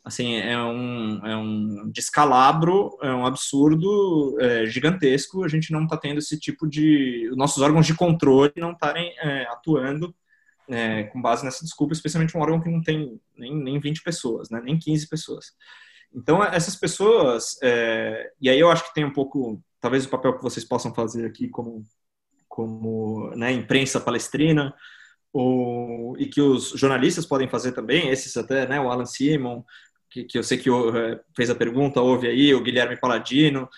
Assim, 0.04 0.38
é 0.38 0.58
um, 0.58 1.22
é 1.24 1.38
um 1.38 1.92
descalabro, 1.94 2.98
é 3.00 3.14
um 3.14 3.28
absurdo 3.28 4.38
é, 4.40 4.66
gigantesco. 4.66 5.44
A 5.44 5.48
gente 5.48 5.72
não 5.72 5.84
está 5.84 5.96
tendo 5.98 6.18
esse 6.18 6.40
tipo 6.40 6.68
de. 6.68 7.30
Os 7.30 7.38
nossos 7.38 7.62
órgãos 7.62 7.86
de 7.86 7.94
controle 7.94 8.54
não 8.58 8.72
estarem 8.72 9.14
é, 9.20 9.44
atuando 9.52 10.16
é, 10.70 11.04
com 11.06 11.22
base 11.22 11.44
nessa 11.44 11.64
desculpa, 11.64 11.94
especialmente 11.94 12.38
um 12.38 12.42
órgão 12.42 12.62
que 12.62 12.70
não 12.70 12.82
tem 12.82 13.20
nem, 13.38 13.56
nem 13.56 13.80
20 13.80 14.04
pessoas, 14.04 14.50
né, 14.50 14.62
nem 14.64 14.78
15 14.78 15.08
pessoas. 15.08 15.54
Então, 16.14 16.44
essas 16.44 16.76
pessoas, 16.76 17.58
é, 17.62 18.32
e 18.42 18.50
aí 18.50 18.60
eu 18.60 18.72
acho 18.72 18.86
que 18.88 18.94
tem 18.94 19.06
um 19.06 19.14
pouco, 19.14 19.62
talvez 19.80 20.06
o 20.06 20.10
papel 20.10 20.36
que 20.36 20.44
vocês 20.44 20.66
possam 20.66 20.94
fazer 20.94 21.26
aqui 21.26 21.48
como, 21.50 21.84
como 22.48 23.32
né, 23.36 23.52
imprensa 23.52 24.00
palestrina, 24.00 24.74
ou, 25.32 26.18
e 26.18 26.26
que 26.26 26.42
os 26.42 26.70
jornalistas 26.70 27.26
podem 27.26 27.48
fazer 27.48 27.72
também, 27.74 28.10
esses 28.10 28.36
até, 28.36 28.68
né, 28.68 28.80
o 28.80 28.90
Alan 28.90 29.06
Simon, 29.06 29.64
que, 30.10 30.24
que 30.24 30.38
eu 30.38 30.44
sei 30.44 30.58
que 30.58 30.70
é, 30.70 31.20
fez 31.36 31.50
a 31.50 31.56
pergunta, 31.56 32.02
houve 32.02 32.28
aí, 32.28 32.54
o 32.54 32.64
Guilherme 32.64 33.00
Paladino, 33.00 33.70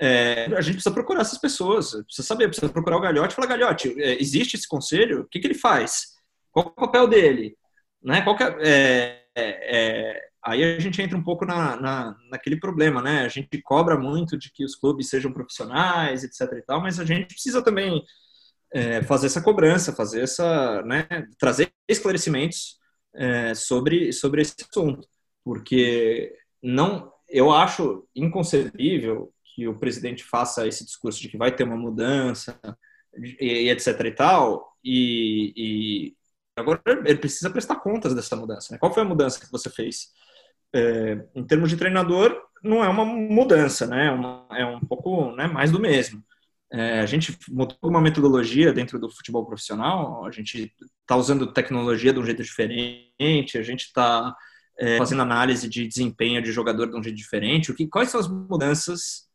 é, 0.00 0.46
a 0.56 0.60
gente 0.62 0.74
precisa 0.74 0.94
procurar 0.94 1.20
essas 1.20 1.38
pessoas, 1.38 1.92
precisa 2.04 2.26
saber, 2.26 2.46
precisa 2.48 2.72
procurar 2.72 2.96
o 2.96 3.00
Galhote 3.00 3.32
e 3.32 3.36
falar, 3.36 3.48
Galhote, 3.48 3.94
é, 4.00 4.20
existe 4.20 4.56
esse 4.56 4.66
conselho? 4.66 5.22
O 5.22 5.24
que, 5.26 5.38
que 5.38 5.46
ele 5.46 5.54
faz? 5.54 6.19
Qual 6.50 6.66
é 6.66 6.68
o 6.68 6.72
papel 6.72 7.08
dele? 7.08 7.56
Né? 8.02 8.22
Qual 8.22 8.36
é, 8.40 9.22
é, 9.34 9.36
é, 9.36 10.20
aí 10.44 10.64
a 10.64 10.78
gente 10.78 11.00
entra 11.00 11.16
um 11.16 11.22
pouco 11.22 11.44
na, 11.44 11.76
na, 11.80 12.16
naquele 12.30 12.58
problema, 12.58 13.02
né? 13.02 13.22
A 13.22 13.28
gente 13.28 13.60
cobra 13.62 13.98
muito 13.98 14.38
de 14.38 14.50
que 14.52 14.64
os 14.64 14.74
clubes 14.74 15.08
sejam 15.08 15.32
profissionais, 15.32 16.24
etc 16.24 16.58
e 16.58 16.62
tal, 16.62 16.80
mas 16.80 16.98
a 16.98 17.04
gente 17.04 17.26
precisa 17.26 17.62
também 17.62 18.02
é, 18.72 19.02
fazer 19.02 19.26
essa 19.26 19.42
cobrança, 19.42 19.92
fazer 19.92 20.22
essa, 20.22 20.82
né, 20.82 21.06
trazer 21.38 21.72
esclarecimentos 21.88 22.78
é, 23.14 23.54
sobre, 23.54 24.12
sobre 24.12 24.42
esse 24.42 24.54
assunto, 24.68 25.08
porque 25.44 26.32
não, 26.62 27.12
eu 27.28 27.50
acho 27.50 28.06
inconcebível 28.14 29.32
que 29.54 29.66
o 29.66 29.78
presidente 29.78 30.22
faça 30.24 30.66
esse 30.66 30.84
discurso 30.84 31.20
de 31.20 31.28
que 31.28 31.36
vai 31.36 31.54
ter 31.54 31.64
uma 31.64 31.76
mudança 31.76 32.58
e, 33.40 33.66
e 33.66 33.70
etc 33.70 34.00
e 34.04 34.12
tal, 34.12 34.76
e, 34.84 35.52
e, 35.56 36.16
agora 36.56 36.80
ele 36.86 37.18
precisa 37.18 37.50
prestar 37.50 37.76
contas 37.76 38.14
dessa 38.14 38.36
mudança. 38.36 38.72
Né? 38.72 38.78
Qual 38.78 38.92
foi 38.92 39.02
a 39.02 39.06
mudança 39.06 39.40
que 39.40 39.50
você 39.50 39.70
fez? 39.70 40.08
É, 40.74 41.24
em 41.34 41.44
termos 41.44 41.68
de 41.70 41.76
treinador, 41.76 42.40
não 42.62 42.84
é 42.84 42.88
uma 42.88 43.04
mudança, 43.04 43.86
né? 43.86 44.06
É, 44.06 44.10
uma, 44.10 44.46
é 44.52 44.64
um 44.64 44.80
pouco 44.80 45.32
né, 45.32 45.46
mais 45.46 45.70
do 45.70 45.80
mesmo. 45.80 46.22
É, 46.72 47.00
a 47.00 47.06
gente 47.06 47.36
mudou 47.48 47.76
uma 47.82 48.00
metodologia 48.00 48.72
dentro 48.72 48.98
do 48.98 49.10
futebol 49.10 49.44
profissional, 49.44 50.24
a 50.24 50.30
gente 50.30 50.72
está 51.00 51.16
usando 51.16 51.52
tecnologia 51.52 52.12
de 52.12 52.20
um 52.20 52.24
jeito 52.24 52.42
diferente, 52.44 53.58
a 53.58 53.62
gente 53.62 53.86
está 53.86 54.32
é, 54.78 54.96
fazendo 54.96 55.22
análise 55.22 55.68
de 55.68 55.86
desempenho 55.86 56.40
de 56.40 56.52
jogador 56.52 56.86
de 56.86 56.96
um 56.96 57.02
jeito 57.02 57.16
diferente. 57.16 57.72
O 57.72 57.74
que, 57.74 57.88
quais 57.88 58.10
são 58.10 58.20
as 58.20 58.28
mudanças 58.28 59.28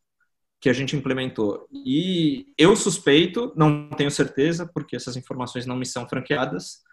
que 0.61 0.69
a 0.69 0.73
gente 0.73 0.95
implementou? 0.95 1.67
E 1.71 2.53
eu 2.57 2.73
suspeito, 2.75 3.51
não 3.55 3.89
tenho 3.89 4.09
certeza, 4.09 4.65
porque 4.73 4.95
essas 4.95 5.17
informações 5.17 5.65
não 5.65 5.75
me 5.75 5.85
são 5.85 6.07
franqueadas, 6.07 6.84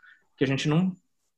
que 0.43 0.45
a 0.45 0.49
gente 0.49 0.69
não 0.69 0.97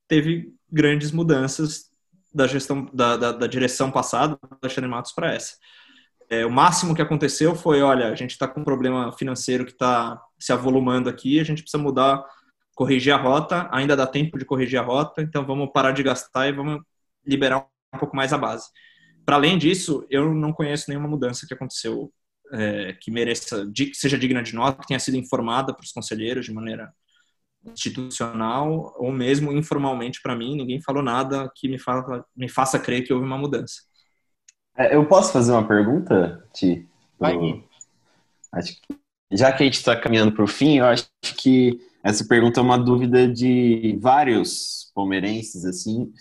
teve 0.08 0.54
grandes 0.72 1.12
mudanças 1.12 1.90
da 2.32 2.46
gestão 2.46 2.88
da, 2.90 3.18
da, 3.18 3.32
da 3.32 3.46
direção 3.46 3.90
passada 3.90 4.38
da 4.42 4.56
Alexandre 4.62 4.88
Matos 4.88 5.12
para 5.12 5.34
essa. 5.34 5.56
É, 6.30 6.46
o 6.46 6.50
máximo 6.50 6.94
que 6.94 7.02
aconteceu 7.02 7.54
foi, 7.54 7.82
olha, 7.82 8.08
a 8.08 8.14
gente 8.14 8.30
está 8.30 8.48
com 8.48 8.62
um 8.62 8.64
problema 8.64 9.12
financeiro 9.12 9.66
que 9.66 9.72
está 9.72 10.18
se 10.38 10.54
avolumando 10.54 11.10
aqui, 11.10 11.38
a 11.38 11.44
gente 11.44 11.60
precisa 11.60 11.82
mudar, 11.82 12.24
corrigir 12.74 13.12
a 13.12 13.18
rota, 13.18 13.68
ainda 13.70 13.94
dá 13.94 14.06
tempo 14.06 14.38
de 14.38 14.46
corrigir 14.46 14.78
a 14.78 14.82
rota, 14.82 15.20
então 15.20 15.44
vamos 15.44 15.70
parar 15.70 15.92
de 15.92 16.02
gastar 16.02 16.48
e 16.48 16.52
vamos 16.52 16.80
liberar 17.26 17.66
um 17.94 17.98
pouco 17.98 18.16
mais 18.16 18.32
a 18.32 18.38
base. 18.38 18.68
Para 19.26 19.36
além 19.36 19.58
disso, 19.58 20.06
eu 20.08 20.32
não 20.32 20.50
conheço 20.50 20.86
nenhuma 20.88 21.08
mudança 21.08 21.46
que 21.46 21.52
aconteceu 21.52 22.10
é, 22.52 22.94
que 22.94 23.10
mereça, 23.10 23.70
que 23.74 23.94
seja 23.94 24.18
digna 24.18 24.42
de 24.42 24.54
nota, 24.54 24.80
que 24.80 24.88
tenha 24.88 24.98
sido 24.98 25.18
informada 25.18 25.74
para 25.74 25.84
os 25.84 25.92
conselheiros 25.92 26.46
de 26.46 26.54
maneira 26.54 26.90
institucional 27.72 28.94
ou 28.98 29.12
mesmo 29.12 29.52
informalmente 29.52 30.20
para 30.20 30.36
mim, 30.36 30.56
ninguém 30.56 30.80
falou 30.80 31.02
nada 31.02 31.50
que 31.54 31.68
me, 31.68 31.78
fala, 31.78 32.24
me 32.36 32.48
faça 32.48 32.78
crer 32.78 33.04
que 33.04 33.12
houve 33.12 33.26
uma 33.26 33.38
mudança. 33.38 33.82
É, 34.76 34.96
eu 34.96 35.06
posso 35.06 35.32
fazer 35.32 35.52
uma 35.52 35.66
pergunta, 35.66 36.44
Ti? 36.52 36.86
Vai. 37.18 37.36
Acho 38.52 38.72
que, 38.72 38.98
já 39.32 39.52
que 39.52 39.62
a 39.62 39.66
gente 39.66 39.78
está 39.78 39.98
caminhando 39.98 40.32
para 40.32 40.44
o 40.44 40.48
fim, 40.48 40.78
eu 40.78 40.86
acho 40.86 41.08
que 41.36 41.80
essa 42.02 42.26
pergunta 42.26 42.60
é 42.60 42.62
uma 42.62 42.78
dúvida 42.78 43.26
de 43.26 43.98
vários 44.00 44.90
palmeirenses, 44.94 45.64
assim, 45.64 46.12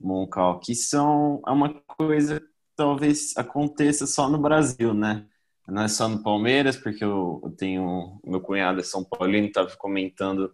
Moncal, 0.00 0.60
que 0.60 0.74
são 0.74 1.40
é 1.46 1.50
uma 1.50 1.74
coisa 1.86 2.40
que 2.40 2.46
talvez 2.76 3.36
aconteça 3.36 4.06
só 4.06 4.28
no 4.28 4.38
Brasil, 4.38 4.92
né? 4.92 5.26
Não 5.68 5.82
é 5.82 5.88
só 5.88 6.08
no 6.08 6.22
Palmeiras, 6.22 6.76
porque 6.76 7.04
eu, 7.04 7.40
eu 7.44 7.50
tenho 7.52 8.20
meu 8.24 8.40
cunhado 8.40 8.80
é 8.80 8.82
São 8.82 9.04
Paulino, 9.04 9.46
estava 9.46 9.70
comentando 9.76 10.52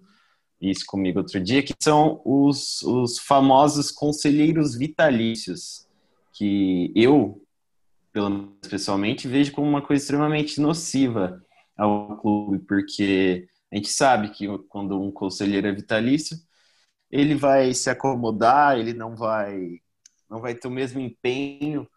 isso 0.61 0.85
comigo 0.87 1.19
outro 1.19 1.41
dia, 1.41 1.62
que 1.62 1.74
são 1.78 2.20
os, 2.24 2.83
os 2.83 3.19
famosos 3.19 3.91
conselheiros 3.91 4.77
vitalícios, 4.77 5.87
que 6.33 6.93
eu, 6.95 7.43
pelo 8.12 8.31
menos 8.31 8.69
pessoalmente, 8.69 9.28
vejo 9.28 9.53
como 9.53 9.69
uma 9.69 9.83
coisa 9.83 10.03
extremamente 10.03 10.61
nociva 10.61 11.43
ao 11.77 12.16
clube, 12.19 12.59
porque 12.61 13.49
a 13.70 13.77
gente 13.77 13.89
sabe 13.89 14.31
que 14.31 14.47
quando 14.69 15.01
um 15.01 15.11
conselheiro 15.11 15.66
é 15.66 15.73
vitalício, 15.73 16.37
ele 17.11 17.35
vai 17.35 17.73
se 17.74 17.91
acomodar, 17.91 18.78
ele 18.78 18.93
não 18.93 19.15
vai 19.15 19.81
não 20.28 20.41
vai 20.41 20.57
ter 20.57 20.66
o 20.66 20.73
mesmo 20.73 20.99
empenho 21.01 21.89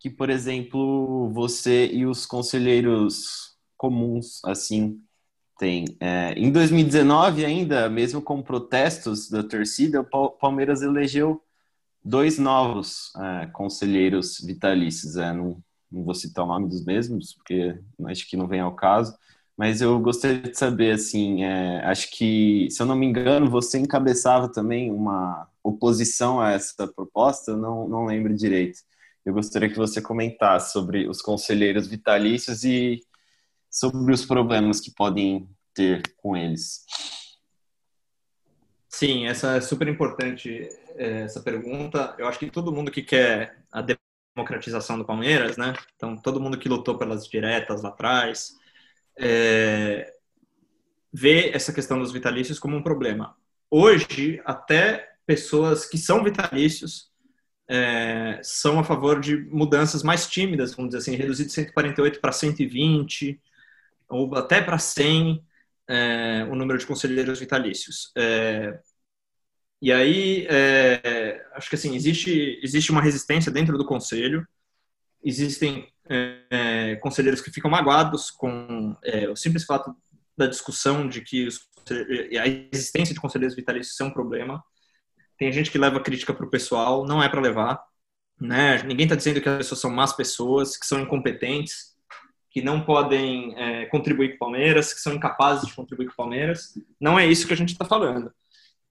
que, 0.00 0.10
por 0.10 0.28
exemplo, 0.30 1.30
você 1.30 1.86
e 1.86 2.04
os 2.04 2.26
conselheiros 2.26 3.56
comuns 3.76 4.44
assim 4.44 5.00
tem. 5.62 5.84
É, 6.00 6.32
em 6.36 6.50
2019 6.50 7.44
ainda, 7.44 7.88
mesmo 7.88 8.20
com 8.20 8.42
protestos 8.42 9.30
da 9.30 9.44
torcida, 9.44 10.00
o 10.00 10.30
Palmeiras 10.30 10.82
elegeu 10.82 11.40
dois 12.04 12.36
novos 12.36 13.12
é, 13.16 13.46
conselheiros 13.46 14.40
vitalícios. 14.40 15.16
É, 15.16 15.32
não, 15.32 15.62
não, 15.88 16.02
vou 16.02 16.16
citar 16.16 16.44
o 16.44 16.48
nome 16.48 16.68
dos 16.68 16.84
mesmos, 16.84 17.34
porque 17.34 17.78
acho 18.06 18.28
que 18.28 18.36
não 18.36 18.48
vem 18.48 18.58
ao 18.58 18.74
caso. 18.74 19.16
Mas 19.56 19.80
eu 19.80 20.00
gostaria 20.00 20.40
de 20.40 20.58
saber, 20.58 20.94
assim, 20.94 21.44
é, 21.44 21.84
acho 21.84 22.10
que, 22.10 22.66
se 22.68 22.82
eu 22.82 22.86
não 22.86 22.96
me 22.96 23.06
engano, 23.06 23.48
você 23.48 23.78
encabeçava 23.78 24.48
também 24.48 24.90
uma 24.90 25.48
oposição 25.62 26.40
a 26.40 26.50
essa 26.50 26.88
proposta, 26.88 27.56
não, 27.56 27.86
não 27.88 28.06
lembro 28.06 28.34
direito. 28.34 28.80
Eu 29.24 29.32
gostaria 29.32 29.68
que 29.68 29.76
você 29.76 30.02
comentasse 30.02 30.72
sobre 30.72 31.08
os 31.08 31.22
conselheiros 31.22 31.86
vitalícios 31.86 32.64
e 32.64 33.00
sobre 33.72 34.12
os 34.12 34.26
problemas 34.26 34.80
que 34.80 34.90
podem 34.94 35.48
ter 35.74 36.02
com 36.18 36.36
eles. 36.36 36.84
Sim, 38.86 39.26
essa 39.26 39.56
é 39.56 39.60
super 39.62 39.88
importante, 39.88 40.68
é, 40.96 41.22
essa 41.22 41.40
pergunta. 41.40 42.14
Eu 42.18 42.28
acho 42.28 42.38
que 42.38 42.50
todo 42.50 42.70
mundo 42.70 42.90
que 42.90 43.02
quer 43.02 43.64
a 43.72 43.82
democratização 44.36 44.98
do 44.98 45.04
Palmeiras, 45.06 45.56
né? 45.56 45.72
Então, 45.96 46.14
todo 46.14 46.40
mundo 46.40 46.58
que 46.58 46.68
lutou 46.68 46.98
pelas 46.98 47.26
diretas 47.26 47.82
lá 47.82 47.88
atrás, 47.88 48.52
é, 49.18 50.14
vê 51.10 51.50
essa 51.54 51.72
questão 51.72 51.98
dos 51.98 52.12
vitalícios 52.12 52.58
como 52.58 52.76
um 52.76 52.82
problema. 52.82 53.34
Hoje, 53.70 54.42
até 54.44 55.14
pessoas 55.24 55.86
que 55.86 55.96
são 55.96 56.22
vitalícios 56.22 57.10
é, 57.66 58.38
são 58.42 58.78
a 58.78 58.84
favor 58.84 59.18
de 59.18 59.36
mudanças 59.50 60.02
mais 60.02 60.26
tímidas, 60.26 60.74
vamos 60.74 60.90
dizer 60.90 60.98
assim, 60.98 61.16
reduzir 61.16 61.46
de 61.46 61.52
148 61.52 62.20
para 62.20 62.32
120, 62.32 63.40
ou 64.12 64.34
até 64.36 64.60
para 64.60 64.78
100 64.78 65.44
é, 65.88 66.46
o 66.50 66.54
número 66.54 66.78
de 66.78 66.86
conselheiros 66.86 67.40
vitalícios. 67.40 68.12
É, 68.16 68.78
e 69.80 69.90
aí, 69.92 70.46
é, 70.48 71.44
acho 71.54 71.68
que 71.68 71.74
assim, 71.74 71.94
existe, 71.96 72.60
existe 72.62 72.92
uma 72.92 73.02
resistência 73.02 73.50
dentro 73.50 73.76
do 73.76 73.84
conselho, 73.84 74.46
existem 75.24 75.88
é, 76.08 76.96
conselheiros 77.02 77.40
que 77.40 77.50
ficam 77.50 77.70
magoados 77.70 78.30
com 78.30 78.96
é, 79.02 79.28
o 79.28 79.36
simples 79.36 79.64
fato 79.64 79.94
da 80.36 80.46
discussão 80.46 81.08
de 81.08 81.20
que 81.20 81.46
os, 81.46 81.60
a 82.40 82.48
existência 82.72 83.14
de 83.14 83.20
conselheiros 83.20 83.56
vitalícios 83.56 84.00
é 84.00 84.04
um 84.04 84.12
problema. 84.12 84.62
Tem 85.38 85.52
gente 85.52 85.70
que 85.70 85.78
leva 85.78 86.00
crítica 86.00 86.32
para 86.32 86.46
o 86.46 86.50
pessoal, 86.50 87.04
não 87.06 87.22
é 87.22 87.28
para 87.28 87.40
levar. 87.40 87.82
Né? 88.40 88.82
Ninguém 88.84 89.04
está 89.04 89.16
dizendo 89.16 89.40
que 89.40 89.48
as 89.48 89.58
pessoas 89.58 89.80
são 89.80 89.90
más 89.90 90.12
pessoas, 90.12 90.76
que 90.76 90.86
são 90.86 91.00
incompetentes 91.00 91.91
que 92.52 92.60
não 92.60 92.84
podem 92.84 93.58
é, 93.58 93.86
contribuir 93.86 94.30
com 94.30 94.36
o 94.36 94.38
Palmeiras, 94.38 94.92
que 94.92 95.00
são 95.00 95.14
incapazes 95.14 95.66
de 95.66 95.74
contribuir 95.74 96.06
com 96.06 96.12
o 96.12 96.16
Palmeiras. 96.16 96.78
Não 97.00 97.18
é 97.18 97.26
isso 97.26 97.46
que 97.46 97.54
a 97.54 97.56
gente 97.56 97.72
está 97.72 97.84
falando. 97.84 98.30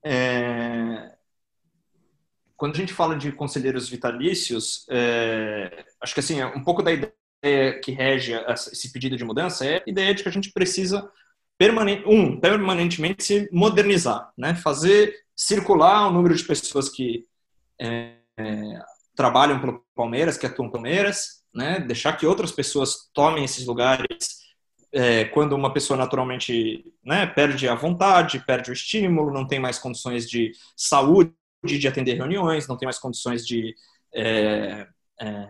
É... 0.03 1.11
Quando 2.57 2.73
a 2.73 2.77
gente 2.77 2.93
fala 2.93 3.15
de 3.15 3.31
conselheiros 3.31 3.87
vitalícios, 3.87 4.87
é... 4.89 5.85
acho 6.01 6.13
que 6.13 6.19
assim, 6.19 6.43
um 6.43 6.63
pouco 6.63 6.81
da 6.81 6.91
ideia 6.91 7.79
que 7.83 7.91
rege 7.91 8.33
esse 8.49 8.91
pedido 8.91 9.15
de 9.15 9.23
mudança 9.23 9.65
é 9.65 9.77
a 9.77 9.83
ideia 9.89 10.13
de 10.13 10.23
que 10.23 10.29
a 10.29 10.31
gente 10.31 10.51
precisa 10.51 11.09
permanente, 11.57 12.03
um, 12.07 12.39
permanentemente 12.39 13.23
se 13.23 13.49
modernizar, 13.51 14.31
né? 14.35 14.55
fazer 14.55 15.15
circular 15.35 16.07
o 16.07 16.11
número 16.11 16.35
de 16.35 16.43
pessoas 16.43 16.89
que 16.89 17.27
é, 17.79 18.15
é, 18.37 18.79
trabalham 19.15 19.59
pelo 19.59 19.85
Palmeiras, 19.95 20.37
que 20.37 20.45
atuam 20.47 20.69
pelo 20.69 20.83
Palmeiras, 20.83 21.40
né? 21.53 21.79
Deixar 21.79 22.13
que 22.13 22.25
outras 22.25 22.51
pessoas 22.51 23.09
tomem 23.13 23.43
esses 23.43 23.65
lugares 23.65 24.41
é, 24.93 25.25
quando 25.25 25.53
uma 25.53 25.73
pessoa 25.73 25.97
naturalmente 25.97 26.85
né, 27.03 27.25
perde 27.25 27.67
a 27.67 27.75
vontade, 27.75 28.43
perde 28.45 28.71
o 28.71 28.73
estímulo, 28.73 29.33
não 29.33 29.47
tem 29.47 29.59
mais 29.59 29.79
condições 29.79 30.29
de 30.29 30.51
saúde, 30.75 31.33
de 31.63 31.87
atender 31.87 32.15
reuniões, 32.15 32.67
não 32.67 32.77
tem 32.77 32.85
mais 32.85 32.99
condições 32.99 33.45
de, 33.45 33.73
é, 34.13 34.87
é, 35.21 35.49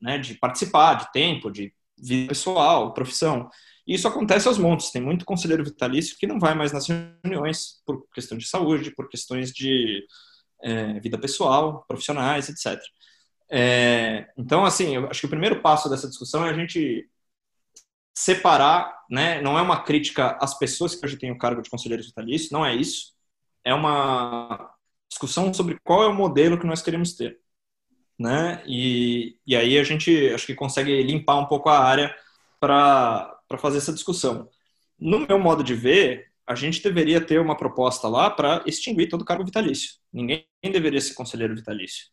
né, 0.00 0.18
de 0.18 0.34
participar, 0.34 0.94
de 0.94 1.12
tempo, 1.12 1.50
de 1.50 1.72
vida 1.96 2.28
pessoal, 2.28 2.92
profissão. 2.92 3.48
Isso 3.86 4.08
acontece 4.08 4.48
aos 4.48 4.58
montes. 4.58 4.90
Tem 4.90 5.00
muito 5.00 5.24
conselheiro 5.24 5.64
vitalício 5.64 6.16
que 6.18 6.26
não 6.26 6.38
vai 6.38 6.54
mais 6.54 6.72
nas 6.72 6.86
reuniões 6.88 7.82
por 7.86 8.06
questão 8.12 8.36
de 8.36 8.46
saúde, 8.46 8.90
por 8.94 9.08
questões 9.08 9.52
de 9.52 10.04
é, 10.62 11.00
vida 11.00 11.18
pessoal, 11.18 11.84
profissionais, 11.86 12.48
etc. 12.48 12.82
É, 13.50 14.28
então, 14.36 14.64
assim, 14.64 14.96
eu 14.96 15.08
acho 15.08 15.20
que 15.20 15.26
o 15.26 15.30
primeiro 15.30 15.60
passo 15.60 15.88
dessa 15.88 16.08
discussão 16.08 16.44
é 16.46 16.50
a 16.50 16.54
gente 16.54 17.08
separar, 18.14 19.04
né? 19.10 19.40
Não 19.42 19.58
é 19.58 19.62
uma 19.62 19.82
crítica 19.82 20.38
às 20.40 20.56
pessoas 20.58 20.94
que 20.94 21.04
hoje 21.04 21.16
têm 21.18 21.30
o 21.32 21.38
cargo 21.38 21.62
de 21.62 21.70
conselheiro 21.70 22.02
vitalício, 22.02 22.52
não 22.52 22.64
é 22.64 22.74
isso. 22.74 23.12
É 23.64 23.74
uma 23.74 24.72
discussão 25.08 25.52
sobre 25.54 25.78
qual 25.84 26.02
é 26.02 26.06
o 26.06 26.14
modelo 26.14 26.58
que 26.58 26.66
nós 26.66 26.82
queremos 26.82 27.14
ter, 27.14 27.40
né? 28.18 28.62
E, 28.66 29.38
e 29.46 29.56
aí 29.56 29.78
a 29.78 29.84
gente 29.84 30.28
acho 30.34 30.46
que 30.46 30.54
consegue 30.54 31.02
limpar 31.02 31.36
um 31.38 31.46
pouco 31.46 31.68
a 31.68 31.78
área 31.80 32.14
para 32.60 33.38
fazer 33.58 33.78
essa 33.78 33.92
discussão. 33.92 34.48
No 34.98 35.20
meu 35.20 35.38
modo 35.38 35.64
de 35.64 35.74
ver, 35.74 36.32
a 36.46 36.54
gente 36.54 36.82
deveria 36.82 37.20
ter 37.20 37.40
uma 37.40 37.56
proposta 37.56 38.08
lá 38.08 38.30
para 38.30 38.62
extinguir 38.66 39.08
todo 39.08 39.22
o 39.22 39.24
cargo 39.24 39.44
vitalício. 39.44 39.94
Ninguém 40.12 40.46
deveria 40.62 41.00
ser 41.00 41.14
conselheiro 41.14 41.54
vitalício. 41.54 42.06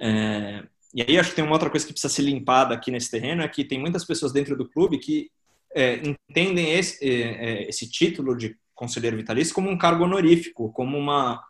É, 0.00 0.64
e 0.94 1.02
aí 1.02 1.18
acho 1.18 1.30
que 1.30 1.36
tem 1.36 1.44
uma 1.44 1.52
outra 1.52 1.68
coisa 1.68 1.86
que 1.86 1.92
precisa 1.92 2.12
ser 2.12 2.22
limpada 2.22 2.74
aqui 2.74 2.90
nesse 2.90 3.10
terreno, 3.10 3.42
é 3.42 3.48
que 3.48 3.64
tem 3.64 3.78
muitas 3.78 4.04
pessoas 4.04 4.32
dentro 4.32 4.56
do 4.56 4.68
clube 4.68 4.98
que 4.98 5.30
é, 5.74 5.96
entendem 5.96 6.72
esse, 6.72 7.04
é, 7.04 7.64
é 7.64 7.68
esse 7.68 7.88
título 7.88 8.36
de 8.36 8.56
conselheiro 8.74 9.16
vitalício 9.16 9.54
como 9.54 9.70
um 9.70 9.78
cargo 9.78 10.04
honorífico, 10.04 10.72
como 10.72 10.96
uma, 10.96 11.44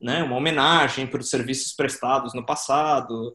né, 0.00 0.22
uma 0.22 0.36
homenagem 0.36 1.06
para 1.06 1.20
os 1.20 1.30
serviços 1.30 1.72
prestados 1.72 2.34
no 2.34 2.44
passado. 2.44 3.34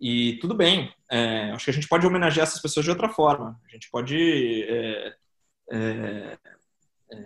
E 0.00 0.38
tudo 0.40 0.54
bem, 0.54 0.92
é, 1.10 1.50
acho 1.50 1.64
que 1.64 1.70
a 1.70 1.74
gente 1.74 1.88
pode 1.88 2.06
homenagear 2.06 2.46
essas 2.46 2.62
pessoas 2.62 2.84
de 2.84 2.90
outra 2.90 3.08
forma. 3.08 3.60
A 3.66 3.72
gente 3.72 3.90
pode, 3.90 4.62
é, 4.68 5.16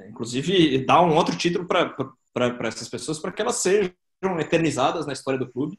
inclusive, 0.08 0.84
dar 0.84 1.02
um 1.02 1.14
outro 1.14 1.36
título 1.36 1.66
para 1.66 2.68
essas 2.68 2.88
pessoas 2.88 3.18
para 3.18 3.32
que 3.32 3.42
elas 3.42 3.56
sejam 3.56 3.92
eternizadas 4.40 5.06
na 5.06 5.12
história 5.12 5.38
do 5.38 5.50
clube, 5.50 5.78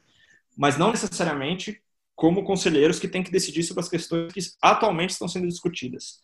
mas 0.60 0.76
não 0.76 0.90
necessariamente 0.90 1.80
como 2.14 2.44
conselheiros 2.44 3.00
que 3.00 3.08
têm 3.08 3.22
que 3.22 3.30
decidir 3.30 3.62
sobre 3.62 3.82
as 3.82 3.88
questões 3.88 4.30
que 4.30 4.40
atualmente 4.60 5.08
estão 5.08 5.26
sendo 5.26 5.48
discutidas. 5.48 6.20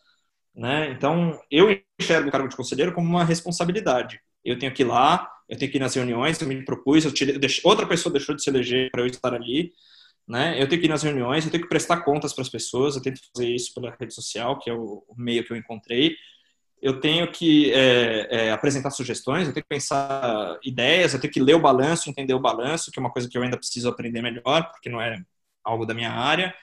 Né? 0.55 0.91
Então, 0.91 1.41
eu 1.49 1.75
enxergo 1.99 2.29
o 2.29 2.31
cargo 2.31 2.47
de 2.47 2.55
conselheiro 2.55 2.93
como 2.93 3.09
uma 3.09 3.25
responsabilidade. 3.25 4.19
Eu 4.45 4.59
tenho 4.59 4.71
que 4.71 4.83
ir 4.83 4.85
lá, 4.85 5.27
eu 5.49 5.57
tenho 5.57 5.71
que 5.71 5.79
ir 5.79 5.79
nas 5.79 5.95
reuniões, 5.95 6.39
eu 6.39 6.47
me 6.47 6.63
propus, 6.63 7.03
eu 7.03 7.11
tirei, 7.11 7.35
outra 7.63 7.87
pessoa 7.87 8.13
deixou 8.13 8.35
de 8.35 8.43
se 8.43 8.51
eleger 8.51 8.91
para 8.91 9.01
eu 9.01 9.07
estar 9.07 9.33
ali, 9.33 9.71
né? 10.27 10.61
Eu 10.61 10.69
tenho 10.69 10.81
que 10.81 10.87
ir 10.87 10.89
nas 10.89 11.01
reuniões, 11.01 11.43
eu 11.43 11.49
tenho 11.49 11.63
que 11.63 11.69
prestar 11.69 12.01
contas 12.01 12.31
para 12.31 12.43
as 12.43 12.49
pessoas, 12.49 12.95
eu 12.95 13.01
tento 13.01 13.19
fazer 13.33 13.49
isso 13.49 13.73
pela 13.73 13.95
rede 13.99 14.13
social, 14.13 14.59
que 14.59 14.69
é 14.69 14.73
o 14.73 15.03
meio 15.17 15.43
que 15.43 15.51
eu 15.51 15.57
encontrei. 15.57 16.15
Eu 16.81 16.99
tenho 16.99 17.31
que 17.31 17.73
é, 17.73 18.27
é, 18.29 18.51
apresentar 18.51 18.91
sugestões, 18.91 19.47
eu 19.47 19.53
tenho 19.53 19.63
que 19.63 19.69
pensar 19.69 20.59
ideias, 20.63 21.13
eu 21.13 21.19
tenho 21.19 21.33
que 21.33 21.39
ler 21.39 21.55
o 21.55 21.61
balanço, 21.61 22.09
entender 22.09 22.33
o 22.33 22.39
balanço, 22.39 22.91
que 22.91 22.99
é 22.99 23.01
uma 23.01 23.11
coisa 23.11 23.27
que 23.27 23.37
eu 23.37 23.41
ainda 23.41 23.57
preciso 23.57 23.89
aprender 23.89 24.21
melhor, 24.21 24.69
porque 24.71 24.89
não 24.89 25.01
é 25.01 25.19
algo 25.63 25.85
da 25.85 25.93
minha 25.93 26.11
área. 26.11 26.53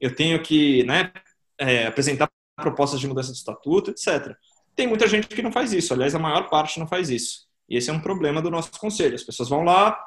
Eu 0.00 0.14
tenho 0.14 0.42
que 0.42 0.82
né, 0.84 1.12
é, 1.58 1.86
apresentar 1.86 2.28
propostas 2.56 3.00
de 3.00 3.06
mudança 3.06 3.32
de 3.32 3.38
estatuto, 3.38 3.90
etc. 3.90 4.34
Tem 4.74 4.86
muita 4.86 5.06
gente 5.06 5.28
que 5.28 5.42
não 5.42 5.52
faz 5.52 5.72
isso, 5.72 5.94
aliás, 5.94 6.14
a 6.14 6.18
maior 6.18 6.48
parte 6.48 6.80
não 6.80 6.86
faz 6.86 7.10
isso. 7.10 7.46
E 7.68 7.76
esse 7.76 7.90
é 7.90 7.92
um 7.92 8.00
problema 8.00 8.42
do 8.42 8.50
nosso 8.50 8.72
conselho. 8.72 9.14
As 9.14 9.22
pessoas 9.22 9.48
vão 9.48 9.62
lá, 9.62 9.98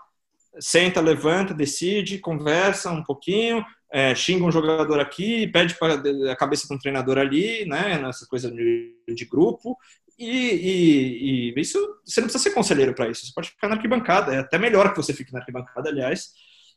senta, 0.60 1.00
levanta, 1.00 1.54
decide, 1.54 2.20
conversa 2.20 2.92
um 2.92 3.04
pouquinho, 3.04 3.66
é, 3.94 4.16
xinga 4.16 4.44
um 4.44 4.52
jogador 4.52 5.00
aqui, 5.00 5.48
pede 5.48 5.76
para 5.76 6.02
a 6.32 6.36
cabeça 6.36 6.68
de 6.68 6.74
um 6.74 6.80
treinador 6.80 7.20
ali, 7.20 7.64
né, 7.66 8.00
nessa 8.00 8.26
coisa 8.26 8.50
de, 8.50 8.92
de 9.08 9.26
grupo, 9.26 9.78
e, 10.18 10.26
e, 10.26 11.54
e, 11.56 11.62
isso 11.62 11.78
você 12.04 12.20
não 12.20 12.28
precisa 12.28 12.44
ser 12.44 12.56
conselheiro 12.56 12.96
para 12.96 13.08
isso, 13.08 13.28
você 13.28 13.32
pode 13.34 13.50
ficar 13.52 13.68
na 13.68 13.76
arquibancada, 13.76 14.34
é 14.34 14.40
até 14.40 14.58
melhor 14.58 14.90
que 14.92 14.98
você 14.98 15.14
fique 15.14 15.32
na 15.32 15.40
arquibancada, 15.40 15.90
aliás, 15.90 16.32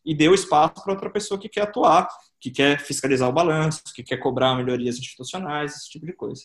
e 0.04 0.14
deu 0.14 0.34
espaço 0.34 0.84
para 0.84 0.92
outra 0.92 1.08
pessoa 1.08 1.40
que 1.40 1.48
quer 1.48 1.62
atuar, 1.62 2.06
que 2.38 2.50
quer 2.50 2.80
fiscalizar 2.80 3.28
o 3.28 3.32
balanço, 3.32 3.82
que 3.94 4.02
quer 4.02 4.18
cobrar 4.18 4.54
melhorias 4.54 4.98
institucionais, 4.98 5.74
esse 5.74 5.90
tipo 5.90 6.04
de 6.04 6.12
coisa. 6.12 6.44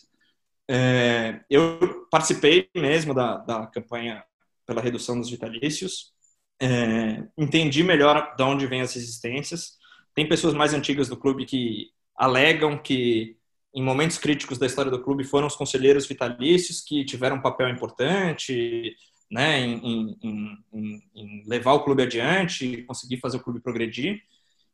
É, 0.68 1.40
eu 1.50 2.06
participei 2.10 2.70
mesmo 2.74 3.12
da, 3.12 3.36
da 3.36 3.66
campanha 3.66 4.24
pela 4.66 4.80
redução 4.80 5.20
dos 5.20 5.30
vitalícios, 5.30 6.12
é, 6.60 7.22
entendi 7.36 7.84
melhor 7.84 8.34
de 8.36 8.42
onde 8.42 8.66
vêm 8.66 8.80
as 8.80 8.94
resistências. 8.94 9.81
Tem 10.14 10.28
pessoas 10.28 10.54
mais 10.54 10.74
antigas 10.74 11.08
do 11.08 11.16
clube 11.16 11.44
que 11.44 11.90
alegam 12.16 12.76
que 12.78 13.36
em 13.74 13.82
momentos 13.82 14.18
críticos 14.18 14.58
da 14.58 14.66
história 14.66 14.90
do 14.90 15.02
clube 15.02 15.24
foram 15.24 15.46
os 15.46 15.56
conselheiros 15.56 16.06
vitalícios 16.06 16.80
que 16.80 17.04
tiveram 17.04 17.36
um 17.36 17.42
papel 17.42 17.68
importante, 17.70 18.94
né, 19.30 19.60
em, 19.60 20.18
em, 20.22 20.58
em, 20.72 21.02
em, 21.14 21.42
levar 21.46 21.72
o 21.72 21.82
clube 21.82 22.02
adiante 22.02 22.82
conseguir 22.82 23.16
fazer 23.16 23.38
o 23.38 23.42
clube 23.42 23.60
progredir. 23.60 24.22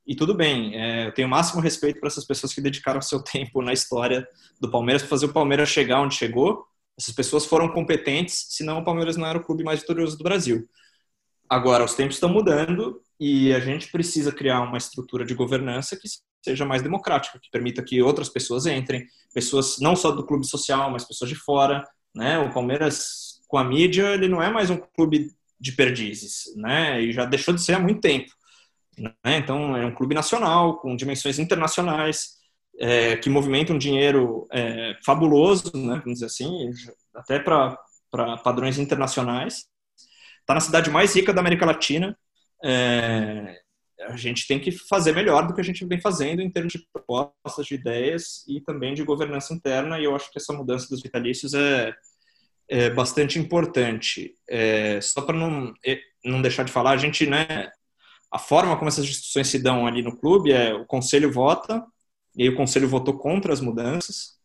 E 0.04 0.16
tudo 0.16 0.34
bem, 0.34 0.74
é, 0.74 1.06
eu 1.06 1.14
tenho 1.14 1.28
o 1.28 1.30
máximo 1.30 1.60
respeito 1.60 2.00
para 2.00 2.08
essas 2.08 2.24
pessoas 2.24 2.52
que 2.52 2.60
dedicaram 2.60 3.00
seu 3.00 3.22
tempo 3.22 3.62
na 3.62 3.72
história 3.72 4.26
do 4.60 4.70
Palmeiras 4.70 5.02
para 5.02 5.10
fazer 5.10 5.26
o 5.26 5.32
Palmeiras 5.32 5.68
chegar 5.68 6.00
onde 6.00 6.16
chegou. 6.16 6.66
Essas 6.98 7.14
pessoas 7.14 7.46
foram 7.46 7.68
competentes, 7.68 8.46
senão 8.48 8.78
o 8.78 8.84
Palmeiras 8.84 9.16
não 9.16 9.26
era 9.26 9.38
o 9.38 9.44
clube 9.44 9.62
mais 9.62 9.80
vitorioso 9.80 10.18
do 10.18 10.24
Brasil. 10.24 10.68
Agora, 11.48 11.84
os 11.84 11.94
tempos 11.94 12.16
estão 12.16 12.28
mudando 12.28 13.00
e 13.20 13.52
a 13.52 13.60
gente 13.60 13.90
precisa 13.90 14.32
criar 14.32 14.60
uma 14.62 14.78
estrutura 14.78 15.24
de 15.24 15.34
governança 15.34 15.96
que 15.96 16.08
seja 16.44 16.64
mais 16.64 16.82
democrática, 16.82 17.38
que 17.40 17.50
permita 17.50 17.82
que 17.82 18.00
outras 18.00 18.28
pessoas 18.28 18.66
entrem, 18.66 19.04
pessoas 19.34 19.78
não 19.80 19.96
só 19.96 20.10
do 20.10 20.24
clube 20.24 20.46
social, 20.46 20.90
mas 20.90 21.04
pessoas 21.04 21.30
de 21.30 21.36
fora. 21.36 21.84
Né? 22.14 22.38
O 22.38 22.52
Palmeiras 22.52 23.40
com 23.48 23.58
a 23.58 23.64
mídia, 23.64 24.14
ele 24.14 24.28
não 24.28 24.42
é 24.42 24.50
mais 24.50 24.70
um 24.70 24.76
clube 24.76 25.32
de 25.58 25.72
perdizes, 25.72 26.54
né? 26.56 27.00
E 27.02 27.12
já 27.12 27.24
deixou 27.24 27.52
de 27.54 27.62
ser 27.62 27.72
há 27.72 27.78
muito 27.80 28.00
tempo. 28.00 28.30
Né? 28.96 29.12
Então, 29.24 29.76
é 29.76 29.84
um 29.84 29.94
clube 29.94 30.14
nacional, 30.14 30.78
com 30.78 30.94
dimensões 30.94 31.38
internacionais, 31.38 32.36
é, 32.78 33.16
que 33.16 33.30
movimenta 33.30 33.72
um 33.72 33.78
dinheiro 33.78 34.46
é, 34.52 34.96
fabuloso, 35.04 35.72
né? 35.74 36.00
vamos 36.04 36.14
dizer 36.14 36.26
assim, 36.26 36.70
até 37.14 37.38
para 37.40 37.76
padrões 38.44 38.78
internacionais. 38.78 39.64
Está 40.40 40.54
na 40.54 40.60
cidade 40.60 40.90
mais 40.90 41.14
rica 41.14 41.32
da 41.32 41.40
América 41.40 41.66
Latina. 41.66 42.16
É, 42.64 43.60
a 44.02 44.16
gente 44.16 44.46
tem 44.46 44.58
que 44.58 44.70
fazer 44.72 45.12
melhor 45.12 45.46
do 45.46 45.54
que 45.54 45.60
a 45.60 45.64
gente 45.64 45.84
vem 45.84 46.00
fazendo 46.00 46.40
em 46.40 46.50
termos 46.50 46.72
de 46.72 46.86
propostas, 46.92 47.66
de 47.66 47.74
ideias 47.74 48.44
e 48.48 48.60
também 48.60 48.94
de 48.94 49.04
governança 49.04 49.52
interna. 49.52 49.98
E 49.98 50.04
eu 50.04 50.14
acho 50.14 50.30
que 50.30 50.38
essa 50.38 50.52
mudança 50.52 50.88
dos 50.88 51.02
vitalícios 51.02 51.54
é, 51.54 51.92
é 52.68 52.90
bastante 52.90 53.38
importante. 53.38 54.34
É, 54.48 55.00
só 55.00 55.22
para 55.22 55.36
não, 55.36 55.72
não 56.24 56.42
deixar 56.42 56.62
de 56.62 56.72
falar, 56.72 56.92
a 56.92 56.96
gente, 56.96 57.26
né, 57.26 57.70
a 58.30 58.38
forma 58.38 58.76
como 58.76 58.88
essas 58.88 59.06
discussões 59.06 59.48
se 59.48 59.58
dão 59.58 59.86
ali 59.86 60.02
no 60.02 60.16
clube 60.16 60.52
é 60.52 60.74
o 60.74 60.84
conselho 60.84 61.32
vota, 61.32 61.84
e 62.36 62.42
aí 62.42 62.48
o 62.48 62.56
conselho 62.56 62.88
votou 62.88 63.18
contra 63.18 63.52
as 63.52 63.60
mudanças, 63.60 64.38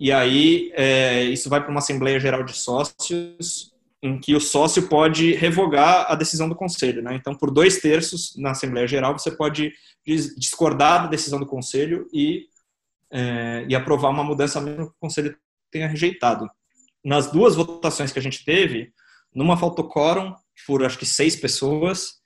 e 0.00 0.10
aí 0.10 0.72
é, 0.74 1.24
isso 1.24 1.48
vai 1.48 1.60
para 1.60 1.70
uma 1.70 1.80
Assembleia 1.80 2.18
Geral 2.18 2.42
de 2.42 2.54
Sócios, 2.54 3.72
em 4.02 4.18
que 4.18 4.34
o 4.34 4.40
sócio 4.40 4.88
pode 4.88 5.34
revogar 5.34 6.06
a 6.10 6.14
decisão 6.14 6.48
do 6.48 6.54
conselho. 6.54 7.02
Né? 7.02 7.14
Então, 7.14 7.34
por 7.34 7.50
dois 7.50 7.80
terços 7.80 8.34
na 8.36 8.52
Assembleia 8.52 8.86
Geral, 8.86 9.18
você 9.18 9.30
pode 9.30 9.72
discordar 10.36 11.02
da 11.02 11.08
decisão 11.08 11.38
do 11.38 11.46
conselho 11.46 12.06
e, 12.12 12.46
é, 13.10 13.66
e 13.68 13.74
aprovar 13.74 14.10
uma 14.10 14.24
mudança 14.24 14.60
mesmo 14.60 14.86
que 14.86 14.92
o 14.92 15.00
conselho 15.00 15.36
tenha 15.70 15.88
rejeitado 15.88 16.48
nas 17.04 17.30
duas 17.30 17.54
votações 17.54 18.12
que 18.12 18.18
a 18.18 18.22
gente 18.22 18.44
teve, 18.44 18.92
numa 19.34 19.56
faltou 19.56 19.88
quórum 19.88 20.34
por 20.66 20.84
acho 20.84 20.98
que 20.98 21.06
seis 21.06 21.36
pessoas 21.36 22.18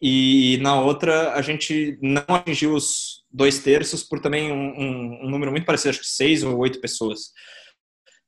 e 0.00 0.58
na 0.60 0.80
outra 0.80 1.32
a 1.32 1.42
gente 1.42 1.98
não 2.02 2.24
atingiu 2.28 2.74
os 2.74 3.24
dois 3.30 3.58
terços 3.58 4.02
por 4.02 4.20
também 4.20 4.52
um, 4.52 4.80
um, 4.80 5.26
um 5.26 5.30
número 5.30 5.50
muito 5.50 5.64
parecido, 5.64 5.90
acho 5.90 6.00
que 6.00 6.06
seis 6.06 6.42
ou 6.42 6.56
oito 6.58 6.80
pessoas. 6.80 7.32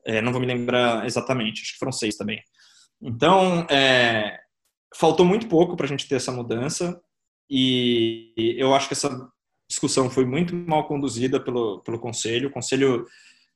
É, 0.07 0.23
não 0.23 0.33
vou 0.33 0.41
me 0.41 0.47
lembrar 0.47 1.05
exatamente, 1.07 1.63
acho 1.63 1.73
que 1.73 1.79
foram 1.79 1.93
seis 1.93 2.17
também. 2.17 2.43
Então, 3.01 3.67
é, 3.71 4.39
faltou 4.95 5.25
muito 5.25 5.49
pouco 5.49 5.77
para 5.77 5.87
a 5.87 5.89
gente 5.89 6.09
ter 6.09 6.17
essa 6.17 6.33
mudança 6.33 7.01
e 7.51 8.57
eu 8.59 8.75
acho 8.75 8.89
que 8.89 8.95
essa 8.95 9.31
discussão 9.69 10.11
foi 10.11 10.25
muito 10.25 10.55
mal 10.55 10.87
conduzida 10.87 11.39
pelo, 11.39 11.81
pelo 11.81 11.99
conselho. 11.99 12.49
O 12.49 12.53
conselho 12.53 13.07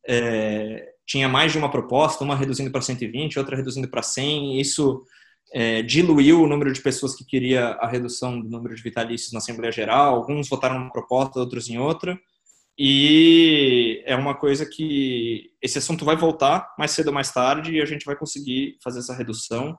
é, 0.07 0.93
tinha 1.07 1.29
mais 1.29 1.53
de 1.53 1.59
uma 1.59 1.71
proposta, 1.71 2.25
uma 2.25 2.37
reduzindo 2.37 2.71
para 2.71 2.81
120, 2.81 3.39
outra 3.39 3.57
reduzindo 3.57 3.89
para 3.89 4.03
100, 4.03 4.61
isso 4.61 5.03
é, 5.53 5.83
diluiu 5.83 6.43
o 6.43 6.47
número 6.47 6.73
de 6.73 6.81
pessoas 6.81 7.15
que 7.15 7.25
queria 7.25 7.71
a 7.73 7.87
redução 7.87 8.41
do 8.41 8.49
número 8.49 8.75
de 8.75 8.83
vitalícios 8.83 9.33
na 9.33 9.39
Assembleia 9.39 9.73
Geral, 9.73 10.15
alguns 10.15 10.49
votaram 10.49 10.79
numa 10.79 10.93
proposta, 10.93 11.39
outros 11.39 11.69
em 11.69 11.79
outra, 11.79 12.19
e 12.79 14.03
é 14.07 14.17
uma 14.17 14.35
coisa 14.35 14.67
que 14.67 15.51
esse 15.61 15.79
assunto 15.79 16.05
vai 16.05 16.17
voltar 16.17 16.75
mais 16.79 16.91
cedo 16.93 17.09
ou 17.09 17.15
mais 17.15 17.31
tarde 17.31 17.75
e 17.75 17.83
a 17.83 17.85
gente 17.85 18.05
vai 18.05 18.17
conseguir 18.17 18.79
fazer 18.83 19.01
essa 19.01 19.15
redução. 19.15 19.79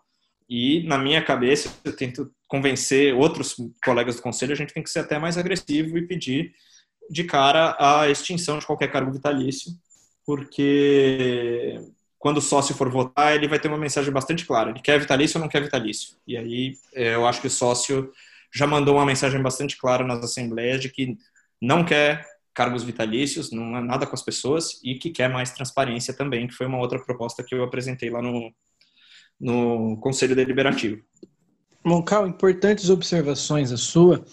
E 0.50 0.84
na 0.84 0.98
minha 0.98 1.24
cabeça, 1.24 1.74
eu 1.84 1.96
tento 1.96 2.32
convencer 2.48 3.14
outros 3.16 3.56
colegas 3.84 4.18
do 4.18 4.22
conselho, 4.22 4.54
a 4.54 4.58
gente 4.58 4.74
tem 4.74 4.84
que 4.84 4.90
ser 4.90 5.00
até 5.00 5.18
mais 5.18 5.38
agressivo 5.38 5.98
e 5.98 6.08
pedir 6.08 6.54
de 7.10 7.24
cara 7.24 7.76
a 7.80 8.10
extinção 8.10 8.60
de 8.60 8.66
qualquer 8.66 8.92
cargo 8.92 9.12
vitalício 9.12 9.72
porque 10.26 11.80
quando 12.18 12.38
o 12.38 12.42
sócio 12.42 12.74
for 12.76 12.90
votar, 12.90 13.36
ele 13.36 13.48
vai 13.48 13.60
ter 13.60 13.68
uma 13.68 13.78
mensagem 13.78 14.12
bastante 14.12 14.46
clara. 14.46 14.70
Ele 14.70 14.80
quer 14.80 15.00
vitalício 15.00 15.38
ou 15.38 15.42
não 15.42 15.50
quer 15.50 15.62
vitalício. 15.62 16.16
E 16.26 16.38
aí 16.38 16.78
é, 16.94 17.16
eu 17.16 17.28
acho 17.28 17.42
que 17.42 17.48
o 17.48 17.52
sócio 17.52 18.12
já 18.54 18.66
mandou 18.66 18.96
uma 18.96 19.06
mensagem 19.06 19.42
bastante 19.42 19.78
clara 19.78 20.06
nas 20.06 20.24
assembleias 20.24 20.80
de 20.80 20.90
que 20.90 21.18
não 21.62 21.84
quer 21.84 22.26
cargos 22.54 22.84
vitalícios, 22.84 23.52
não 23.52 23.76
é 23.78 23.82
nada 23.82 24.06
com 24.06 24.14
as 24.14 24.22
pessoas 24.22 24.80
e 24.84 24.96
que 24.96 25.10
quer 25.10 25.30
mais 25.30 25.52
transparência 25.52 26.16
também, 26.16 26.48
que 26.48 26.54
foi 26.54 26.68
uma 26.68 26.80
outra 26.80 27.04
proposta 27.04 27.44
que 27.44 27.56
eu 27.56 27.64
apresentei 27.64 28.10
lá 28.10 28.22
no, 28.22 28.54
no 29.40 29.98
Conselho 29.98 30.36
Deliberativo. 30.36 31.04
Moncal, 31.84 32.28
importantes 32.28 32.90
observações 32.90 33.72
a 33.72 33.78
sua. 33.78 34.24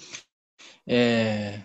É... 0.86 1.62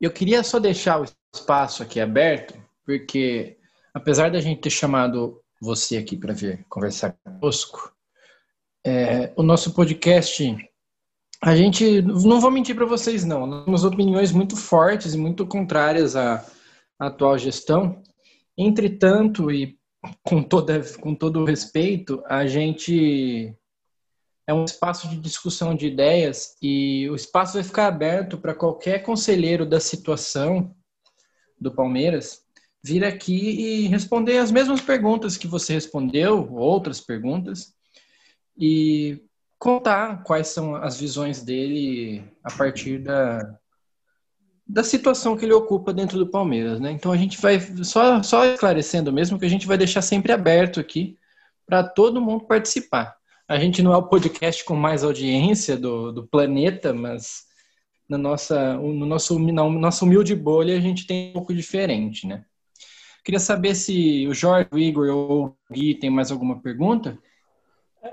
Eu 0.00 0.10
queria 0.10 0.42
só 0.42 0.58
deixar 0.58 1.00
o 1.00 1.06
espaço 1.34 1.82
aqui 1.82 2.00
aberto, 2.00 2.60
porque 2.84 3.56
apesar 3.94 4.30
da 4.30 4.40
gente 4.40 4.60
ter 4.60 4.70
chamado 4.70 5.40
você 5.60 5.96
aqui 5.96 6.16
para 6.16 6.34
vir 6.34 6.64
conversar 6.68 7.16
conosco, 7.22 7.94
é... 8.84 9.32
o 9.36 9.42
nosso 9.42 9.72
podcast, 9.74 10.56
a 11.44 11.56
gente, 11.56 12.00
não 12.02 12.40
vou 12.40 12.52
mentir 12.52 12.76
para 12.76 12.86
vocês 12.86 13.24
não, 13.24 13.46
nós 13.48 13.64
temos 13.64 13.84
opiniões 13.84 14.30
muito 14.30 14.56
fortes 14.56 15.12
e 15.12 15.18
muito 15.18 15.44
contrárias 15.44 16.14
à, 16.14 16.46
à 16.96 17.08
atual 17.08 17.36
gestão. 17.36 18.00
Entretanto, 18.56 19.50
e 19.50 19.76
com, 20.22 20.40
toda, 20.40 20.80
com 21.00 21.16
todo 21.16 21.40
o 21.40 21.44
respeito, 21.44 22.22
a 22.26 22.46
gente 22.46 23.52
é 24.46 24.54
um 24.54 24.64
espaço 24.64 25.08
de 25.08 25.18
discussão 25.18 25.74
de 25.74 25.86
ideias 25.88 26.56
e 26.62 27.10
o 27.10 27.16
espaço 27.16 27.54
vai 27.54 27.64
ficar 27.64 27.88
aberto 27.88 28.38
para 28.38 28.54
qualquer 28.54 29.02
conselheiro 29.02 29.66
da 29.66 29.80
situação 29.80 30.72
do 31.60 31.72
Palmeiras 31.72 32.42
vir 32.84 33.04
aqui 33.04 33.50
e 33.50 33.88
responder 33.88 34.38
as 34.38 34.52
mesmas 34.52 34.80
perguntas 34.80 35.36
que 35.36 35.46
você 35.48 35.74
respondeu, 35.74 36.52
outras 36.52 37.00
perguntas, 37.00 37.74
e 38.56 39.22
contar 39.62 40.24
quais 40.24 40.48
são 40.48 40.74
as 40.74 40.98
visões 40.98 41.40
dele 41.40 42.24
a 42.42 42.50
partir 42.50 42.98
da, 42.98 43.38
da 44.66 44.82
situação 44.82 45.36
que 45.36 45.44
ele 45.44 45.52
ocupa 45.52 45.92
dentro 45.92 46.18
do 46.18 46.26
Palmeiras, 46.26 46.80
né? 46.80 46.90
Então 46.90 47.12
a 47.12 47.16
gente 47.16 47.40
vai 47.40 47.60
só, 47.84 48.20
só 48.24 48.44
esclarecendo 48.44 49.12
mesmo 49.12 49.38
que 49.38 49.44
a 49.44 49.48
gente 49.48 49.64
vai 49.64 49.78
deixar 49.78 50.02
sempre 50.02 50.32
aberto 50.32 50.80
aqui 50.80 51.16
para 51.64 51.84
todo 51.84 52.20
mundo 52.20 52.44
participar. 52.44 53.14
A 53.46 53.56
gente 53.56 53.84
não 53.84 53.92
é 53.92 53.96
o 53.96 54.08
podcast 54.08 54.64
com 54.64 54.74
mais 54.74 55.04
audiência 55.04 55.76
do, 55.76 56.10
do 56.10 56.26
planeta, 56.26 56.92
mas 56.92 57.44
na 58.08 58.18
nossa, 58.18 58.74
no 58.74 59.06
nosso, 59.06 59.38
na 59.38 59.70
nossa 59.70 60.04
humilde 60.04 60.34
bolha 60.34 60.76
a 60.76 60.80
gente 60.80 61.06
tem 61.06 61.30
um 61.30 61.34
pouco 61.34 61.54
diferente, 61.54 62.26
né? 62.26 62.44
Queria 63.24 63.38
saber 63.38 63.76
se 63.76 64.26
o 64.26 64.34
Jorge, 64.34 64.68
o 64.72 64.78
Igor 64.78 65.08
ou 65.08 65.46
o 65.46 65.56
Gui 65.72 65.94
tem 65.94 66.10
mais 66.10 66.32
alguma 66.32 66.60
pergunta? 66.60 67.16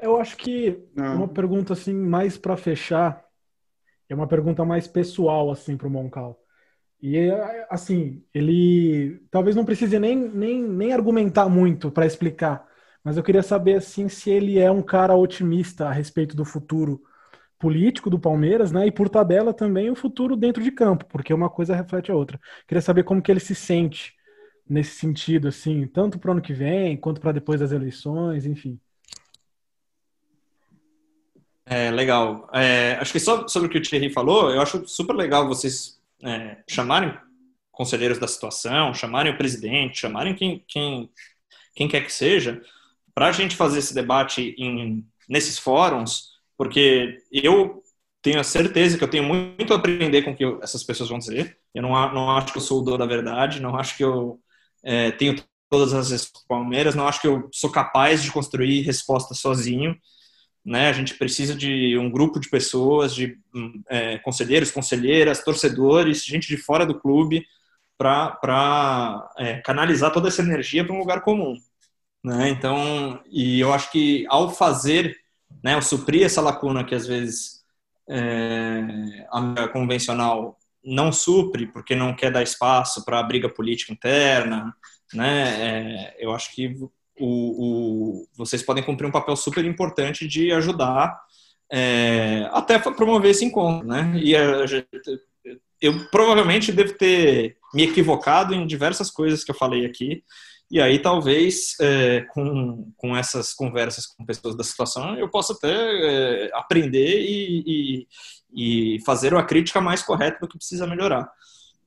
Eu 0.02 0.18
acho 0.20 0.38
que 0.38 0.78
não. 0.95 1.16
uma 1.16 1.28
pergunta 1.28 1.74
assim 1.74 1.94
mais 1.94 2.38
para 2.38 2.56
fechar 2.57 3.24
é 4.10 4.16
uma 4.16 4.28
pergunta 4.28 4.66
mais 4.66 4.88
pessoal 4.88 5.52
assim 5.52 5.78
para 5.78 5.88
o 5.88 5.91
Moncal. 5.91 6.40
E 7.02 7.30
assim, 7.70 8.24
ele 8.34 9.22
talvez 9.32 9.56
não 9.56 9.66
precise 9.66 9.99
nem, 9.99 10.18
nem, 10.18 10.61
nem 10.64 10.94
argumentar 10.94 11.49
muito 11.49 11.91
para 11.91 12.06
explicar, 12.06 12.68
mas 13.03 13.18
eu 13.18 13.24
queria 13.24 13.44
saber 13.44 13.76
assim 13.76 14.10
se 14.10 14.30
ele 14.30 14.60
é 14.60 14.72
um 14.72 14.82
cara 14.82 15.16
otimista 15.16 15.88
a 15.88 15.91
respeito 15.94 16.36
do 16.36 16.45
futuro 16.45 17.02
político 17.60 18.10
do 18.10 18.20
Palmeiras, 18.20 18.72
né? 18.72 18.88
E 18.88 18.91
por 18.91 19.10
tabela 19.10 19.53
também 19.53 19.90
o 19.91 19.95
futuro 19.95 20.36
dentro 20.38 20.64
de 20.64 20.72
campo, 20.72 21.06
porque 21.07 21.34
uma 21.34 21.49
coisa 21.49 21.76
reflete 21.76 22.11
a 22.11 22.16
outra. 22.16 22.40
Queria 22.68 22.82
saber 22.82 23.03
como 23.03 23.22
que 23.22 23.32
ele 23.32 23.40
se 23.40 23.56
sente 23.56 24.14
nesse 24.70 24.95
sentido, 24.98 25.48
assim, 25.49 25.88
tanto 25.88 26.20
para 26.20 26.30
o 26.30 26.32
ano 26.34 26.41
que 26.41 26.53
vem 26.53 26.98
quanto 26.98 27.22
para 27.22 27.32
depois 27.34 27.60
das 27.61 27.72
eleições, 27.72 28.45
enfim. 28.45 28.80
É, 31.69 31.91
legal. 31.91 32.49
É, 32.51 32.93
acho 32.99 33.11
que 33.11 33.19
só 33.19 33.47
sobre 33.47 33.67
o 33.67 33.71
que 33.71 33.77
o 33.77 33.81
Thierry 33.81 34.11
falou, 34.11 34.49
eu 34.49 34.59
acho 34.59 34.87
super 34.87 35.15
legal 35.15 35.47
vocês 35.47 35.99
é, 36.23 36.57
chamarem 36.67 37.15
conselheiros 37.71 38.17
da 38.17 38.27
situação, 38.27 38.91
chamarem 38.93 39.31
o 39.31 39.37
presidente, 39.37 39.99
chamarem 39.99 40.33
quem, 40.33 40.63
quem, 40.67 41.11
quem 41.75 41.87
quer 41.87 42.03
que 42.03 42.11
seja, 42.11 42.59
para 43.13 43.27
a 43.27 43.31
gente 43.31 43.55
fazer 43.55 43.79
esse 43.79 43.93
debate 43.93 44.55
em, 44.57 45.05
nesses 45.29 45.59
fóruns, 45.59 46.29
porque 46.57 47.19
eu 47.31 47.83
tenho 48.21 48.39
a 48.39 48.43
certeza 48.43 48.97
que 48.97 49.03
eu 49.03 49.09
tenho 49.09 49.23
muito 49.23 49.71
a 49.71 49.77
aprender 49.77 50.23
com 50.23 50.31
o 50.31 50.35
que 50.35 50.43
essas 50.63 50.83
pessoas 50.83 51.09
vão 51.09 51.19
dizer. 51.19 51.57
Eu 51.73 51.83
não, 51.83 51.89
não 52.13 52.31
acho 52.31 52.51
que 52.51 52.57
eu 52.57 52.63
sou 52.63 52.81
o 52.81 52.83
dono 52.83 52.97
da 52.97 53.05
verdade, 53.05 53.61
não 53.61 53.77
acho 53.77 53.95
que 53.95 54.03
eu 54.03 54.39
é, 54.83 55.11
tenho 55.11 55.35
todas 55.69 55.93
as 55.93 56.09
respostas 56.09 56.47
Palmeiras, 56.47 56.95
não 56.95 57.07
acho 57.07 57.21
que 57.21 57.27
eu 57.27 57.47
sou 57.53 57.71
capaz 57.71 58.23
de 58.23 58.31
construir 58.31 58.81
respostas 58.81 59.37
sozinho. 59.39 59.95
Né? 60.69 60.87
A 60.87 60.93
gente 60.93 61.15
precisa 61.15 61.55
de 61.55 61.97
um 61.97 62.11
grupo 62.11 62.39
de 62.39 62.47
pessoas, 62.47 63.15
de 63.15 63.39
é, 63.89 64.19
conselheiros, 64.19 64.69
conselheiras, 64.69 65.43
torcedores, 65.43 66.23
gente 66.23 66.47
de 66.47 66.57
fora 66.57 66.85
do 66.85 66.99
clube, 66.99 67.43
para 67.97 69.31
é, 69.39 69.61
canalizar 69.61 70.13
toda 70.13 70.27
essa 70.27 70.43
energia 70.43 70.85
para 70.85 70.93
um 70.93 70.99
lugar 70.99 71.21
comum. 71.21 71.55
Né? 72.23 72.49
Então, 72.49 73.19
e 73.31 73.59
eu 73.59 73.73
acho 73.73 73.91
que 73.91 74.27
ao 74.29 74.51
fazer, 74.51 75.17
né, 75.63 75.73
ao 75.73 75.81
suprir 75.81 76.23
essa 76.23 76.39
lacuna 76.39 76.83
que 76.83 76.93
às 76.93 77.07
vezes 77.07 77.63
é, 78.07 79.25
a 79.31 79.67
convencional 79.69 80.55
não 80.85 81.11
supre 81.11 81.65
porque 81.65 81.95
não 81.95 82.15
quer 82.15 82.31
dar 82.31 82.43
espaço 82.43 83.03
para 83.03 83.17
a 83.19 83.23
briga 83.23 83.49
política 83.49 83.91
interna, 83.91 84.71
né? 85.13 86.13
É, 86.13 86.15
eu 86.19 86.31
acho 86.31 86.53
que 86.53 86.75
o, 87.19 88.21
o, 88.21 88.27
vocês 88.35 88.63
podem 88.63 88.83
cumprir 88.83 89.07
um 89.07 89.11
papel 89.11 89.35
super 89.35 89.65
importante 89.65 90.27
de 90.27 90.51
ajudar 90.51 91.19
é, 91.71 92.49
até 92.51 92.79
promover 92.79 93.31
esse 93.31 93.45
encontro, 93.45 93.87
né? 93.87 94.13
E 94.15 94.35
a, 94.35 94.65
eu 95.81 96.09
provavelmente 96.09 96.71
devo 96.71 96.93
ter 96.93 97.57
me 97.73 97.83
equivocado 97.83 98.53
em 98.53 98.65
diversas 98.65 99.11
coisas 99.11 99.43
que 99.43 99.51
eu 99.51 99.55
falei 99.55 99.85
aqui, 99.85 100.23
e 100.71 100.79
aí, 100.79 100.99
talvez, 100.99 101.75
é, 101.81 102.21
com, 102.29 102.91
com 102.95 103.17
essas 103.17 103.53
conversas 103.53 104.05
com 104.05 104.23
pessoas 104.23 104.55
da 104.55 104.63
situação, 104.63 105.15
eu 105.17 105.27
possa 105.27 105.53
até 105.53 105.73
é, 105.73 106.51
aprender 106.53 107.21
e, 107.21 108.05
e, 108.53 108.95
e, 108.95 108.99
fazer 109.03 109.33
uma 109.33 109.43
crítica 109.43 109.81
mais 109.81 110.03
correta 110.03 110.37
do 110.39 110.47
que 110.47 110.57
precisa 110.57 110.85
melhorar. 110.85 111.27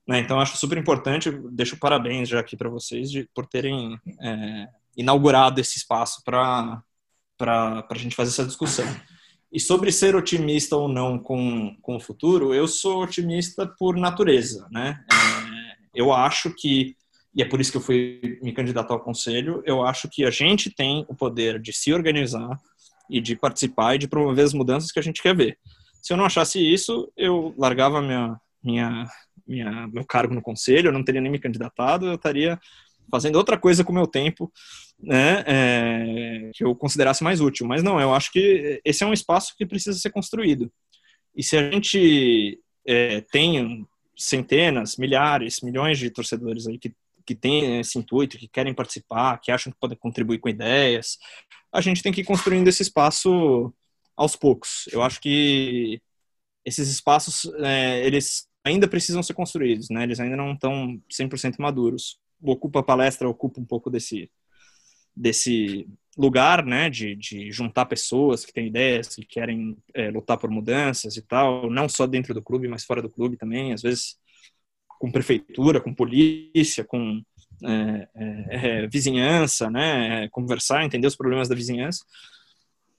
Né? 0.06 0.18
Então, 0.18 0.40
acho 0.40 0.56
super 0.56 0.76
importante, 0.76 1.30
deixo 1.52 1.78
parabéns 1.78 2.28
já 2.28 2.40
aqui 2.40 2.56
para 2.56 2.68
vocês 2.68 3.08
de, 3.08 3.28
por 3.32 3.46
terem 3.46 3.96
é, 4.20 4.68
inaugurado 4.96 5.60
esse 5.60 5.78
espaço 5.78 6.22
para 6.24 6.82
a 7.38 7.94
gente 7.96 8.16
fazer 8.16 8.30
essa 8.30 8.46
discussão. 8.46 8.86
E 9.52 9.60
sobre 9.60 9.92
ser 9.92 10.16
otimista 10.16 10.76
ou 10.76 10.88
não 10.88 11.18
com, 11.18 11.76
com 11.82 11.96
o 11.96 12.00
futuro, 12.00 12.54
eu 12.54 12.66
sou 12.66 13.02
otimista 13.02 13.66
por 13.78 13.96
natureza. 13.96 14.66
Né? 14.70 15.04
É, 15.12 15.76
eu 15.94 16.12
acho 16.12 16.54
que 16.54 16.96
e 17.34 17.42
é 17.42 17.46
por 17.46 17.60
isso 17.60 17.70
que 17.70 17.78
eu 17.78 17.82
fui 17.82 18.38
me 18.42 18.52
candidatar 18.52 18.92
ao 18.92 19.00
conselho, 19.00 19.62
eu 19.64 19.82
acho 19.84 20.08
que 20.08 20.24
a 20.24 20.30
gente 20.30 20.70
tem 20.70 21.04
o 21.08 21.14
poder 21.14 21.58
de 21.58 21.72
se 21.72 21.92
organizar 21.92 22.60
e 23.08 23.20
de 23.20 23.34
participar 23.34 23.94
e 23.94 23.98
de 23.98 24.08
promover 24.08 24.44
as 24.44 24.52
mudanças 24.52 24.92
que 24.92 24.98
a 24.98 25.02
gente 25.02 25.22
quer 25.22 25.34
ver. 25.34 25.58
Se 26.02 26.12
eu 26.12 26.16
não 26.16 26.26
achasse 26.26 26.60
isso, 26.60 27.10
eu 27.16 27.54
largava 27.56 28.02
minha, 28.02 28.38
minha, 28.62 29.06
minha, 29.46 29.88
meu 29.88 30.04
cargo 30.04 30.34
no 30.34 30.42
conselho, 30.42 30.88
eu 30.88 30.92
não 30.92 31.04
teria 31.04 31.20
nem 31.20 31.32
me 31.32 31.38
candidatado, 31.38 32.06
eu 32.06 32.14
estaria 32.16 32.60
fazendo 33.10 33.36
outra 33.36 33.58
coisa 33.58 33.84
com 33.84 33.92
o 33.92 33.94
meu 33.94 34.06
tempo, 34.06 34.52
né, 34.98 35.44
é, 35.46 36.50
que 36.54 36.64
eu 36.64 36.74
considerasse 36.74 37.22
mais 37.22 37.40
útil. 37.40 37.66
Mas 37.66 37.82
não, 37.82 38.00
eu 38.00 38.14
acho 38.14 38.32
que 38.32 38.80
esse 38.84 39.02
é 39.02 39.06
um 39.06 39.12
espaço 39.12 39.54
que 39.56 39.66
precisa 39.66 39.98
ser 39.98 40.10
construído. 40.10 40.72
E 41.34 41.42
se 41.42 41.56
a 41.56 41.70
gente 41.70 42.60
é, 42.86 43.20
tem 43.32 43.86
centenas, 44.16 44.96
milhares, 44.96 45.60
milhões 45.62 45.98
de 45.98 46.10
torcedores 46.10 46.66
aí 46.66 46.78
que 46.78 46.92
que 47.24 47.34
têm 47.34 47.80
esse 47.80 47.98
intuito, 47.98 48.38
que 48.38 48.48
querem 48.48 48.74
participar, 48.74 49.38
que 49.40 49.50
acham 49.50 49.72
que 49.72 49.78
podem 49.78 49.96
contribuir 49.96 50.38
com 50.38 50.48
ideias, 50.48 51.18
a 51.72 51.80
gente 51.80 52.02
tem 52.02 52.12
que 52.12 52.20
ir 52.20 52.24
construindo 52.24 52.68
esse 52.68 52.82
espaço 52.82 53.72
aos 54.16 54.36
poucos. 54.36 54.88
Eu 54.92 55.02
acho 55.02 55.20
que 55.20 56.00
esses 56.64 56.88
espaços, 56.88 57.50
é, 57.60 58.04
eles 58.04 58.46
ainda 58.64 58.86
precisam 58.86 59.22
ser 59.22 59.34
construídos, 59.34 59.88
né? 59.90 60.04
Eles 60.04 60.20
ainda 60.20 60.36
não 60.36 60.52
estão 60.52 61.00
100% 61.10 61.56
maduros. 61.58 62.18
Ocupa 62.42 62.82
Palestra 62.82 63.28
ocupa 63.28 63.60
um 63.60 63.64
pouco 63.64 63.88
desse, 63.88 64.30
desse 65.14 65.88
lugar, 66.16 66.64
né, 66.64 66.90
de, 66.90 67.14
de 67.14 67.50
juntar 67.50 67.86
pessoas 67.86 68.44
que 68.44 68.52
têm 68.52 68.66
ideias, 68.66 69.14
que 69.14 69.24
querem 69.24 69.76
é, 69.94 70.10
lutar 70.10 70.36
por 70.36 70.50
mudanças 70.50 71.16
e 71.16 71.22
tal, 71.22 71.70
não 71.70 71.88
só 71.88 72.06
dentro 72.06 72.34
do 72.34 72.42
clube, 72.42 72.68
mas 72.68 72.84
fora 72.84 73.00
do 73.00 73.08
clube 73.08 73.36
também. 73.36 73.72
Às 73.72 73.82
vezes 73.82 74.18
com 75.02 75.10
prefeitura, 75.10 75.80
com 75.80 75.92
polícia, 75.92 76.84
com 76.84 77.20
é, 77.64 78.08
é, 78.14 78.82
é, 78.84 78.86
vizinhança, 78.86 79.68
né? 79.68 80.28
Conversar, 80.28 80.84
entender 80.84 81.06
os 81.06 81.16
problemas 81.16 81.48
da 81.48 81.54
vizinhança, 81.54 82.04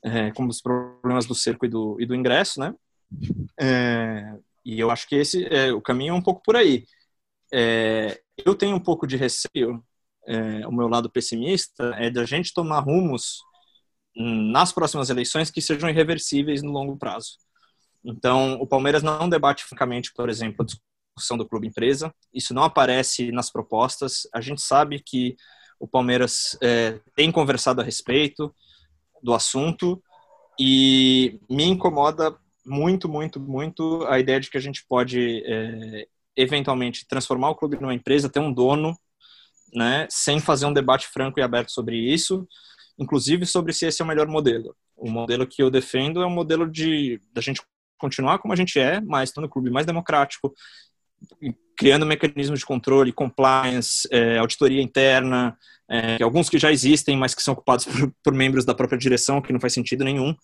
é, 0.04 0.32
como 0.32 0.50
os 0.50 0.62
problemas 0.62 1.26
do 1.26 1.34
cerco 1.34 1.66
e 1.66 1.70
do, 1.70 1.98
e 2.02 2.06
do 2.06 2.14
ingresso, 2.14 2.60
né? 2.60 2.76
É, 3.58 4.36
e 4.66 4.80
eu 4.80 4.92
acho 4.92 5.08
que 5.08 5.16
esse 5.16 5.46
é, 5.46 5.72
o 5.72 5.82
caminho 5.82 6.12
é 6.12 6.18
um 6.18 6.22
pouco 6.22 6.42
por 6.44 6.56
aí. 6.58 6.86
Eu 8.38 8.56
tenho 8.56 8.76
um 8.76 8.80
pouco 8.80 9.06
de 9.08 9.18
receio 9.18 9.84
é, 10.26 10.66
o 10.68 10.72
meu 10.72 10.88
lado 10.88 11.10
pessimista 11.10 11.94
é 11.98 12.10
da 12.10 12.26
gente 12.26 12.54
tomar 12.54 12.80
rumos 12.80 13.42
hum, 14.16 14.52
nas 14.52 14.72
próximas 14.72 15.10
eleições 15.10 15.52
que 15.52 15.62
sejam 15.62 15.90
irreversíveis 15.90 16.62
no 16.62 16.72
longo 16.72 16.98
prazo. 16.98 17.38
Então, 18.04 18.56
o 18.56 18.68
Palmeiras 18.68 19.04
não 19.04 19.30
debate 19.30 19.64
francamente, 19.64 20.12
por 20.14 20.30
exemplo, 20.30 20.64
a 20.64 20.66
discussão 20.66 21.38
do 21.38 21.48
clube 21.48 21.68
empresa. 21.68 22.14
Isso 22.34 22.54
não 22.54 22.64
aparece 22.64 23.32
nas 23.32 23.52
propostas. 23.52 24.28
A 24.34 24.42
gente 24.42 24.62
sabe 24.62 25.02
que 25.06 25.36
o 25.80 25.88
Palmeiras 25.88 26.58
é, 26.62 27.00
tem 27.16 27.32
conversado 27.32 27.82
a 27.82 27.84
respeito 27.84 28.54
do 29.22 29.34
assunto 29.34 30.02
e 30.60 31.40
me 31.50 31.64
incomoda 31.64 32.38
muito, 32.66 33.10
muito, 33.10 33.40
muito 33.40 34.06
a 34.08 34.20
ideia 34.20 34.40
de 34.40 34.50
que 34.50 34.58
a 34.58 34.62
gente 34.62 34.86
pode 34.88 35.44
é, 35.46 36.08
eventualmente 36.36 37.08
transformar 37.08 37.50
o 37.50 37.56
clube 37.56 37.78
numa 37.80 37.94
empresa, 37.94 38.30
ter 38.30 38.40
um 38.40 38.54
dono, 38.54 38.98
né, 39.74 40.08
sem 40.10 40.40
fazer 40.40 40.66
um 40.66 40.74
debate 40.74 41.08
franco 41.08 41.40
e 41.40 41.44
aberto 41.44 41.72
sobre 41.72 41.98
isso, 41.98 42.48
inclusive 42.98 43.46
sobre 43.46 43.74
se 43.74 43.86
esse 43.86 44.02
é 44.02 44.06
o 44.06 44.08
melhor 44.08 44.28
modelo. 44.28 44.76
O 44.96 45.10
modelo 45.10 45.48
que 45.48 45.62
eu 45.62 45.70
defendo 45.70 46.22
é 46.22 46.26
um 46.26 46.30
modelo 46.30 46.70
de 46.70 47.20
da 47.34 47.42
gente 47.42 47.62
continuar 47.98 48.40
como 48.40 48.54
a 48.54 48.58
gente 48.58 48.80
é, 48.80 49.00
mas 49.02 49.34
no 49.38 49.50
clube 49.50 49.70
mais 49.70 49.86
democrático, 49.86 50.54
criando 51.76 52.06
mecanismos 52.06 52.60
de 52.60 52.66
controle, 52.66 53.12
compliance, 53.12 54.08
é, 54.12 54.38
auditoria 54.38 54.82
interna, 54.82 55.58
é, 55.90 56.22
alguns 56.22 56.50
que 56.50 56.58
já 56.60 56.72
existem, 56.72 57.18
mas 57.18 57.34
que 57.34 57.42
são 57.42 57.54
ocupados 57.54 57.86
por, 57.88 58.14
por, 58.24 58.34
membros 58.34 58.66
da 58.66 58.76
própria 58.76 58.98
direção, 58.98 59.42
que 59.42 59.54
não 59.54 59.60
faz 59.60 59.74
sentido 59.74 60.04
nenhum. 60.04 60.36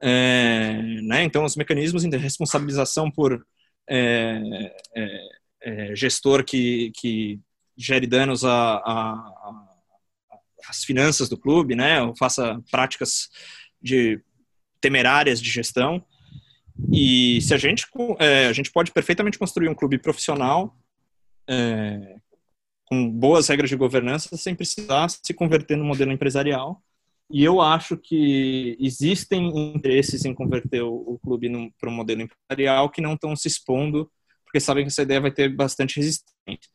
É, 0.00 0.82
né? 1.02 1.22
Então, 1.24 1.44
os 1.44 1.56
mecanismos 1.56 2.04
de 2.04 2.16
responsabilização 2.16 3.10
por 3.10 3.44
é, 3.94 4.74
é, 4.96 5.28
é, 5.60 5.94
gestor 5.94 6.42
que, 6.42 6.90
que 6.96 7.38
gere 7.76 8.06
danos 8.06 8.42
às 8.42 9.22
finanças 10.86 11.28
do 11.28 11.36
clube, 11.36 11.74
né? 11.74 12.00
ou 12.00 12.16
faça 12.16 12.58
práticas 12.70 13.28
de 13.82 14.18
temerárias 14.80 15.42
de 15.42 15.50
gestão. 15.50 16.02
E 16.90 17.38
se 17.42 17.52
a 17.52 17.58
gente, 17.58 17.86
é, 18.18 18.46
a 18.46 18.52
gente 18.54 18.72
pode 18.72 18.90
perfeitamente 18.92 19.38
construir 19.38 19.68
um 19.68 19.74
clube 19.74 19.98
profissional 19.98 20.74
é, 21.46 22.16
com 22.86 23.10
boas 23.10 23.46
regras 23.48 23.68
de 23.68 23.76
governança 23.76 24.38
sem 24.38 24.54
precisar 24.54 25.10
se 25.10 25.34
converter 25.34 25.76
no 25.76 25.84
modelo 25.84 26.12
empresarial. 26.12 26.82
E 27.30 27.42
eu 27.42 27.60
acho 27.60 27.96
que 27.96 28.76
existem 28.78 29.48
interesses 29.74 30.24
em 30.24 30.34
converter 30.34 30.82
o, 30.82 30.94
o 30.94 31.18
clube 31.18 31.50
para 31.78 31.88
um 31.88 31.94
modelo 31.94 32.22
empresarial 32.22 32.90
que 32.90 33.00
não 33.00 33.14
estão 33.14 33.34
se 33.34 33.48
expondo, 33.48 34.10
porque 34.44 34.60
sabem 34.60 34.84
que 34.84 34.88
essa 34.88 35.02
ideia 35.02 35.20
vai 35.20 35.30
ter 35.30 35.48
bastante 35.48 35.96
resistência. 35.96 36.70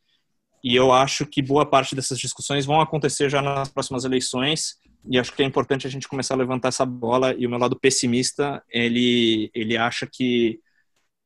E 0.64 0.76
eu 0.76 0.92
acho 0.92 1.26
que 1.26 1.42
boa 1.42 1.66
parte 1.66 1.96
dessas 1.96 2.18
discussões 2.18 2.66
vão 2.66 2.82
acontecer 2.82 3.30
já 3.30 3.42
nas 3.42 3.70
próximas 3.70 4.04
eleições, 4.04 4.78
e 5.10 5.18
acho 5.18 5.32
que 5.34 5.42
é 5.42 5.46
importante 5.46 5.88
a 5.88 5.90
gente 5.90 6.08
começar 6.08 6.34
a 6.34 6.38
levantar 6.38 6.70
essa 6.70 6.86
bola. 6.86 7.34
E 7.38 7.46
o 7.46 7.50
meu 7.50 7.60
lado 7.60 7.80
pessimista, 7.80 8.62
ele, 8.70 9.50
ele 9.54 9.78
acha 9.78 10.08
que 10.12 10.60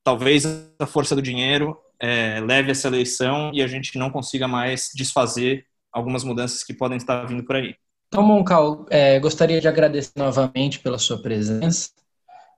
talvez 0.04 0.46
a 0.80 0.86
força 0.86 1.16
do 1.16 1.22
dinheiro 1.22 1.78
é, 2.00 2.40
leve 2.42 2.72
essa 2.72 2.88
eleição 2.88 3.52
e 3.54 3.62
a 3.62 3.68
gente 3.68 3.98
não 3.98 4.10
consiga 4.10 4.48
mais 4.48 4.90
desfazer 4.96 5.66
algumas 5.92 6.24
mudanças 6.24 6.64
que 6.64 6.74
podem 6.74 6.98
estar 6.98 7.26
vindo 7.26 7.44
por 7.44 7.56
aí. 7.56 7.76
Então, 8.14 8.26
Moncal, 8.26 8.86
é, 8.90 9.18
gostaria 9.22 9.62
de 9.62 9.70
agradecer 9.70 10.12
novamente 10.18 10.80
pela 10.80 11.00
sua 11.00 11.22
presença. 11.22 11.92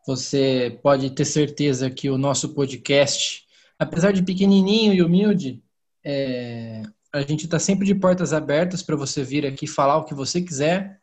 Você 0.08 0.80
pode 0.82 1.12
ter 1.12 1.26
certeza 1.26 1.92
que 1.92 2.10
o 2.10 2.18
nosso 2.18 2.56
podcast, 2.56 3.46
apesar 3.78 4.12
de 4.12 4.24
pequenininho 4.24 4.96
e 4.96 5.04
humilde, 5.04 5.64
é, 6.04 6.82
a 7.14 7.22
gente 7.22 7.46
está 7.46 7.60
sempre 7.60 7.86
de 7.86 7.94
portas 7.94 8.34
abertas 8.34 8.82
para 8.82 8.96
você 8.96 9.24
vir 9.24 9.46
aqui 9.46 9.68
falar 9.68 9.98
o 9.98 10.06
que 10.06 10.16
você 10.16 10.42
quiser, 10.42 11.00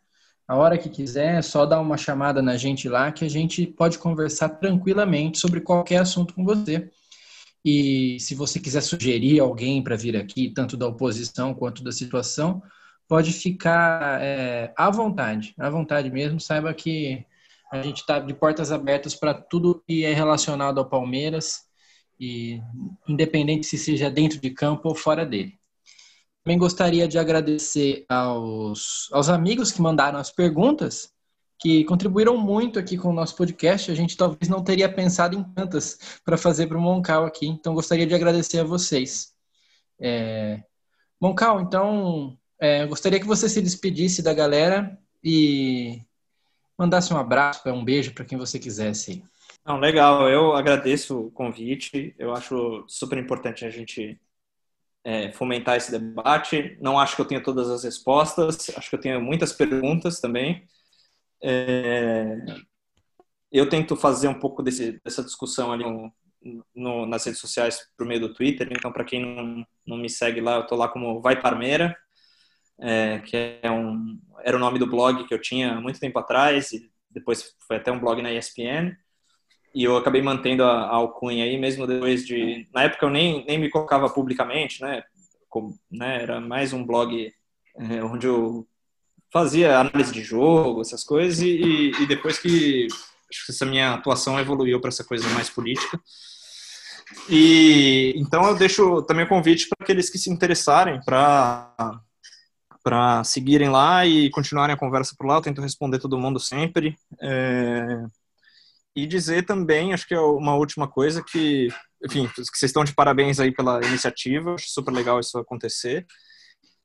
a 0.49 0.57
hora 0.57 0.77
que 0.77 0.89
quiser, 0.89 1.37
é 1.39 1.43
só 1.43 1.65
dar 1.65 1.81
uma 1.81 1.97
chamada 1.97 2.43
na 2.43 2.57
gente 2.57 2.89
lá 2.89 3.13
que 3.13 3.25
a 3.25 3.31
gente 3.31 3.65
pode 3.69 3.99
conversar 3.99 4.49
tranquilamente 4.49 5.39
sobre 5.39 5.61
qualquer 5.61 5.99
assunto 5.99 6.35
com 6.35 6.45
você. 6.45 6.91
E 7.65 8.19
se 8.19 8.35
você 8.35 8.59
quiser 8.59 8.81
sugerir 8.81 9.39
alguém 9.39 9.81
para 9.81 9.95
vir 9.95 10.17
aqui, 10.17 10.51
tanto 10.51 10.77
da 10.77 10.89
oposição 10.89 11.55
quanto 11.55 11.85
da 11.85 11.93
situação, 11.93 12.61
pode 13.11 13.33
ficar 13.33 14.23
é, 14.23 14.73
à 14.77 14.89
vontade, 14.89 15.53
à 15.59 15.69
vontade 15.69 16.09
mesmo. 16.09 16.39
Saiba 16.39 16.73
que 16.73 17.27
a 17.73 17.83
gente 17.83 18.03
está 18.03 18.21
de 18.21 18.33
portas 18.33 18.71
abertas 18.71 19.17
para 19.17 19.35
tudo 19.35 19.83
que 19.85 20.05
é 20.05 20.15
relacionado 20.15 20.79
ao 20.79 20.89
Palmeiras, 20.89 21.63
e 22.21 22.63
independente 23.09 23.67
se 23.67 23.77
seja 23.77 24.09
dentro 24.09 24.39
de 24.39 24.51
campo 24.51 24.89
ou 24.89 24.95
fora 24.95 25.27
dele. 25.27 25.59
Também 26.45 26.57
gostaria 26.57 27.09
de 27.09 27.19
agradecer 27.19 28.05
aos, 28.09 29.09
aos 29.11 29.29
amigos 29.29 29.73
que 29.73 29.83
mandaram 29.83 30.21
as 30.21 30.31
perguntas 30.31 31.13
que 31.59 31.83
contribuíram 31.85 32.37
muito 32.37 32.79
aqui 32.79 32.97
com 32.97 33.09
o 33.09 33.13
nosso 33.13 33.35
podcast. 33.35 33.91
A 33.91 33.95
gente 33.95 34.17
talvez 34.17 34.49
não 34.49 34.63
teria 34.63 34.89
pensado 34.89 35.37
em 35.37 35.43
tantas 35.43 36.21
para 36.25 36.39
fazer 36.39 36.69
para 36.69 36.79
o 36.79 36.81
Moncal 36.81 37.25
aqui, 37.25 37.49
então 37.49 37.75
gostaria 37.75 38.07
de 38.07 38.15
agradecer 38.15 38.61
a 38.61 38.65
vocês. 38.65 39.33
É... 40.01 40.63
Moncal, 41.21 41.61
então, 41.61 42.39
é, 42.61 42.87
gostaria 42.87 43.19
que 43.19 43.27
você 43.27 43.49
se 43.49 43.63
despedisse 43.63 44.23
da 44.23 44.35
galera 44.35 44.99
e 45.25 46.03
mandasse 46.79 47.13
um 47.13 47.17
abraço, 47.17 47.69
um 47.69 47.85
beijo 47.85 48.13
para 48.13 48.25
quem 48.25 48.39
você 48.39 48.59
quisesse. 48.59 49.23
Não, 49.65 49.79
legal, 49.79 50.29
eu 50.29 50.55
agradeço 50.55 51.27
o 51.27 51.31
convite. 51.31 52.15
Eu 52.19 52.35
acho 52.35 52.85
super 52.87 53.19
importante 53.19 53.65
a 53.65 53.71
gente 53.71 54.21
é, 55.05 55.33
fomentar 55.33 55.77
esse 55.77 55.91
debate. 55.91 56.77
Não 56.81 56.99
acho 56.99 57.17
que 57.17 57.23
eu 57.23 57.27
tenha 57.27 57.43
todas 57.43 57.69
as 57.71 57.85
respostas, 57.85 58.71
acho 58.77 58.91
que 58.91 58.97
eu 58.97 59.01
tenho 59.01 59.21
muitas 59.21 59.53
perguntas 59.53 60.21
também. 60.21 60.67
É, 61.43 62.37
eu 63.51 63.69
tento 63.69 63.97
fazer 63.97 64.29
um 64.29 64.39
pouco 64.39 64.63
desse, 64.63 65.01
dessa 65.05 65.23
discussão 65.23 65.73
ali 65.73 65.85
no, 65.85 66.13
no, 66.75 67.07
nas 67.07 67.25
redes 67.25 67.41
sociais 67.41 67.81
por 67.97 68.07
meio 68.07 68.21
do 68.21 68.35
Twitter. 68.35 68.69
Então, 68.71 68.93
para 68.93 69.05
quem 69.05 69.25
não, 69.25 69.67
não 69.87 69.97
me 69.97 70.09
segue 70.09 70.41
lá, 70.41 70.57
eu 70.57 70.63
estou 70.63 70.79
lá 70.79 70.89
como 70.89 71.21
Vai 71.21 71.41
Parmeira, 71.41 71.97
é, 72.81 73.19
que 73.21 73.59
é 73.63 73.71
um, 73.71 74.19
era 74.43 74.57
o 74.57 74.61
nome 74.61 74.79
do 74.79 74.87
blog 74.87 75.25
que 75.25 75.35
eu 75.35 75.41
tinha 75.41 75.81
muito 75.81 76.01
tempo 76.01 76.19
atrás, 76.19 76.73
e 76.73 76.91
depois 77.11 77.55
foi 77.67 77.77
até 77.77 77.93
um 77.93 78.01
blog 78.01 78.23
na 78.23 78.33
ESPN. 78.33 78.97
E 79.75 79.85
eu 79.85 79.97
acabei 79.97 80.21
mantendo 80.21 80.65
a, 80.65 80.87
a 80.87 80.95
alcunha 80.95 81.45
aí, 81.45 81.57
mesmo 81.57 81.87
depois 81.87 82.27
de. 82.27 82.67
Na 82.75 82.85
época 82.85 83.07
eu 83.07 83.11
nem, 83.11 83.45
nem 83.45 83.59
me 83.59 83.71
colocava 83.71 84.09
publicamente, 84.09 84.83
né? 84.83 85.03
Né? 85.91 86.23
Era 86.23 86.41
mais 86.41 86.73
um 86.73 86.85
blog 86.85 87.33
é, 87.77 88.03
onde 88.03 88.27
eu 88.27 88.67
fazia 89.33 89.79
análise 89.79 90.13
de 90.13 90.23
jogo, 90.23 90.81
essas 90.81 91.05
coisas, 91.05 91.41
e, 91.41 91.93
e 92.01 92.07
depois 92.07 92.39
que 92.39 92.89
acho 93.31 93.47
que 93.47 93.53
essa 93.53 93.65
minha 93.65 93.95
atuação 93.95 94.41
evoluiu 94.41 94.81
para 94.81 94.89
essa 94.89 95.05
coisa 95.05 95.29
mais 95.31 95.49
política. 95.49 96.01
E 97.29 98.13
então 98.17 98.45
eu 98.47 98.57
deixo 98.57 99.03
também 99.03 99.25
o 99.25 99.29
convite 99.29 99.69
para 99.69 99.85
aqueles 99.85 100.11
que 100.11 100.19
se 100.19 100.31
interessarem 100.31 101.01
para 101.05 102.01
para 102.83 103.23
seguirem 103.25 103.69
lá 103.69 104.07
e 104.07 104.31
continuarem 104.31 104.75
a 104.75 104.79
conversa 104.79 105.15
por 105.17 105.27
lá. 105.27 105.37
Eu 105.37 105.43
tento 105.43 105.61
responder 105.61 105.99
todo 105.99 106.19
mundo 106.19 106.39
sempre. 106.41 106.97
É... 107.21 108.05
E 108.95 109.07
dizer 109.07 109.45
também, 109.47 109.93
acho 109.93 110.07
que 110.07 110.15
é 110.15 110.21
uma 110.21 110.55
última 110.55 110.89
coisa 110.89 111.23
que, 111.23 111.69
enfim, 112.05 112.27
que 112.29 112.43
vocês 112.43 112.71
estão 112.71 112.85
de 112.85 112.95
parabéns 112.95 113.39
aí 113.39 113.53
pela 113.53 113.85
iniciativa. 113.87 114.55
Acho 114.55 114.69
super 114.69 114.93
legal 114.93 115.21
isso 115.21 115.39
acontecer 115.39 116.07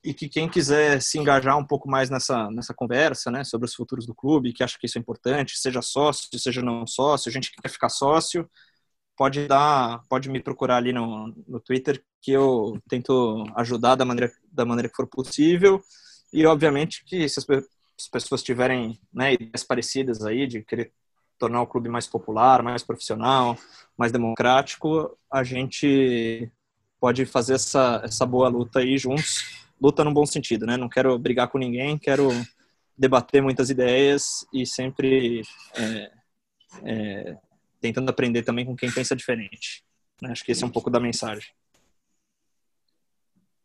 e 0.06 0.14
que 0.14 0.28
quem 0.28 0.48
quiser 0.48 1.02
se 1.02 1.18
engajar 1.18 1.58
um 1.58 1.66
pouco 1.66 1.90
mais 1.90 2.08
nessa, 2.08 2.48
nessa 2.52 2.72
conversa, 2.72 3.28
né, 3.28 3.42
sobre 3.42 3.66
os 3.66 3.74
futuros 3.74 4.06
do 4.06 4.14
clube, 4.14 4.52
que 4.52 4.62
acha 4.62 4.78
que 4.78 4.86
isso 4.86 4.96
é 4.96 5.00
importante, 5.00 5.58
seja 5.58 5.82
sócio, 5.82 6.28
seja 6.38 6.62
não 6.62 6.86
sócio, 6.86 7.30
gente 7.32 7.50
que 7.50 7.60
quer 7.60 7.68
ficar 7.68 7.88
sócio, 7.88 8.48
pode 9.16 9.46
dar, 9.48 10.02
pode 10.08 10.28
me 10.28 10.40
procurar 10.40 10.76
ali 10.76 10.92
no, 10.92 11.34
no 11.48 11.60
Twitter, 11.60 12.02
que 12.20 12.32
eu 12.32 12.78
tento 12.88 13.44
ajudar 13.56 13.94
da 13.94 14.04
maneira, 14.04 14.32
da 14.52 14.64
maneira 14.64 14.88
que 14.88 14.96
for 14.96 15.06
possível, 15.06 15.82
e 16.32 16.44
obviamente 16.44 17.04
que 17.04 17.28
se 17.28 17.38
as, 17.38 17.46
as 17.48 18.08
pessoas 18.08 18.42
tiverem 18.42 18.98
né, 19.12 19.34
ideias 19.34 19.64
parecidas 19.64 20.24
aí, 20.24 20.46
de 20.46 20.62
querer 20.62 20.92
tornar 21.38 21.62
o 21.62 21.66
clube 21.66 21.88
mais 21.88 22.06
popular, 22.06 22.62
mais 22.62 22.82
profissional, 22.82 23.56
mais 23.96 24.12
democrático, 24.12 25.16
a 25.30 25.42
gente 25.42 26.50
pode 27.00 27.26
fazer 27.26 27.54
essa, 27.54 28.00
essa 28.04 28.26
boa 28.26 28.48
luta 28.48 28.80
aí 28.80 28.98
juntos, 28.98 29.44
luta 29.80 30.02
no 30.04 30.12
bom 30.12 30.24
sentido, 30.24 30.66
né? 30.66 30.76
Não 30.76 30.88
quero 30.88 31.18
brigar 31.18 31.48
com 31.48 31.58
ninguém, 31.58 31.98
quero 31.98 32.28
debater 32.96 33.42
muitas 33.42 33.68
ideias 33.68 34.46
e 34.52 34.66
sempre 34.66 35.42
é, 35.74 36.10
é, 36.82 37.36
tentando 37.86 38.10
aprender 38.10 38.42
também 38.42 38.64
com 38.64 38.76
quem 38.76 38.90
pensa 38.90 39.14
diferente. 39.14 39.84
Né? 40.20 40.30
Acho 40.30 40.44
que 40.44 40.52
esse 40.52 40.64
é 40.64 40.66
um 40.66 40.70
pouco 40.70 40.90
da 40.90 41.00
mensagem. 41.00 41.48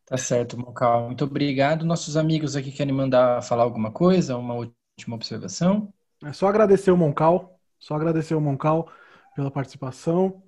Tá 0.06 0.18
certo, 0.18 0.57
Mocal. 0.57 1.06
Muito 1.07 1.23
obrigado. 1.23 1.85
Nossos 1.85 2.18
amigos 2.18 2.56
aqui 2.56 2.72
querem 2.72 2.93
mandar 2.93 3.41
falar 3.43 3.64
alguma 3.64 3.91
coisa, 3.91 4.38
uma 4.38 4.53
última 4.53 5.15
observação? 5.15 5.93
É 6.23 6.34
só 6.34 6.48
agradecer 6.48 6.91
o 6.91 6.98
Moncal, 6.98 7.60
só 7.80 7.95
agradecer 7.95 8.35
o 8.35 8.41
Moncal 8.41 8.91
pela 9.35 9.49
participação. 9.49 10.43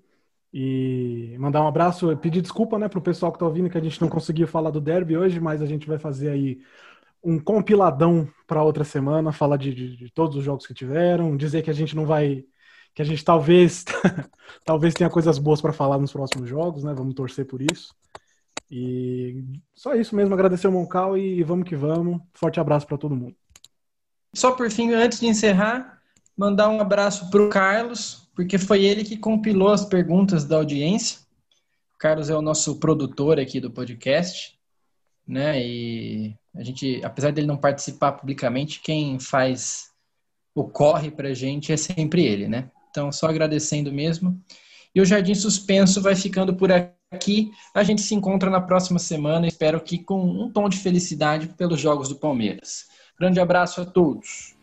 E 0.54 1.36
mandar 1.40 1.64
um 1.64 1.68
abraço, 1.68 2.16
pedir 2.18 2.41
desculpa 2.41 2.78
né, 2.78 2.88
para 2.88 3.00
o 3.00 3.02
pessoal 3.02 3.32
que 3.32 3.38
está 3.38 3.45
ouvindo 3.45 3.72
que 3.72 3.78
a 3.78 3.82
gente 3.82 4.00
não 4.00 4.08
conseguiu 4.08 4.48
falar 4.48 4.70
do 4.70 4.80
derby 4.80 5.18
hoje, 5.18 5.40
mas 5.40 5.64
a 5.64 5.66
gente 5.66 5.88
vai 5.88 5.98
fazer 5.98 6.30
aí 6.30 6.60
um 7.24 7.40
compiladão 7.40 8.28
para 8.45 8.62
outra 8.62 8.84
semana, 8.84 9.32
falar 9.32 9.58
de, 9.58 9.74
de, 9.74 9.95
de, 9.95 10.12
todos 10.12 10.36
os 10.36 10.44
jogos 10.44 10.68
que 10.68 10.74
tiveram, 10.74 11.38
dizer 11.38 11.64
que 11.64 11.70
a 11.70 11.74
gente 11.74 11.95
não 11.95 12.06
vai, 12.06 12.45
que 12.94 13.02
a 13.02 13.06
gente 13.06 13.24
talvez, 13.24 13.86
talvez 14.64 14.94
tenha 14.94 15.10
coisas 15.10 15.38
boas 15.38 15.61
para 15.61 15.74
falar 15.74 15.98
nos 15.98 16.11
próximos 16.11 16.48
jogos, 16.48 16.84
né? 16.84 16.94
Vamos 16.94 17.15
torcer 17.15 17.45
por 17.45 17.61
isso. 17.61 17.95
E 18.70 19.44
só 19.74 19.94
isso 19.95 20.15
mesmo, 20.15 20.34
agradecer 20.34 20.68
o 20.68 20.72
Moncal 20.72 21.18
e 21.18 21.44
vamos 21.44 21.68
que 21.68 21.76
vamos. 21.76 22.22
Forte 22.34 22.60
abraço 22.60 22.88
para 22.88 22.98
todo 22.98 23.15
mundo. 23.15 23.36
Só 24.34 24.52
por 24.52 24.70
fim, 24.72 24.91
antes 24.94 25.20
de 25.20 25.28
encerrar, 25.28 26.02
mandar 26.36 26.70
um 26.70 26.80
abraço 26.80 27.30
para 27.30 27.44
o 27.44 27.49
Carlos, 27.49 28.28
porque 28.36 28.57
foi 28.57 28.84
ele 28.84 29.03
que 29.03 29.18
compilou 29.18 29.70
as 29.70 29.86
perguntas 29.86 30.44
da 30.44 30.56
audiência. 30.56 31.20
O 31.95 31.98
Carlos 31.99 32.30
é 32.30 32.36
o 32.36 32.41
nosso 32.41 32.80
produtor 32.80 33.40
aqui 33.40 33.60
do 33.60 33.70
podcast, 33.72 34.57
né? 35.28 35.61
E 35.61 36.36
a 36.56 36.64
gente, 36.64 36.99
apesar 37.03 37.32
dele 37.32 37.48
não 37.48 37.57
participar 37.57 38.14
publicamente, 38.14 38.82
quem 38.82 39.20
faz 39.20 39.91
o 40.56 40.64
corre 40.64 41.11
para 41.11 41.30
a 41.30 41.34
gente 41.34 41.72
é 41.72 41.78
sempre 41.78 42.26
ele, 42.26 42.48
né? 42.48 42.72
Então, 42.94 43.11
só 43.11 43.26
agradecendo 43.26 43.91
mesmo. 43.91 44.40
E 44.94 45.02
o 45.02 45.06
Jardim 45.06 45.34
Suspenso 45.34 45.99
vai 45.99 46.15
ficando 46.15 46.56
por 46.56 46.72
aqui. 46.72 47.49
A 47.74 47.84
gente 47.84 48.03
se 48.03 48.14
encontra 48.14 48.52
na 48.52 48.61
próxima 48.61 48.99
semana. 48.99 49.48
Espero 49.48 49.82
que 49.82 49.98
com 49.98 50.22
um 50.24 50.52
tom 50.52 50.70
de 50.70 50.78
felicidade 50.78 51.48
pelos 51.57 51.80
jogos 51.80 52.07
do 52.07 52.15
Palmeiras. 52.15 52.86
Grande 53.20 53.40
abraço 53.40 53.82
a 53.82 53.86
todos. 53.86 54.56